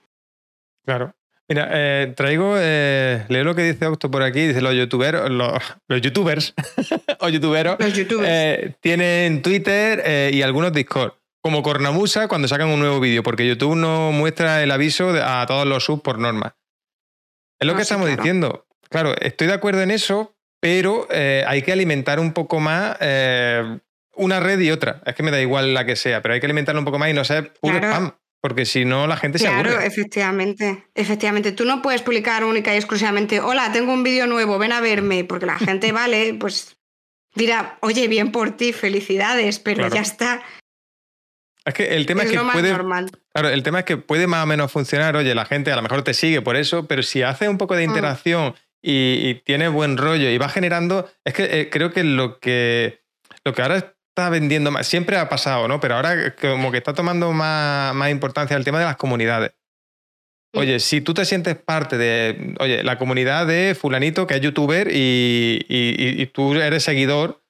Claro. 0.84 1.14
Mira, 1.48 1.68
eh, 1.72 2.14
traigo, 2.16 2.54
eh, 2.56 3.26
leo 3.28 3.44
lo 3.44 3.54
que 3.54 3.62
dice 3.62 3.86
Octo 3.86 4.10
por 4.10 4.22
aquí, 4.22 4.46
dice 4.46 4.62
los 4.62 4.74
youtubers, 4.74 5.28
los, 5.28 6.02
youtubers 6.02 6.54
o 7.20 7.28
youtuberos, 7.28 7.76
eh, 8.24 8.74
tienen 8.80 9.42
Twitter 9.42 10.32
y 10.32 10.40
algunos 10.40 10.72
Discord, 10.72 11.12
como 11.42 11.62
Cornamusa 11.62 12.28
cuando 12.28 12.48
sacan 12.48 12.68
un 12.68 12.80
nuevo 12.80 13.00
vídeo, 13.00 13.22
porque 13.22 13.46
YouTube 13.46 13.76
no 13.76 14.12
muestra 14.12 14.62
el 14.62 14.70
aviso 14.70 15.10
a 15.10 15.44
todos 15.46 15.66
los 15.66 15.84
subs 15.84 16.02
por 16.02 16.18
norma. 16.18 16.56
Es 17.60 17.66
lo 17.66 17.76
que 17.76 17.82
estamos 17.82 18.08
diciendo. 18.08 18.66
Claro, 18.88 19.14
estoy 19.20 19.48
de 19.48 19.54
acuerdo 19.54 19.82
en 19.82 19.90
eso, 19.90 20.36
pero 20.60 21.08
hay 21.10 21.62
que 21.62 21.72
alimentar 21.72 22.20
un 22.20 22.32
poco 22.32 22.60
más 22.60 22.96
una 24.14 24.40
red 24.40 24.60
y 24.60 24.70
otra. 24.70 25.02
Es 25.06 25.14
que 25.14 25.22
me 25.22 25.30
da 25.30 25.40
igual 25.40 25.74
la 25.74 25.84
que 25.84 25.96
sea, 25.96 26.22
pero 26.22 26.34
hay 26.34 26.40
que 26.40 26.46
alimentarlo 26.46 26.80
un 26.80 26.84
poco 26.84 26.98
más 26.98 27.10
y 27.10 27.12
no 27.12 27.24
ser 27.24 27.52
puro 27.54 27.76
spam. 27.78 28.12
Porque 28.40 28.64
si 28.66 28.84
no, 28.84 29.06
la 29.06 29.16
gente 29.16 29.38
se 29.38 29.46
aburre. 29.46 29.70
Claro, 29.70 29.86
efectivamente. 29.86 30.86
Efectivamente. 30.96 31.52
Tú 31.52 31.64
no 31.64 31.80
puedes 31.80 32.02
publicar 32.02 32.42
única 32.42 32.74
y 32.74 32.76
exclusivamente, 32.76 33.38
hola, 33.38 33.70
tengo 33.72 33.92
un 33.92 34.02
vídeo 34.02 34.26
nuevo, 34.26 34.58
ven 34.58 34.72
a 34.72 34.80
verme. 34.80 35.22
Porque 35.22 35.46
la 35.46 35.58
gente, 35.58 35.92
vale, 35.92 36.34
pues 36.34 36.76
dirá, 37.36 37.78
oye, 37.82 38.08
bien 38.08 38.32
por 38.32 38.56
ti, 38.56 38.72
felicidades, 38.72 39.60
pero 39.60 39.88
ya 39.88 40.00
está. 40.00 40.42
Es 41.64 41.74
que 41.74 41.94
el 41.94 42.06
tema 42.06 42.24
es, 42.24 42.30
que 42.30 42.38
puede. 42.38 42.74
Claro, 43.32 43.48
el 43.48 43.62
tema 43.62 43.80
es 43.80 43.84
que 43.84 43.96
puede 43.96 44.26
más 44.26 44.42
o 44.42 44.46
menos 44.46 44.72
funcionar. 44.72 45.16
Oye, 45.16 45.34
la 45.34 45.44
gente 45.44 45.70
a 45.70 45.76
lo 45.76 45.82
mejor 45.82 46.02
te 46.02 46.14
sigue 46.14 46.42
por 46.42 46.56
eso, 46.56 46.86
pero 46.86 47.02
si 47.02 47.22
hace 47.22 47.48
un 47.48 47.58
poco 47.58 47.76
de 47.76 47.86
mm. 47.86 47.90
interacción 47.90 48.54
y, 48.82 49.34
tiene 49.44 49.68
buen 49.68 49.96
rollo 49.96 50.28
y 50.28 50.38
va 50.38 50.48
generando. 50.48 51.10
Es 51.24 51.34
que 51.34 51.60
eh, 51.60 51.70
creo 51.70 51.92
que 51.92 52.04
lo 52.04 52.38
que. 52.40 53.02
Lo 53.44 53.54
que 53.54 53.62
ahora 53.62 53.76
está 53.76 54.28
vendiendo 54.28 54.70
más. 54.70 54.86
Siempre 54.86 55.16
ha 55.16 55.28
pasado, 55.28 55.68
¿no? 55.68 55.80
Pero 55.80 55.96
ahora 55.96 56.34
como 56.36 56.70
que 56.70 56.78
está 56.78 56.94
tomando 56.94 57.32
más, 57.32 57.94
más 57.94 58.10
importancia 58.10 58.56
el 58.56 58.64
tema 58.64 58.78
de 58.78 58.84
las 58.84 58.96
comunidades. 58.96 59.52
Oye, 60.54 60.80
si 60.80 61.00
tú 61.00 61.14
te 61.14 61.24
sientes 61.24 61.56
parte 61.56 61.96
de, 61.96 62.54
oye, 62.60 62.82
la 62.82 62.98
comunidad 62.98 63.46
de 63.46 63.74
fulanito 63.74 64.26
que 64.26 64.34
es 64.34 64.40
youtuber 64.42 64.88
y, 64.92 65.64
y, 65.66 66.26
tú 66.26 66.52
eres 66.54 66.82
seguidor, 66.82 67.41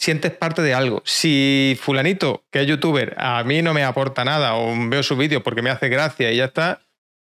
sientes 0.00 0.32
parte 0.32 0.62
de 0.62 0.72
algo. 0.72 1.02
Si 1.04 1.78
fulanito 1.80 2.42
que 2.50 2.62
es 2.62 2.66
youtuber 2.66 3.14
a 3.18 3.44
mí 3.44 3.60
no 3.60 3.74
me 3.74 3.84
aporta 3.84 4.24
nada 4.24 4.56
o 4.56 4.74
veo 4.88 5.02
su 5.02 5.16
vídeo 5.16 5.42
porque 5.42 5.62
me 5.62 5.70
hace 5.70 5.88
gracia 5.88 6.32
y 6.32 6.38
ya 6.38 6.46
está, 6.46 6.80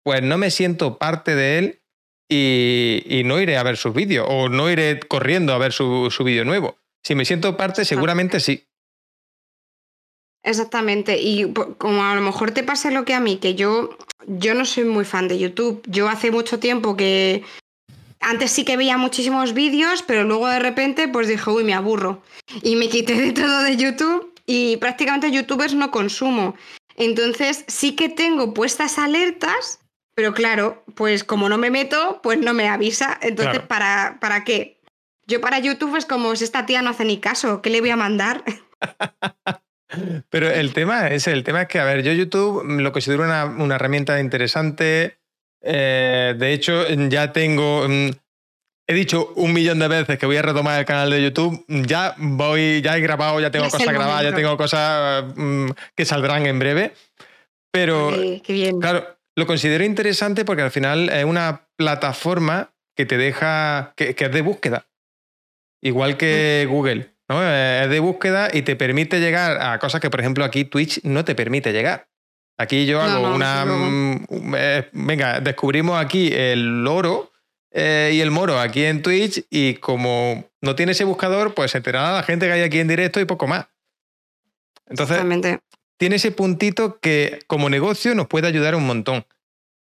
pues 0.04 0.22
no 0.22 0.38
me 0.38 0.52
siento 0.52 0.98
parte 0.98 1.36
de 1.36 1.58
él 1.58 1.82
y, 2.30 3.04
y 3.08 3.24
no 3.24 3.40
iré 3.42 3.58
a 3.58 3.64
ver 3.64 3.76
sus 3.76 3.94
vídeos 3.94 4.28
o 4.30 4.50
no 4.50 4.70
iré 4.70 5.00
corriendo 5.00 5.54
a 5.54 5.58
ver 5.58 5.74
su, 5.74 6.12
su 6.12 6.24
vídeo 6.24 6.46
nuevo. 6.46 6.78
Si 7.04 7.16
me 7.16 7.26
siento 7.26 7.58
parte, 7.58 7.86
seguramente 7.86 8.40
sí. 8.40 8.68
Exactamente. 10.44 11.20
Y 11.20 11.52
como 11.54 12.04
a 12.04 12.14
lo 12.16 12.22
mejor 12.22 12.52
te 12.52 12.64
pase 12.64 12.92
lo 12.92 13.04
que 13.04 13.16
a 13.16 13.20
mí, 13.20 13.38
que 13.38 13.56
yo, 13.56 13.98
yo 14.28 14.54
no 14.54 14.66
soy 14.66 14.86
muy 14.86 15.06
fan 15.06 15.28
de 15.28 15.40
YouTube. 15.40 15.82
Yo 15.88 16.08
hace 16.08 16.30
mucho 16.30 16.60
tiempo 16.60 16.96
que 16.96 17.44
antes 18.20 18.52
sí 18.52 18.66
que 18.66 18.78
veía 18.78 18.98
muchísimos 18.98 19.54
vídeos, 19.54 20.04
pero 20.04 20.24
luego 20.24 20.48
de 20.48 20.60
repente 20.60 21.08
pues 21.08 21.28
dije, 21.28 21.50
uy, 21.50 21.64
me 21.64 21.74
aburro. 21.74 22.22
Y 22.64 22.76
me 22.76 22.90
quité 22.90 23.16
de 23.16 23.32
todo 23.32 23.64
de 23.64 23.78
YouTube 23.78 24.34
y 24.46 24.78
prácticamente 24.78 25.32
youtubers 25.32 25.74
no 25.74 25.92
consumo. 25.92 26.56
Entonces 26.96 27.64
sí 27.68 27.96
que 27.96 28.10
tengo 28.10 28.54
puestas 28.54 29.00
alertas, 29.00 29.80
pero 30.16 30.34
claro, 30.34 30.84
pues 30.96 31.24
como 31.24 31.48
no 31.48 31.58
me 31.58 31.70
meto, 31.70 32.20
pues 32.22 32.40
no 32.40 32.54
me 32.54 32.68
avisa. 32.68 33.18
Entonces, 33.22 33.62
¿para, 33.62 34.18
¿para 34.20 34.44
qué? 34.44 34.82
Yo 35.26 35.40
para 35.40 35.60
YouTube 35.60 35.96
es 35.96 36.06
como 36.06 36.36
si 36.36 36.44
esta 36.44 36.66
tía 36.66 36.82
no 36.82 36.90
hace 36.90 37.06
ni 37.06 37.20
caso, 37.20 37.62
¿qué 37.62 37.70
le 37.70 37.80
voy 37.82 37.92
a 37.92 37.96
mandar? 37.96 38.44
Pero 40.30 40.50
el 40.50 40.74
tema 40.74 41.08
es, 41.08 41.28
el 41.28 41.44
tema 41.44 41.64
es 41.64 41.68
que, 41.68 41.80
a 41.80 41.86
ver, 41.86 42.04
yo 42.04 42.12
YouTube 42.12 42.64
lo 42.64 42.92
considero 42.92 43.24
una, 43.24 43.46
una 43.46 43.76
herramienta 43.76 44.20
interesante. 44.20 45.19
Eh, 45.62 46.36
de 46.38 46.54
hecho, 46.54 46.88
ya 47.10 47.32
tengo. 47.32 47.88
Mm, 47.88 48.10
he 48.88 48.94
dicho 48.94 49.34
un 49.36 49.54
millón 49.54 49.80
de 49.80 49.88
veces 49.88 50.18
que 50.18 50.26
voy 50.26 50.38
a 50.38 50.42
retomar 50.42 50.80
el 50.80 50.86
canal 50.86 51.10
de 51.10 51.22
YouTube. 51.22 51.64
Ya 51.68 52.16
voy, 52.18 52.82
ya 52.82 52.98
he 52.98 53.02
grabado, 53.02 53.40
ya 53.40 53.52
tengo 53.52 53.70
cosas 53.70 53.94
grabadas, 53.94 54.24
ya 54.24 54.34
tengo 54.34 54.58
cosas 54.58 55.26
mm, 55.36 55.70
que 55.96 56.06
saldrán 56.06 56.46
en 56.46 56.60
breve. 56.60 56.94
Pero, 57.72 58.12
claro, 58.80 59.20
lo 59.36 59.46
considero 59.46 59.84
interesante 59.84 60.44
porque 60.44 60.64
al 60.64 60.72
final 60.72 61.10
es 61.10 61.24
una 61.24 61.68
plataforma 61.76 62.74
que 62.96 63.06
te 63.06 63.18
deja, 63.18 63.94
que 63.96 64.16
es 64.18 64.32
de 64.32 64.42
búsqueda. 64.42 64.90
Igual 65.82 66.18
que 66.18 66.68
Google, 66.70 67.12
¿no? 67.30 67.42
Eh, 67.42 67.84
es 67.84 67.90
de 67.90 68.00
búsqueda 68.00 68.50
y 68.52 68.64
te 68.64 68.76
permite 68.76 69.20
llegar 69.20 69.62
a 69.62 69.80
cosas 69.80 70.02
que, 70.02 70.10
por 70.10 70.20
ejemplo, 70.20 70.44
aquí 70.44 70.66
Twitch 70.66 71.02
no 71.04 71.24
te 71.24 71.36
permite 71.36 71.72
llegar. 71.72 72.09
Aquí 72.60 72.86
yo 72.86 73.02
hago 73.02 73.34
una. 73.34 73.66
Mm, 73.66 74.26
eh, 74.56 74.90
venga, 74.92 75.40
descubrimos 75.40 75.98
aquí 75.98 76.30
el 76.34 76.86
oro 76.86 77.32
eh, 77.72 78.12
y 78.14 78.20
el 78.20 78.32
moro 78.32 78.60
aquí 78.60 78.84
en 78.84 79.02
Twitch 79.02 79.46
y 79.50 79.76
como 79.76 80.44
no 80.62 80.76
tiene 80.76 80.92
ese 80.92 81.06
buscador, 81.06 81.54
pues 81.54 81.72
se 81.72 81.78
enterará 81.78 82.12
la 82.12 82.24
gente 82.24 82.48
que 82.48 82.52
hay 82.52 82.62
aquí 82.62 82.80
en 82.80 82.90
directo 82.90 83.22
y 83.22 83.26
poco 83.26 83.48
más. 83.48 83.68
Entonces, 84.88 85.20
tiene 85.98 86.18
ese 86.18 86.32
puntito 86.32 87.00
que 87.00 87.40
como 87.48 87.70
negocio 87.70 88.14
nos 88.14 88.28
puede 88.28 88.48
ayudar 88.48 88.76
un 88.76 88.86
montón 88.86 89.26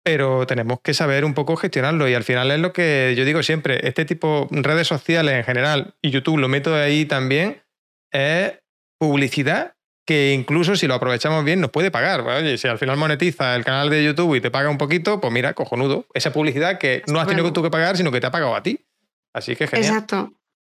pero 0.02 0.46
tenemos 0.46 0.80
que 0.80 0.94
saber 0.94 1.24
un 1.24 1.34
poco 1.34 1.56
gestionarlo 1.56 2.08
y 2.08 2.14
al 2.14 2.24
final 2.24 2.50
es 2.50 2.58
lo 2.58 2.72
que 2.72 3.14
yo 3.16 3.24
digo 3.24 3.42
siempre, 3.42 3.86
este 3.86 4.04
tipo 4.04 4.48
de 4.50 4.62
redes 4.62 4.88
sociales 4.88 5.34
en 5.34 5.44
general 5.44 5.94
y 6.00 6.10
YouTube 6.10 6.38
lo 6.38 6.48
meto 6.48 6.74
ahí 6.74 7.04
también, 7.04 7.62
es 8.10 8.54
publicidad 8.98 9.74
que 10.04 10.32
incluso 10.32 10.76
si 10.76 10.86
lo 10.86 10.94
aprovechamos 10.94 11.44
bien 11.44 11.60
nos 11.60 11.70
puede 11.70 11.90
pagar. 11.90 12.20
Oye, 12.22 12.58
si 12.58 12.68
al 12.68 12.78
final 12.78 12.96
monetiza 12.96 13.54
el 13.54 13.64
canal 13.64 13.90
de 13.90 14.04
YouTube 14.04 14.34
y 14.34 14.40
te 14.40 14.50
paga 14.50 14.70
un 14.70 14.78
poquito, 14.78 15.20
pues 15.20 15.32
mira, 15.32 15.54
cojonudo. 15.54 16.06
Esa 16.14 16.32
publicidad 16.32 16.78
que 16.78 17.02
no 17.06 17.20
has 17.20 17.28
tenido 17.28 17.52
tú 17.52 17.62
que 17.62 17.70
pagar, 17.70 17.96
sino 17.96 18.10
que 18.10 18.20
te 18.20 18.26
ha 18.26 18.30
pagado 18.30 18.54
a 18.54 18.62
ti. 18.62 18.80
Así 19.32 19.54
que 19.54 19.66
genial. 19.68 19.92
Exacto, 19.92 20.32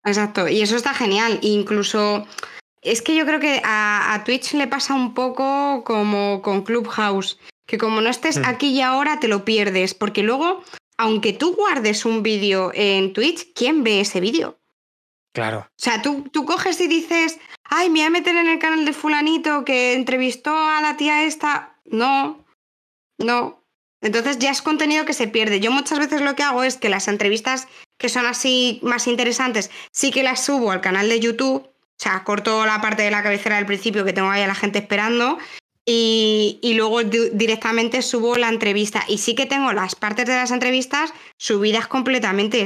exacto. 0.05 0.49
Y 0.49 0.61
eso 0.61 0.77
está 0.77 0.93
genial. 0.93 1.39
Incluso 1.43 2.27
es 2.83 3.01
que 3.01 3.17
yo 3.17 3.25
creo 3.25 3.41
que 3.41 3.63
a, 3.65 4.15
a 4.15 4.25
Twitch 4.25 4.55
le 4.55 4.67
pasa 4.67 4.95
un 4.95 5.15
poco 5.15 5.85
como 5.85 6.43
con 6.43 6.63
Clubhouse 6.63 7.39
que 7.67 7.79
como 7.79 8.01
no 8.01 8.11
estés 8.11 8.39
hmm. 8.39 8.45
aquí 8.45 8.69
y 8.69 8.83
ahora 8.83 9.21
te 9.21 9.29
lo 9.29 9.45
pierdes, 9.45 9.95
porque 9.95 10.23
luego, 10.23 10.63
aunque 10.99 11.33
tú 11.33 11.55
guardes 11.55 12.05
un 12.05 12.23
vídeo 12.23 12.71
en 12.75 13.13
Twitch, 13.13 13.53
¿quién 13.55 13.83
ve 13.83 14.01
ese 14.01 14.21
vídeo? 14.21 14.59
Claro. 15.33 15.67
O 15.71 15.73
sea, 15.77 16.03
tú, 16.03 16.29
tú 16.31 16.45
coges 16.45 16.81
y 16.81 16.89
dices, 16.89 17.39
ay, 17.65 17.89
me 17.89 18.01
voy 18.01 18.07
a 18.07 18.11
meter 18.11 18.37
en 18.37 18.49
el 18.49 18.59
canal 18.59 18.85
de 18.85 18.93
fulanito 18.93 19.65
que 19.65 19.95
entrevistó 19.95 20.55
a 20.57 20.81
la 20.81 20.97
tía 20.97 21.25
esta. 21.25 21.77
No, 21.85 22.45
no. 23.19 23.65
Entonces 24.03 24.39
ya 24.39 24.51
es 24.51 24.63
contenido 24.63 25.05
que 25.05 25.15
se 25.15 25.29
pierde. 25.29 25.61
Yo 25.61 25.71
muchas 25.71 25.99
veces 25.99 26.21
lo 26.21 26.35
que 26.35 26.43
hago 26.43 26.65
es 26.65 26.77
que 26.77 26.89
las 26.89 27.09
entrevistas 27.09 27.69
que 27.99 28.09
son 28.09 28.27
así 28.27 28.81
más 28.83 29.07
interesantes, 29.07 29.71
sí 29.93 30.11
que 30.11 30.25
las 30.25 30.45
subo 30.45 30.73
al 30.73 30.81
canal 30.81 31.09
de 31.09 31.21
YouTube. 31.21 31.63
O 31.63 32.03
sea, 32.03 32.25
corto 32.25 32.67
la 32.67 32.81
parte 32.81 33.03
de 33.03 33.13
la 33.13 33.23
cabecera 33.23 33.57
del 33.57 33.67
principio 33.67 34.05
que 34.05 34.13
tengo 34.13 34.29
ahí 34.29 34.43
a 34.43 34.49
la 34.49 34.57
gente 34.57 34.81
esperando 34.81 35.39
y, 35.85 36.75
luego 36.77 37.03
directamente 37.03 38.03
subo 38.03 38.37
la 38.37 38.49
entrevista. 38.49 39.05
Y 39.09 39.19
sí 39.19 39.35
que 39.35 39.47
tengo 39.47 39.73
las 39.73 39.95
partes 39.95 40.27
de 40.27 40.35
las 40.35 40.51
entrevistas 40.51 41.13
subidas 41.37 41.87
completamente. 41.87 42.65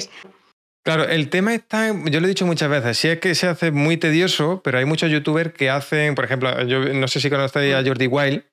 Claro, 0.87 1.03
el 1.03 1.31
tema 1.31 1.53
está, 1.53 1.89
yo 1.89 2.21
lo 2.21 2.27
he 2.27 2.29
dicho 2.29 2.47
muchas 2.47 2.71
veces, 2.71 2.97
sí 2.97 3.09
es 3.09 3.19
que 3.19 3.35
se 3.35 3.49
hace 3.49 3.73
muy 3.73 3.97
tedioso, 3.97 4.61
pero 4.63 4.79
hay 4.79 4.85
muchos 4.85 5.11
youtubers 5.11 5.53
que 5.53 5.69
hacen, 5.69 6.15
por 6.15 6.25
ejemplo, 6.25 6.63
yo 6.63 6.79
no 6.95 7.09
sé 7.09 7.19
si 7.19 7.29
conocéis 7.29 7.75
a 7.75 7.83
Jordi 7.83 8.07
Wild, 8.07 8.45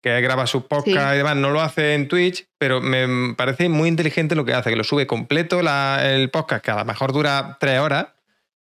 que 0.00 0.20
graba 0.20 0.46
sus 0.46 0.66
podcasts 0.66 1.14
y 1.14 1.16
demás, 1.16 1.34
no 1.34 1.50
lo 1.50 1.60
hace 1.60 1.94
en 1.94 2.06
Twitch, 2.06 2.46
pero 2.58 2.80
me 2.80 3.34
parece 3.34 3.68
muy 3.68 3.88
inteligente 3.88 4.36
lo 4.36 4.44
que 4.44 4.54
hace, 4.54 4.70
que 4.70 4.76
lo 4.76 4.84
sube 4.84 5.08
completo 5.08 5.58
el 5.98 6.30
podcast, 6.30 6.64
que 6.64 6.70
a 6.70 6.76
lo 6.76 6.84
mejor 6.84 7.12
dura 7.12 7.56
tres 7.58 7.80
horas, 7.80 8.06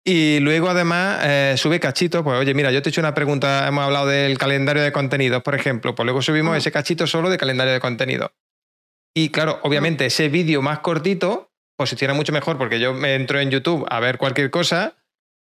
y 0.04 0.42
luego 0.42 0.68
además 0.68 1.22
eh, 1.24 1.54
sube 1.56 1.80
cachitos, 1.80 2.24
pues 2.24 2.38
oye, 2.38 2.54
mira, 2.54 2.74
yo 2.74 2.82
te 2.82 2.90
he 2.90 2.92
hecho 2.92 3.00
una 3.00 3.14
pregunta, 3.14 3.66
hemos 3.70 3.86
hablado 3.86 4.08
del 4.08 4.38
calendario 4.38 4.84
de 4.84 4.92
contenidos, 4.92 5.44
por 5.44 5.56
ejemplo, 5.56 5.96
pues 5.96 6.04
luego 6.04 6.22
subimos 6.22 6.58
ese 6.58 6.74
cachito 6.74 7.08
solo 7.08 7.30
de 7.30 7.38
calendario 7.38 7.72
de 7.72 7.80
contenidos. 7.80 8.32
Y 9.16 9.30
claro, 9.30 9.62
obviamente 9.64 10.06
ese 10.08 10.28
vídeo 10.28 10.62
más 10.62 10.80
cortito 10.80 11.47
posiciona 11.78 12.14
mucho 12.14 12.34
mejor 12.34 12.58
porque 12.58 12.80
yo 12.80 12.94
me 12.94 13.16
entro 13.16 13.40
en 13.40 13.52
YouTube 13.52 13.86
a 13.90 14.00
ver 14.00 14.18
cualquier 14.18 14.50
cosa 14.52 14.96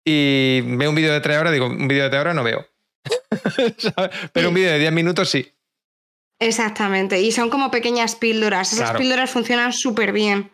y 0.05 0.61
veo 0.65 0.91
un 0.91 0.97
vídeo 0.97 1.13
de 1.13 1.21
tres 1.21 1.39
horas, 1.39 1.53
digo, 1.53 1.67
un 1.67 1.89
vídeo 1.89 2.05
de 2.05 2.11
tres 2.11 2.21
horas 2.21 2.35
no 2.35 2.45
veo. 2.45 2.67
Pero 4.33 4.49
un 4.49 4.55
vídeo 4.55 4.71
de 4.71 4.79
diez 4.79 4.93
minutos 4.93 5.31
sí. 5.31 5.53
Exactamente, 6.41 7.21
y 7.21 7.33
son 7.33 7.51
como 7.51 7.71
pequeñas 7.71 8.15
píldoras. 8.15 8.73
Esas 8.73 8.93
píldoras 8.93 9.31
funcionan 9.31 9.73
súper 9.73 10.13
bien. 10.13 10.53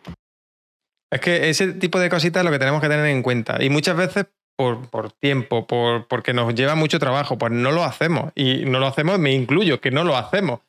Es 1.11 1.21
que 1.21 1.49
ese 1.49 1.73
tipo 1.73 1.99
de 1.99 2.09
cositas 2.09 2.41
es 2.41 2.45
lo 2.45 2.51
que 2.51 2.59
tenemos 2.59 2.81
que 2.81 2.89
tener 2.89 3.05
en 3.05 3.21
cuenta. 3.21 3.63
Y 3.63 3.69
muchas 3.69 3.95
veces 3.95 4.25
por, 4.57 4.89
por 4.89 5.11
tiempo, 5.11 5.67
por, 5.67 6.07
porque 6.07 6.33
nos 6.33 6.55
lleva 6.55 6.75
mucho 6.75 6.97
trabajo, 6.97 7.37
pues 7.37 7.51
no 7.51 7.71
lo 7.71 7.83
hacemos. 7.83 8.31
Y 8.35 8.65
no 8.65 8.79
lo 8.79 8.87
hacemos, 8.87 9.19
me 9.19 9.31
incluyo, 9.31 9.79
que 9.79 9.91
no 9.91 10.03
lo 10.03 10.17
hacemos. 10.17 10.61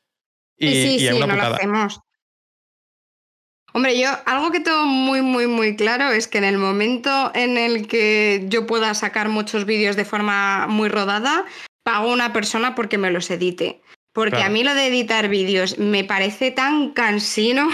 Y, 0.59 0.69
sí, 0.69 0.99
sí, 0.99 1.19
no 1.19 1.27
lo 1.27 1.43
hacemos. 1.43 2.01
Hombre, 3.77 4.01
yo 4.01 4.09
algo 4.25 4.51
que 4.53 4.61
tengo 4.61 4.87
muy, 4.87 5.21
muy, 5.21 5.47
muy 5.47 5.77
claro 5.77 6.11
es 6.11 6.29
que 6.29 6.39
en 6.39 6.45
el 6.45 6.57
momento 6.57 7.31
en 7.35 7.59
el 7.59 7.87
que 7.87 8.47
yo 8.49 8.67
pueda 8.67 8.95
sacar 8.95 9.29
muchos 9.29 9.67
vídeos 9.67 9.97
de 9.97 10.07
forma 10.07 10.67
muy 10.67 10.89
rodada, 10.89 11.45
pago 11.83 12.09
a 12.09 12.15
una 12.15 12.33
persona 12.33 12.75
porque 12.75 12.97
me 12.97 13.11
los 13.11 13.31
edite. 13.31 13.83
Porque 14.15 14.43
a 14.43 14.49
mí 14.49 14.65
lo 14.65 14.75
de 14.75 14.87
editar 14.87 15.29
vídeos 15.29 15.79
me 15.79 16.05
parece 16.05 16.51
tan 16.51 16.95
cansino 16.95 17.69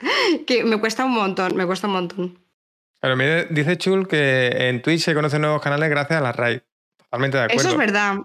que 0.46 0.64
me 0.64 0.80
cuesta 0.80 1.04
un 1.04 1.12
montón, 1.12 1.54
me 1.54 1.66
cuesta 1.66 1.86
un 1.86 1.92
montón. 1.92 2.38
Pero 3.02 3.14
me 3.14 3.44
dice 3.50 3.76
Chul 3.76 4.08
que 4.08 4.70
en 4.70 4.80
Twitch 4.80 5.02
se 5.02 5.12
conocen 5.12 5.42
nuevos 5.42 5.60
canales 5.60 5.90
gracias 5.90 6.18
a 6.18 6.22
la 6.22 6.32
RAID. 6.32 6.60
Totalmente 6.96 7.36
de 7.36 7.44
acuerdo. 7.44 7.60
Eso 7.60 7.70
es 7.72 7.76
verdad. 7.76 8.20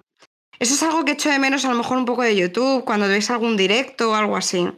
Eso 0.59 0.73
es 0.73 0.83
algo 0.83 1.03
que 1.03 1.11
echo 1.11 1.29
de 1.29 1.39
menos 1.39 1.65
a 1.65 1.69
lo 1.69 1.75
mejor 1.75 1.97
un 1.97 2.05
poco 2.05 2.21
de 2.21 2.37
YouTube, 2.37 2.85
cuando 2.85 3.09
ves 3.09 3.29
algún 3.31 3.57
directo 3.57 4.11
o 4.11 4.15
algo 4.15 4.37
así. 4.37 4.71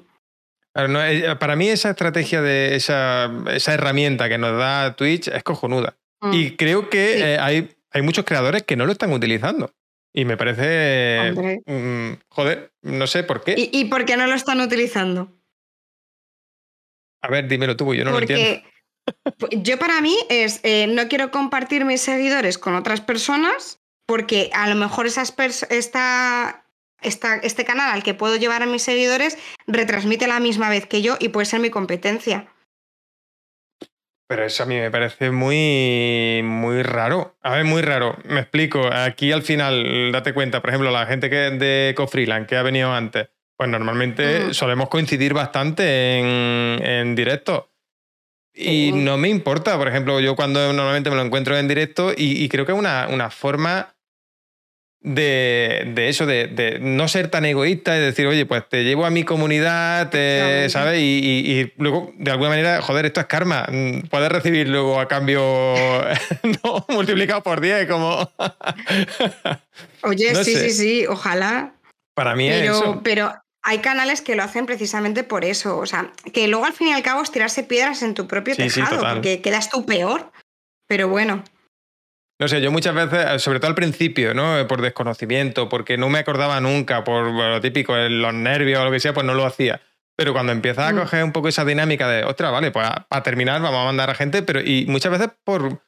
Eh, 0.78 1.36
para 1.40 1.56
mí 1.56 1.70
esa 1.70 1.90
estrategia 1.90 2.42
de 2.42 2.76
esa, 2.76 3.32
herramienta 3.68 4.30
que 4.30 4.38
nos 4.38 4.58
da 4.58 4.96
Twitch 4.96 5.28
es 5.28 5.44
cojonuda. 5.44 5.98
Mm. 6.22 6.34
Y 6.34 6.56
creo 6.56 6.90
que 6.90 7.20
eh, 7.20 7.40
hay, 7.40 7.76
hay 7.92 8.02
muchos 8.02 8.26
creadores 8.26 8.64
que 8.64 8.76
no 8.76 8.86
lo 8.86 8.92
están 8.92 9.12
utilizando. 9.12 9.74
Y 10.14 10.26
me 10.26 10.38
parece... 10.38 11.62
Mm, 11.66 12.14
joder, 12.30 12.72
no 12.82 13.08
sé 13.08 13.24
por 13.24 13.44
qué. 13.44 13.56
¿Y, 13.58 13.86
por 13.86 14.06
qué 14.06 14.18
no 14.18 14.26
lo 14.28 14.34
están 14.34 14.62
utilizando? 14.62 15.32
A 17.22 17.30
ver, 17.30 17.48
dímelo 17.48 17.76
tú, 17.76 17.94
yo 17.94 18.04
no 18.04 18.12
lo 18.12 18.20
entiendo. 18.20 18.62
Yo 19.52 19.78
para 19.80 20.02
mí 20.02 20.18
es, 20.30 20.60
eh, 20.64 20.88
no 20.88 21.08
quiero 21.08 21.32
compartir 21.32 21.86
mis 21.86 22.02
seguidores 22.02 22.58
con 22.58 22.76
otras 22.76 23.00
personas 23.02 23.80
porque 24.06 24.50
a 24.54 24.68
lo 24.70 24.76
mejor 24.76 25.06
esas 25.06 25.36
esta, 25.70 26.67
este 27.02 27.66
canal 27.66 27.92
al 27.92 28.04
que 28.04 28.14
puedo 28.14 28.36
llevar 28.36 28.64
a 28.64 28.66
mis 28.66 28.82
seguidores 28.82 29.38
retransmite 29.68 30.28
la 30.28 30.40
misma 30.40 30.70
vez 30.70 30.86
que 30.86 31.02
yo 31.02 31.18
y 31.20 31.30
puede 31.30 31.46
ser 31.46 31.60
mi 31.60 31.70
competencia. 31.70 32.48
Pero 34.28 34.46
eso 34.46 34.64
a 34.64 34.66
mí 34.66 34.76
me 34.76 34.92
parece 34.92 35.32
muy, 35.32 36.42
muy 36.44 36.84
raro. 36.84 37.38
A 37.42 37.56
ver, 37.56 37.64
muy 37.64 37.82
raro. 37.82 38.18
Me 38.26 38.42
explico. 38.42 38.90
Aquí 38.92 39.32
al 39.32 39.42
final, 39.42 40.12
date 40.12 40.34
cuenta, 40.34 40.60
por 40.60 40.70
ejemplo, 40.70 40.92
la 40.92 41.06
gente 41.06 41.30
que 41.30 41.36
de 41.52 41.94
Cofreeland 41.96 42.46
que 42.46 42.58
ha 42.58 42.62
venido 42.64 42.92
antes, 42.92 43.30
pues 43.56 43.70
normalmente 43.70 44.54
solemos 44.54 44.90
coincidir 44.90 45.34
bastante 45.34 46.20
en, 46.20 47.16
directo. 47.16 47.72
Y 48.54 48.92
no 48.92 49.18
me 49.18 49.30
importa, 49.30 49.78
por 49.78 49.88
ejemplo, 49.88 50.20
yo 50.20 50.36
cuando 50.36 50.74
normalmente 50.74 51.10
me 51.10 51.16
lo 51.16 51.22
encuentro 51.22 51.58
en 51.58 51.68
directo 51.68 52.12
y, 52.16 52.50
creo 52.50 52.66
que 52.66 52.74
es 52.74 52.78
una, 52.78 53.08
una 53.10 53.30
forma 53.30 53.96
de, 55.02 56.08
eso, 56.10 56.26
de, 56.26 56.80
no 56.82 57.08
ser 57.08 57.30
tan 57.30 57.46
egoísta 57.46 57.98
y 57.98 58.02
decir, 58.02 58.28
oye, 58.28 58.46
pues 58.46 58.68
te 58.68 58.84
llevo 58.84 59.06
a 59.06 59.10
mi 59.10 59.24
comunidad, 59.24 60.12
¿sabes? 60.70 61.00
Y, 61.00 61.72
luego, 61.78 62.14
de 62.18 62.32
alguna 62.32 62.50
manera, 62.50 62.82
joder, 62.82 63.06
esto 63.06 63.20
es 63.20 63.28
karma. 63.28 63.68
Mm, 63.70 64.08
puedes 64.10 64.32
recibir 64.32 64.68
luego 64.70 65.00
a 65.00 65.08
cambio, 65.08 65.42
no, 66.64 66.86
multiplicado 66.90 67.44
por 67.44 67.62
10, 67.62 67.88
como... 67.88 68.30
oye, 70.04 70.36
sí, 70.44 70.56
sí, 70.56 70.70
sí, 70.72 71.06
ojalá. 71.08 71.74
Para 72.14 72.36
mí 72.36 72.50
es 72.50 72.70
eso. 72.70 73.02
Pero 73.04 73.34
hay 73.62 73.80
canales 73.80 74.22
que 74.22 74.36
lo 74.36 74.44
hacen 74.44 74.66
precisamente 74.66 75.24
por 75.24 75.46
eso. 75.46 75.78
O 75.78 75.86
sea, 75.86 76.12
que 76.34 76.48
luego 76.48 76.66
al 76.66 76.74
fin 76.74 76.88
y 76.88 76.94
al 76.94 77.04
cabo 77.04 77.22
es 77.22 77.32
tirarse 77.32 77.64
piedras 77.64 78.02
en 78.02 78.14
tu 78.14 78.26
propio 78.28 78.56
tejado, 78.56 79.02
porque 79.14 79.42
quedas 79.42 79.70
tú 79.70 79.86
peor. 79.86 80.32
Pero 80.88 81.10
bueno. 81.10 81.44
No 82.40 82.48
sé, 82.48 82.62
yo 82.62 82.72
muchas 82.72 82.94
veces, 82.94 83.42
sobre 83.42 83.60
todo 83.60 83.70
al 83.70 83.76
principio, 83.76 84.34
¿no? 84.36 84.68
Por 84.68 84.82
desconocimiento, 84.82 85.70
porque 85.70 85.98
no 85.98 86.08
me 86.10 86.20
acordaba 86.20 86.62
nunca, 86.62 87.04
por 87.04 87.32
lo 87.32 87.60
típico, 87.62 87.96
los 87.96 88.34
nervios 88.34 88.80
o 88.82 88.86
lo 88.86 88.92
que 88.92 89.00
sea, 89.00 89.14
pues 89.14 89.26
no 89.26 89.34
lo 89.34 89.46
hacía. 89.46 89.82
Pero 90.16 90.34
cuando 90.34 90.52
empiezas 90.52 90.90
a 90.90 90.94
mm. 90.94 91.00
coger 91.00 91.24
un 91.24 91.32
poco 91.32 91.48
esa 91.48 91.66
dinámica 91.66 92.08
de, 92.08 92.24
ostras, 92.24 92.52
vale, 92.52 92.72
pues 92.72 92.88
para 93.08 93.24
terminar 93.24 93.62
vamos 93.62 93.82
a 93.82 93.86
mandar 93.86 94.10
a 94.10 94.16
gente, 94.16 94.44
pero 94.44 94.62
y 94.62 94.86
muchas 94.88 95.12
veces 95.12 95.30
por, 95.44 95.82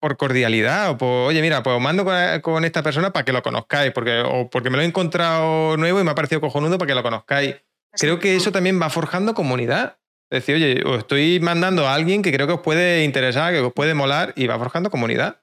por 0.00 0.16
cordialidad 0.16 0.90
o 0.90 0.98
por, 0.98 1.28
oye, 1.28 1.40
mira, 1.40 1.62
pues 1.62 1.76
os 1.76 1.82
mando 1.82 2.04
con, 2.42 2.64
esta 2.64 2.82
persona 2.82 3.12
para 3.12 3.24
que 3.24 3.32
lo 3.32 3.42
conozcáis, 3.42 3.92
porque, 3.92 4.22
o 4.24 4.50
porque 4.50 4.70
me 4.70 4.76
lo 4.76 4.82
he 4.82 4.86
encontrado 4.86 5.76
nuevo 5.76 6.00
y 6.00 6.04
me 6.04 6.10
ha 6.10 6.14
parecido 6.16 6.40
cojonudo 6.40 6.78
para 6.78 6.88
que 6.88 6.94
lo 6.94 7.02
conozcáis. 7.02 7.56
Creo 7.92 8.18
que 8.18 8.36
eso 8.36 8.50
también 8.50 8.80
va 8.80 8.90
forjando 8.90 9.34
comunidad. 9.34 9.98
Es 10.30 10.46
decir, 10.46 10.54
oye, 10.54 10.82
os 10.84 10.98
estoy 10.98 11.40
mandando 11.40 11.88
a 11.88 11.94
alguien 11.94 12.22
que 12.22 12.32
creo 12.32 12.46
que 12.46 12.52
os 12.54 12.60
puede 12.60 13.02
interesar, 13.04 13.52
que 13.52 13.60
os 13.60 13.72
puede 13.72 13.94
molar 13.94 14.32
y 14.36 14.46
va 14.46 14.58
forjando 14.58 14.90
comunidad. 14.90 15.40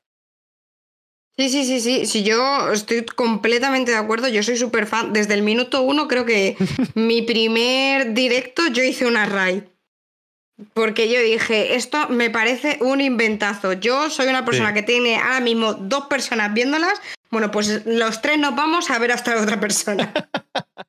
Sí, 1.38 1.50
sí, 1.50 1.66
sí, 1.66 1.80
sí. 1.80 2.06
Si 2.08 2.24
yo 2.24 2.72
estoy 2.72 3.06
completamente 3.06 3.92
de 3.92 3.98
acuerdo, 3.98 4.28
yo 4.28 4.42
soy 4.42 4.58
súper 4.58 4.88
fan. 4.88 5.14
Desde 5.14 5.36
el 5.36 5.44
minuto 5.44 5.84
uno, 5.84 6.08
creo 6.08 6.26
que 6.26 6.58
mi 6.96 7.22
primer 7.22 8.14
directo 8.14 8.68
yo 8.68 8.84
hice 8.84 9.06
una 9.06 9.26
raid. 9.26 9.64
Porque 10.74 11.08
yo 11.12 11.22
dije, 11.22 11.76
esto 11.76 12.10
me 12.10 12.32
parece 12.32 12.80
un 12.82 13.00
inventazo. 13.00 13.74
Yo 13.74 14.10
soy 14.10 14.28
una 14.28 14.44
persona 14.44 14.74
que 14.74 14.82
tiene 14.82 15.18
ahora 15.18 15.40
mismo 15.40 15.74
dos 15.74 16.08
personas 16.08 16.52
viéndolas. 16.56 17.00
Bueno, 17.30 17.52
pues 17.52 17.86
los 17.86 18.24
tres 18.24 18.40
nos 18.40 18.56
vamos 18.56 18.90
a 18.90 18.98
ver 18.98 19.12
hasta 19.12 19.36
la 19.36 19.44
otra 19.44 19.60
persona. 19.60 20.12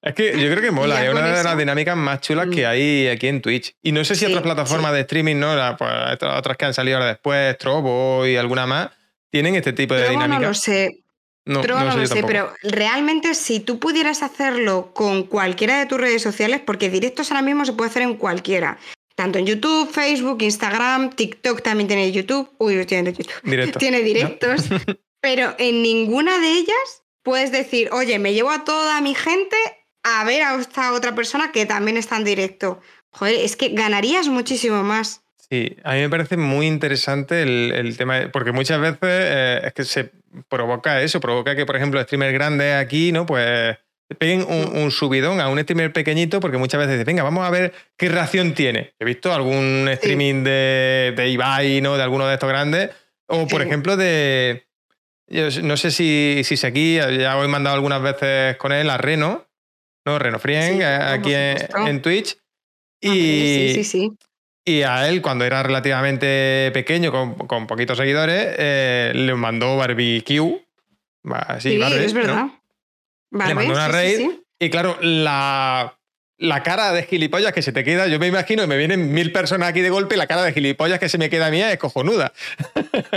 Es 0.00 0.14
que 0.14 0.40
yo 0.40 0.48
creo 0.48 0.60
que 0.60 0.70
mola, 0.70 1.04
es 1.04 1.10
una 1.10 1.22
de 1.22 1.42
las 1.42 1.58
dinámicas 1.58 1.96
más 1.96 2.20
chulas 2.20 2.46
que 2.54 2.62
mm. 2.62 2.68
hay 2.68 3.08
aquí 3.08 3.26
en 3.26 3.42
Twitch. 3.42 3.74
Y 3.82 3.90
no 3.90 4.04
sé 4.04 4.14
si 4.14 4.26
otras 4.26 4.42
plataformas 4.42 4.92
de 4.92 5.00
streaming, 5.00 5.36
¿no? 5.36 5.76
Pues, 5.76 5.90
otras 6.22 6.56
que 6.56 6.66
han 6.66 6.74
salido 6.74 6.98
ahora 6.98 7.08
después, 7.08 7.58
Trovo 7.58 8.24
y 8.24 8.36
alguna 8.36 8.66
más, 8.66 8.90
tienen 9.32 9.54
este 9.54 9.72
tipo 9.72 9.94
de 9.94 10.10
dinámica. 10.10 10.38
No 10.38 10.48
lo 10.48 10.54
sé. 10.54 11.04
No, 11.44 11.62
no, 11.64 11.96
lo 11.96 12.06
sé, 12.06 12.22
pero 12.22 12.52
realmente 12.62 13.34
si 13.34 13.58
tú 13.58 13.80
pudieras 13.80 14.22
hacerlo 14.22 14.92
con 14.94 15.24
cualquiera 15.24 15.80
de 15.80 15.86
tus 15.86 15.98
redes 15.98 16.22
sociales, 16.22 16.60
porque 16.64 16.88
directos 16.88 17.32
ahora 17.32 17.42
mismo 17.42 17.64
se 17.64 17.72
puede 17.72 17.90
hacer 17.90 18.02
en 18.02 18.14
cualquiera. 18.14 18.78
Tanto 19.16 19.40
en 19.40 19.46
YouTube, 19.46 19.90
Facebook, 19.90 20.40
Instagram, 20.42 21.10
TikTok 21.10 21.62
también 21.62 21.88
tiene 21.88 22.12
YouTube. 22.12 22.48
Uy, 22.58 22.86
tiene 22.86 23.12
YouTube. 23.12 23.78
Tiene 23.78 24.02
directos. 24.02 24.66
pero 25.20 25.56
en 25.58 25.82
ninguna 25.82 26.38
de 26.38 26.52
ellas 26.52 27.02
puedes 27.22 27.50
decir, 27.50 27.88
oye, 27.90 28.18
me 28.18 28.34
llevo 28.34 28.50
a 28.50 28.64
toda 28.64 29.00
mi 29.00 29.14
gente 29.14 29.56
a 30.04 30.24
ver 30.24 30.42
a 30.42 30.60
esta 30.60 30.92
otra 30.92 31.14
persona 31.14 31.50
que 31.50 31.66
también 31.66 31.96
está 31.96 32.18
en 32.18 32.24
directo. 32.24 32.80
Joder, 33.10 33.36
es 33.36 33.56
que 33.56 33.70
ganarías 33.70 34.28
muchísimo 34.28 34.82
más. 34.82 35.21
Sí, 35.52 35.76
a 35.84 35.92
mí 35.92 36.00
me 36.00 36.08
parece 36.08 36.38
muy 36.38 36.66
interesante 36.66 37.42
el, 37.42 37.94
tema, 37.98 38.30
porque 38.32 38.52
muchas 38.52 38.80
veces 38.80 38.98
eh, 39.02 39.60
es 39.64 39.74
que 39.74 39.84
se 39.84 40.10
provoca 40.48 41.02
eso, 41.02 41.20
provoca 41.20 41.54
que, 41.54 41.66
por 41.66 41.76
ejemplo, 41.76 42.02
streamers 42.02 42.32
grandes 42.32 42.74
aquí, 42.74 43.12
¿no? 43.12 43.26
Pues 43.26 43.76
peguen 44.18 44.46
un, 44.48 44.90
subidón 44.90 45.42
a 45.42 45.50
un 45.50 45.60
streamer 45.60 45.92
pequeñito 45.92 46.40
porque 46.40 46.56
muchas 46.56 46.78
veces 46.78 46.94
dicen, 46.94 47.04
venga, 47.04 47.22
vamos 47.22 47.46
a 47.46 47.50
ver 47.50 47.74
qué 47.98 48.08
reacción 48.08 48.54
tiene. 48.54 48.94
He 48.98 49.04
visto 49.04 49.30
algún 49.30 49.90
streaming 49.90 50.42
de, 50.42 51.12
de, 51.14 51.28
Ibai, 51.28 51.82
¿no? 51.82 51.98
De 51.98 52.02
alguno 52.02 52.26
de 52.26 52.32
estos 52.32 52.48
grandes. 52.48 52.88
O, 53.26 53.46
por 53.46 53.60
ejemplo, 53.60 53.98
de... 53.98 54.64
no 55.62 55.76
sé 55.76 55.90
si, 55.90 56.40
si 56.44 56.66
aquí, 56.66 56.94
ya 56.94 57.36
os 57.36 57.44
he 57.44 57.48
mandado 57.48 57.76
algunas 57.76 58.00
veces 58.00 58.56
con 58.56 58.72
él 58.72 58.88
a 58.88 58.96
Reno, 58.96 59.46
¿no? 60.06 60.18
Reno 60.18 60.38
Frien, 60.38 60.80
eh, 60.80 60.86
aquí 60.86 61.34
en, 61.34 62.00
Twitch. 62.00 62.38
Y, 63.02 63.10
sí, 63.10 63.72
sí, 63.74 63.84
sí. 63.84 64.16
Y 64.64 64.82
a 64.82 65.08
él, 65.08 65.22
cuando 65.22 65.44
era 65.44 65.62
relativamente 65.62 66.70
pequeño, 66.72 67.10
con, 67.10 67.66
poquitos 67.66 67.98
seguidores, 67.98 68.54
eh, 68.58 69.12
le 69.14 69.34
mandó 69.34 69.76
barbecue. 69.76 70.64
Sí, 71.58 71.80
es 71.80 72.12
verdad. 72.14 72.46
le 73.30 73.54
mandó 73.54 73.72
una 73.72 73.88
raid. 73.88 74.30
y 74.60 74.70
claro, 74.70 74.98
la, 75.00 75.98
la, 76.38 76.62
cara 76.62 76.92
de 76.92 77.02
gilipollas 77.04 77.52
que 77.52 77.62
se 77.62 77.72
te 77.72 77.82
queda, 77.82 78.06
yo 78.06 78.20
me 78.20 78.28
imagino, 78.28 78.66
me 78.68 78.76
vienen 78.76 79.12
mil 79.12 79.32
personas 79.32 79.68
aquí 79.68 79.80
de 79.80 79.90
golpe 79.90 80.14
y 80.14 80.18
la 80.18 80.28
cara 80.28 80.42
de 80.42 80.52
gilipollas 80.52 81.00
que 81.00 81.08
se 81.08 81.18
me 81.18 81.28
queda 81.28 81.50
mía 81.50 81.72
es 81.72 81.78
cojonuda. 81.78 82.32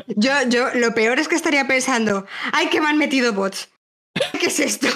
Yo, 0.08 0.32
yo, 0.50 0.70
lo 0.74 0.96
peor 0.96 1.20
es 1.20 1.28
que 1.28 1.36
estaría 1.36 1.68
pensando, 1.68 2.26
ay, 2.54 2.70
que 2.70 2.82
me 2.82 2.88
han 2.88 2.98
metido 2.98 3.34
bots. 3.34 3.70
¿qué 4.40 4.48
es 4.48 4.60
esto? 4.60 4.88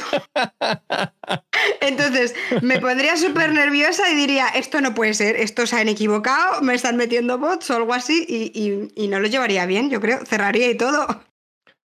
Entonces 1.81 2.33
me 2.61 2.79
pondría 2.79 3.17
súper 3.17 3.53
nerviosa 3.53 4.09
y 4.09 4.15
diría, 4.15 4.47
esto 4.49 4.81
no 4.81 4.93
puede 4.93 5.13
ser, 5.13 5.35
estos 5.35 5.69
se 5.69 5.77
han 5.77 5.89
equivocado, 5.89 6.61
me 6.61 6.73
están 6.73 6.97
metiendo 6.97 7.37
bots 7.37 7.69
o 7.69 7.75
algo 7.75 7.93
así 7.93 8.25
y, 8.27 8.89
y 8.95 9.07
no 9.07 9.19
lo 9.19 9.27
llevaría 9.27 9.65
bien, 9.65 9.89
yo 9.89 9.99
creo, 9.99 10.25
cerraría 10.25 10.69
y 10.69 10.75
todo. 10.75 11.28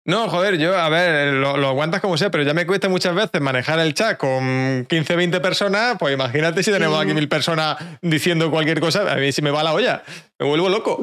No, 0.06 0.28
joder, 0.28 0.58
yo, 0.58 0.78
a 0.78 0.90
ver, 0.90 1.34
lo, 1.34 1.66
aguantas 1.66 2.02
como 2.02 2.18
sea, 2.18 2.30
pero 2.30 2.44
ya 2.44 2.54
me 2.54 2.68
cuesta 2.68 2.90
muchas 2.90 3.16
veces 3.16 3.40
manejar 3.40 3.80
el 3.80 3.94
chat 3.94 4.18
con 4.18 4.86
15, 4.90 5.16
20 5.16 5.40
personas, 5.40 5.96
pues 5.98 6.14
imagínate 6.14 6.62
si 6.62 6.72
tenemos 6.72 7.02
aquí 7.02 7.14
mil 7.14 7.30
personas 7.30 7.78
diciendo 8.02 8.52
cualquier 8.52 8.82
cosa, 8.82 9.10
a 9.10 9.16
mí 9.16 9.32
si 9.32 9.42
me 9.42 9.50
va 9.50 9.64
la 9.64 9.74
olla, 9.74 10.04
me 10.40 10.46
vuelvo 10.46 10.68
loco. 10.68 11.00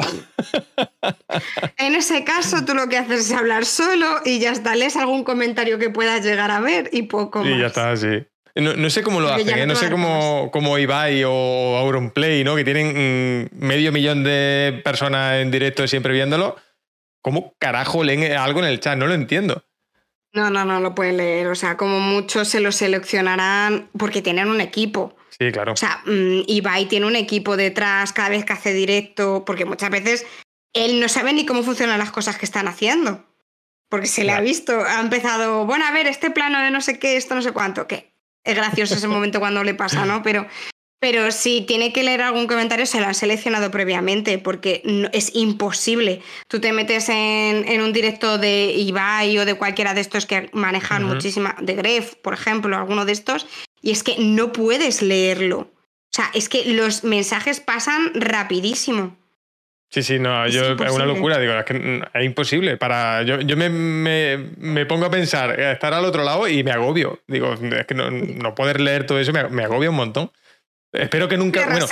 En 1.78 1.94
ese 1.94 2.24
caso, 2.24 2.62
tú 2.66 2.74
lo 2.74 2.88
que 2.88 2.98
haces 2.98 3.30
es 3.30 3.32
hablar 3.32 3.64
solo 3.64 4.20
y 4.26 4.38
ya 4.38 4.52
está, 4.52 4.76
lees 4.76 4.96
algún 4.96 5.24
comentario 5.24 5.78
que 5.78 5.88
puedas 5.88 6.22
llegar 6.22 6.50
a 6.50 6.60
ver 6.60 6.90
y 6.92 7.02
poco 7.02 7.38
más. 7.42 7.48
Y 7.48 7.58
ya 7.58 7.68
está, 7.68 7.96
sí. 7.96 8.26
No, 8.54 8.90
sé 8.90 9.02
cómo 9.02 9.20
lo 9.20 9.32
hacen, 9.32 9.58
¿eh? 9.58 9.66
no 9.66 9.76
sé 9.76 9.90
cómo, 9.90 10.50
cómo, 10.52 10.76
Ibai 10.76 11.22
o 11.24 11.78
Auronplay, 11.78 12.44
¿no? 12.44 12.56
que 12.56 12.64
tienen 12.64 13.48
mm, 13.52 13.64
medio 13.64 13.92
millón 13.92 14.24
de 14.24 14.82
personas 14.84 15.36
en 15.36 15.50
directo 15.50 15.86
siempre 15.88 16.12
viéndolo 16.12 16.56
¿Cómo 17.22 17.54
carajo 17.58 18.02
leen 18.04 18.32
algo 18.32 18.60
en 18.60 18.66
el 18.66 18.80
chat? 18.80 18.96
No 18.96 19.06
lo 19.06 19.14
entiendo. 19.14 19.64
No, 20.32 20.48
no, 20.48 20.64
no 20.64 20.80
lo 20.80 20.94
pueden 20.94 21.16
leer. 21.16 21.48
O 21.48 21.54
sea, 21.54 21.76
como 21.76 22.00
muchos 22.00 22.48
se 22.48 22.60
lo 22.60 22.72
seleccionarán 22.72 23.90
porque 23.98 24.22
tienen 24.22 24.48
un 24.48 24.60
equipo. 24.60 25.16
Sí, 25.38 25.50
claro. 25.52 25.72
O 25.72 25.76
sea, 25.76 26.02
mm, 26.06 26.42
Ibai 26.46 26.86
tiene 26.86 27.06
un 27.06 27.16
equipo 27.16 27.56
detrás 27.56 28.12
cada 28.12 28.28
vez 28.28 28.44
que 28.44 28.52
hace 28.52 28.72
directo, 28.72 29.44
porque 29.44 29.64
muchas 29.64 29.90
veces 29.90 30.26
él 30.72 31.00
no 31.00 31.08
sabe 31.08 31.32
ni 31.32 31.46
cómo 31.46 31.62
funcionan 31.62 31.98
las 31.98 32.12
cosas 32.12 32.38
que 32.38 32.46
están 32.46 32.68
haciendo. 32.68 33.26
Porque 33.88 34.06
se 34.06 34.22
le 34.22 34.30
ha 34.30 34.40
visto, 34.40 34.84
ha 34.84 35.00
empezado, 35.00 35.66
bueno, 35.66 35.84
a 35.84 35.90
ver, 35.90 36.06
este 36.06 36.30
plano 36.30 36.60
de 36.60 36.70
no 36.70 36.80
sé 36.80 37.00
qué, 37.00 37.16
esto 37.16 37.34
no 37.34 37.42
sé 37.42 37.50
cuánto, 37.50 37.88
que 37.88 38.14
es 38.44 38.54
gracioso 38.54 38.94
ese 38.94 39.08
momento 39.08 39.40
cuando 39.40 39.64
le 39.64 39.74
pasa, 39.74 40.06
¿no? 40.06 40.22
Pero 40.22 40.46
pero 41.00 41.32
si 41.32 41.62
tiene 41.62 41.94
que 41.94 42.02
leer 42.02 42.20
algún 42.20 42.46
comentario, 42.46 42.84
se 42.84 43.00
lo 43.00 43.06
han 43.06 43.14
seleccionado 43.14 43.70
previamente, 43.70 44.38
porque 44.38 44.82
es 45.12 45.34
imposible. 45.34 46.20
Tú 46.46 46.60
te 46.60 46.72
metes 46.72 47.08
en, 47.08 47.80
un 47.80 47.94
directo 47.94 48.36
de 48.36 48.74
Ibai 48.76 49.38
o 49.38 49.46
de 49.46 49.54
cualquiera 49.54 49.94
de 49.94 50.02
estos 50.02 50.26
que 50.26 50.50
manejan 50.52 51.04
muchísima, 51.04 51.56
de 51.60 51.74
Gref, 51.74 52.16
por 52.16 52.34
ejemplo, 52.34 52.76
alguno 52.76 53.06
de 53.06 53.12
estos, 53.12 53.46
y 53.80 53.92
es 53.92 54.02
que 54.02 54.16
no 54.18 54.52
puedes 54.52 55.00
leerlo. 55.00 55.58
O 55.60 56.12
sea, 56.12 56.30
es 56.34 56.50
que 56.50 56.66
los 56.66 57.02
mensajes 57.02 57.60
pasan 57.60 58.12
rapidísimo. 58.14 59.16
Sí, 59.88 60.02
sí, 60.02 60.18
no, 60.18 60.44
es 60.44 60.52
yo 60.52 60.74
es 60.74 60.92
una 60.92 61.06
locura, 61.06 61.38
digo, 61.38 61.54
es 61.54 61.64
que 61.64 62.02
es 62.12 62.24
imposible. 62.24 62.76
Para, 62.76 63.22
yo 63.22 63.40
yo 63.40 63.56
me, 63.56 63.70
me, 63.70 64.86
pongo 64.86 65.06
a 65.06 65.10
pensar, 65.10 65.58
estar 65.58 65.94
al 65.94 66.04
otro 66.04 66.22
lado 66.24 66.46
y 66.46 66.62
me 66.62 66.72
agobio. 66.72 67.20
Digo, 67.26 67.54
es 67.54 67.86
que 67.86 67.94
no, 67.94 68.54
poder 68.54 68.80
leer 68.80 69.06
todo 69.06 69.18
eso 69.18 69.32
me, 69.32 69.48
me 69.48 69.64
agobia 69.64 69.90
un 69.90 69.96
montón. 69.96 70.30
Espero 70.92 71.28
que 71.28 71.36
nunca. 71.36 71.66
Bueno, 71.66 71.86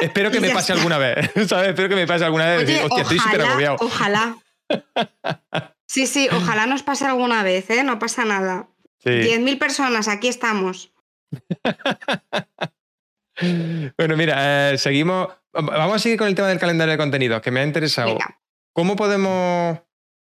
espero 0.00 0.30
que 0.30 0.40
me 0.40 0.50
pase 0.50 0.72
alguna 0.72 0.98
vez. 0.98 1.30
¿Sabes? 1.48 1.70
Espero 1.70 1.88
que 1.88 1.94
me 1.94 2.06
pase 2.06 2.24
alguna 2.24 2.46
vez. 2.46 2.68
Oye, 2.68 2.82
Hostia, 2.82 3.02
estoy 3.02 3.18
súper 3.18 3.42
agobiado. 3.42 3.76
Ojalá. 3.80 4.36
Sí, 5.90 6.06
sí, 6.06 6.28
ojalá 6.30 6.66
nos 6.66 6.82
pase 6.82 7.06
alguna 7.06 7.42
vez, 7.42 7.70
¿eh? 7.70 7.82
No 7.82 7.98
pasa 7.98 8.26
nada. 8.26 8.68
Sí. 8.98 9.08
10.000 9.08 9.58
personas, 9.58 10.06
aquí 10.06 10.28
estamos. 10.28 10.92
bueno, 13.96 14.14
mira, 14.18 14.72
eh, 14.72 14.76
seguimos. 14.76 15.28
Vamos 15.50 15.96
a 15.96 15.98
seguir 15.98 16.18
con 16.18 16.28
el 16.28 16.34
tema 16.34 16.48
del 16.48 16.58
calendario 16.58 16.92
de 16.92 16.98
contenidos, 16.98 17.40
que 17.40 17.50
me 17.50 17.60
ha 17.60 17.64
interesado. 17.64 18.18
¿Cómo 18.74 18.96
podemos 18.96 19.78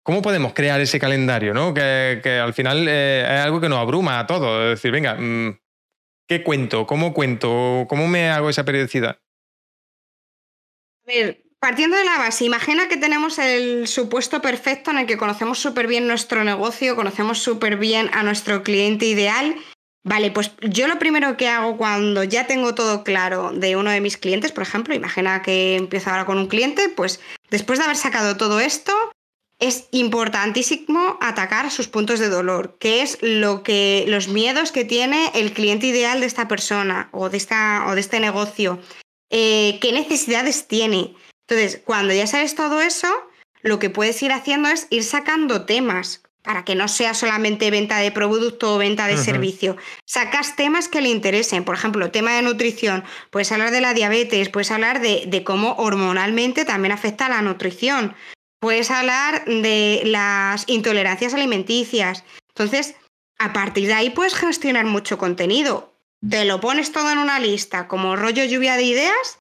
¿Cómo 0.03 0.21
podemos 0.21 0.53
crear 0.53 0.81
ese 0.81 0.99
calendario? 0.99 1.53
¿no? 1.53 1.73
Que, 1.73 2.21
que 2.23 2.39
al 2.39 2.53
final 2.53 2.87
eh, 2.87 3.23
es 3.23 3.45
algo 3.45 3.61
que 3.61 3.69
nos 3.69 3.79
abruma 3.79 4.19
a 4.19 4.25
todos. 4.25 4.63
Es 4.63 4.69
decir, 4.71 4.91
venga, 4.91 5.15
mm, 5.15 5.59
¿Qué 6.31 6.43
cuento? 6.43 6.87
¿Cómo 6.87 7.13
cuento? 7.13 7.85
¿Cómo 7.89 8.07
me 8.07 8.29
hago 8.29 8.49
esa 8.49 8.63
periodicidad? 8.63 9.19
A 11.05 11.05
ver, 11.05 11.43
partiendo 11.59 11.97
de 11.97 12.05
la 12.05 12.19
base, 12.19 12.45
imagina 12.45 12.87
que 12.87 12.95
tenemos 12.95 13.37
el 13.37 13.85
supuesto 13.85 14.41
perfecto 14.41 14.91
en 14.91 14.99
el 14.99 15.07
que 15.07 15.17
conocemos 15.17 15.59
súper 15.59 15.87
bien 15.87 16.07
nuestro 16.07 16.45
negocio, 16.45 16.95
conocemos 16.95 17.39
súper 17.39 17.75
bien 17.75 18.09
a 18.13 18.23
nuestro 18.23 18.63
cliente 18.63 19.07
ideal. 19.07 19.57
Vale, 20.05 20.31
pues 20.31 20.53
yo 20.61 20.87
lo 20.87 20.99
primero 20.99 21.35
que 21.35 21.49
hago 21.49 21.75
cuando 21.75 22.23
ya 22.23 22.47
tengo 22.47 22.75
todo 22.75 23.03
claro 23.03 23.51
de 23.51 23.75
uno 23.75 23.89
de 23.91 23.99
mis 23.99 24.15
clientes, 24.15 24.53
por 24.53 24.63
ejemplo, 24.63 24.95
imagina 24.95 25.41
que 25.41 25.75
empiezo 25.75 26.11
ahora 26.11 26.23
con 26.23 26.37
un 26.37 26.47
cliente, 26.47 26.87
pues 26.87 27.19
después 27.49 27.77
de 27.77 27.83
haber 27.83 27.97
sacado 27.97 28.37
todo 28.37 28.61
esto, 28.61 28.93
es 29.61 29.87
importantísimo 29.91 31.17
atacar 31.21 31.69
sus 31.71 31.87
puntos 31.87 32.19
de 32.19 32.29
dolor, 32.29 32.77
que 32.79 33.03
es 33.03 33.19
lo 33.21 33.61
que 33.61 34.03
los 34.07 34.27
miedos 34.27 34.71
que 34.71 34.83
tiene 34.83 35.31
el 35.35 35.53
cliente 35.53 35.85
ideal 35.85 36.19
de 36.19 36.25
esta 36.25 36.47
persona 36.47 37.09
o 37.13 37.29
de, 37.29 37.37
esta, 37.37 37.85
o 37.87 37.93
de 37.93 38.01
este 38.01 38.19
negocio, 38.19 38.79
eh, 39.29 39.77
qué 39.79 39.93
necesidades 39.93 40.67
tiene. 40.67 41.13
Entonces, 41.47 41.79
cuando 41.85 42.11
ya 42.11 42.25
sabes 42.25 42.55
todo 42.55 42.81
eso, 42.81 43.07
lo 43.61 43.77
que 43.77 43.91
puedes 43.91 44.21
ir 44.23 44.31
haciendo 44.31 44.67
es 44.67 44.87
ir 44.89 45.03
sacando 45.03 45.63
temas 45.65 46.23
para 46.41 46.65
que 46.65 46.73
no 46.73 46.87
sea 46.87 47.13
solamente 47.13 47.69
venta 47.69 47.99
de 47.99 48.11
producto 48.11 48.73
o 48.73 48.77
venta 48.79 49.05
de 49.05 49.15
servicio. 49.15 49.77
Sacas 50.05 50.55
temas 50.55 50.87
que 50.87 51.01
le 51.01 51.09
interesen, 51.09 51.63
por 51.63 51.75
ejemplo, 51.75 52.09
tema 52.09 52.33
de 52.33 52.41
nutrición, 52.41 53.03
puedes 53.29 53.51
hablar 53.51 53.69
de 53.69 53.81
la 53.81 53.93
diabetes, 53.93 54.49
puedes 54.49 54.71
hablar 54.71 55.01
de, 55.01 55.25
de 55.27 55.43
cómo 55.43 55.75
hormonalmente 55.77 56.65
también 56.65 56.93
afecta 56.93 57.27
a 57.27 57.29
la 57.29 57.43
nutrición, 57.43 58.15
puedes 58.61 58.91
hablar 58.91 59.43
de 59.45 60.03
las 60.05 60.63
intolerancias 60.67 61.33
alimenticias. 61.33 62.23
Entonces, 62.49 62.95
a 63.39 63.51
partir 63.51 63.87
de 63.87 63.93
ahí 63.93 64.11
puedes 64.11 64.35
gestionar 64.35 64.85
mucho 64.85 65.17
contenido. 65.17 65.93
Te 66.27 66.45
lo 66.45 66.61
pones 66.61 66.91
todo 66.91 67.09
en 67.11 67.17
una 67.17 67.39
lista 67.39 67.87
como 67.87 68.15
rollo 68.15 68.45
lluvia 68.45 68.77
de 68.77 68.83
ideas 68.83 69.39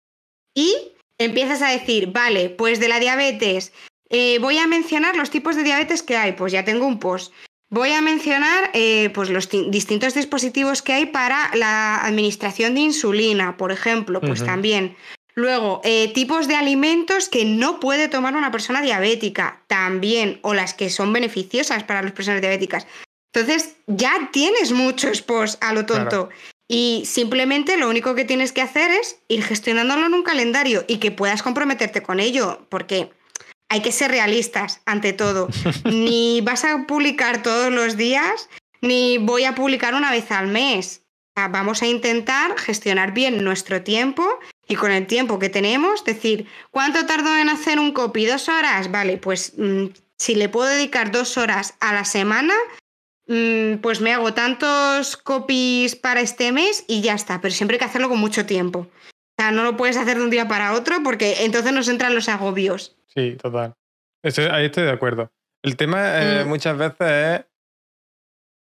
y 0.55 0.75
empiezas 1.19 1.61
a 1.61 1.69
decir, 1.69 2.13
vale, 2.13 2.49
pues 2.49 2.81
de 2.81 2.89
la 2.89 2.99
diabetes, 2.99 3.73
eh, 4.09 4.39
voy 4.41 4.57
a 4.57 4.67
mencionar 4.67 5.15
los 5.17 5.31
tipos 5.31 5.55
de 5.55 5.65
diabetes 5.65 6.03
que 6.03 6.17
hay, 6.17 6.33
pues 6.33 6.53
ya 6.53 6.65
tengo 6.65 6.87
un 6.87 6.99
post. 6.99 7.33
Voy 7.69 7.93
a 7.93 8.01
mencionar 8.01 8.71
eh, 8.73 9.11
pues 9.11 9.29
los 9.29 9.51
distintos 9.51 10.15
dispositivos 10.15 10.81
que 10.81 10.95
hay 10.95 11.07
para 11.07 11.55
la 11.55 12.05
administración 12.05 12.75
de 12.75 12.81
insulina, 12.81 13.59
por 13.59 13.71
ejemplo, 13.71 14.21
pues 14.21 14.43
también. 14.45 14.97
Luego, 15.35 15.81
eh, 15.85 16.12
tipos 16.12 16.48
de 16.48 16.57
alimentos 16.57 17.28
que 17.28 17.44
no 17.44 17.81
puede 17.81 18.09
tomar 18.09 18.36
una 18.36 18.51
persona 18.51 18.82
diabética 18.82 19.62
también, 19.66 20.39
o 20.43 20.55
las 20.55 20.74
que 20.74 20.90
son 20.90 21.12
beneficiosas 21.12 21.85
para 21.85 22.02
las 22.02 22.12
personas 22.12 22.40
diabéticas. 22.40 22.86
Entonces, 23.32 23.77
ya 23.86 24.31
tienes 24.32 24.73
muchos 24.73 25.23
posts 25.23 25.59
a 25.61 25.73
lo 25.73 25.86
tonto. 25.86 26.31
Y 26.69 27.02
simplemente 27.05 27.77
lo 27.77 27.89
único 27.89 28.15
que 28.15 28.24
tienes 28.24 28.52
que 28.52 28.62
hacer 28.62 28.90
es 28.90 29.19
ir 29.28 29.43
gestionándolo 29.43 30.07
en 30.07 30.15
un 30.15 30.23
calendario 30.23 30.85
y 30.86 30.98
que 30.98 31.11
puedas 31.11 31.43
comprometerte 31.43 32.02
con 32.02 32.20
ello, 32.20 32.65
porque 32.69 33.11
hay 33.69 33.82
que 33.82 33.93
ser 33.93 34.11
realistas 34.11 34.81
ante 34.85 35.12
todo. 35.12 35.48
ni 35.85 36.40
vas 36.43 36.65
a 36.65 36.86
publicar 36.86 37.43
todos 37.43 37.73
los 37.73 37.97
días, 37.97 38.48
ni 38.81 39.19
voy 39.19 39.44
a 39.44 39.55
publicar 39.55 39.94
una 39.94 40.11
vez 40.11 40.31
al 40.31 40.48
mes. 40.48 41.02
vamos 41.35 41.82
a 41.82 41.86
intentar 41.86 42.59
gestionar 42.59 43.15
bien 43.15 43.43
nuestro 43.43 43.82
tiempo 43.82 44.24
y 44.71 44.77
con 44.77 44.93
el 44.93 45.09
tiempo 45.09 45.41
que 45.41 45.49
tenemos, 45.49 46.05
decir, 46.05 46.47
¿cuánto 46.71 47.05
tardo 47.05 47.37
en 47.37 47.49
hacer 47.49 47.81
un 47.81 47.93
copy? 47.93 48.25
¿Dos 48.25 48.49
horas? 48.49 48.93
Vale, 48.93 49.19
pues 49.19 49.55
mm, 49.59 49.87
si 50.17 50.37
le 50.37 50.49
puedo 50.49 50.69
dedicar 50.69 51.11
dos 51.11 51.37
horas 51.37 51.75
a 51.81 51.93
la 51.93 52.05
semana, 52.05 52.55
mm, 53.27 53.79
pues 53.79 54.01
me 54.01 54.13
hago 54.13 54.33
tantos 54.33 55.17
copies 55.17 55.97
para 55.97 56.21
este 56.21 56.53
mes 56.53 56.85
y 56.87 57.01
ya 57.01 57.15
está, 57.15 57.41
pero 57.41 57.53
siempre 57.53 57.75
hay 57.75 57.79
que 57.81 57.85
hacerlo 57.87 58.09
con 58.09 58.21
mucho 58.21 58.47
tiempo. 58.47 58.79
O 58.79 59.43
sea, 59.43 59.51
no 59.51 59.65
lo 59.65 59.77
puedes 59.77 59.97
hacer 59.97 60.19
de 60.19 60.23
un 60.23 60.31
día 60.31 60.47
para 60.47 60.73
otro 60.75 61.03
porque 61.03 61.45
entonces 61.45 61.73
nos 61.73 61.89
entran 61.89 62.15
los 62.15 62.29
agobios. 62.29 62.97
Sí, 63.13 63.37
total. 63.43 63.75
ahí 64.23 64.67
estoy 64.67 64.85
de 64.85 64.93
acuerdo. 64.93 65.33
El 65.65 65.77
tema 65.77 65.99
eh, 66.23 66.45
mm. 66.45 66.49
muchas 66.49 66.79
veces 66.79 66.97
es 67.01 67.45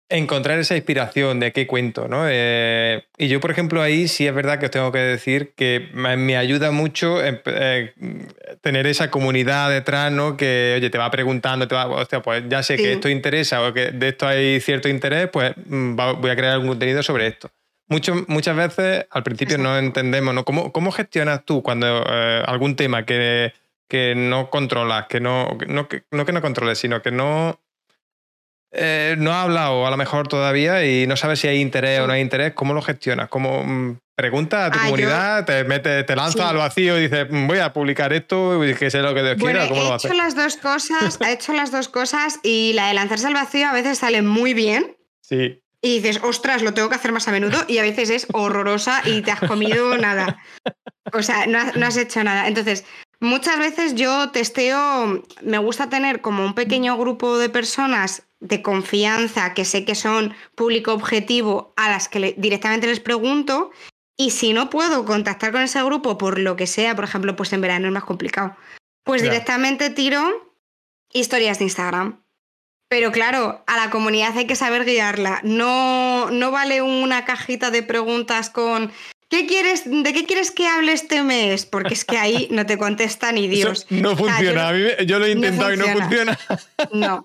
encontrar 0.09 0.59
esa 0.59 0.77
inspiración 0.77 1.41
de 1.41 1.53
qué 1.53 1.67
cuento, 1.67 2.09
¿no? 2.09 2.25
Eh, 2.29 3.05
y 3.17 3.29
yo, 3.29 3.41
por 3.41 3.51
ejemplo, 3.51 3.81
ahí 3.83 4.07
sí 4.07 4.27
es 4.27 4.35
verdad 4.35 4.59
que 4.59 4.67
os 4.67 4.71
tengo 4.71 4.93
que 4.93 4.99
decir 4.99 5.55
que 5.57 5.89
me, 5.95 6.37
ayuda 6.37 6.71
mucho 6.71 7.19
eh, 7.25 7.95
tener 8.61 8.87
esa 8.87 9.11
comunidad 9.11 9.71
detrás, 9.71 10.13
¿no? 10.13 10.37
Que, 10.37 10.75
oye, 10.77 10.91
te 10.91 10.99
va 10.99 11.11
preguntando, 11.11 11.67
te 11.67 11.75
va, 11.75 11.87
hostia, 11.87 12.21
pues 12.21 12.45
ya 12.49 12.63
sé 12.63 12.77
que 12.77 12.93
esto 12.93 13.09
interesa 13.09 13.67
o 13.67 13.73
que 13.73 13.93
de 13.93 14.09
esto 14.09 14.27
hay 14.27 14.61
cierto 14.61 14.89
interés, 14.89 15.29
pues 15.31 15.55
mm, 15.67 15.97
voy 15.97 16.31
a 16.31 16.37
crear 16.37 16.53
algún 16.53 16.69
contenido 16.69 17.03
sobre 17.03 17.27
esto. 17.27 17.51
muchas 17.89 18.57
veces 18.57 19.07
al 19.11 19.23
principio 19.23 19.57
no 19.59 19.79
entendemos, 19.79 20.35
¿no? 20.35 20.45
¿Cómo, 20.45 20.71
¿Cómo, 20.73 20.93
gestionas 20.93 21.45
tú 21.45 21.63
cuando 21.63 22.05
eh, 22.07 22.43
algún 22.47 22.77
tema 22.77 23.07
que, 23.07 23.55
que 23.89 24.15
no 24.15 24.51
controlas, 24.51 25.07
que 25.07 25.21
no, 25.21 25.57
no, 25.67 25.89
que, 25.89 26.05
no 26.11 26.27
que 26.27 26.33
no 26.33 26.43
controles, 26.43 26.79
sino 26.79 27.01
que 27.01 27.11
no 27.11 27.64
eh, 28.75 29.15
no 29.19 29.33
ha 29.33 29.43
hablado 29.43 29.87
a 29.87 29.91
lo 29.91 29.97
mejor 29.97 30.29
todavía 30.29 30.85
y 30.85 31.07
no 31.07 31.17
sabes 31.17 31.41
si 31.41 31.49
hay 31.49 31.61
interés 31.61 32.01
o 32.01 32.07
no 32.07 32.13
hay 32.13 32.21
interés, 32.21 32.53
¿cómo 32.55 32.75
lo 32.75 32.83
gestionas? 32.83 33.29
¿Cómo 33.29 33.65
mm, 33.65 33.99
preguntas 34.15 34.69
a 34.69 34.71
tu 34.71 34.79
ah, 34.79 34.85
comunidad, 34.85 35.45
te 35.45 35.65
mete, 35.65 36.05
te 36.05 36.17
lanzas 36.17 36.43
al 36.43 36.57
vacío 36.57 36.99
y 36.99 37.03
dices, 37.03 37.27
mm, 37.31 37.47
voy 37.47 37.59
a 37.59 37.73
publicar 37.73 38.13
esto 38.13 38.65
y 38.65 38.75
que 38.75 38.91
sé 38.91 39.01
lo 39.01 39.15
que 39.15 39.23
Dios 39.23 39.37
quiera? 39.37 39.69
¿Cómo 39.69 39.93
he 39.93 39.97
hecho 39.97 40.15
las 40.15 40.35
dos 40.35 40.57
cosas, 40.57 41.19
ha 41.21 41.31
hecho 41.31 41.53
las 41.53 41.71
dos 41.71 41.89
cosas 41.89 42.41
y 42.43 42.73
la 42.75 42.89
de 42.89 42.95
lanzarse 42.95 43.27
al 43.27 43.35
vacío 43.35 43.69
a 43.69 43.73
veces 43.73 43.99
sale 43.99 44.23
muy 44.23 44.55
bien. 44.55 44.97
Sí. 45.21 45.61
Y 45.81 46.01
dices, 46.01 46.21
ostras, 46.23 46.63
lo 46.63 46.73
tengo 46.73 46.89
que 46.89 46.95
hacer 46.95 47.13
más 47.13 47.29
a 47.29 47.33
menudo 47.33 47.59
y 47.69 47.79
a 47.79 47.83
veces 47.83 48.09
es 48.11 48.27
horrorosa 48.33 49.03
y 49.05 49.21
te 49.23 49.31
has 49.31 49.41
comido 49.41 49.97
nada. 49.99 50.39
O 51.13 51.23
sea, 51.23 51.47
no, 51.47 51.59
no 51.77 51.87
has 51.87 51.99
hecho 51.99 52.25
nada. 52.25 52.49
Entonces, 52.49 52.87
muchas 53.25 53.59
veces 53.59 53.95
yo 53.95 54.31
testeo, 54.31 55.23
me 55.43 55.59
gusta 55.59 55.89
tener 55.89 56.21
como 56.21 56.45
un 56.45 56.55
pequeño 56.55 56.97
grupo 56.97 57.39
de 57.39 57.49
personas 57.49 58.23
de 58.41 58.63
confianza 58.63 59.55
que 59.55 59.65
sé 59.65 59.85
que 59.85 59.95
son 59.95 60.35
público 60.55 60.93
objetivo 60.93 61.73
a 61.77 61.89
las 61.91 62.09
que 62.09 62.21
le- 62.21 62.35
directamente 62.37 62.87
les 62.87 63.01
pregunto 63.01 63.71
y 64.17 64.31
si 64.31 64.53
no 64.53 64.71
puedo 64.71 65.05
contactar 65.05 65.51
con 65.53 65.63
ese 65.63 65.83
grupo 65.83 66.19
por 66.19 66.39
lo 66.39 66.55
que 66.57 66.67
sea, 66.67 66.95
por 66.95 67.05
ejemplo, 67.05 67.35
pues 67.37 67.53
en 67.53 67.61
verano 67.63 67.87
es 67.89 67.93
más 67.93 68.05
complicado, 68.05 68.57
pues 69.05 69.23
directamente 69.23 69.91
tiro 69.91 70.53
historias 71.13 71.59
de 71.59 71.65
Instagram. 71.65 72.21
Pero 72.91 73.11
claro, 73.13 73.65
a 73.67 73.77
la 73.77 73.91
comunidad 73.91 74.37
hay 74.37 74.47
que 74.47 74.57
saber 74.57 74.85
guiarla. 74.85 75.41
No, 75.43 76.31
no 76.31 76.51
vale 76.51 76.83
una 76.83 77.25
cajita 77.25 77.71
de 77.71 77.83
preguntas 77.83 78.51
con 78.51 78.93
¿qué 79.35 79.47
quieres, 79.47 79.83
¿de 79.87 80.13
qué 80.13 80.25
quieres 80.25 80.51
que 80.51 80.67
hable 80.67 80.93
este 80.93 81.23
mes? 81.23 81.67
Porque 81.67 81.95
es 81.95 82.05
que 82.05 82.17
ahí 82.19 82.49
no 82.51 82.65
te 82.67 82.79
contesta 82.79 83.33
ni 83.33 83.49
Dios. 83.49 83.87
Eso 83.91 84.01
no 84.03 84.13
O 84.13 84.17
sea, 84.17 84.27
yo 84.27 84.27
funciona. 84.35 84.63
no- 84.63 84.69
A 84.69 84.73
mí 84.73 85.07
yo 85.07 85.19
lo 85.19 85.27
he 85.27 85.35
no 85.35 85.47
intentado 85.47 85.73
y 85.75 85.77
no 85.77 85.85
funciona. 85.87 86.37
funciona. 86.37 86.89
no. 86.93 87.25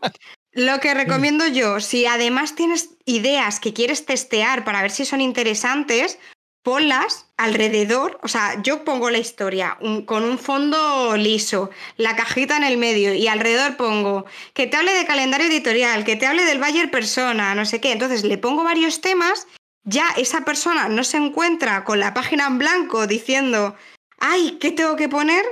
Lo 0.52 0.80
que 0.80 0.94
recomiendo 0.96 1.46
yo, 1.48 1.80
si 1.80 2.06
además 2.08 2.56
tienes 2.56 2.90
ideas 3.06 3.60
que 3.60 3.72
quieres 3.74 4.06
testear 4.06 4.66
para 4.66 4.82
ver 4.82 4.90
si 4.92 5.06
son 5.06 5.22
interesantes, 5.22 6.18
ponlas 6.64 7.28
alrededor. 7.38 8.20
O 8.24 8.28
sea, 8.28 8.62
yo 8.64 8.84
pongo 8.84 9.10
la 9.12 9.20
historia 9.20 9.78
un- 9.80 10.06
con 10.06 10.24
un 10.24 10.38
fondo 10.40 11.16
liso, 11.18 11.70
la 11.98 12.16
cajita 12.16 12.58
en 12.58 12.64
el 12.64 12.78
medio 12.78 13.14
y 13.14 13.28
alrededor 13.28 13.78
pongo 13.78 14.26
que 14.54 14.68
te 14.68 14.76
hable 14.76 14.94
de 14.94 15.06
calendario 15.06 15.48
editorial, 15.48 16.04
que 16.04 16.16
te 16.16 16.26
hable 16.26 16.44
del 16.46 16.60
Bayer 16.60 16.90
persona, 16.92 17.54
no 17.56 17.66
sé 17.66 17.80
qué. 17.80 17.92
Entonces 17.92 18.24
le 18.24 18.38
pongo 18.38 18.64
varios 18.64 19.02
temas, 19.02 19.48
ya 19.90 20.10
esa 20.18 20.46
persona 20.46 20.88
no 20.88 21.04
se 21.04 21.18
encuentra 21.18 21.84
con 21.84 22.00
la 22.00 22.14
página 22.14 22.48
en 22.48 22.60
blanco 22.60 23.08
diciendo, 23.08 23.76
ay, 24.20 24.58
¿qué 24.62 24.72
tengo 24.72 24.96
que 24.96 25.10
poner? 25.10 25.44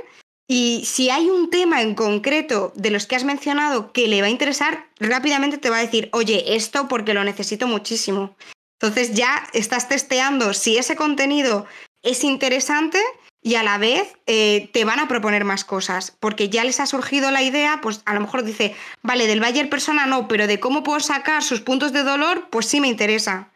Y 0.46 0.84
si 0.86 1.10
hay 1.10 1.28
un 1.28 1.50
tema 1.50 1.82
en 1.82 1.94
concreto 1.94 2.72
de 2.74 2.90
los 2.90 3.06
que 3.06 3.16
has 3.16 3.24
mencionado 3.24 3.92
que 3.92 4.08
le 4.08 4.22
va 4.22 4.28
a 4.28 4.30
interesar, 4.30 4.88
rápidamente 4.98 5.58
te 5.58 5.68
va 5.68 5.76
a 5.78 5.82
decir, 5.82 6.08
oye, 6.12 6.56
esto 6.56 6.88
porque 6.88 7.12
lo 7.12 7.22
necesito 7.22 7.66
muchísimo. 7.66 8.34
Entonces 8.80 9.14
ya 9.14 9.46
estás 9.52 9.88
testeando 9.88 10.54
si 10.54 10.78
ese 10.78 10.96
contenido 10.96 11.66
es 12.02 12.24
interesante 12.24 12.98
y 13.42 13.56
a 13.56 13.62
la 13.62 13.76
vez 13.76 14.14
eh, 14.26 14.70
te 14.72 14.84
van 14.84 15.00
a 15.00 15.08
proponer 15.08 15.44
más 15.44 15.64
cosas, 15.64 16.16
porque 16.18 16.48
ya 16.48 16.64
les 16.64 16.80
ha 16.80 16.86
surgido 16.86 17.30
la 17.30 17.42
idea, 17.42 17.80
pues 17.82 18.02
a 18.04 18.14
lo 18.14 18.20
mejor 18.20 18.44
dice, 18.44 18.74
vale, 19.02 19.26
del 19.26 19.40
Bayer 19.40 19.68
persona 19.68 20.06
no, 20.06 20.28
pero 20.28 20.46
de 20.46 20.60
cómo 20.60 20.82
puedo 20.82 21.00
sacar 21.00 21.42
sus 21.42 21.60
puntos 21.60 21.92
de 21.92 22.04
dolor, 22.04 22.48
pues 22.50 22.66
sí 22.66 22.80
me 22.80 22.88
interesa. 22.88 23.50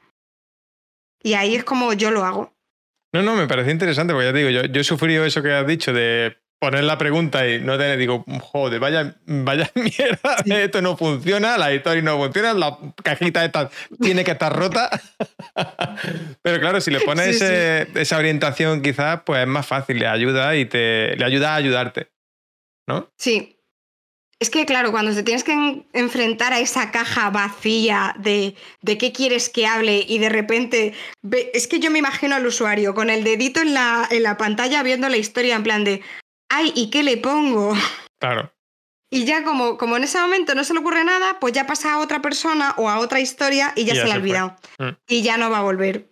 Y 1.23 1.35
ahí 1.35 1.55
es 1.55 1.65
como 1.65 1.93
yo 1.93 2.11
lo 2.11 2.25
hago. 2.25 2.53
No, 3.15 3.23
no, 3.23 3.37
me 3.37 3.47
parece 3.47 3.71
interesante, 3.71 4.13
porque 4.15 4.27
ya 4.29 4.33
te 4.33 4.39
digo, 4.39 4.51
yo, 4.51 4.65
yo 4.65 4.81
he 4.81 4.85
sufrido 4.85 5.25
eso 5.25 5.43
que 5.43 5.53
has 5.53 5.67
dicho 5.67 5.93
de 5.93 6.39
poner 6.59 6.85
la 6.85 6.97
pregunta 6.97 7.47
y 7.49 7.61
no 7.61 7.77
tener, 7.77 7.99
digo, 7.99 8.25
joder, 8.41 8.79
vaya, 8.81 9.17
vaya 9.27 9.71
mierda, 9.75 10.37
esto 10.63 10.81
no 10.81 10.97
funciona, 10.97 11.59
la 11.59 11.75
historia 11.75 12.03
no 12.03 12.17
funciona, 12.19 12.55
la 12.55 12.79
cajita 13.03 13.45
esta 13.45 13.69
tiene 14.01 14.25
que 14.25 14.31
estar 14.31 14.55
rota. 14.57 14.89
Pero 16.43 16.61
claro, 16.61 16.81
si 16.81 16.91
le 16.91 17.01
pones 17.01 17.39
Sí, 17.39 17.45
ese- 17.45 17.89
esa 17.97 18.17
orientación 18.19 18.81
quizás, 18.83 19.21
pues 19.27 19.43
es 19.43 19.47
más 19.49 19.67
fácil, 19.67 19.99
le 19.99 20.07
ayuda 20.07 20.55
y 20.57 20.65
te 20.65 21.17
le 21.17 21.25
ayuda 21.25 21.53
a 21.53 21.57
ayudarte. 21.57 22.09
¿No? 22.89 23.09
Sí. 23.17 23.52
Es 24.43 24.51
que, 24.51 24.67
claro, 24.67 24.91
cuando 24.91 25.15
te 25.15 25.23
tienes 25.23 25.45
que 25.45 25.53
en- 25.53 25.87
enfrentar 25.93 26.53
a 26.53 26.59
esa 26.59 26.91
caja 26.91 27.31
vacía 27.31 28.13
de, 28.19 28.57
de 28.81 28.99
qué 28.99 29.13
quieres 29.13 29.49
que 29.49 29.69
hable 29.69 30.05
y 30.09 30.19
de 30.19 30.29
repente. 30.29 30.95
ve- 31.23 31.53
es 31.55 31.69
que 31.69 31.79
yo 31.79 31.93
me 31.93 32.01
imagino 32.01 32.35
al 32.35 32.45
usuario 32.45 32.93
con 32.93 33.09
el 33.09 33.23
dedito 33.23 33.61
en 33.61 33.73
la, 33.73 34.05
en 34.11 34.25
la 34.25 34.37
pantalla 34.37 34.83
viendo 34.83 35.09
la 35.09 35.17
historia 35.17 35.55
en 35.55 35.63
plan 35.63 35.85
de. 35.85 36.03
¡Ay! 36.51 36.73
¿Y 36.75 36.91
qué 36.91 37.05
le 37.05 37.19
pongo? 37.19 37.73
Claro. 38.21 38.53
Y 39.13 39.25
ya, 39.27 39.45
como, 39.45 39.79
como 39.79 39.97
en 39.97 40.03
ese 40.03 40.19
momento 40.19 40.57
no 40.57 40.65
se 40.65 40.73
le 40.75 40.81
ocurre 40.81 41.05
nada, 41.05 41.39
pues 41.41 41.53
ya 41.53 41.65
pasa 41.67 41.93
a 41.95 41.99
otra 42.01 42.21
persona 42.21 42.75
o 42.79 42.89
a 42.91 42.99
otra 42.99 43.21
historia 43.21 43.73
y 43.77 43.85
ya 43.85 43.93
Y 43.93 43.97
ya 43.97 44.03
se 44.03 44.09
le 44.09 44.13
ha 44.13 44.17
olvidado. 44.17 44.57
Mm. 44.79 44.89
Y 45.07 45.23
ya 45.23 45.37
no 45.37 45.51
va 45.51 45.59
a 45.59 45.63
volver. 45.63 46.09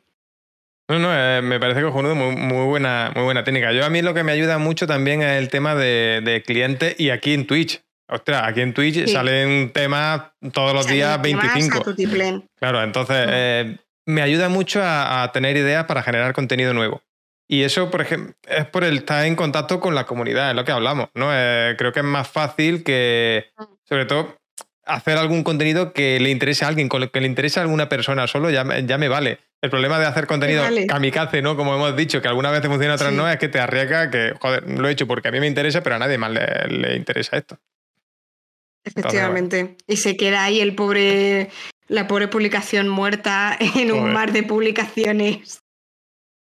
No, 0.89 0.99
no, 1.01 1.09
eh, 1.13 1.41
me 1.43 1.59
parece 1.59 1.83
cojonudo, 1.83 2.15
muy, 2.15 2.37
muy, 2.37 2.65
buena, 2.67 3.11
muy 3.15 3.25
buena 3.25 3.43
técnica. 3.43 3.73
Yo 3.73 3.85
a 3.85 3.91
mí 3.91 4.03
lo 4.03 4.15
que 4.15 4.23
me 4.23 4.31
ayuda 4.33 4.59
mucho 4.59 4.87
también 4.87 5.21
es 5.23 5.37
el 5.39 5.49
tema 5.49 5.75
de, 5.75 6.21
de 6.25 6.43
clientes 6.43 6.95
y 6.99 7.11
aquí 7.11 7.33
en 7.35 7.47
Twitch. 7.47 7.83
Ostras, 8.11 8.43
aquí 8.45 8.61
en 8.61 8.75
Twitch 8.75 9.05
Sí. 9.07 9.13
salen 9.13 9.71
temas 9.73 10.23
todos 10.53 10.75
los 10.75 10.87
días 10.87 11.21
temas 11.23 11.45
a 11.45 11.53
25. 11.55 11.81
tutiplén. 11.83 12.45
Claro, 12.59 12.83
entonces 12.83 13.17
eh, 13.29 13.77
me 14.07 14.23
ayuda 14.23 14.49
mucho 14.49 14.83
a, 14.83 15.23
a 15.23 15.33
tener 15.33 15.57
ideas 15.57 15.85
para 15.85 16.03
generar 16.03 16.33
contenido 16.33 16.75
nuevo. 16.75 17.03
Y 17.49 17.63
eso, 17.63 17.91
por 17.91 18.01
ejemplo, 18.01 18.35
es 18.49 18.67
por 18.67 18.85
el 18.85 18.99
estar 18.99 19.25
en 19.27 19.35
contacto 19.37 19.81
con 19.81 19.95
la 19.95 20.07
comunidad, 20.07 20.51
es 20.51 20.57
lo 20.57 20.65
que 20.65 20.73
hablamos, 20.73 21.09
¿no? 21.15 21.31
Eh, 21.33 21.75
creo 21.79 21.93
que 21.93 22.01
es 22.01 22.07
más 22.07 22.29
fácil 22.29 22.85
que, 22.85 23.51
sobre 23.89 24.07
todo, 24.07 24.37
hacer 24.87 25.17
algún 25.19 25.43
contenido 25.45 25.93
que 25.93 26.19
le 26.21 26.31
interese 26.31 26.65
a 26.65 26.69
alguien, 26.69 26.89
con 26.89 27.01
lo 27.01 27.11
que 27.11 27.21
le 27.21 27.27
interese 27.27 27.59
a 27.61 27.63
alguna 27.65 27.89
persona 27.89 28.27
solo, 28.29 28.51
ya, 28.51 28.63
me- 28.65 28.85
ya 28.87 28.99
me 28.99 29.09
vale. 29.09 29.39
El 29.63 29.69
problema 29.71 29.99
de 29.99 30.07
hacer 30.07 30.27
contenido 30.27 30.63
vale. 30.63 30.87
kamikaze, 30.87 31.43
¿no? 31.43 31.57
Como 31.57 31.75
hemos 31.75 31.95
dicho, 31.97 32.23
que 32.23 32.29
algunas 32.29 32.53
veces 32.53 32.69
funciona, 32.69 32.95
otras 32.95 33.11
Sí. 33.11 33.17
no, 33.17 33.29
es 33.29 33.37
que 33.39 33.49
te 33.49 33.59
arriesga 33.61 34.11
que, 34.11 34.33
joder, 34.41 34.69
lo 34.69 34.89
he 34.89 34.93
hecho 34.93 35.07
porque 35.07 35.29
a 35.29 35.33
mí 35.33 35.39
me 35.41 35.47
interesa, 35.49 35.83
pero 35.83 35.97
a 35.97 35.99
nadie 35.99 36.19
más 36.19 36.31
le, 36.31 36.47
le 36.69 36.97
interesa 36.97 37.37
esto. 37.37 37.59
Efectivamente. 38.85 39.77
Y 39.87 39.97
se 39.97 40.17
queda 40.17 40.45
ahí 40.45 40.61
el 40.61 40.75
pobre, 40.75 41.51
la 41.89 42.07
pobre 42.09 42.29
publicación 42.29 42.89
muerta 42.89 43.57
en 43.77 43.93
un 43.93 44.13
mar 44.13 44.33
de 44.33 44.43
publicaciones. 44.43 45.61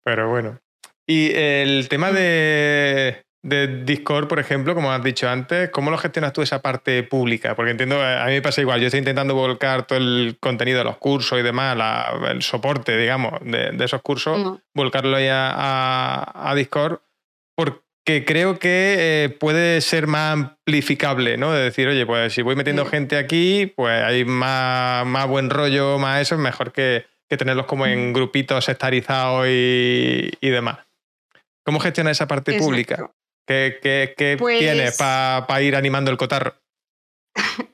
Pero 0.04 0.30
bueno. 0.30 0.60
Y 1.08 1.32
el 1.34 1.90
tema 1.90 2.12
de, 2.12 3.24
de 3.44 3.84
Discord, 3.84 4.28
por 4.28 4.40
ejemplo, 4.40 4.76
como 4.76 4.92
has 4.92 5.04
dicho 5.04 5.28
antes, 5.28 5.70
¿cómo 5.72 5.90
lo 5.92 5.98
gestionas 5.98 6.34
tú 6.34 6.42
esa 6.44 6.62
parte 6.62 7.02
pública? 7.04 7.56
Porque 7.56 7.72
entiendo, 7.72 8.02
a 8.02 8.26
mí 8.28 8.34
me 8.34 8.42
pasa 8.44 8.62
igual, 8.62 8.80
yo 8.80 8.88
estoy 8.88 9.00
intentando 9.00 9.34
volcar 9.34 9.88
todo 9.88 9.98
el 9.98 10.38
contenido 10.40 10.78
de 10.78 10.84
los 10.86 10.98
cursos 10.98 11.40
y 11.40 11.42
demás, 11.42 11.76
la- 11.76 12.14
el 12.30 12.44
soporte, 12.44 12.96
digamos, 12.96 13.34
de, 13.44 13.72
de 13.72 13.86
esos 13.86 14.02
cursos, 14.04 14.38
Mm. 14.40 14.58
volcarlo 14.76 15.18
ahí 15.18 15.28
a, 15.28 15.52
a- 16.36 16.56
Discord, 16.56 17.00
porque 18.10 18.26
creo 18.26 18.58
que 18.58 18.96
eh, 19.26 19.30
puede 19.30 19.82
ser 19.82 20.08
más 20.08 20.34
amplificable, 20.34 21.38
¿no? 21.38 21.52
De 21.54 21.62
decir, 21.66 21.88
oye, 21.88 22.08
pues 22.08 22.34
si 22.34 22.42
voy 22.42 22.56
metiendo 22.56 22.84
Sí. 22.86 22.90
gente 22.90 23.18
aquí, 23.18 23.72
pues 23.76 24.04
hay 24.04 24.26
más, 24.26 25.06
más 25.06 25.28
buen 25.28 25.52
rollo, 25.52 26.00
más 26.00 26.20
eso, 26.20 26.34
es 26.34 26.42
mejor 26.42 26.72
que, 26.72 27.06
que 27.30 27.38
tenerlos 27.38 27.68
como 27.68 27.86
en 27.86 28.12
grupitos 28.12 28.66
sectarizados 28.66 29.46
y, 29.48 30.32
y 30.42 30.50
demás. 30.50 30.80
¿Cómo 31.64 31.80
gestionas 31.80 32.18
esa 32.18 32.28
parte 32.28 32.58
pública? 32.58 33.12
¿Qué, 33.48 33.78
qué- 33.80 34.16
qué 34.18 34.38
Pues- 34.40 34.58
tienes 34.58 34.98
para 34.98 35.62
ir 35.62 35.76
animando 35.76 36.10
el 36.10 36.18
cotarro? 36.18 36.56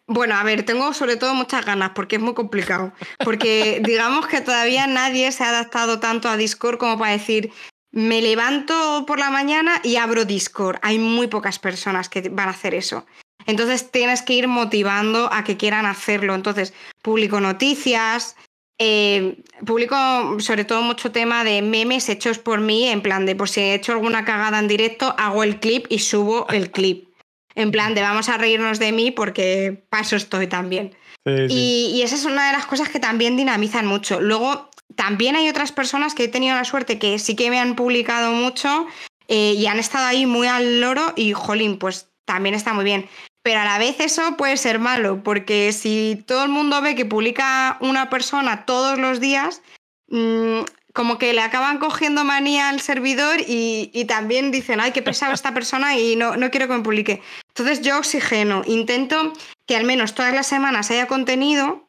Bueno, 0.06 0.36
a 0.36 0.44
ver, 0.44 0.64
tengo 0.64 0.94
sobre 0.94 1.16
todo 1.16 1.34
muchas 1.34 1.66
ganas 1.66 1.92
porque 1.96 2.18
es 2.18 2.22
muy 2.22 2.34
complicado. 2.34 2.92
Porque 3.24 3.82
digamos 3.86 4.28
que 4.28 4.42
todavía 4.42 4.86
nadie 4.86 5.32
se 5.32 5.46
ha 5.46 5.50
adaptado 5.50 6.00
tanto 6.02 6.28
a 6.28 6.36
Discord 6.36 6.78
como 6.78 7.00
para 7.00 7.14
decir, 7.14 7.52
me 7.96 8.22
levanto 8.22 9.06
por 9.08 9.20
la 9.20 9.30
mañana 9.30 9.80
y 9.82 9.96
abro 9.96 10.26
Discord. 10.26 10.78
Hay 10.82 11.00
muy 11.00 11.28
pocas 11.28 11.60
personas 11.60 12.10
que 12.10 12.28
van 12.28 12.50
a 12.50 12.52
hacer 12.52 12.76
eso. 12.76 13.06
Entonces 13.48 13.90
tienes 13.90 14.22
que 14.22 14.34
ir 14.34 14.50
motivando 14.50 15.32
a 15.32 15.46
que 15.46 15.56
quieran 15.56 15.86
hacerlo. 15.86 16.36
Entonces, 16.36 16.74
publico 17.02 17.40
noticias, 17.40 18.36
eh, 18.80 19.38
publico 19.66 19.96
sobre 20.40 20.66
todo 20.66 20.82
mucho 20.82 21.14
tema 21.14 21.46
de 21.46 21.62
memes 21.62 22.10
hechos 22.10 22.38
por 22.38 22.60
mí, 22.60 22.90
en 22.90 23.02
plan 23.02 23.26
de, 23.26 23.34
pues 23.34 23.52
si 23.52 23.62
he 23.62 23.74
hecho 23.74 23.94
alguna 23.94 24.26
cagada 24.26 24.60
en 24.60 24.68
directo, 24.68 25.16
hago 25.18 25.44
el 25.44 25.62
clip 25.62 25.86
y 25.90 26.00
subo 26.00 26.48
el 26.50 26.72
clip. 26.72 27.08
En 27.56 27.72
plan 27.72 27.96
de 27.96 28.02
vamos 28.02 28.28
a 28.28 28.38
reírnos 28.38 28.78
de 28.78 28.92
mí 28.92 29.12
porque 29.12 29.86
paso 29.90 30.18
estoy 30.18 30.48
también. 30.48 30.98
Sí, 31.26 31.48
sí. 31.48 31.56
Y, 31.56 31.92
y 31.96 32.02
esa 32.02 32.16
es 32.16 32.26
una 32.26 32.48
de 32.48 32.54
las 32.54 32.66
cosas 32.66 32.90
que 32.90 33.00
también 33.00 33.38
dinamizan 33.38 33.88
mucho. 33.88 34.20
Luego, 34.20 34.70
también 34.96 35.36
hay 35.36 35.50
otras 35.50 35.72
personas 35.72 36.16
que 36.16 36.26
he 36.26 36.28
tenido 36.28 36.56
la 36.56 36.64
suerte 36.64 37.00
que 37.00 37.20
sí 37.20 37.36
que 37.36 37.50
me 37.50 37.60
han 37.60 37.76
publicado 37.76 38.32
mucho 38.32 38.88
eh, 39.28 39.54
y 39.58 39.68
han 39.68 39.80
estado 39.80 40.06
ahí 40.06 40.26
muy 40.26 40.48
al 40.48 40.82
loro 40.82 41.14
y, 41.16 41.34
jolín, 41.34 41.78
pues 41.78 42.10
también 42.26 42.56
está 42.56 42.74
muy 42.74 42.84
bien. 42.84 43.08
Pero 43.44 43.60
a 43.60 43.66
la 43.66 43.78
vez 43.78 44.00
eso 44.00 44.38
puede 44.38 44.58
ser 44.58 44.80
malo, 44.80 45.24
porque 45.24 45.72
si 45.72 46.24
todo 46.26 46.44
el 46.44 46.50
mundo 46.50 46.82
ve 46.82 46.96
que 46.96 47.06
publica 47.06 47.78
una 47.80 48.10
persona 48.10 48.66
todos 48.66 48.98
los 48.98 49.20
días, 49.20 49.62
mm, 50.10 50.62
como 50.94 51.18
que 51.18 51.34
le 51.34 51.42
acaban 51.42 51.78
cogiendo 51.78 52.24
manía 52.24 52.70
al 52.70 52.80
servidor 52.80 53.42
y, 53.42 53.92
y 53.94 54.06
también 54.06 54.50
dicen, 54.50 54.80
ay, 54.80 54.94
qué 54.94 55.02
pesada 55.02 55.34
esta 55.34 55.54
persona 55.54 55.98
y 56.00 56.16
no, 56.16 56.38
no 56.38 56.50
quiero 56.50 56.68
que 56.68 56.74
me 56.74 56.84
publique. 56.84 57.22
Entonces 57.50 57.82
yo 57.82 57.98
oxigeno, 57.98 58.64
intento 58.66 59.34
que 59.68 59.76
al 59.76 59.84
menos 59.84 60.16
todas 60.16 60.34
las 60.34 60.48
semanas 60.48 60.90
haya 60.92 61.08
contenido, 61.08 61.85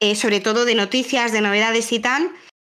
eh, 0.00 0.14
sobre 0.14 0.40
todo 0.40 0.64
de 0.64 0.74
noticias, 0.74 1.32
de 1.32 1.40
novedades 1.40 1.92
y 1.92 1.98
tal, 1.98 2.30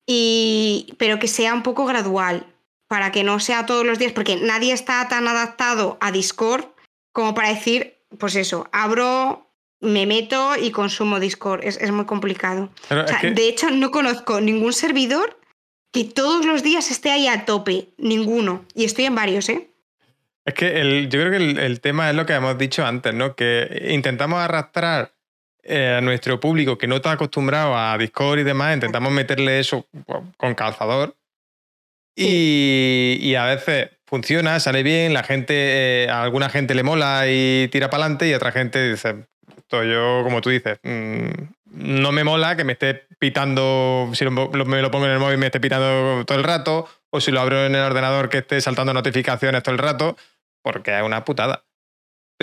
y, 0.05 0.93
pero 0.97 1.19
que 1.19 1.27
sea 1.27 1.53
un 1.53 1.63
poco 1.63 1.85
gradual, 1.85 2.45
para 2.87 3.11
que 3.11 3.23
no 3.23 3.39
sea 3.39 3.65
todos 3.65 3.85
los 3.85 3.99
días, 3.99 4.11
porque 4.11 4.35
nadie 4.35 4.73
está 4.73 5.07
tan 5.07 5.27
adaptado 5.27 5.97
a 6.01 6.11
Discord 6.11 6.65
como 7.11 7.33
para 7.33 7.49
decir, 7.49 7.95
pues 8.17 8.35
eso, 8.35 8.67
abro 8.71 9.49
me 9.83 10.05
meto 10.05 10.55
y 10.55 10.71
consumo 10.71 11.19
Discord. 11.19 11.63
Es, 11.63 11.91
muy 11.91 12.05
complicado. 12.05 12.69
De 12.89 13.47
hecho, 13.47 13.69
no 13.69 13.91
conozco 13.91 14.41
ningún 14.41 14.73
servidor 14.73 15.37
que 15.91 16.05
todos 16.05 16.45
los 16.45 16.63
días 16.63 16.89
esté 16.89 17.11
ahí 17.11 17.27
a 17.27 17.45
tope. 17.45 17.89
Ninguno. 17.97 18.65
Y 18.73 18.85
estoy 18.85 19.05
en 19.05 19.15
varios, 19.15 19.49
¿eh? 19.49 19.69
Es 20.45 20.53
que 20.53 20.81
el, 20.81 21.09
yo 21.09 21.19
creo 21.19 21.31
que 21.31 21.65
el, 21.65 21.81
tema 21.81 22.09
es 22.09 22.15
lo 22.15 22.25
que 22.25 22.33
hemos 22.33 22.57
dicho 22.57 22.85
antes, 22.85 23.13
¿no? 23.13 23.35
Que 23.35 23.89
intentamos 23.91 24.39
arrastrar 24.39 25.13
eh, 25.64 25.95
a 25.98 26.02
nuestro 26.02 26.40
público 26.40 26.77
que 26.77 26.88
no 26.88 26.98
está 26.98 27.11
acostumbrado 27.11 27.77
a 27.77 27.98
Discord 27.98 28.40
y 28.40 28.44
demás, 28.44 28.73
intentamos 28.73 29.11
meterle 29.11 29.60
eso 29.60 29.88
con 30.38 30.56
calzador. 30.56 31.15
Y, 32.15 33.34
a 33.35 33.45
veces 33.45 33.90
funciona, 34.06 34.60
sale 34.60 34.84
bien, 34.84 35.14
la 35.14 35.23
gente, 35.23 35.53
eh, 36.03 36.10
a 36.10 36.22
alguna 36.22 36.49
gente 36.49 36.76
le 36.76 36.84
mola 36.84 37.23
y 37.27 37.68
tira 37.69 37.90
para 37.90 38.03
adelante 38.03 38.27
y 38.27 38.34
a 38.34 38.38
otra 38.38 38.52
gente 38.52 38.91
dice, 38.91 39.26
esto 39.57 39.84
yo, 39.84 40.22
como 40.23 40.41
tú 40.41 40.52
dices, 40.52 40.80
mm, 40.84 41.30
no 41.72 42.11
me 42.11 42.23
mola 42.23 42.56
que 42.56 42.64
me 42.64 42.73
esté 42.73 43.07
pitando, 43.18 44.11
si 44.14 44.26
me 44.26 44.81
lo 44.81 44.91
pongo 44.91 45.06
en 45.06 45.11
el 45.11 45.19
móvil 45.19 45.40
me 45.40 45.48
esté 45.48 45.60
pitando 45.60 46.23
todo 46.26 46.38
el 46.38 46.44
rato, 46.44 46.88
o 47.10 47.19
si 47.19 47.31
lo 47.31 47.41
abro 47.41 47.65
en 47.65 47.73
el 47.73 47.81
ordenador 47.81 48.30
que 48.30 48.40
esté 48.40 48.61
saltando 48.61 48.94
notificaciones 48.94 49.64
todo 49.64 49.73
el 49.73 49.80
rato 49.80 50.15
porque 50.64 50.98
es 50.98 51.03
una 51.03 51.23
putada. 51.23 51.64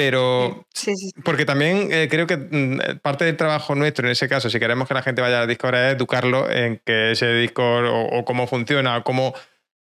Pero, 0.01 0.65
porque 1.27 1.45
también 1.45 1.91
eh, 1.93 2.09
creo 2.11 2.27
que 2.27 2.39
mm, 2.39 3.01
parte 3.03 3.27
del 3.27 3.37
trabajo 3.37 3.75
nuestro 3.75 4.07
en 4.07 4.13
ese 4.13 4.31
caso, 4.31 4.49
si 4.49 4.59
queremos 4.59 4.89
que 4.89 4.95
la 4.95 5.03
gente 5.03 5.21
vaya 5.21 5.43
al 5.43 5.47
Discord, 5.47 5.75
es 5.75 5.95
educarlo 5.95 6.51
en 6.51 6.81
que 6.87 7.11
ese 7.11 7.35
Discord 7.35 7.85
o, 7.87 8.25
cómo 8.25 8.47
funciona, 8.47 8.97
o 8.97 9.05
cómo 9.05 9.35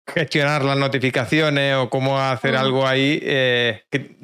gestionar 0.05 0.65
las 0.65 0.77
notificaciones, 0.77 1.75
o 1.75 1.89
cómo 1.89 2.19
hacer 2.19 2.57
algo 2.57 2.85
ahí. 2.85 3.17
Eh, 3.23 3.83
que 3.89 4.17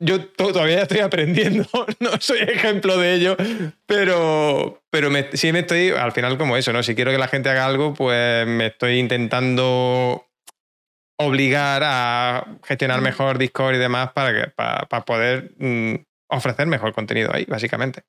yo 0.00 0.24
todavía 0.24 0.82
estoy 0.82 0.98
aprendiendo, 0.98 1.64
no 2.00 2.10
soy 2.18 2.40
ejemplo 2.40 2.98
de 2.98 3.14
ello, 3.14 3.36
pero, 3.86 4.82
pero 4.90 5.10
sí 5.34 5.52
me 5.52 5.60
estoy, 5.60 5.90
al 5.90 6.10
final 6.10 6.38
como 6.38 6.56
eso, 6.56 6.72
¿no? 6.72 6.82
Si 6.82 6.96
quiero 6.96 7.12
que 7.12 7.18
la 7.18 7.28
gente 7.28 7.50
haga 7.50 7.66
algo, 7.66 7.94
pues 7.94 8.48
me 8.48 8.66
estoy 8.66 8.98
intentando 8.98 10.26
obligar 11.20 11.82
a 11.84 12.58
gestionar 12.64 13.02
mejor 13.02 13.38
Discord 13.38 13.74
y 13.74 13.78
demás 13.78 14.12
para, 14.12 14.32
que, 14.32 14.50
para, 14.50 15.04
poder 15.04 15.52
mm, 15.58 15.96
ofrecer 16.28 16.66
mejor 16.66 16.94
contenido 16.94 17.30
ahí, 17.32 17.44
básicamente. 17.44 18.02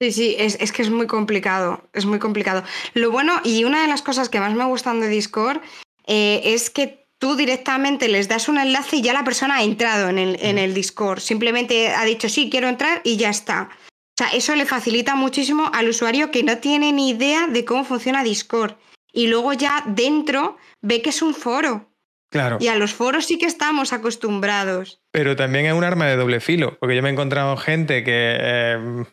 Sí, 0.00 0.10
sí, 0.10 0.36
es, 0.38 0.72
que 0.72 0.82
es 0.82 0.90
muy 0.90 1.06
complicado, 1.06 1.88
es 1.92 2.06
muy 2.06 2.18
complicado. 2.18 2.64
Lo 2.94 3.10
bueno, 3.10 3.40
y 3.44 3.64
una 3.64 3.82
de 3.82 3.88
las 3.88 4.02
cosas 4.02 4.28
que 4.28 4.40
más 4.40 4.54
me 4.54 4.64
gustan 4.64 5.00
de 5.00 5.08
Discord 5.08 5.60
eh, 6.06 6.40
es 6.44 6.70
que 6.70 7.06
tú 7.18 7.36
directamente 7.36 8.08
les 8.08 8.28
das 8.28 8.48
un 8.48 8.58
enlace 8.58 8.96
y 8.96 9.02
ya 9.02 9.12
la 9.12 9.24
persona 9.24 9.58
ha 9.58 9.62
entrado 9.62 10.08
en 10.08 10.18
el, 10.18 10.38
en 10.40 10.58
el 10.58 10.74
Discord. 10.74 11.20
Simplemente 11.20 11.88
ha 11.88 12.04
dicho, 12.04 12.28
sí, 12.28 12.48
quiero 12.50 12.68
entrar 12.68 13.02
y 13.04 13.18
ya 13.18 13.28
está. 13.28 13.68
O 13.70 14.16
sea, 14.16 14.28
eso 14.28 14.54
le 14.56 14.64
facilita 14.64 15.16
muchísimo 15.16 15.70
al 15.72 15.88
usuario 15.88 16.30
que 16.30 16.42
no 16.42 16.58
tiene 16.58 16.92
ni 16.92 17.10
idea 17.10 17.46
de 17.46 17.64
cómo 17.64 17.84
funciona 17.84 18.24
Discord 18.24 18.76
y 19.14 19.28
luego 19.28 19.52
ya 19.52 19.84
dentro 19.86 20.58
ve 20.84 21.02
que 21.02 21.10
es 21.10 21.22
un 21.22 21.34
foro. 21.34 21.90
Claro. 22.30 22.58
Y 22.60 22.68
a 22.68 22.76
los 22.76 22.92
foros 22.92 23.26
sí 23.26 23.38
que 23.38 23.46
estamos 23.46 23.92
acostumbrados. 23.92 25.00
Pero 25.12 25.36
también 25.36 25.66
es 25.66 25.72
un 25.72 25.84
arma 25.84 26.06
de 26.06 26.16
doble 26.16 26.40
filo, 26.40 26.76
porque 26.78 26.96
yo 26.96 27.02
me 27.02 27.08
he 27.08 27.12
encontrado 27.12 27.56
gente 27.56 28.04
que 28.04 28.36
eh, 28.38 29.04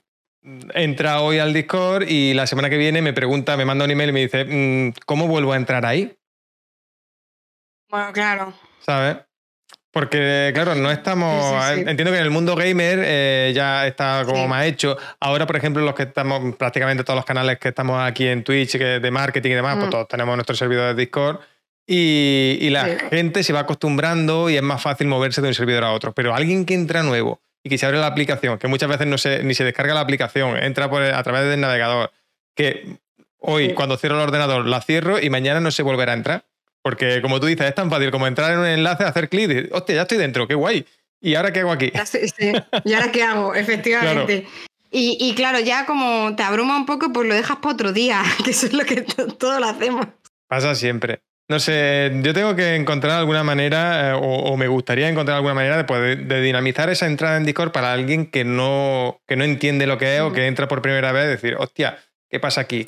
entra 0.73 1.21
hoy 1.21 1.39
al 1.39 1.53
Discord 1.53 2.07
y 2.07 2.33
la 2.33 2.47
semana 2.47 2.69
que 2.69 2.77
viene 2.77 3.01
me 3.01 3.13
pregunta, 3.13 3.55
me 3.57 3.65
manda 3.65 3.85
un 3.85 3.91
email 3.91 4.09
y 4.09 4.13
me 4.13 4.19
dice, 4.21 4.45
mm, 4.45 4.93
¿cómo 5.05 5.27
vuelvo 5.27 5.53
a 5.53 5.57
entrar 5.57 5.85
ahí? 5.85 6.17
Bueno, 7.89 8.11
claro. 8.11 8.53
¿Sabes? 8.79 9.17
Porque, 9.91 10.51
claro, 10.53 10.73
no 10.75 10.89
estamos. 10.89 11.53
Entiendo 11.77 12.11
que 12.11 12.17
en 12.17 12.23
el 12.23 12.31
mundo 12.31 12.55
gamer 12.55 12.99
eh, 13.03 13.51
ya 13.53 13.85
está 13.85 14.23
como 14.25 14.47
más 14.47 14.65
hecho. 14.65 14.97
Ahora, 15.19 15.45
por 15.45 15.57
ejemplo, 15.57 15.83
los 15.83 15.93
que 15.93 16.03
estamos, 16.03 16.55
prácticamente 16.55 17.03
todos 17.03 17.17
los 17.17 17.25
canales 17.25 17.59
que 17.59 17.67
estamos 17.69 18.01
aquí 18.01 18.25
en 18.25 18.43
Twitch 18.43 18.77
de 18.77 19.11
marketing 19.11 19.51
y 19.51 19.55
demás, 19.55 19.75
pues 19.75 19.87
mm. 19.87 19.91
todos 19.91 20.07
tenemos 20.07 20.35
nuestro 20.35 20.55
servidor 20.55 20.95
de 20.95 21.01
Discord. 21.01 21.41
Y, 21.93 22.69
la 22.69 22.85
gente 23.09 23.43
se 23.43 23.51
va 23.51 23.61
acostumbrando 23.61 24.49
y 24.49 24.55
es 24.55 24.61
más 24.61 24.81
fácil 24.81 25.07
moverse 25.07 25.41
de 25.41 25.49
un 25.49 25.53
servidor 25.53 25.83
a 25.83 25.91
otro. 25.91 26.13
Pero 26.13 26.33
alguien 26.33 26.65
que 26.65 26.73
entra 26.73 27.03
nuevo 27.03 27.41
y 27.63 27.69
que 27.69 27.77
se 27.77 27.85
abre 27.85 27.97
la 27.97 28.07
aplicación, 28.07 28.57
que 28.57 28.67
muchas 28.67 28.87
veces 28.87 29.07
no 29.07 29.17
se, 29.17 29.43
ni 29.43 29.53
se 29.53 29.65
descarga 29.65 29.93
la 29.93 29.99
aplicación, 29.99 30.55
entra 30.57 30.89
por, 30.89 31.03
a 31.03 31.21
través 31.23 31.49
del 31.49 31.59
navegador, 31.59 32.11
que 32.55 32.97
hoy, 33.39 33.73
cuando 33.73 33.97
cierro 33.97 34.15
el 34.15 34.21
ordenador, 34.21 34.65
la 34.65 34.81
cierro 34.81 35.19
y 35.19 35.29
mañana 35.29 35.59
no 35.59 35.69
se 35.71 35.83
volverá 35.83 36.13
a 36.13 36.15
entrar 36.15 36.45
porque, 36.81 37.21
como 37.21 37.39
tú 37.39 37.45
dices, 37.45 37.67
es 37.67 37.75
tan 37.75 37.89
fácil 37.89 38.11
como 38.11 38.27
entrar 38.27 38.51
en 38.51 38.59
un 38.59 38.65
enlace, 38.65 39.03
hacer 39.03 39.29
clic 39.29 39.51
y 39.51 39.73
hostia, 39.73 39.95
ya 39.95 40.01
estoy 40.03 40.17
dentro, 40.17 40.47
qué 40.47 40.55
guay. 40.55 40.85
¿Y 41.19 41.35
ahora 41.35 41.53
qué 41.53 41.59
hago 41.59 41.71
aquí? 41.71 41.91
¿Y 42.83 42.93
ahora 42.93 43.11
qué 43.11 43.23
hago? 43.23 43.53
Efectivamente. 43.55 44.47
Y, 44.93 45.33
claro, 45.35 45.59
ya 45.59 45.85
como 45.85 46.35
te 46.35 46.43
abruma 46.43 46.75
un 46.75 46.85
poco, 46.85 47.13
pues 47.13 47.27
lo 47.27 47.33
dejas 47.33 47.57
para 47.57 47.73
otro 47.75 47.93
día, 47.93 48.23
que 48.43 48.51
eso 48.51 48.65
es 48.65 48.73
lo 48.73 48.83
que 48.83 49.01
todos 49.01 49.59
lo 49.59 49.67
hacemos. 49.67 50.07
Pasa 50.47 50.75
siempre. 50.75 51.21
No 51.51 51.59
sé, 51.59 52.09
yo 52.23 52.33
tengo 52.33 52.55
que 52.55 52.75
encontrar 52.75 53.17
alguna 53.17 53.43
manera, 53.43 54.11
eh, 54.11 54.13
o, 54.17 54.55
me 54.55 54.69
gustaría 54.69 55.09
encontrar 55.09 55.35
alguna 55.35 55.53
manera 55.53 55.75
de 55.75 55.83
poder 55.83 56.25
de 56.25 56.39
dinamizar 56.39 56.89
esa 56.89 57.07
entrada 57.07 57.35
en 57.35 57.43
Discord 57.43 57.73
para 57.73 57.91
alguien 57.91 58.27
que 58.27 58.45
no, 58.45 59.19
que 59.27 59.35
no 59.35 59.43
entiende 59.43 59.85
lo 59.85 59.97
que 59.97 60.15
es 60.15 60.21
o 60.21 60.31
que 60.31 60.47
entra 60.47 60.69
por 60.69 60.81
primera 60.81 61.11
vez, 61.11 61.27
decir, 61.27 61.57
hostia, 61.59 61.97
¿qué 62.29 62.39
pasa 62.39 62.61
aquí? 62.61 62.85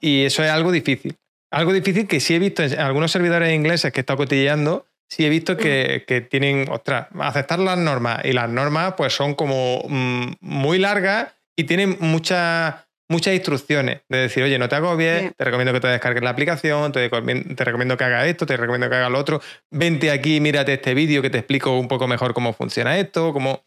Y 0.00 0.24
eso 0.24 0.42
es 0.42 0.50
algo 0.50 0.72
difícil. 0.72 1.18
Algo 1.52 1.72
difícil 1.72 2.08
que 2.08 2.18
sí 2.18 2.34
he 2.34 2.40
visto 2.40 2.64
en 2.64 2.80
algunos 2.80 3.12
servidores 3.12 3.54
ingleses 3.54 3.92
que 3.92 4.00
he 4.00 4.02
estado 4.02 4.16
cotilleando, 4.16 4.88
sí 5.08 5.24
he 5.24 5.28
visto 5.28 5.56
que, 5.56 6.02
que, 6.04 6.22
tienen, 6.22 6.68
ostras, 6.68 7.06
aceptar 7.20 7.60
las 7.60 7.78
normas. 7.78 8.24
Y 8.24 8.32
las 8.32 8.50
normas 8.50 8.94
pues 8.96 9.12
son 9.12 9.36
como 9.36 9.84
mm, 9.88 10.32
muy 10.40 10.80
largas 10.80 11.28
y 11.54 11.62
tienen 11.62 11.96
muchas 12.00 12.74
muchas 13.08 13.34
instrucciones 13.34 14.00
de 14.08 14.18
decir, 14.18 14.42
oye, 14.42 14.58
no 14.58 14.68
te 14.68 14.76
hago 14.76 14.96
bien, 14.96 15.32
te 15.36 15.44
recomiendo 15.44 15.72
que 15.72 15.80
te 15.80 15.88
descargues 15.88 16.22
la 16.22 16.30
aplicación, 16.30 16.92
te, 16.92 17.08
te, 17.08 17.64
recomiendo 17.64 17.96
que 17.96 18.04
hagas 18.04 18.26
esto, 18.26 18.46
te 18.46 18.56
recomiendo 18.56 18.88
que 18.88 18.96
hagas 18.96 19.10
lo 19.10 19.18
otro, 19.18 19.40
vente 19.70 20.10
aquí, 20.10 20.40
mírate 20.40 20.74
este 20.74 20.94
vídeo 20.94 21.22
que 21.22 21.30
te 21.30 21.38
explico 21.38 21.78
un 21.78 21.88
poco 21.88 22.08
mejor 22.08 22.34
cómo 22.34 22.52
funciona 22.52 22.98
esto, 22.98 23.32
cómo... 23.32 23.64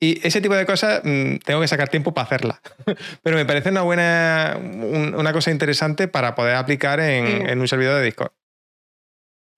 Y 0.00 0.24
ese 0.24 0.40
tipo 0.40 0.54
de 0.54 0.64
cosas 0.64 1.00
mm, 1.02 1.38
tengo 1.44 1.60
que 1.60 1.66
sacar 1.66 1.88
tiempo 1.88 2.14
para 2.14 2.26
hacerlas. 2.26 2.60
Pero 3.22 3.36
me 3.36 3.44
parece 3.44 3.70
una 3.70 3.82
buena, 3.82 4.56
una 4.56 5.32
cosa 5.32 5.50
interesante 5.50 6.06
para 6.06 6.36
poder 6.36 6.54
aplicar 6.54 7.00
en, 7.00 7.58
un 7.58 7.66
servidor 7.66 7.98
de 7.98 8.04
Discord. 8.04 8.30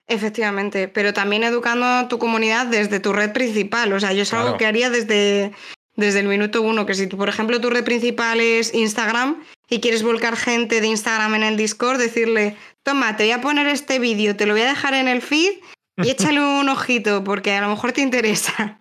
Efectivamente, 0.09 0.89
pero 0.89 1.13
también 1.13 1.45
educando 1.45 1.87
a 1.87 2.09
tu 2.09 2.19
comunidad 2.19 2.67
desde 2.67 2.99
tu 2.99 3.13
red 3.13 3.33
principal. 3.33 3.93
O 3.93 4.01
sea, 4.01 4.13
yo 4.13 4.23
es 4.23 4.33
algo 4.33 4.57
que 4.57 4.67
haría 4.67 4.91
desde, 4.91 5.53
desde 5.97 6.21
el 6.21 6.29
minuto 6.29 6.63
uno, 6.63 6.87
que 6.87 6.95
si 6.95 7.07
tú, 7.07 7.17
por 7.17 7.29
ejemplo, 7.29 7.61
tu 7.61 7.71
red 7.71 7.85
principal 7.85 8.41
es 8.41 8.75
Instagram 8.75 9.43
y 9.69 9.81
quieres 9.81 10.03
volcar 10.03 10.37
gente 10.37 10.81
de 10.81 10.87
Instagram 10.87 11.35
en 11.35 11.43
el 11.43 11.57
Discord, 11.57 11.99
decirle, 11.99 12.57
toma, 12.83 13.17
te 13.17 13.25
voy 13.25 13.33
a 13.33 13.41
poner 13.41 13.67
este 13.67 13.99
vídeo, 13.99 14.37
te 14.37 14.47
lo 14.47 14.55
voy 14.55 14.63
a 14.63 14.69
dejar 14.69 14.95
en 14.95 15.09
el 15.09 15.23
feed 15.23 15.53
y 15.97 16.11
échale 16.11 16.41
un 16.41 16.69
ojito 16.69 17.25
porque 17.25 17.53
a 17.53 17.61
lo 17.61 17.69
mejor 17.69 17.93
te 17.93 18.01
interesa. 18.01 18.81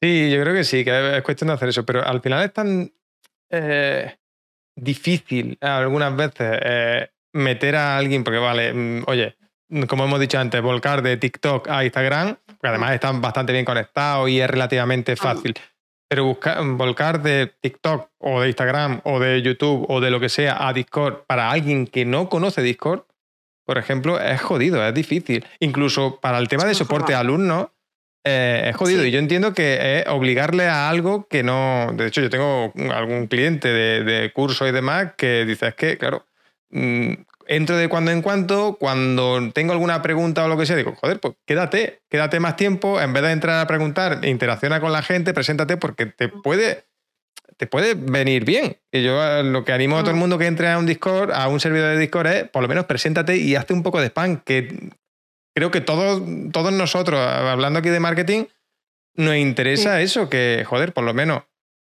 Sí, 0.00 0.30
yo 0.30 0.42
creo 0.42 0.54
que 0.54 0.64
sí, 0.64 0.84
que 0.84 1.16
es 1.16 1.22
cuestión 1.22 1.48
de 1.48 1.54
hacer 1.54 1.70
eso, 1.70 1.84
pero 1.84 2.06
al 2.06 2.20
final 2.20 2.44
es 2.44 2.52
tan 2.52 2.92
eh, 3.50 4.16
difícil 4.74 5.56
algunas 5.60 6.14
veces 6.14 6.58
eh, 6.62 7.10
meter 7.32 7.76
a 7.76 7.96
alguien, 7.96 8.22
porque 8.22 8.38
vale, 8.38 8.72
mm, 8.72 9.04
oye, 9.06 9.36
como 9.88 10.04
hemos 10.04 10.20
dicho 10.20 10.38
antes, 10.38 10.60
volcar 10.60 11.02
de 11.02 11.16
TikTok 11.16 11.68
a 11.68 11.84
Instagram, 11.84 12.36
porque 12.46 12.68
además 12.68 12.92
están 12.92 13.20
bastante 13.20 13.52
bien 13.52 13.64
conectados 13.64 14.28
y 14.28 14.40
es 14.40 14.48
relativamente 14.48 15.12
ah. 15.12 15.34
Pero 16.08 16.24
buscar, 16.24 16.64
volcar 16.64 17.22
de 17.22 17.52
TikTok 17.60 18.10
o 18.18 18.40
de 18.40 18.48
Instagram 18.48 19.00
o 19.04 19.18
de 19.18 19.42
YouTube 19.42 19.86
o 19.88 20.00
de 20.00 20.10
lo 20.10 20.20
que 20.20 20.28
sea 20.28 20.68
a 20.68 20.72
Discord 20.72 21.24
para 21.26 21.50
alguien 21.50 21.86
que 21.86 22.04
no 22.04 22.28
conoce 22.28 22.62
Discord, 22.62 23.02
por 23.66 23.78
ejemplo, 23.78 24.20
es 24.20 24.40
jodido, 24.40 24.86
es 24.86 24.94
difícil. 24.94 25.44
Incluso 25.58 26.20
para 26.20 26.38
el 26.38 26.46
tema 26.46 26.64
de 26.64 26.74
soporte 26.74 27.14
a 27.14 27.20
alumnos, 27.20 27.68
eh, 28.24 28.70
es 28.70 28.76
jodido. 28.76 29.04
Y 29.04 29.10
yo 29.10 29.18
entiendo 29.18 29.54
que 29.54 30.00
es 30.00 30.08
obligarle 30.08 30.66
a 30.66 30.88
algo 30.88 31.26
que 31.28 31.42
no. 31.42 31.92
De 31.94 32.06
hecho, 32.06 32.20
yo 32.20 32.30
tengo 32.30 32.72
algún 32.92 33.26
cliente 33.26 33.68
de, 33.68 34.32
curso 34.32 34.66
y 34.66 34.72
demás 34.72 35.14
que 35.16 35.44
dice: 35.44 35.68
es 35.68 35.74
que, 35.74 35.98
claro, 35.98 36.26
mm, 36.70 37.12
entro 37.48 37.76
de 37.76 37.88
cuando 37.88 38.10
en 38.10 38.22
cuando, 38.22 38.76
cuando 38.78 39.50
tengo 39.52 39.72
alguna 39.72 40.02
pregunta 40.02 40.44
o 40.44 40.48
lo 40.48 40.56
que 40.56 40.66
sea, 40.66 40.76
digo, 40.76 40.94
joder, 40.94 41.20
pues 41.20 41.34
quédate, 41.44 42.00
quédate 42.08 42.40
más 42.40 42.56
tiempo, 42.56 43.00
en 43.00 43.12
vez 43.12 43.22
de 43.22 43.32
entrar 43.32 43.60
a 43.60 43.66
preguntar, 43.66 44.24
interacciona 44.24 44.80
con 44.80 44.92
la 44.92 45.02
gente, 45.02 45.34
preséntate 45.34 45.76
porque 45.76 46.06
te 46.06 46.28
puede, 46.28 46.84
te 47.56 47.66
puede 47.66 47.94
venir 47.94 48.44
bien. 48.44 48.78
Y 48.90 49.02
yo 49.02 49.22
eh, 49.22 49.42
lo 49.42 49.64
que 49.64 49.72
animo 49.72 49.98
a 49.98 50.00
todo 50.02 50.10
el 50.10 50.16
mundo 50.16 50.38
que 50.38 50.46
entre 50.46 50.68
a 50.68 50.78
un 50.78 50.86
Discord, 50.86 51.32
a 51.32 51.48
un 51.48 51.60
servidor 51.60 51.90
de 51.90 51.98
Discord 51.98 52.26
es, 52.26 52.48
por 52.48 52.62
lo 52.62 52.68
menos, 52.68 52.86
preséntate 52.86 53.36
y 53.36 53.54
hazte 53.54 53.72
un 53.72 53.82
poco 53.82 54.00
de 54.00 54.06
spam, 54.06 54.42
que 54.42 54.90
creo 55.54 55.70
que 55.70 55.80
todos, 55.80 56.22
todos 56.52 56.72
nosotros, 56.72 57.20
hablando 57.20 57.78
aquí 57.78 57.88
de 57.88 58.00
marketing, 58.00 58.44
nos 59.14 59.36
interesa 59.36 60.00
eso, 60.02 60.28
que, 60.28 60.64
joder, 60.66 60.92
por 60.92 61.04
lo 61.04 61.14
menos, 61.14 61.44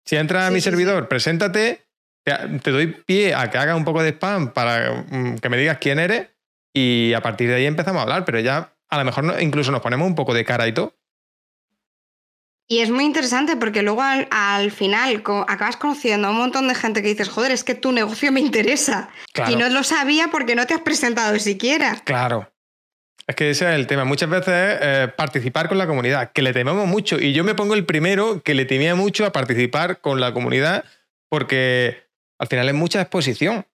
si 0.06 0.18
entras 0.18 0.48
a 0.48 0.52
mi 0.52 0.60
servidor, 0.60 1.08
preséntate, 1.08 1.83
te 2.24 2.72
doy 2.72 2.88
pie 2.88 3.36
a 3.36 3.50
que 3.50 3.58
haga 3.58 3.76
un 3.76 3.86
poco 3.86 4.02
de 4.02 4.10
spam 4.10 4.54
para 4.54 5.06
mm, 5.10 5.38
que 5.40 5.50
me 5.50 5.58
digas 5.58 5.78
quién 5.80 6.00
eres 6.00 6.30
y 6.74 7.14
a 7.14 7.22
partir 7.22 7.50
de 7.50 7.56
ahí 7.56 7.66
empezamos 7.66 8.00
a 8.00 8.04
hablar, 8.04 8.26
pero 8.26 8.40
ya 8.40 8.74
a 8.90 8.98
lo 8.98 9.06
mejor 9.06 9.42
incluso 9.42 9.72
nos 9.72 9.82
ponemos 9.82 10.08
un 10.08 10.16
poco 10.16 10.34
de 10.34 10.46
cara 10.46 10.68
y 10.68 10.74
todo. 10.74 10.96
Y 12.68 12.80
es 12.80 12.90
muy 12.90 13.04
interesante 13.04 13.58
porque 13.58 13.84
luego 13.84 14.02
al, 14.02 14.72
final 14.72 15.22
acabas 15.48 15.76
conociendo 15.76 16.28
a 16.28 16.32
un 16.32 16.38
montón 16.38 16.68
de 16.68 16.76
gente 16.76 17.02
que 17.02 17.10
dices, 17.10 17.30
joder, 17.30 17.52
es 17.52 17.64
que 17.64 17.76
tu 17.76 17.92
negocio 17.92 18.32
me 18.32 18.40
interesa. 18.40 19.10
Y 19.48 19.58
no 19.58 19.68
lo 19.70 19.84
sabía 19.84 20.30
porque 20.32 20.56
no 20.56 20.66
te 20.66 20.74
has 20.74 20.82
presentado 20.82 21.38
siquiera. 21.40 22.02
Claro. 22.06 22.50
Es 23.28 23.36
que 23.36 23.50
ese 23.50 23.70
es 23.70 23.76
el 23.76 23.86
tema. 23.86 24.06
Muchas 24.06 24.30
veces 24.30 24.80
eh, 24.82 25.08
participar 25.16 25.68
con 25.68 25.78
la 25.78 25.88
comunidad, 25.88 26.32
que 26.32 26.42
le 26.42 26.54
tememos 26.54 26.88
mucho. 26.88 27.20
Y 27.20 27.34
yo 27.34 27.44
me 27.44 27.54
pongo 27.54 27.74
el 27.74 27.86
primero 27.86 28.42
que 28.42 28.54
le 28.54 28.66
temía 28.66 28.96
mucho 28.96 29.26
a 29.26 29.32
participar 29.32 30.00
con 30.00 30.20
la 30.20 30.34
comunidad 30.34 30.86
porque 31.30 32.04
al 32.40 32.48
final 32.48 32.68
es 32.68 32.76
mucha 32.76 33.02
exposición. 33.02 33.66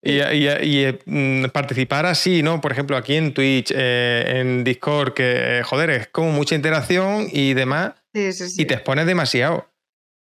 Y, 0.00 0.20
y, 0.20 0.98
mm, 1.06 1.46
participar 1.46 2.06
así, 2.06 2.42
¿no? 2.42 2.60
Por 2.60 2.70
ejemplo, 2.70 2.96
aquí 2.96 3.16
en 3.16 3.34
Twitch, 3.34 3.72
eh, 3.74 4.40
en 4.40 4.62
Discord, 4.62 5.12
que, 5.12 5.62
joder, 5.64 5.90
es 5.90 6.06
como 6.08 6.30
mucha 6.30 6.54
interacción 6.54 7.26
y 7.30 7.54
demás. 7.54 7.94
Y 8.14 8.64
te 8.64 8.74
expones 8.74 9.06
demasiado. 9.06 9.72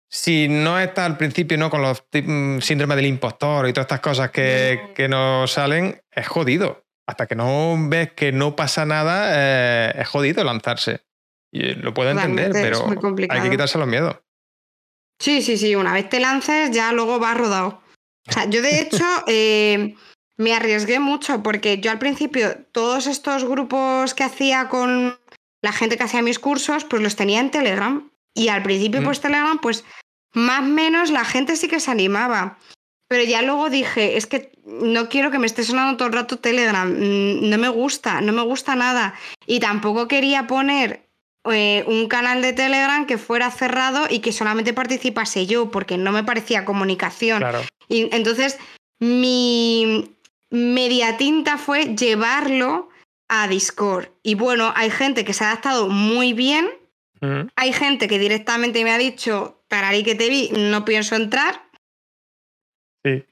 Si 0.10 0.47
no 0.47 0.80
estás 0.80 1.06
al 1.06 1.18
principio, 1.18 1.57
¿no? 1.57 1.69
Con 1.69 1.81
los 1.81 2.03
mm, 2.14 2.60
síndromes 2.60 2.95
del 2.95 3.06
impostor 3.06 3.68
y 3.68 3.73
todas 3.73 3.85
estas 3.85 3.99
cosas 3.99 4.31
que, 4.31 4.91
que 4.95 5.10
nos 5.10 5.51
salen, 5.51 6.01
es 6.11 6.27
jodido. 6.27 6.85
Hasta 7.06 7.27
que 7.27 7.35
no 7.35 7.76
ves 7.89 8.14
que 8.14 8.31
no 8.31 8.56
pasa 8.56 8.85
nada, 8.85 9.31
eh, 9.34 9.93
es 9.99 10.07
jodido 10.07 10.43
lanzarse. 10.43 11.01
Y 11.51 11.73
lo 11.76 11.93
puedo 11.93 12.11
entender, 12.11 12.51
pero 12.53 12.88
hay 13.30 13.41
que 13.41 13.49
quitarse 13.49 13.77
los 13.77 13.88
miedos. 13.88 14.18
Sí, 15.20 15.41
sí, 15.41 15.58
sí. 15.58 15.76
Una 15.76 15.94
vez 15.94 16.10
te 16.10 16.20
lances, 16.20 16.72
ya 16.72 16.91
luego 16.94 17.20
vas 17.20 17.38
rodado. 17.38 17.82
O 18.28 18.32
sea, 18.32 18.50
yo 18.50 18.62
de 18.62 18.82
hecho 18.82 19.06
eh, 19.28 19.96
me 20.38 20.54
arriesgué 20.54 21.00
mucho 21.00 21.44
porque 21.44 21.80
yo 21.80 21.91
al 21.91 22.00
principio 22.00 22.66
todos 22.72 23.08
estos 23.08 23.44
grupos 23.44 24.14
que 24.14 24.24
hacía 24.24 24.70
con 24.70 25.18
la 25.62 25.72
gente 25.74 25.98
que 25.98 26.04
hacía 26.04 26.22
mis 26.22 26.40
cursos, 26.40 26.86
pues 26.86 27.02
los 27.02 27.16
tenía 27.16 27.40
en 27.40 27.52
Telegram. 27.52 28.10
Y 28.34 28.48
al 28.48 28.64
principio, 28.64 29.02
mm. 29.02 29.04
pues 29.04 29.22
Telegram, 29.22 29.60
pues 29.60 29.84
más 30.34 30.62
o 30.62 30.68
menos 30.68 31.12
la 31.12 31.26
gente 31.26 31.56
sí 31.56 31.68
que 31.68 31.80
se 31.80 31.91
animaba. 31.91 32.58
Pero 33.10 33.24
ya 33.24 33.41
luego 33.41 33.70
dije, 33.70 34.18
es 34.18 34.28
que 34.28 34.52
no 34.66 35.10
quiero 35.10 35.32
que 35.32 35.40
me 35.40 35.48
esté 35.48 35.64
sonando 35.64 35.98
todo 35.98 36.08
el 36.08 36.14
rato 36.14 36.38
Telegram. 36.38 36.88
Mm, 36.88 37.50
no 37.50 37.58
me 37.58 37.70
gusta, 37.70 38.22
no 38.22 38.32
me 38.32 38.44
gusta 38.44 38.76
nada. 38.76 39.16
Y 39.46 39.60
tampoco 39.60 40.08
quería 40.08 40.48
poner 40.48 41.09
eh, 41.52 41.84
un 41.88 42.08
canal 42.08 42.42
de 42.42 42.54
Telegram 42.54 43.06
que 43.06 43.18
fuera 43.18 43.52
cerrado 43.52 44.08
y 44.10 44.20
que 44.20 44.32
solamente 44.32 44.74
participase 44.74 45.46
yo, 45.46 45.72
porque 45.72 45.98
no 45.98 46.12
me 46.12 46.24
parecía 46.24 46.66
comunicación. 46.66 47.44
Y 47.88 48.14
entonces 48.16 48.58
mi 49.00 50.16
media 50.50 51.18
tinta 51.18 51.58
fue 51.58 51.96
llevarlo 51.96 52.90
a 53.28 53.48
Discord. 53.48 54.10
Y 54.24 54.36
bueno, 54.36 54.74
hay 54.76 54.90
gente 54.90 55.24
que 55.24 55.34
se 55.34 55.44
ha 55.44 55.52
adaptado 55.52 55.90
muy 55.90 56.34
bien. 56.34 56.70
Hay 57.56 57.74
gente 57.74 58.08
que 58.08 58.18
directamente 58.18 58.82
me 58.86 58.92
ha 58.92 58.98
dicho, 58.98 59.62
tararí 59.68 60.04
que 60.04 60.16
te 60.16 60.30
vi, 60.30 60.52
no 60.56 60.86
pienso 60.86 61.16
entrar. 61.16 61.64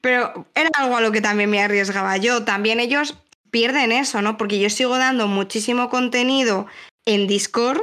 Pero 0.00 0.46
era 0.54 0.70
algo 0.74 0.96
a 0.96 1.00
lo 1.00 1.10
que 1.10 1.20
también 1.20 1.48
me 1.48 1.62
arriesgaba 1.62 2.16
yo. 2.18 2.44
También 2.44 2.80
ellos 2.80 3.16
pierden 3.50 3.92
eso, 3.92 4.20
¿no? 4.20 4.36
Porque 4.36 4.58
yo 4.58 4.68
sigo 4.68 4.98
dando 4.98 5.26
muchísimo 5.26 5.88
contenido 5.88 6.66
en 7.06 7.26
Discord 7.26 7.82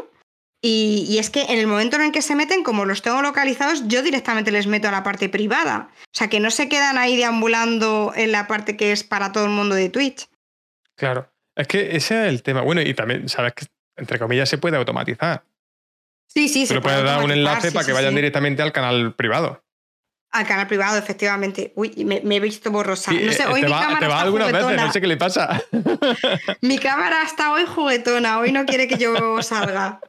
y, 0.67 1.19
es 1.19 1.29
que 1.29 1.43
en 1.43 1.59
el 1.59 1.67
momento 1.67 1.95
en 1.95 2.01
el 2.01 2.11
que 2.11 2.23
se 2.23 2.33
meten, 2.35 2.63
como 2.63 2.85
los 2.85 3.03
tengo 3.03 3.21
localizados, 3.21 3.87
yo 3.87 4.01
directamente 4.01 4.51
les 4.51 4.65
meto 4.65 4.87
a 4.87 4.91
la 4.91 5.03
parte 5.03 5.29
privada. 5.29 5.89
O 5.91 6.17
sea, 6.17 6.27
que 6.27 6.39
no 6.39 6.49
se 6.49 6.67
quedan 6.67 6.97
ahí 6.97 7.15
deambulando 7.15 8.13
en 8.15 8.31
la 8.31 8.47
parte 8.47 8.75
que 8.75 8.91
es 8.91 9.03
para 9.03 9.31
todo 9.31 9.45
el 9.45 9.51
mundo 9.51 9.75
de 9.75 9.89
Twitch. 9.89 10.27
Claro, 10.95 11.31
es 11.55 11.67
que 11.67 11.95
ese 11.95 12.23
es 12.23 12.29
el 12.29 12.41
tema. 12.41 12.61
Bueno, 12.61 12.81
y 12.81 12.95
también, 12.95 13.29
sabes 13.29 13.53
que, 13.53 13.67
entre 13.95 14.17
comillas, 14.17 14.49
se 14.49 14.57
puede 14.57 14.75
automatizar. 14.77 15.43
Sí, 16.27 16.49
sí, 16.49 16.65
se 16.65 16.81
puede 16.81 17.03
dar 17.03 17.23
un 17.23 17.31
enlace 17.31 17.71
para 17.71 17.85
que 17.85 17.93
vayan 17.93 18.15
directamente 18.15 18.63
al 18.63 18.71
canal 18.71 19.13
privado. 19.13 19.63
Al 20.31 20.47
canal 20.47 20.65
privado, 20.65 20.97
efectivamente. 20.97 21.73
Uy, 21.75 21.93
me, 22.03 22.35
he 22.35 22.39
visto 22.39 22.71
borrosa. 22.71 23.11
no 23.11 23.31
sé, 23.31 23.43
eh, 23.43 23.47
hoy 23.47 23.61
mi 23.61 23.69
va, 23.69 23.81
cámara 23.81 23.99
te 23.99 24.07
va 24.07 24.21
algunas 24.21 24.51
veces, 24.51 24.75
no 24.75 24.91
sé 24.91 24.99
qué 24.99 25.07
le 25.07 25.17
pasa. 25.17 25.61
mi 26.61 26.79
cámara 26.79 27.21
está 27.23 27.53
hoy 27.53 27.65
juguetona, 27.65 28.39
hoy 28.39 28.51
no 28.51 28.65
quiere 28.65 28.87
que 28.87 28.97
yo 28.97 29.43
salga. 29.43 30.01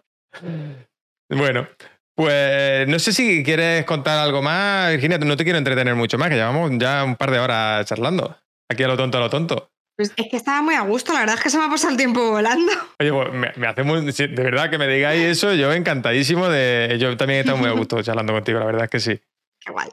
Bueno, 1.29 1.67
pues 2.15 2.87
no 2.87 3.01
sé 3.01 3.13
si 3.13 3.43
quieres 3.43 3.85
contar 3.85 4.17
algo 4.19 4.43
más, 4.43 4.93
Virginia, 4.93 5.19
no 5.19 5.37
te 5.37 5.43
quiero 5.43 5.59
entretener 5.59 5.97
mucho 5.97 6.19
más, 6.19 6.29
que 6.29 6.37
llevamos 6.37 6.71
ya 6.79 7.03
un 7.03 7.17
par 7.17 7.33
de 7.33 7.41
horas 7.41 7.85
charlando. 7.85 8.37
Aquí 8.71 8.85
a 8.85 8.89
lo 8.89 8.97
tonto, 8.97 9.19
a 9.19 9.23
lo 9.23 9.29
tonto. 9.29 9.71
Pues 9.97 10.13
es 10.17 10.29
que 10.31 10.37
estaba 10.37 10.61
muy 10.61 10.75
a 10.75 10.83
gusto, 10.83 11.15
la 11.15 11.21
verdad 11.21 11.37
es 11.37 11.43
que 11.43 11.51
se 11.51 11.59
me 11.59 11.65
ha 11.65 11.69
pasado 11.69 11.91
el 11.91 11.97
tiempo 11.97 12.31
volando. 12.31 12.71
Oye, 13.01 13.13
pues 13.13 13.57
me, 13.57 13.67
hace 13.67 13.83
muy. 13.83 14.03
De 14.03 14.27
verdad 14.29 14.71
que 14.71 14.79
me 14.79 14.87
digáis 14.87 15.23
eso, 15.23 15.55
yo 15.55 15.73
encantadísimo 15.73 16.49
de. 16.49 16.97
Yo 17.01 17.17
también 17.17 17.39
he 17.39 17.41
estado 17.41 17.57
muy 17.57 17.69
a 17.69 17.73
gusto 17.73 18.03
charlando 18.03 18.35
contigo, 18.35 18.59
la 18.59 18.67
verdad 18.67 18.85
es 18.85 18.91
que 18.91 19.01
sí. 19.01 19.21
Qué 19.61 19.73
guay. 19.73 19.89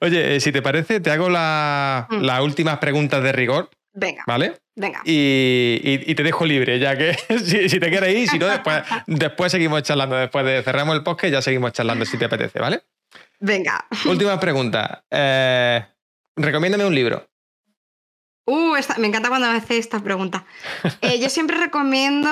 Oye, 0.00 0.36
eh, 0.36 0.40
si 0.40 0.52
te 0.52 0.62
parece, 0.62 1.00
te 1.00 1.10
hago 1.10 1.28
mm. 1.28 2.22
las 2.22 2.40
últimas 2.40 2.78
preguntas 2.78 3.22
de 3.22 3.32
rigor. 3.32 3.68
Venga. 3.92 4.24
¿Vale? 4.26 4.60
Venga. 4.76 5.02
Y, 5.04 6.14
te 6.14 6.22
dejo 6.22 6.46
libre, 6.46 6.78
ya 6.78 6.96
que 6.96 7.14
si, 7.68 7.80
te 7.80 7.90
quieres 7.90 8.16
ir, 8.16 8.28
si 8.28 8.38
no, 8.38 8.46
después, 8.46 8.82
después 9.06 9.52
seguimos 9.52 9.82
charlando. 9.82 10.16
Después 10.16 10.44
de 10.44 10.62
cerramos 10.62 10.94
el 10.96 11.02
podcast, 11.02 11.32
ya 11.32 11.42
seguimos 11.42 11.72
charlando 11.72 12.04
si 12.04 12.16
te 12.16 12.24
apetece, 12.24 12.58
¿vale? 12.58 12.82
Venga. 13.40 13.86
Última 14.06 14.38
pregunta. 14.38 15.04
Eh, 15.10 15.84
recomiéndame 16.36 16.86
un 16.86 16.94
libro. 16.94 17.26
Uh, 18.46 18.74
me 18.98 19.06
encanta 19.06 19.28
cuando 19.28 19.48
me 19.48 19.58
haces 19.58 19.78
esta 19.78 20.00
pregunta. 20.00 20.44
Eh, 21.02 21.20
yo 21.20 21.28
siempre 21.30 21.56
recomiendo 21.56 22.28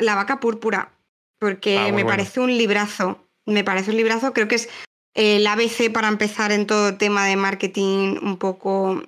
La 0.00 0.14
vaca 0.14 0.40
púrpura, 0.40 0.92
porque 1.38 1.78
ah, 1.78 1.92
me 1.92 2.04
parece 2.04 2.40
un 2.40 2.56
librazo. 2.56 3.26
Me 3.46 3.64
parece 3.64 3.90
un 3.90 3.96
librazo, 3.96 4.32
creo 4.32 4.48
que 4.48 4.56
es 4.56 4.68
el 5.14 5.46
ABC 5.46 5.90
para 5.92 6.08
empezar 6.08 6.52
en 6.52 6.66
todo 6.66 6.96
tema 6.96 7.26
de 7.26 7.36
marketing, 7.36 8.18
un 8.22 8.36
poco 8.36 9.02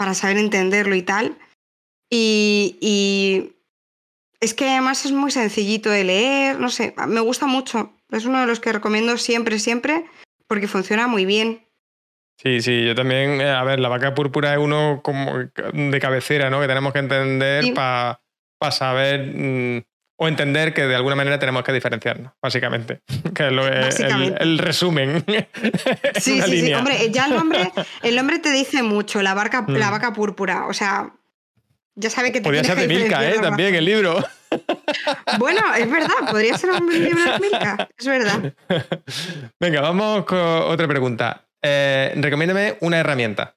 para 0.00 0.14
saber 0.14 0.38
entenderlo 0.38 0.94
y 0.94 1.02
tal. 1.02 1.36
Y, 2.10 3.52
es 4.40 4.54
que 4.54 4.66
además 4.66 5.04
es 5.04 5.12
muy 5.12 5.30
sencillito 5.30 5.90
de 5.90 6.04
leer, 6.04 6.58
no 6.58 6.70
sé, 6.70 6.94
me 7.06 7.20
gusta 7.20 7.44
mucho. 7.44 7.92
Es 8.10 8.24
uno 8.24 8.40
de 8.40 8.46
los 8.46 8.60
que 8.60 8.72
recomiendo 8.72 9.18
siempre, 9.18 9.58
siempre, 9.58 10.06
porque 10.46 10.68
funciona 10.68 11.06
muy 11.06 11.26
bien. 11.26 11.66
Sí, 12.38 12.62
sí, 12.62 12.86
yo 12.86 12.94
también, 12.94 13.42
eh, 13.42 13.50
a 13.50 13.62
ver, 13.62 13.78
la 13.78 13.90
vaca 13.90 14.14
púrpura 14.14 14.54
es 14.54 14.58
uno 14.58 15.02
como 15.04 15.36
de 15.36 16.00
cabecera, 16.00 16.48
¿no? 16.48 16.62
Que 16.62 16.66
tenemos 16.66 16.94
que 16.94 17.00
entender 17.00 17.74
para 17.74 18.18
saber 18.70 19.34
mm, 19.34 19.82
o 20.22 20.28
entender 20.28 20.74
que 20.74 20.82
de 20.82 20.94
alguna 20.94 21.16
manera 21.16 21.38
tenemos 21.38 21.64
que 21.64 21.72
diferenciarnos, 21.72 22.34
básicamente. 22.42 23.00
Que 23.34 23.46
es 23.46 23.52
lo, 23.52 23.66
El, 23.66 24.58
resumen. 24.58 25.24
Sí, 26.20 26.42
sí, 26.42 26.60
sí. 26.60 26.74
Hombre, 26.74 27.10
ya 27.10 27.26
el 27.26 27.32
hombre, 27.32 27.72
el 28.02 28.18
hombre 28.18 28.38
te 28.38 28.50
dice 28.50 28.82
mucho, 28.82 29.22
la, 29.22 29.32
barca, 29.32 29.64
la 29.66 29.88
mm. 29.88 29.90
vaca 29.90 30.12
púrpura. 30.12 30.66
O 30.66 30.74
sea, 30.74 31.14
ya 31.94 32.10
sabe 32.10 32.32
que 32.32 32.40
te 32.40 32.44
Podría 32.44 32.64
ser 32.64 32.76
de 32.76 32.86
Milka, 32.86 33.26
¿eh? 33.26 33.38
También 33.40 33.74
el 33.74 33.84
libro. 33.86 34.22
Bueno, 35.38 35.60
es 35.74 35.90
verdad, 35.90 36.30
podría 36.30 36.58
ser 36.58 36.70
un 36.70 36.92
libro 36.92 37.32
de 37.32 37.38
Milka, 37.38 37.88
es 37.96 38.06
verdad. 38.06 38.52
Venga, 39.58 39.80
vamos 39.80 40.26
con 40.26 40.38
otra 40.38 40.86
pregunta. 40.86 41.46
Eh, 41.62 42.12
recomiéndame 42.16 42.76
una 42.80 42.98
herramienta. 42.98 43.54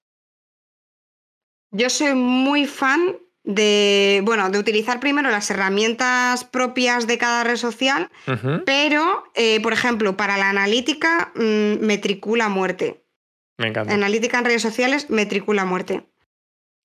Yo 1.72 1.90
soy 1.90 2.14
muy 2.14 2.68
fan 2.68 3.18
de, 3.44 4.22
bueno, 4.24 4.50
de 4.50 4.58
utilizar 4.58 5.00
primero 5.00 5.30
las 5.30 5.50
herramientas 5.50 6.44
propias 6.46 7.08
de 7.08 7.18
cada 7.18 7.44
red 7.44 7.58
social, 7.58 8.10
pero, 8.66 9.26
eh, 9.36 9.60
por 9.62 9.74
ejemplo, 9.74 10.16
para 10.16 10.38
la 10.38 10.50
analítica, 10.50 11.32
mm, 11.36 11.86
metricula 11.86 12.50
muerte. 12.50 13.04
Me 13.58 13.68
encanta. 13.68 13.94
Analítica 13.94 14.40
en 14.40 14.46
redes 14.46 14.62
sociales, 14.62 15.10
metricula 15.10 15.66
muerte. 15.66 16.04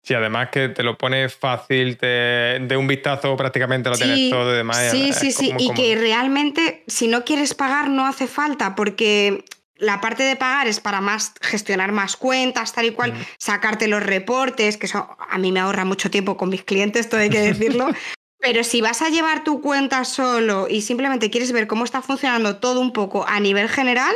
Sí, 0.03 0.15
además 0.15 0.49
que 0.51 0.69
te 0.69 0.83
lo 0.83 0.97
pone 0.97 1.29
fácil, 1.29 1.99
de 1.99 2.77
un 2.79 2.87
vistazo 2.87 3.37
prácticamente 3.37 3.91
lo 3.91 3.97
tienes 3.97 4.31
todo 4.31 4.55
y 4.55 4.57
demás. 4.57 4.91
Sí, 4.91 5.13
sí, 5.13 5.33
sí, 5.33 5.53
y 5.59 5.73
que 5.75 5.97
realmente 5.97 6.85
si 6.87 7.09
no 7.09 7.25
quieres 7.25 7.55
pagar 7.55 7.91
no 7.91 8.07
hace 8.07 8.27
falta, 8.27 8.75
porque 8.75 9.45
la 9.79 10.01
parte 10.01 10.25
de 10.25 10.37
pagar 10.37 10.67
es 10.67 10.81
para 10.81 11.01
más 11.01 11.33
gestionar 11.41 11.93
más 11.93 12.17
cuentas, 12.17 12.73
tal 12.73 12.87
y 12.87 12.91
cual, 12.91 13.15
sacarte 13.39 13.89
los 13.89 14.03
reportes, 14.03 14.77
que 14.77 14.87
eso 14.87 15.17
a 15.19 15.39
mí 15.39 15.53
me 15.53 15.61
ahorra 15.61 15.85
mucho 15.85 16.11
tiempo 16.11 16.37
con 16.37 16.49
mis 16.49 16.65
clientes, 16.65 17.09
todo 17.09 17.21
hay 17.21 17.31
que 17.31 17.41
decirlo. 17.41 17.89
Pero 18.41 18.63
si 18.63 18.81
vas 18.81 19.03
a 19.03 19.09
llevar 19.09 19.43
tu 19.43 19.61
cuenta 19.61 20.05
solo 20.05 20.69
y 20.69 20.83
simplemente 20.83 21.31
quieres 21.31 21.51
ver 21.53 21.67
cómo 21.67 21.85
está 21.85 22.03
funcionando 22.03 22.59
todo 22.59 22.81
un 22.81 22.93
poco 22.93 23.27
a 23.27 23.41
nivel 23.41 23.69
general, 23.69 24.15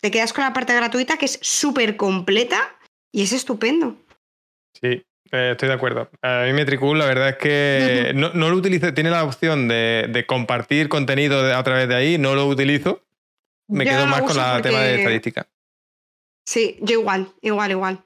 te 0.00 0.10
quedas 0.10 0.32
con 0.32 0.44
la 0.44 0.52
parte 0.52 0.74
gratuita 0.74 1.18
que 1.18 1.26
es 1.26 1.38
súper 1.42 1.96
completa 1.96 2.76
y 3.12 3.22
es 3.22 3.32
estupendo. 3.32 3.96
Sí, 4.80 5.04
eh, 5.32 5.50
estoy 5.52 5.68
de 5.68 5.74
acuerdo. 5.74 6.08
A 6.22 6.44
mí 6.46 6.52
Metricool, 6.54 6.98
la 6.98 7.06
verdad 7.06 7.30
es 7.30 7.36
que 7.36 8.12
no, 8.14 8.30
lo 8.32 8.56
utilizo, 8.56 8.94
tiene 8.94 9.10
la 9.10 9.24
opción 9.24 9.68
de, 9.68 10.06
de 10.08 10.24
compartir 10.24 10.88
contenido 10.88 11.54
a 11.54 11.62
través 11.62 11.88
de 11.88 11.94
ahí, 11.94 12.18
no 12.18 12.34
lo 12.34 12.46
utilizo, 12.46 13.02
me 13.68 13.84
quedo 13.84 14.06
más 14.06 14.22
con 14.22 14.36
la 14.36 14.60
tema 14.62 14.80
de 14.80 14.96
estadística. 14.96 15.48
Sí, 16.46 16.78
yo 16.80 17.00
igual, 17.00 17.32
igual, 17.40 17.70
igual. 17.70 18.04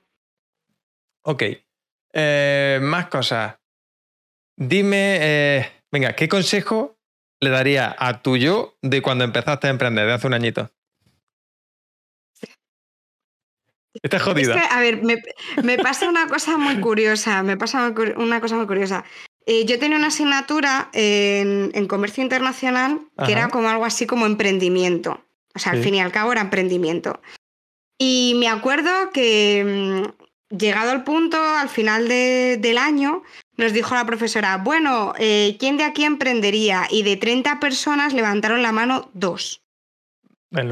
Ok. 1.23 1.43
Eh, 2.13 2.79
más 2.83 3.09
cosas. 3.09 3.57
Dime, 4.57 5.19
eh, 5.21 5.73
venga, 5.93 6.15
¿qué 6.15 6.29
consejo 6.29 6.99
le 7.41 7.51
daría 7.51 7.95
a 7.99 8.23
tu 8.23 8.37
yo 8.37 8.77
de 8.83 9.03
cuando 9.03 9.25
empezaste 9.25 9.67
a 9.67 9.71
emprender, 9.71 10.07
de 10.07 10.13
hace 10.13 10.27
un 10.27 10.35
añito? 10.35 10.71
Estás 14.03 14.23
jodida. 14.23 14.55
Es 14.55 14.63
que, 14.63 14.75
a 14.75 14.81
ver, 14.81 15.03
me, 15.03 15.79
pasa 15.79 16.09
una 16.09 16.27
cosa 16.27 16.57
muy 16.57 16.81
curiosa. 16.81 17.43
Me 17.43 17.57
pasa 17.57 17.93
una 18.17 18.41
cosa 18.41 18.57
muy 18.57 18.67
curiosa. 18.67 19.05
Eh, 19.47 19.65
yo 19.67 19.79
tenía 19.79 19.97
una 19.97 20.09
asignatura 20.09 20.91
en, 20.93 21.87
comercio 21.87 22.23
internacional 22.23 23.01
que 23.25 23.33
era 23.33 23.49
como 23.49 23.69
algo 23.69 23.85
así 23.85 24.07
como 24.07 24.27
emprendimiento. 24.27 25.25
Sea, 25.61 25.73
al 25.73 25.83
fin 25.83 25.95
y 25.95 26.01
al 26.01 26.13
cabo 26.13 26.33
era 26.33 26.41
emprendimiento. 26.41 27.21
Y 27.99 28.35
me 28.37 28.49
acuerdo 28.49 28.91
que 29.13 30.03
mm, 30.03 30.57
llegado 30.57 30.91
al 30.91 31.05
punto, 31.05 31.39
al 31.39 31.69
final 31.69 32.09
del 32.09 32.79
año, 32.79 33.23
nos 33.57 33.73
dijo 33.73 33.95
la 33.95 34.07
profesora, 34.07 34.57
bueno, 34.57 35.13
eh, 35.19 35.57
¿quién 35.59 35.77
de 35.77 35.85
aquí 35.85 36.05
emprendería? 36.05 36.87
Y 36.91 37.03
de 37.03 37.17
30 37.17 37.61
personas 37.61 38.15
levantaron 38.15 38.63
la 38.63 38.73
mano 38.73 39.11
dos. 39.13 39.63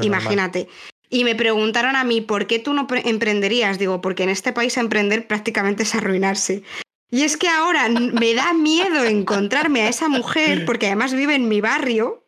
Imagínate. 0.01 0.67
Y 1.09 1.23
me 1.23 1.35
preguntaron 1.35 1.95
a 1.95 2.03
mí, 2.03 2.21
¿por 2.21 2.45
qué 2.45 2.59
tú 2.59 2.73
no 2.73 2.87
emprenderías? 2.91 3.79
Digo, 3.79 4.01
porque 4.01 4.23
en 4.23 4.29
este 4.29 4.53
país 4.53 4.77
emprender 4.77 5.27
prácticamente 5.27 5.83
es 5.83 5.95
arruinarse. 5.95 6.63
Y 7.11 7.23
es 7.23 7.37
que 7.37 7.47
ahora 7.47 7.89
me 7.89 8.35
da 8.35 8.53
miedo 8.53 9.03
encontrarme 9.03 9.81
a 9.81 9.89
esa 9.89 10.09
mujer, 10.09 10.65
porque 10.65 10.87
además 10.87 11.13
vive 11.13 11.33
en 11.33 11.47
mi 11.47 11.61
barrio, 11.61 12.18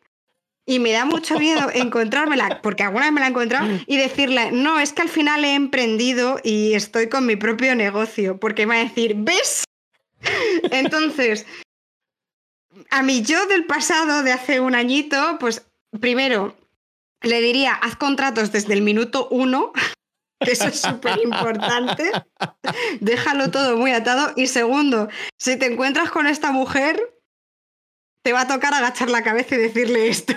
y 0.72 0.78
me 0.78 0.92
da 0.92 1.04
mucho 1.04 1.38
miedo 1.38 1.68
encontrármela, 1.74 2.60
porque 2.62 2.82
alguna 2.82 3.06
vez 3.06 3.12
me 3.12 3.20
la 3.20 3.26
he 3.26 3.30
encontrado, 3.30 3.68
y 3.86 3.96
decirle, 3.98 4.52
no, 4.52 4.80
es 4.80 4.92
que 4.92 5.02
al 5.02 5.08
final 5.08 5.44
he 5.44 5.54
emprendido 5.54 6.40
y 6.42 6.72
estoy 6.74 7.08
con 7.08 7.26
mi 7.26 7.36
propio 7.36 7.74
negocio, 7.74 8.38
porque 8.38 8.66
me 8.66 8.76
va 8.76 8.80
a 8.80 8.84
decir, 8.84 9.14
¿ves? 9.18 9.64
Entonces, 10.70 11.46
a 12.90 13.02
mí 13.02 13.22
yo 13.22 13.46
del 13.46 13.66
pasado, 13.66 14.22
de 14.22 14.32
hace 14.32 14.60
un 14.60 14.74
añito, 14.74 15.36
pues 15.38 15.66
primero 16.00 16.56
le 17.20 17.40
diría, 17.40 17.74
haz 17.74 17.96
contratos 17.96 18.50
desde 18.50 18.72
el 18.72 18.82
minuto 18.82 19.28
uno, 19.30 19.72
que 20.40 20.52
eso 20.52 20.68
es 20.68 20.80
súper 20.80 21.18
importante. 21.22 22.10
Déjalo 23.00 23.50
todo 23.50 23.76
muy 23.76 23.92
atado. 23.92 24.32
Y 24.36 24.46
segundo, 24.46 25.08
si 25.38 25.56
te 25.56 25.66
encuentras 25.66 26.10
con 26.10 26.26
esta 26.26 26.50
mujer, 26.50 27.00
te 28.22 28.32
va 28.32 28.42
a 28.42 28.48
tocar 28.48 28.72
agachar 28.74 29.10
la 29.10 29.22
cabeza 29.22 29.56
y 29.56 29.58
decirle 29.58 30.08
esto. 30.08 30.34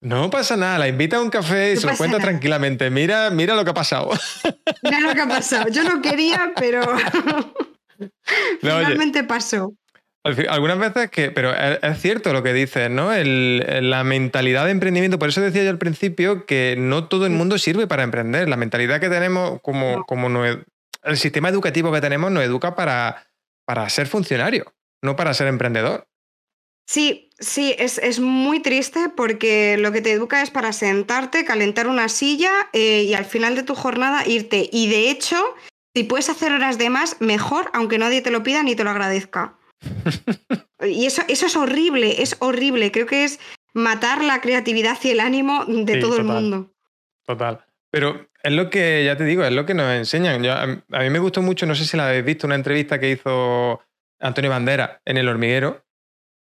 No 0.00 0.28
pasa 0.28 0.56
nada, 0.56 0.78
la 0.78 0.88
invita 0.88 1.16
a 1.16 1.22
un 1.22 1.30
café 1.30 1.72
y 1.72 1.76
se 1.78 1.86
lo 1.86 1.96
cuenta 1.96 2.18
tranquilamente. 2.18 2.90
Mira, 2.90 3.30
mira 3.30 3.54
lo 3.54 3.64
que 3.64 3.70
ha 3.70 3.74
pasado. 3.74 4.10
Mira 4.82 5.00
lo 5.00 5.14
que 5.14 5.20
ha 5.22 5.28
pasado. 5.28 5.68
Yo 5.68 5.82
no 5.82 6.02
quería, 6.02 6.52
pero 6.56 6.82
finalmente 8.60 9.24
pasó. 9.24 9.74
Algunas 10.24 10.78
veces 10.78 11.10
que, 11.10 11.30
pero 11.30 11.54
es, 11.54 12.00
cierto 12.00 12.32
lo 12.32 12.42
que 12.42 12.54
dices, 12.54 12.90
¿no? 12.90 13.10
la 13.12 14.04
mentalidad 14.04 14.64
de 14.64 14.70
emprendimiento, 14.70 15.18
por 15.18 15.28
eso 15.28 15.42
decía 15.42 15.64
yo 15.64 15.70
al 15.70 15.76
principio 15.76 16.46
que 16.46 16.76
no 16.78 17.08
todo 17.08 17.26
el 17.26 17.32
mundo 17.32 17.58
sirve 17.58 17.86
para 17.86 18.04
emprender. 18.04 18.48
La 18.48 18.56
mentalidad 18.56 19.00
que 19.00 19.10
tenemos, 19.10 19.60
como, 19.60 20.02
como 20.04 20.30
no, 20.30 20.46
el 20.46 21.16
sistema 21.16 21.50
educativo 21.50 21.92
que 21.92 22.00
tenemos 22.00 22.30
nos 22.30 22.42
educa 22.42 22.74
para, 22.74 23.26
para 23.66 23.86
ser 23.90 24.06
funcionario, 24.06 24.72
no 25.02 25.14
para 25.14 25.34
ser 25.34 25.46
emprendedor. 25.46 26.06
Sí, 26.86 27.30
sí, 27.38 27.74
es, 27.78 28.20
muy 28.20 28.60
triste 28.60 29.08
porque 29.16 29.76
lo 29.78 29.90
que 29.92 30.02
te 30.02 30.12
educa 30.12 30.42
es 30.42 30.50
para 30.50 30.72
sentarte, 30.72 31.44
calentar 31.44 31.86
una 31.86 32.08
silla 32.08 32.52
eh, 32.72 33.04
y 33.04 33.14
al 33.14 33.24
final 33.24 33.54
de 33.54 33.62
tu 33.62 33.74
jornada 33.74 34.26
irte. 34.26 34.68
Y 34.70 34.88
de 34.88 35.10
hecho, 35.10 35.36
si 35.94 36.04
puedes 36.04 36.28
hacer 36.28 36.52
horas 36.52 36.76
de 36.78 36.90
más, 36.90 37.20
mejor, 37.20 37.70
aunque 37.72 37.98
nadie 37.98 38.20
te 38.20 38.30
lo 38.30 38.42
pida 38.42 38.62
ni 38.62 38.76
te 38.76 38.84
lo 38.84 38.90
agradezca. 38.90 39.56
y 40.86 41.06
eso, 41.06 41.22
eso 41.28 41.46
es 41.46 41.56
horrible, 41.56 42.22
es 42.22 42.36
horrible. 42.40 42.92
Creo 42.92 43.06
que 43.06 43.24
es 43.24 43.40
matar 43.72 44.22
la 44.22 44.40
creatividad 44.40 44.98
y 45.02 45.10
el 45.10 45.20
ánimo 45.20 45.64
de 45.66 45.98
todo 45.98 46.18
el 46.18 46.24
mundo. 46.24 46.70
Total. 47.26 47.64
Pero 47.90 48.28
es 48.42 48.52
lo 48.52 48.70
que, 48.70 49.04
ya 49.04 49.16
te 49.16 49.24
digo, 49.24 49.44
es 49.44 49.52
lo 49.52 49.64
que 49.64 49.74
nos 49.74 49.90
enseñan. 49.92 50.44
a, 50.46 50.66
mí 50.66 51.10
me 51.10 51.18
gustó 51.18 51.42
mucho, 51.42 51.64
no 51.64 51.74
sé 51.74 51.84
si 51.84 51.96
la 51.96 52.08
habéis 52.08 52.24
visto, 52.24 52.46
una 52.46 52.56
entrevista 52.56 52.98
que 52.98 53.10
hizo 53.10 53.80
Antonio 54.20 54.50
Bandera 54.50 55.00
en 55.04 55.16
El 55.16 55.28
Hormiguero, 55.28 55.83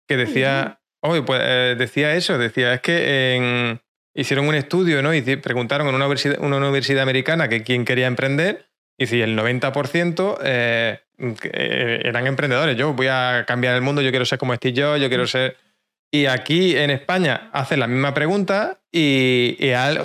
que 0.07 0.17
decía, 0.17 0.79
oh, 1.01 1.23
pues, 1.25 1.41
eh, 1.43 1.75
decía 1.77 2.15
eso, 2.15 2.37
decía, 2.37 2.73
es 2.73 2.81
que 2.81 3.79
hicieron 4.13 4.47
un 4.47 4.55
estudio, 4.55 5.01
¿no? 5.01 5.13
Y 5.13 5.21
preguntaron 5.37 5.87
en 5.87 5.95
una 5.95 6.05
universidad, 6.05 6.39
una 6.39 6.57
universidad 6.57 7.03
americana 7.03 7.49
que 7.49 7.63
quién 7.63 7.85
quería 7.85 8.07
emprender, 8.07 8.69
y 8.97 9.07
si 9.07 9.21
el 9.21 9.37
90% 9.37 10.37
eh, 10.43 10.99
eh, 11.17 12.01
eran 12.03 12.27
emprendedores. 12.27 12.77
Yo 12.77 12.93
voy 12.93 13.07
a 13.07 13.45
cambiar 13.47 13.75
el 13.75 13.81
mundo, 13.81 14.01
yo 14.01 14.09
quiero 14.09 14.25
ser 14.25 14.39
como 14.39 14.55
Steve 14.55 14.73
yo, 14.73 14.97
yo 14.97 15.09
quiero 15.09 15.27
ser... 15.27 15.57
Y 16.11 16.27
aquí 16.27 16.77
en 16.77 16.91
España 16.91 17.49
hacen 17.51 17.79
la 17.79 17.87
misma 17.87 18.13
pregunta 18.13 18.79
y, 18.91 19.57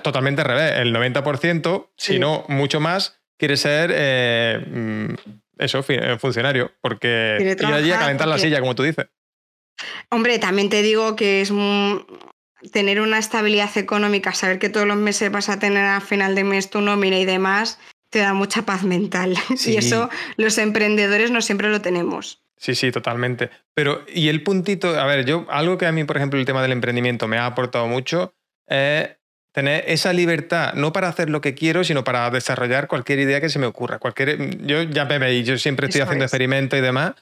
totalmente 0.02 0.42
al 0.42 0.48
revés. 0.48 0.72
El 0.78 0.94
90%, 0.94 1.90
si 1.96 2.18
no 2.18 2.44
mucho 2.48 2.80
más, 2.80 3.20
quiere 3.38 3.56
ser 3.56 3.92
eh, 3.94 4.64
mm, 4.66 5.14
eso, 5.58 5.84
eh, 5.88 6.16
funcionario, 6.18 6.72
porque 6.80 7.56
ir 7.60 7.66
allí 7.66 7.92
a 7.92 7.98
calentar 7.98 8.26
la 8.26 8.38
silla, 8.38 8.58
como 8.60 8.74
tú 8.74 8.82
dices. 8.82 9.06
Hombre, 10.10 10.38
también 10.38 10.68
te 10.68 10.82
digo 10.82 11.16
que 11.16 11.40
es 11.40 11.52
tener 12.72 13.00
una 13.00 13.18
estabilidad 13.18 13.76
económica, 13.76 14.34
saber 14.34 14.58
que 14.58 14.68
todos 14.68 14.86
los 14.86 14.96
meses 14.96 15.30
vas 15.30 15.48
a 15.48 15.58
tener 15.58 15.84
al 15.84 16.02
final 16.02 16.34
de 16.34 16.44
mes 16.44 16.70
tu 16.70 16.80
nómina 16.80 17.18
y 17.18 17.24
demás, 17.24 17.78
te 18.10 18.18
da 18.18 18.34
mucha 18.34 18.62
paz 18.62 18.82
mental. 18.82 19.36
Y 19.66 19.76
eso 19.76 20.10
los 20.36 20.58
emprendedores 20.58 21.30
no 21.30 21.40
siempre 21.40 21.70
lo 21.70 21.80
tenemos. 21.80 22.42
Sí, 22.56 22.74
sí, 22.74 22.90
totalmente. 22.92 23.48
Pero, 23.74 24.04
y 24.06 24.28
el 24.28 24.42
puntito, 24.42 25.00
a 25.00 25.06
ver, 25.06 25.24
yo, 25.24 25.46
algo 25.48 25.78
que 25.78 25.86
a 25.86 25.92
mí, 25.92 26.04
por 26.04 26.18
ejemplo, 26.18 26.38
el 26.38 26.44
tema 26.44 26.60
del 26.60 26.72
emprendimiento 26.72 27.26
me 27.26 27.38
ha 27.38 27.46
aportado 27.46 27.86
mucho 27.86 28.34
es 28.66 29.16
tener 29.52 29.84
esa 29.86 30.12
libertad, 30.12 30.74
no 30.74 30.92
para 30.92 31.08
hacer 31.08 31.30
lo 31.30 31.40
que 31.40 31.54
quiero, 31.54 31.84
sino 31.84 32.04
para 32.04 32.30
desarrollar 32.30 32.86
cualquier 32.86 33.18
idea 33.20 33.40
que 33.40 33.48
se 33.48 33.58
me 33.58 33.66
ocurra. 33.66 33.98
Cualquier, 33.98 34.58
yo 34.66 34.82
ya 34.82 35.06
me 35.06 35.18
veis, 35.18 35.46
yo 35.46 35.56
siempre 35.56 35.86
estoy 35.86 36.02
haciendo 36.02 36.24
experimentos 36.24 36.78
y 36.78 36.82
demás. 36.82 37.14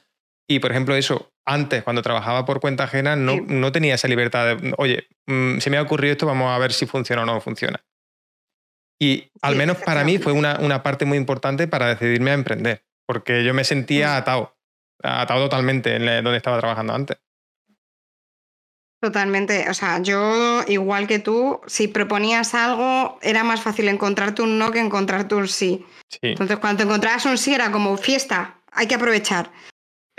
Y, 0.45 0.59
por 0.59 0.71
ejemplo, 0.71 0.95
eso, 0.95 1.31
antes, 1.49 1.83
cuando 1.83 2.01
trabajaba 2.01 2.45
por 2.45 2.59
cuenta 2.59 2.83
ajena, 2.83 3.15
no, 3.15 3.37
no 3.47 3.71
tenía 3.71 3.95
esa 3.95 4.07
libertad 4.07 4.55
de, 4.55 4.73
oye, 4.77 5.07
mm, 5.25 5.57
se 5.57 5.69
me 5.69 5.77
ha 5.77 5.81
ocurrido 5.81 6.11
esto, 6.11 6.27
vamos 6.27 6.51
a 6.51 6.57
ver 6.59 6.71
si 6.71 6.85
funciona 6.85 7.23
o 7.23 7.25
no 7.25 7.41
funciona. 7.41 7.83
Y 9.01 9.31
al 9.41 9.55
menos 9.55 9.77
para 9.77 10.03
mí 10.03 10.19
fue 10.19 10.33
una, 10.33 10.59
una, 10.59 10.83
parte 10.83 11.05
muy 11.05 11.17
importante 11.17 11.67
para 11.67 11.87
decidirme 11.87 12.31
a 12.31 12.35
emprender, 12.35 12.83
porque 13.07 13.43
yo 13.43 13.53
me 13.53 13.63
sentía 13.63 14.17
atado, 14.17 14.57
atado 15.01 15.45
totalmente 15.45 15.95
en 15.95 16.23
donde 16.23 16.37
estaba 16.37 16.59
trabajando 16.59 16.93
antes. 16.93 17.17
Totalmente, 19.01 19.69
o 19.69 19.73
sea, 19.73 19.99
yo 20.01 20.61
igual 20.67 21.07
que 21.07 21.19
tú, 21.19 21.61
si 21.65 21.87
proponías 21.87 22.53
algo, 22.53 23.17
era 23.21 23.45
más 23.45 23.61
fácil 23.61 23.87
encontrarte 23.87 24.41
un 24.41 24.59
no 24.59 24.71
que 24.71 24.79
encontrarte 24.79 25.35
un 25.35 25.47
sí. 25.47 25.85
sí. 26.09 26.19
Entonces, 26.21 26.59
cuando 26.59 26.79
te 26.79 26.83
encontrabas 26.83 27.25
un 27.25 27.37
sí 27.37 27.53
era 27.53 27.71
como 27.71 27.95
fiesta, 27.95 28.59
hay 28.71 28.87
que 28.87 28.95
aprovechar. 28.95 29.51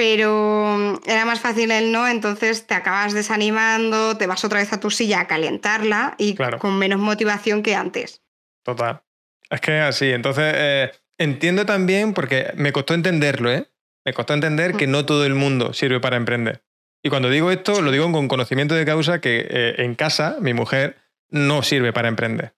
Pero 0.00 0.98
era 1.04 1.26
más 1.26 1.40
fácil 1.40 1.70
el 1.70 1.92
no, 1.92 2.08
entonces 2.08 2.66
te 2.66 2.72
acabas 2.72 3.12
desanimando, 3.12 4.16
te 4.16 4.26
vas 4.26 4.42
otra 4.46 4.60
vez 4.60 4.72
a 4.72 4.80
tu 4.80 4.90
silla 4.90 5.20
a 5.20 5.26
calentarla 5.26 6.14
y 6.16 6.36
con 6.58 6.78
menos 6.78 7.00
motivación 7.00 7.62
que 7.62 7.74
antes. 7.74 8.22
Total. 8.62 9.02
Es 9.50 9.60
que 9.60 9.80
así. 9.80 10.06
Entonces, 10.06 10.54
eh, 10.56 10.90
entiendo 11.18 11.66
también, 11.66 12.14
porque 12.14 12.50
me 12.56 12.72
costó 12.72 12.94
entenderlo, 12.94 13.52
¿eh? 13.52 13.70
Me 14.06 14.14
costó 14.14 14.32
entender 14.32 14.72
que 14.72 14.86
no 14.86 15.04
todo 15.04 15.26
el 15.26 15.34
mundo 15.34 15.74
sirve 15.74 16.00
para 16.00 16.16
emprender. 16.16 16.64
Y 17.02 17.10
cuando 17.10 17.28
digo 17.28 17.50
esto, 17.50 17.82
lo 17.82 17.90
digo 17.90 18.10
con 18.10 18.26
conocimiento 18.26 18.74
de 18.74 18.86
causa 18.86 19.20
que 19.20 19.48
eh, 19.50 19.74
en 19.82 19.94
casa, 19.96 20.38
mi 20.40 20.54
mujer 20.54 20.96
no 21.28 21.62
sirve 21.62 21.92
para 21.92 22.08
emprender. 22.08 22.54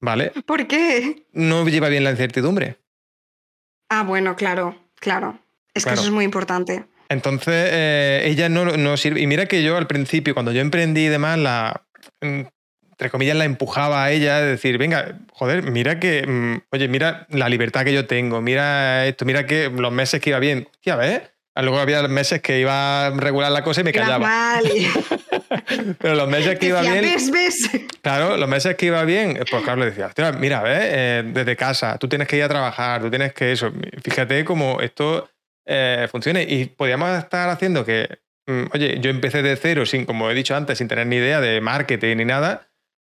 ¿Vale? 0.00 0.32
¿Por 0.46 0.66
qué? 0.66 1.26
No 1.32 1.68
lleva 1.68 1.90
bien 1.90 2.04
la 2.04 2.10
incertidumbre. 2.12 2.78
Ah, 3.90 4.02
bueno, 4.02 4.34
claro, 4.34 4.82
claro. 4.94 5.43
Es 5.74 5.84
que 5.84 5.94
eso 5.94 6.04
es 6.04 6.10
muy 6.10 6.24
importante. 6.24 6.84
Entonces, 7.08 7.68
eh, 7.70 8.22
ella 8.26 8.48
no, 8.48 8.64
no, 8.64 8.96
sirve. 8.96 9.20
Y 9.20 9.26
mira 9.26 9.46
que 9.46 9.62
yo 9.62 9.76
al 9.76 9.86
principio, 9.86 10.34
cuando 10.34 10.52
yo 10.52 10.60
emprendí 10.60 11.06
y 11.06 11.08
demás, 11.08 11.38
la, 11.38 11.84
mm, 12.20 12.42
entre 12.92 13.10
comillas, 13.10 13.36
la 13.36 13.44
empujaba 13.44 14.04
a 14.04 14.10
ella 14.12 14.36
a 14.36 14.40
decir, 14.40 14.78
venga, 14.78 15.18
joder, 15.32 15.64
mira 15.64 15.98
que, 15.98 16.26
mm, 16.26 16.62
oye, 16.70 16.88
mira 16.88 17.26
la 17.30 17.48
libertad 17.48 17.84
que 17.84 17.92
yo 17.92 18.06
tengo, 18.06 18.40
mira 18.40 19.06
esto, 19.06 19.24
mira 19.24 19.46
que 19.46 19.68
los 19.68 19.92
meses 19.92 20.20
que 20.20 20.30
iba 20.30 20.38
bien. 20.38 20.68
Ya 20.82 20.96
ves, 20.96 21.22
luego 21.56 21.78
había 21.78 22.06
meses 22.08 22.40
que 22.40 22.60
iba 22.60 23.06
a 23.06 23.10
regular 23.10 23.52
la 23.52 23.62
cosa 23.62 23.80
y 23.80 23.84
me 23.84 23.92
callaba. 23.92 24.60
Pero 25.98 26.14
los 26.14 26.28
meses 26.28 26.58
que 26.58 26.66
iba 26.66 26.80
bien. 26.82 27.02
¿Ves, 27.02 27.30
ves? 27.30 27.70
Claro, 28.02 28.36
los 28.36 28.48
meses 28.48 28.76
que 28.76 28.86
iba 28.86 29.04
bien, 29.04 29.38
pues 29.50 29.62
claro, 29.62 29.80
le 29.80 29.90
decía, 29.90 30.10
mira, 30.38 30.62
ves, 30.62 30.80
eh, 30.82 31.22
desde 31.26 31.56
casa, 31.56 31.98
tú 31.98 32.08
tienes 32.08 32.28
que 32.28 32.36
ir 32.36 32.44
a 32.44 32.48
trabajar, 32.48 33.02
tú 33.02 33.10
tienes 33.10 33.32
que 33.34 33.52
eso. 33.52 33.72
Fíjate 34.02 34.44
cómo 34.44 34.80
esto 34.80 35.28
eh, 35.66 36.08
funciona. 36.10 36.42
Y 36.42 36.66
podíamos 36.66 37.10
estar 37.18 37.48
haciendo 37.48 37.84
que, 37.84 38.18
mm, 38.46 38.64
oye, 38.74 39.00
yo 39.00 39.10
empecé 39.10 39.42
de 39.42 39.56
cero, 39.56 39.86
sin, 39.86 40.04
como 40.04 40.30
he 40.30 40.34
dicho 40.34 40.56
antes, 40.56 40.78
sin 40.78 40.88
tener 40.88 41.06
ni 41.06 41.16
idea 41.16 41.40
de 41.40 41.60
marketing 41.60 42.16
ni 42.16 42.24
nada 42.24 42.68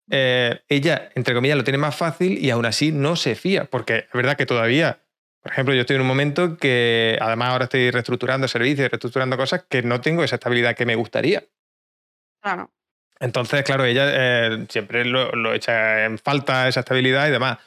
eh, 0.09 0.61
ella, 0.67 1.11
entre 1.15 1.33
comillas, 1.33 1.57
lo 1.57 1.63
tiene 1.63 1.77
más 1.77 1.95
fácil 1.95 2.37
y 2.43 2.49
aún 2.49 2.65
así 2.65 2.91
no 2.91 3.15
se 3.15 3.35
fía, 3.35 3.65
porque 3.65 3.99
es 3.99 4.13
verdad 4.13 4.35
que 4.35 4.45
todavía, 4.45 4.99
por 5.41 5.51
ejemplo, 5.51 5.73
yo 5.73 5.81
estoy 5.81 5.95
en 5.95 6.01
un 6.01 6.07
momento 6.07 6.57
que 6.57 7.17
además 7.21 7.49
ahora 7.49 7.63
estoy 7.65 7.89
reestructurando 7.91 8.47
servicios, 8.47 8.89
reestructurando 8.89 9.37
cosas 9.37 9.65
que 9.67 9.81
no 9.81 10.01
tengo 10.01 10.23
esa 10.23 10.35
estabilidad 10.35 10.75
que 10.75 10.85
me 10.85 10.95
gustaría. 10.95 11.43
Claro. 12.41 12.69
Entonces, 13.19 13.63
claro, 13.63 13.85
ella 13.85 14.05
eh, 14.11 14.65
siempre 14.67 15.05
lo, 15.05 15.53
echa 15.53 16.03
en 16.03 16.17
falta 16.17 16.67
esa 16.67 16.81
estabilidad 16.81 17.27
y 17.27 17.31
demás. 17.31 17.59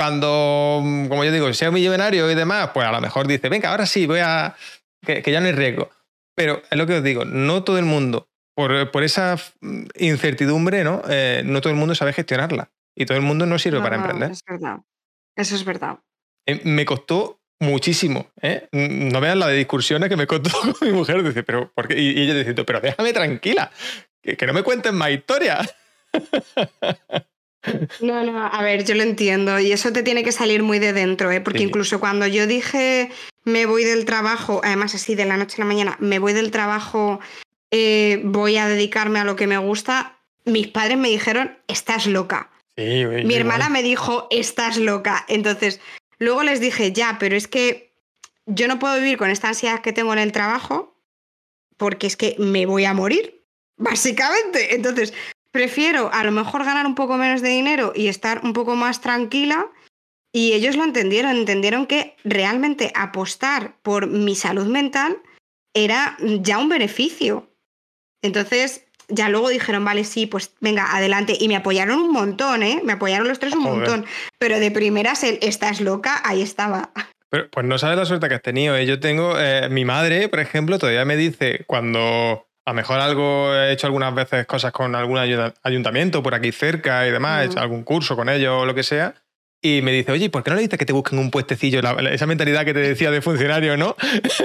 Cuando, 0.00 0.80
mm, 0.82 1.08
como 1.08 1.26
yo 1.26 1.30
digo, 1.30 1.52
sea 1.52 1.70
millonario 1.70 2.30
y 2.30 2.34
demás, 2.34 2.70
pues 2.72 2.86
a 2.86 2.90
lo 2.90 3.02
mejor 3.02 3.26
dice, 3.26 3.50
venga, 3.50 3.70
ahora 3.70 3.84
sí, 3.84 4.06
voy 4.06 4.20
a... 4.20 4.56
que, 5.04 5.22
ya 5.30 5.40
no 5.40 5.46
hay 5.46 5.52
riesgo. 5.52 5.90
Pero 6.34 6.62
es 6.70 6.78
lo 6.78 6.86
que 6.86 6.94
os 6.94 7.04
digo, 7.04 7.26
no 7.26 7.64
todo 7.64 7.76
el 7.76 7.84
mundo, 7.84 8.30
por, 8.56 9.04
esa 9.04 9.36
mm, 9.60 9.82
incertidumbre, 9.98 10.84
¿no? 10.84 11.02
Eh, 11.06 11.42
no 11.44 11.60
todo 11.60 11.70
el 11.70 11.78
mundo 11.78 11.94
sabe 11.94 12.14
gestionarla. 12.14 12.70
Y 12.96 13.04
todo 13.04 13.18
el 13.18 13.22
mundo 13.22 13.44
no 13.44 13.58
sirve 13.58 13.82
para 13.82 13.96
emprender. 13.96 14.30
Es 14.30 14.42
verdad. 14.48 14.78
Eso 15.36 15.54
es 15.54 15.66
verdad. 15.66 15.98
Eh, 16.46 16.62
me 16.64 16.86
costó 16.86 17.42
muchísimo. 17.60 18.30
¿eh? 18.40 18.70
No 18.72 19.20
vean 19.20 19.38
la 19.38 19.48
de 19.48 19.56
discusiones 19.56 20.08
que 20.08 20.16
me 20.16 20.26
contó 20.26 20.50
con 20.78 20.88
mi 20.88 20.94
mujer. 20.94 21.22
Dice, 21.22 21.42
pero 21.42 21.70
¿por 21.74 21.88
qué? 21.88 22.00
Y 22.00 22.22
ella 22.22 22.34
diciendo, 22.34 22.64
pero 22.64 22.80
déjame 22.80 23.12
tranquila, 23.12 23.70
que, 24.22 24.46
no 24.46 24.54
me 24.54 24.62
cuenten 24.62 24.94
más 24.94 25.10
historias. 25.10 25.76
No, 28.00 28.24
no, 28.24 28.46
a 28.46 28.62
ver, 28.62 28.84
yo 28.84 28.94
lo 28.94 29.02
entiendo. 29.02 29.58
Y 29.58 29.72
eso 29.72 29.92
te 29.92 30.02
tiene 30.02 30.24
que 30.24 30.32
salir 30.32 30.62
muy 30.62 30.78
de 30.78 30.92
dentro, 30.92 31.30
¿eh? 31.30 31.40
porque 31.40 31.62
incluso 31.62 32.00
cuando 32.00 32.26
yo 32.26 32.46
dije 32.46 33.10
me 33.44 33.66
voy 33.66 33.84
del 33.84 34.04
trabajo, 34.04 34.60
además 34.64 34.94
así 34.94 35.14
de 35.14 35.24
la 35.24 35.36
noche 35.36 35.56
a 35.56 35.60
la 35.60 35.66
mañana, 35.66 35.96
me 36.00 36.18
voy 36.18 36.32
del 36.32 36.50
trabajo, 36.50 37.20
eh, 37.70 38.20
voy 38.24 38.56
a 38.56 38.68
dedicarme 38.68 39.18
a 39.18 39.24
lo 39.24 39.36
que 39.36 39.46
me 39.46 39.58
gusta, 39.58 40.18
mis 40.44 40.68
padres 40.68 40.98
me 40.98 41.08
dijeron, 41.08 41.58
estás 41.68 42.06
loca. 42.06 42.50
Mi 42.76 43.34
hermana 43.34 43.68
me 43.68 43.82
dijo, 43.82 44.26
estás 44.30 44.78
loca. 44.78 45.26
Entonces, 45.28 45.80
luego 46.18 46.42
les 46.42 46.60
dije, 46.60 46.92
ya, 46.92 47.18
pero 47.20 47.36
es 47.36 47.46
que 47.46 47.92
yo 48.46 48.68
no 48.68 48.78
puedo 48.78 48.96
vivir 48.96 49.18
con 49.18 49.30
esta 49.30 49.48
ansiedad 49.48 49.82
que 49.82 49.92
tengo 49.92 50.12
en 50.14 50.18
el 50.18 50.32
trabajo 50.32 50.96
porque 51.76 52.06
es 52.06 52.16
que 52.16 52.36
me 52.38 52.66
voy 52.66 52.84
a 52.84 52.94
morir, 52.94 53.44
básicamente. 53.76 54.74
Entonces, 54.74 55.12
prefiero 55.52 56.12
a 56.12 56.24
lo 56.24 56.32
mejor 56.32 56.64
ganar 56.64 56.86
un 56.86 56.94
poco 56.94 57.16
menos 57.16 57.42
de 57.42 57.48
dinero 57.48 57.92
y 57.94 58.08
estar 58.08 58.40
un 58.44 58.52
poco 58.52 58.76
más 58.76 59.00
tranquila. 59.00 59.66
Y 60.32 60.52
ellos 60.52 60.76
lo 60.76 60.84
entendieron, 60.84 61.36
entendieron 61.36 61.86
que 61.86 62.16
realmente 62.22 62.92
apostar 62.94 63.74
por 63.82 64.06
mi 64.06 64.36
salud 64.36 64.66
mental 64.66 65.18
era 65.74 66.16
ya 66.20 66.58
un 66.58 66.68
beneficio. 66.68 67.48
Entonces, 68.22 68.84
ya 69.08 69.28
luego 69.28 69.48
dijeron, 69.48 69.84
vale, 69.84 70.04
sí, 70.04 70.26
pues 70.26 70.54
venga, 70.60 70.96
adelante. 70.96 71.36
Y 71.38 71.48
me 71.48 71.56
apoyaron 71.56 71.98
un 71.98 72.12
montón, 72.12 72.62
¿eh? 72.62 72.80
Me 72.84 72.92
apoyaron 72.92 73.28
los 73.28 73.38
tres 73.38 73.54
un 73.54 73.62
montón. 73.62 74.06
Pero 74.38 74.60
de 74.60 74.70
primeras, 74.70 75.24
el 75.24 75.38
estás 75.42 75.80
loca, 75.80 76.20
ahí 76.24 76.42
estaba. 76.42 76.90
Pero, 77.30 77.48
pues 77.50 77.64
no 77.64 77.78
sabes 77.78 77.96
la 77.96 78.06
suerte 78.06 78.28
que 78.28 78.34
has 78.34 78.42
tenido. 78.42 78.76
¿eh? 78.76 78.86
Yo 78.86 78.98
tengo, 78.98 79.38
eh, 79.38 79.68
mi 79.68 79.84
madre, 79.84 80.28
por 80.28 80.40
ejemplo, 80.40 80.78
todavía 80.78 81.04
me 81.04 81.16
dice 81.16 81.64
cuando 81.66 82.49
a 82.70 82.72
lo 82.72 82.76
mejor 82.76 83.00
algo 83.00 83.52
he 83.52 83.72
hecho 83.72 83.88
algunas 83.88 84.14
veces 84.14 84.46
cosas 84.46 84.70
con 84.70 84.94
algún 84.94 85.18
ayuntamiento 85.18 86.22
por 86.22 86.36
aquí 86.36 86.52
cerca 86.52 87.04
y 87.04 87.10
demás, 87.10 87.42
he 87.42 87.46
hecho 87.46 87.58
algún 87.58 87.82
curso 87.82 88.14
con 88.14 88.28
ellos 88.28 88.62
o 88.62 88.64
lo 88.64 88.76
que 88.76 88.84
sea, 88.84 89.16
y 89.60 89.82
me 89.82 89.90
dice, 89.90 90.12
oye, 90.12 90.30
¿por 90.30 90.44
qué 90.44 90.50
no 90.50 90.56
le 90.56 90.62
dices 90.62 90.78
que 90.78 90.86
te 90.86 90.92
busquen 90.92 91.18
un 91.18 91.32
puestecillo? 91.32 91.80
esa 91.80 92.26
mentalidad 92.26 92.64
que 92.64 92.72
te 92.72 92.78
decía 92.78 93.10
de 93.10 93.22
funcionario, 93.22 93.76
¿no? 93.76 93.96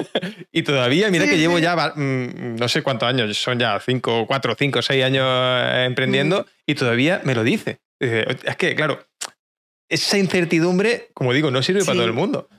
y 0.51 0.63
todavía, 0.63 1.11
mira 1.11 1.25
que 1.25 1.37
llevo 1.37 1.59
ya, 1.59 1.75
mm, 1.75 2.55
no 2.55 2.67
sé 2.67 2.81
cuántos 2.81 3.07
años, 3.07 3.37
son 3.37 3.59
ya 3.59 3.79
cinco, 3.79 4.25
cuatro, 4.25 4.55
cinco, 4.57 4.81
seis 4.81 5.03
años 5.03 5.27
eh, 5.27 5.83
emprendiendo, 5.85 6.41
mm. 6.41 6.45
y 6.65 6.73
todavía 6.73 7.21
me 7.25 7.35
lo 7.35 7.43
dice. 7.43 7.79
Es 7.99 8.55
que, 8.55 8.73
claro, 8.73 9.05
esa 9.87 10.17
incertidumbre, 10.17 11.09
como 11.13 11.31
digo, 11.31 11.51
no 11.51 11.61
sirve 11.61 11.85
para 11.85 11.93
todo 11.93 12.07
el 12.07 12.13
mundo. 12.13 12.49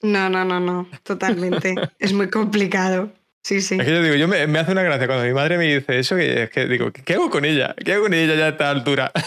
No, 0.00 0.30
no, 0.30 0.44
no, 0.44 0.60
no, 0.60 0.88
totalmente. 1.02 1.74
es 1.98 2.12
muy 2.12 2.30
complicado. 2.30 3.12
Sí, 3.48 3.62
sí. 3.62 3.76
Es 3.80 3.86
que 3.86 3.90
yo 3.92 4.02
digo, 4.02 4.14
yo 4.14 4.28
me, 4.28 4.58
hace 4.58 4.72
una 4.72 4.82
gracia 4.82 5.06
cuando 5.06 5.24
mi 5.24 5.32
madre 5.32 5.56
me 5.56 5.64
dice 5.64 5.98
eso, 5.98 6.16
que 6.16 6.42
es 6.42 6.50
que 6.50 6.66
digo, 6.66 6.92
¿qué 6.92 7.14
hago 7.14 7.30
con 7.30 7.46
ella? 7.46 7.74
¿Qué 7.82 7.94
hago 7.94 8.02
con 8.02 8.12
ella 8.12 8.34
ya 8.34 8.44
a 8.44 8.48
esta 8.50 8.70
altura? 8.70 9.10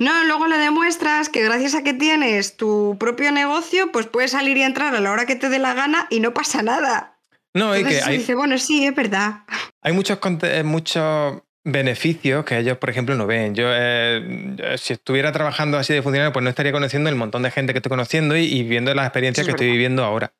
No, 0.00 0.22
luego 0.24 0.46
le 0.46 0.58
demuestras 0.58 1.30
que 1.30 1.42
gracias 1.42 1.74
a 1.74 1.82
que 1.82 1.94
tienes 1.94 2.58
tu 2.58 2.96
propio 3.00 3.32
negocio, 3.32 3.90
pues 3.90 4.06
puedes 4.06 4.32
salir 4.32 4.56
y 4.58 4.62
entrar 4.62 4.94
a 4.94 5.00
la 5.00 5.10
hora 5.10 5.24
que 5.24 5.34
te 5.34 5.48
dé 5.48 5.58
la 5.58 5.72
gana 5.72 6.06
y 6.10 6.20
no 6.20 6.34
pasa 6.34 6.62
nada. 6.62 7.18
No, 7.54 7.74
y 7.74 7.82
que 7.82 8.02
dice, 8.10 8.34
bueno, 8.34 8.58
sí, 8.58 8.86
es 8.86 8.94
verdad. 8.94 9.44
Hay 9.82 9.94
muchos, 9.94 10.18
eh, 10.42 10.62
muchos 10.62 11.42
beneficios 11.64 12.44
que 12.44 12.58
ellos, 12.58 12.76
por 12.76 12.90
ejemplo, 12.90 13.14
no 13.14 13.26
ven. 13.26 13.54
Yo, 13.54 13.64
eh, 13.70 14.76
si 14.76 14.92
estuviera 14.92 15.32
trabajando 15.32 15.78
así 15.78 15.94
de 15.94 16.02
funcionario, 16.02 16.34
pues 16.34 16.44
no 16.44 16.50
estaría 16.50 16.70
conociendo 16.70 17.08
el 17.08 17.16
montón 17.16 17.42
de 17.42 17.50
gente 17.50 17.72
que 17.72 17.78
estoy 17.78 17.90
conociendo 17.90 18.36
y, 18.36 18.62
viendo 18.64 18.94
las 18.94 19.06
experiencias 19.06 19.46
que 19.46 19.52
estoy 19.52 19.70
viviendo 19.72 20.04
ahora. 20.04 20.34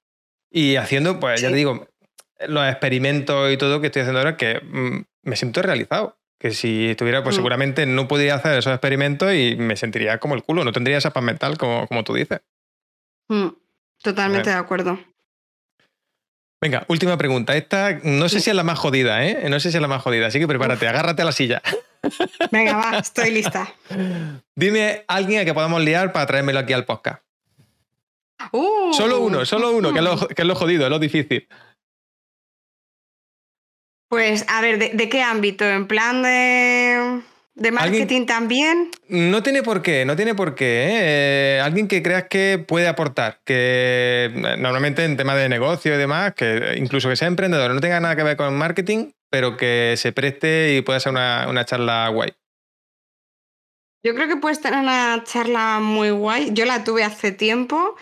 Y 0.50 0.76
haciendo, 0.76 1.18
pues 1.18 1.40
ya 1.40 1.48
te 1.48 1.56
digo, 1.56 1.88
los 2.46 2.68
experimentos 2.68 3.52
y 3.52 3.56
todo 3.56 3.80
que 3.80 3.88
estoy 3.88 4.02
haciendo 4.02 4.20
ahora, 4.20 4.36
que 4.36 4.60
mm, 4.60 5.04
me 5.22 5.36
siento 5.36 5.62
realizado 5.62 6.18
que 6.38 6.52
si 6.52 6.90
estuviera, 6.90 7.22
pues 7.22 7.34
mm. 7.34 7.38
seguramente 7.38 7.86
no 7.86 8.06
podría 8.06 8.36
hacer 8.36 8.58
esos 8.58 8.72
experimentos 8.72 9.32
y 9.34 9.56
me 9.56 9.76
sentiría 9.76 10.18
como 10.18 10.34
el 10.34 10.42
culo, 10.42 10.64
no 10.64 10.72
tendría 10.72 10.98
esa 10.98 11.10
paz 11.10 11.24
mental 11.24 11.58
como, 11.58 11.86
como 11.88 12.04
tú 12.04 12.14
dices. 12.14 12.40
Mm, 13.28 13.48
totalmente 14.02 14.50
de 14.50 14.56
acuerdo. 14.56 14.98
Venga, 16.60 16.84
última 16.88 17.16
pregunta. 17.16 17.56
Esta 17.56 18.00
no 18.02 18.28
sé 18.28 18.40
si 18.40 18.50
es 18.50 18.56
la 18.56 18.64
más 18.64 18.78
jodida, 18.78 19.24
¿eh? 19.24 19.48
No 19.48 19.60
sé 19.60 19.70
si 19.70 19.76
es 19.76 19.82
la 19.82 19.88
más 19.88 20.02
jodida, 20.02 20.26
así 20.26 20.38
que 20.38 20.48
prepárate, 20.48 20.88
agárrate 20.88 21.22
a 21.22 21.24
la 21.24 21.32
silla. 21.32 21.62
Venga, 22.50 22.76
va, 22.76 22.98
estoy 22.98 23.30
lista. 23.30 23.74
Dime 24.56 25.04
alguien 25.08 25.42
a 25.42 25.44
que 25.44 25.54
podamos 25.54 25.82
liar 25.82 26.12
para 26.12 26.26
traérmelo 26.26 26.60
aquí 26.60 26.72
al 26.72 26.84
podcast. 26.84 27.22
Uh. 28.52 28.92
solo 28.92 29.20
uno, 29.20 29.44
solo 29.44 29.72
uno, 29.72 29.92
que 29.92 29.98
es, 29.98 30.04
lo, 30.04 30.28
que 30.28 30.42
es 30.42 30.46
lo 30.46 30.54
jodido, 30.54 30.84
es 30.84 30.90
lo 30.90 31.00
difícil. 31.00 31.48
Pues, 34.08 34.46
a 34.48 34.62
ver, 34.62 34.78
¿de, 34.78 35.08
qué 35.08 35.22
ámbito? 35.22 35.66
¿En 35.66 35.86
plan 35.86 36.22
de, 36.22 37.20
de 37.54 37.72
marketing 37.72 38.24
también? 38.24 38.90
No 39.08 39.42
tiene 39.42 39.62
por 39.62 39.82
qué, 39.82 40.06
no 40.06 40.16
tiene 40.16 40.34
por 40.34 40.54
qué. 40.54 40.86
¿eh? 40.86 41.56
¿eh? 41.56 41.60
alguien 41.60 41.88
que 41.88 42.02
creas 42.02 42.24
que 42.24 42.64
puede 42.66 42.88
aportar, 42.88 43.40
que 43.44 44.30
eh, 44.34 44.56
normalmente 44.58 45.04
en 45.04 45.18
tema 45.18 45.34
de 45.34 45.50
negocio 45.50 45.94
y 45.94 45.98
demás, 45.98 46.32
que 46.34 46.74
incluso 46.78 47.10
que 47.10 47.16
sea 47.16 47.28
emprendedor, 47.28 47.74
no 47.74 47.80
tenga 47.80 48.00
nada 48.00 48.16
que 48.16 48.22
ver 48.22 48.38
con 48.38 48.56
marketing, 48.56 49.10
pero 49.28 49.58
que 49.58 49.94
se 49.98 50.12
preste 50.12 50.74
y 50.74 50.80
pueda 50.80 51.00
ser 51.00 51.12
una, 51.12 51.46
una 51.46 51.66
charla 51.66 52.08
guay. 52.08 52.32
Yo 54.02 54.14
creo 54.14 54.26
que 54.28 54.36
puedes 54.36 54.60
tener 54.62 54.78
una 54.80 55.22
charla 55.24 55.80
muy 55.80 56.10
guay. 56.10 56.54
Yo 56.54 56.64
la 56.64 56.82
tuve 56.82 57.04
hace 57.04 57.32
tiempo 57.32 57.96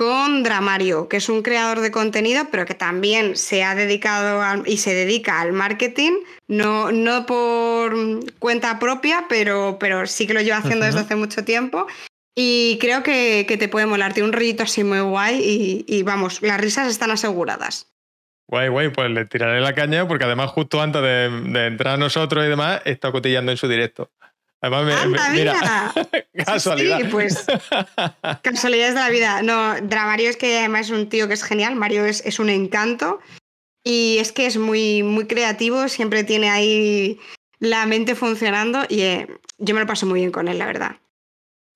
con 0.00 0.42
Dramario, 0.42 1.10
que 1.10 1.18
es 1.18 1.28
un 1.28 1.42
creador 1.42 1.80
de 1.80 1.90
contenido, 1.90 2.46
pero 2.50 2.64
que 2.64 2.72
también 2.72 3.36
se 3.36 3.64
ha 3.64 3.74
dedicado 3.74 4.62
y 4.64 4.78
se 4.78 4.94
dedica 4.94 5.42
al 5.42 5.52
marketing, 5.52 6.12
no, 6.48 6.90
no 6.90 7.26
por 7.26 7.94
cuenta 8.38 8.78
propia, 8.78 9.26
pero, 9.28 9.76
pero 9.78 10.06
sí 10.06 10.26
que 10.26 10.32
lo 10.32 10.40
lleva 10.40 10.56
haciendo 10.56 10.86
desde 10.86 11.00
hace 11.00 11.16
mucho 11.16 11.44
tiempo. 11.44 11.86
Y 12.34 12.78
creo 12.80 13.02
que, 13.02 13.44
te 13.46 13.68
puede 13.68 13.84
molar, 13.84 14.14
tiene 14.14 14.30
un 14.30 14.32
rollito 14.32 14.62
así 14.62 14.84
muy 14.84 15.00
guay 15.00 15.84
y, 15.86 16.02
vamos, 16.02 16.40
las 16.40 16.58
risas 16.58 16.88
están 16.88 17.10
aseguradas. 17.10 17.92
Guay, 18.48 18.68
guay, 18.70 18.88
pues 18.88 19.10
le 19.10 19.26
tiraré 19.26 19.60
la 19.60 19.74
caña 19.74 20.08
porque 20.08 20.24
además 20.24 20.50
justo 20.50 20.80
antes 20.80 21.02
de, 21.02 21.28
de 21.52 21.66
entrar 21.66 21.96
a 21.96 21.98
nosotros 21.98 22.42
y 22.46 22.48
demás, 22.48 22.80
está 22.86 23.12
cotillando 23.12 23.52
en 23.52 23.58
su 23.58 23.68
directo. 23.68 24.10
Además, 24.62 25.30
mira, 25.32 25.92
casualidad. 26.44 26.98
Sí, 26.98 27.04
pues 27.10 27.46
casualidades 28.42 28.94
de 28.94 29.00
la 29.00 29.08
vida. 29.08 29.42
No, 29.42 29.74
Dramario 29.80 30.28
es 30.28 30.36
que 30.36 30.58
además 30.58 30.86
es 30.86 30.92
un 30.92 31.08
tío 31.08 31.28
que 31.28 31.34
es 31.34 31.42
genial. 31.42 31.76
Mario 31.76 32.04
es, 32.04 32.22
es, 32.26 32.38
un 32.38 32.50
encanto 32.50 33.20
y 33.82 34.18
es 34.18 34.32
que 34.32 34.46
es 34.46 34.58
muy, 34.58 35.02
muy 35.02 35.26
creativo. 35.26 35.88
Siempre 35.88 36.24
tiene 36.24 36.50
ahí 36.50 37.18
la 37.58 37.86
mente 37.86 38.14
funcionando 38.14 38.84
y 38.88 39.02
eh, 39.02 39.28
yo 39.58 39.74
me 39.74 39.80
lo 39.80 39.86
paso 39.86 40.06
muy 40.06 40.20
bien 40.20 40.32
con 40.32 40.48
él, 40.48 40.58
la 40.58 40.66
verdad. 40.66 40.96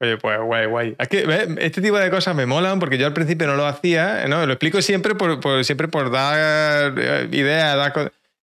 Oye, 0.00 0.18
pues 0.18 0.38
guay, 0.40 0.66
guay. 0.66 0.96
Es 0.98 1.08
que 1.08 1.56
este 1.58 1.80
tipo 1.80 1.96
de 1.96 2.10
cosas 2.10 2.34
me 2.34 2.44
molan 2.44 2.80
porque 2.80 2.98
yo 2.98 3.06
al 3.06 3.14
principio 3.14 3.46
no 3.46 3.56
lo 3.56 3.64
hacía, 3.64 4.26
¿no? 4.28 4.44
Lo 4.44 4.52
explico 4.52 4.82
siempre 4.82 5.14
por, 5.14 5.40
por 5.40 5.64
siempre 5.64 5.88
por 5.88 6.10
dar 6.10 6.94
eh, 6.98 7.28
ideas, 7.30 7.76
dar 7.76 8.12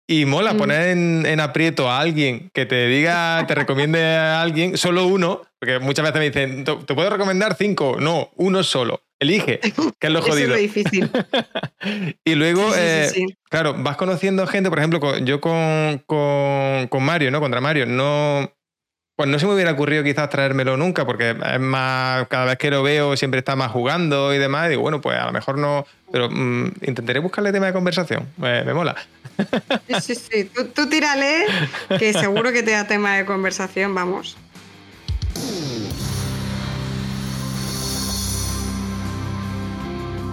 y 0.10 0.26
mola 0.26 0.56
mm. 0.56 0.57
poner 0.57 0.88
en, 0.88 1.40
aprieto 1.40 1.88
a 1.88 1.99
alguien 1.99 2.49
que 2.52 2.65
te 2.65 2.88
diga, 2.88 3.45
te 3.48 3.53
recomiende 3.53 4.03
a 4.03 4.41
alguien, 4.41 4.76
solo 4.76 5.06
uno, 5.06 5.44
porque 5.60 5.77
muchas 5.77 6.03
veces 6.03 6.19
me 6.19 6.26
dicen, 6.31 6.64
¿te 6.64 6.95
puedo 6.95 7.11
recomendar 7.11 7.56
cinco? 7.56 7.98
No, 7.99 8.31
uno 8.36 8.64
solo. 8.64 9.03
Elige, 9.19 9.60
que 9.60 10.07
es 10.07 10.11
lo 10.11 10.22
jodido. 10.23 10.56
es 10.56 10.61
difícil. 10.61 11.11
y 12.26 12.34
luego, 12.34 12.72
eh, 12.76 13.11
claro, 13.52 13.76
vas 13.77 13.98
conociendo 13.98 14.48
gente, 14.48 14.72
por 14.72 14.80
ejemplo, 14.80 15.19
yo 15.19 15.40
con, 15.40 16.02
con, 16.07 16.88
con 16.88 17.03
Mario, 17.03 17.30
¿no? 17.30 17.40
Contra 17.40 17.61
Mario, 17.61 17.86
no, 17.86 18.52
pues 19.20 19.28
no 19.28 19.38
se 19.38 19.46
me 19.46 19.54
hubiera 19.54 19.74
ocurrido 19.74 20.02
quizás 20.02 20.30
traérmelo 20.30 20.78
nunca, 20.78 21.06
porque 21.06 21.32
es 21.32 21.60
más, 21.60 22.26
cada 22.30 22.46
vez 22.46 22.58
que 22.58 22.72
lo 22.72 22.84
veo 22.84 23.18
siempre 23.18 23.40
está 23.40 23.58
más 23.58 23.70
jugando 23.70 24.34
y 24.34 24.38
demás. 24.38 24.68
Y 24.68 24.70
digo, 24.70 24.82
bueno, 24.82 25.02
pues 25.02 25.20
a 25.20 25.26
lo 25.26 25.34
mejor 25.34 25.58
no, 25.58 25.86
pero 26.10 26.30
mm, 26.30 26.72
intentaré 26.84 27.20
buscarle 27.20 27.52
tema 27.52 27.66
de 27.66 27.74
conversación. 27.74 28.30
Me, 28.38 28.64
mola. 28.74 28.96
Sí, 29.90 30.16
sí, 30.16 30.16
sí. 30.16 30.44
Tú, 30.46 30.68
tú 30.68 30.88
tírale, 30.88 31.48
que 32.00 32.14
seguro 32.14 32.54
que 32.54 32.64
te 32.64 32.72
da 32.72 32.88
tema 32.88 33.18
de 33.18 33.26
conversación, 33.26 33.94
vamos. 33.94 34.38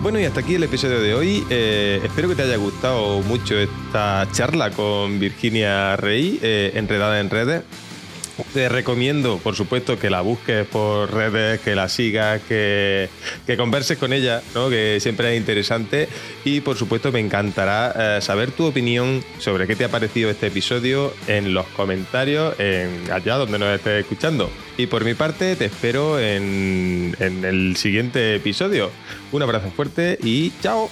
Bueno, 0.00 0.20
y 0.20 0.26
hasta 0.26 0.38
aquí 0.38 0.54
el 0.54 0.62
episodio 0.62 1.00
de 1.00 1.12
hoy. 1.12 1.44
Eh, 1.50 2.02
espero 2.04 2.28
que 2.28 2.36
te 2.36 2.42
haya 2.42 2.56
gustado 2.56 3.20
mucho 3.22 3.58
esta 3.58 4.28
charla 4.30 4.70
con 4.70 5.18
Virginia 5.18 5.96
Rey, 5.96 6.38
eh, 6.40 6.70
enredada 6.76 7.18
en 7.18 7.30
redes. 7.30 7.64
Te 8.52 8.68
recomiendo, 8.68 9.38
por 9.38 9.56
supuesto, 9.56 9.98
que 9.98 10.10
la 10.10 10.20
busques 10.20 10.66
por 10.66 11.12
redes, 11.12 11.60
que 11.60 11.74
la 11.74 11.88
sigas, 11.88 12.42
que, 12.42 13.08
converses 13.56 13.96
con 13.96 14.12
ella, 14.12 14.42
¿no? 14.54 14.68
que 14.68 14.98
siempre 15.00 15.32
es 15.32 15.40
interesante. 15.40 16.08
Y 16.44 16.60
por 16.60 16.76
supuesto, 16.76 17.12
me 17.12 17.20
encantará 17.20 18.16
eh, 18.18 18.20
saber 18.20 18.50
tu 18.50 18.66
opinión 18.66 19.24
sobre 19.38 19.66
qué 19.66 19.74
te 19.74 19.84
ha 19.84 19.88
parecido 19.88 20.28
este 20.28 20.48
episodio 20.48 21.14
en 21.26 21.54
los 21.54 21.66
comentarios, 21.68 22.54
en 22.60 23.10
allá 23.10 23.36
donde 23.36 23.58
nos 23.58 23.74
estés 23.74 24.02
escuchando. 24.02 24.50
Y 24.76 24.86
por 24.86 25.04
mi 25.04 25.14
parte, 25.14 25.56
te 25.56 25.64
espero 25.64 26.20
en, 26.20 27.16
en 27.18 27.44
el 27.44 27.76
siguiente 27.76 28.36
episodio. 28.36 28.90
Un 29.32 29.42
abrazo 29.42 29.70
fuerte 29.70 30.18
y 30.22 30.52
chao. 30.60 30.90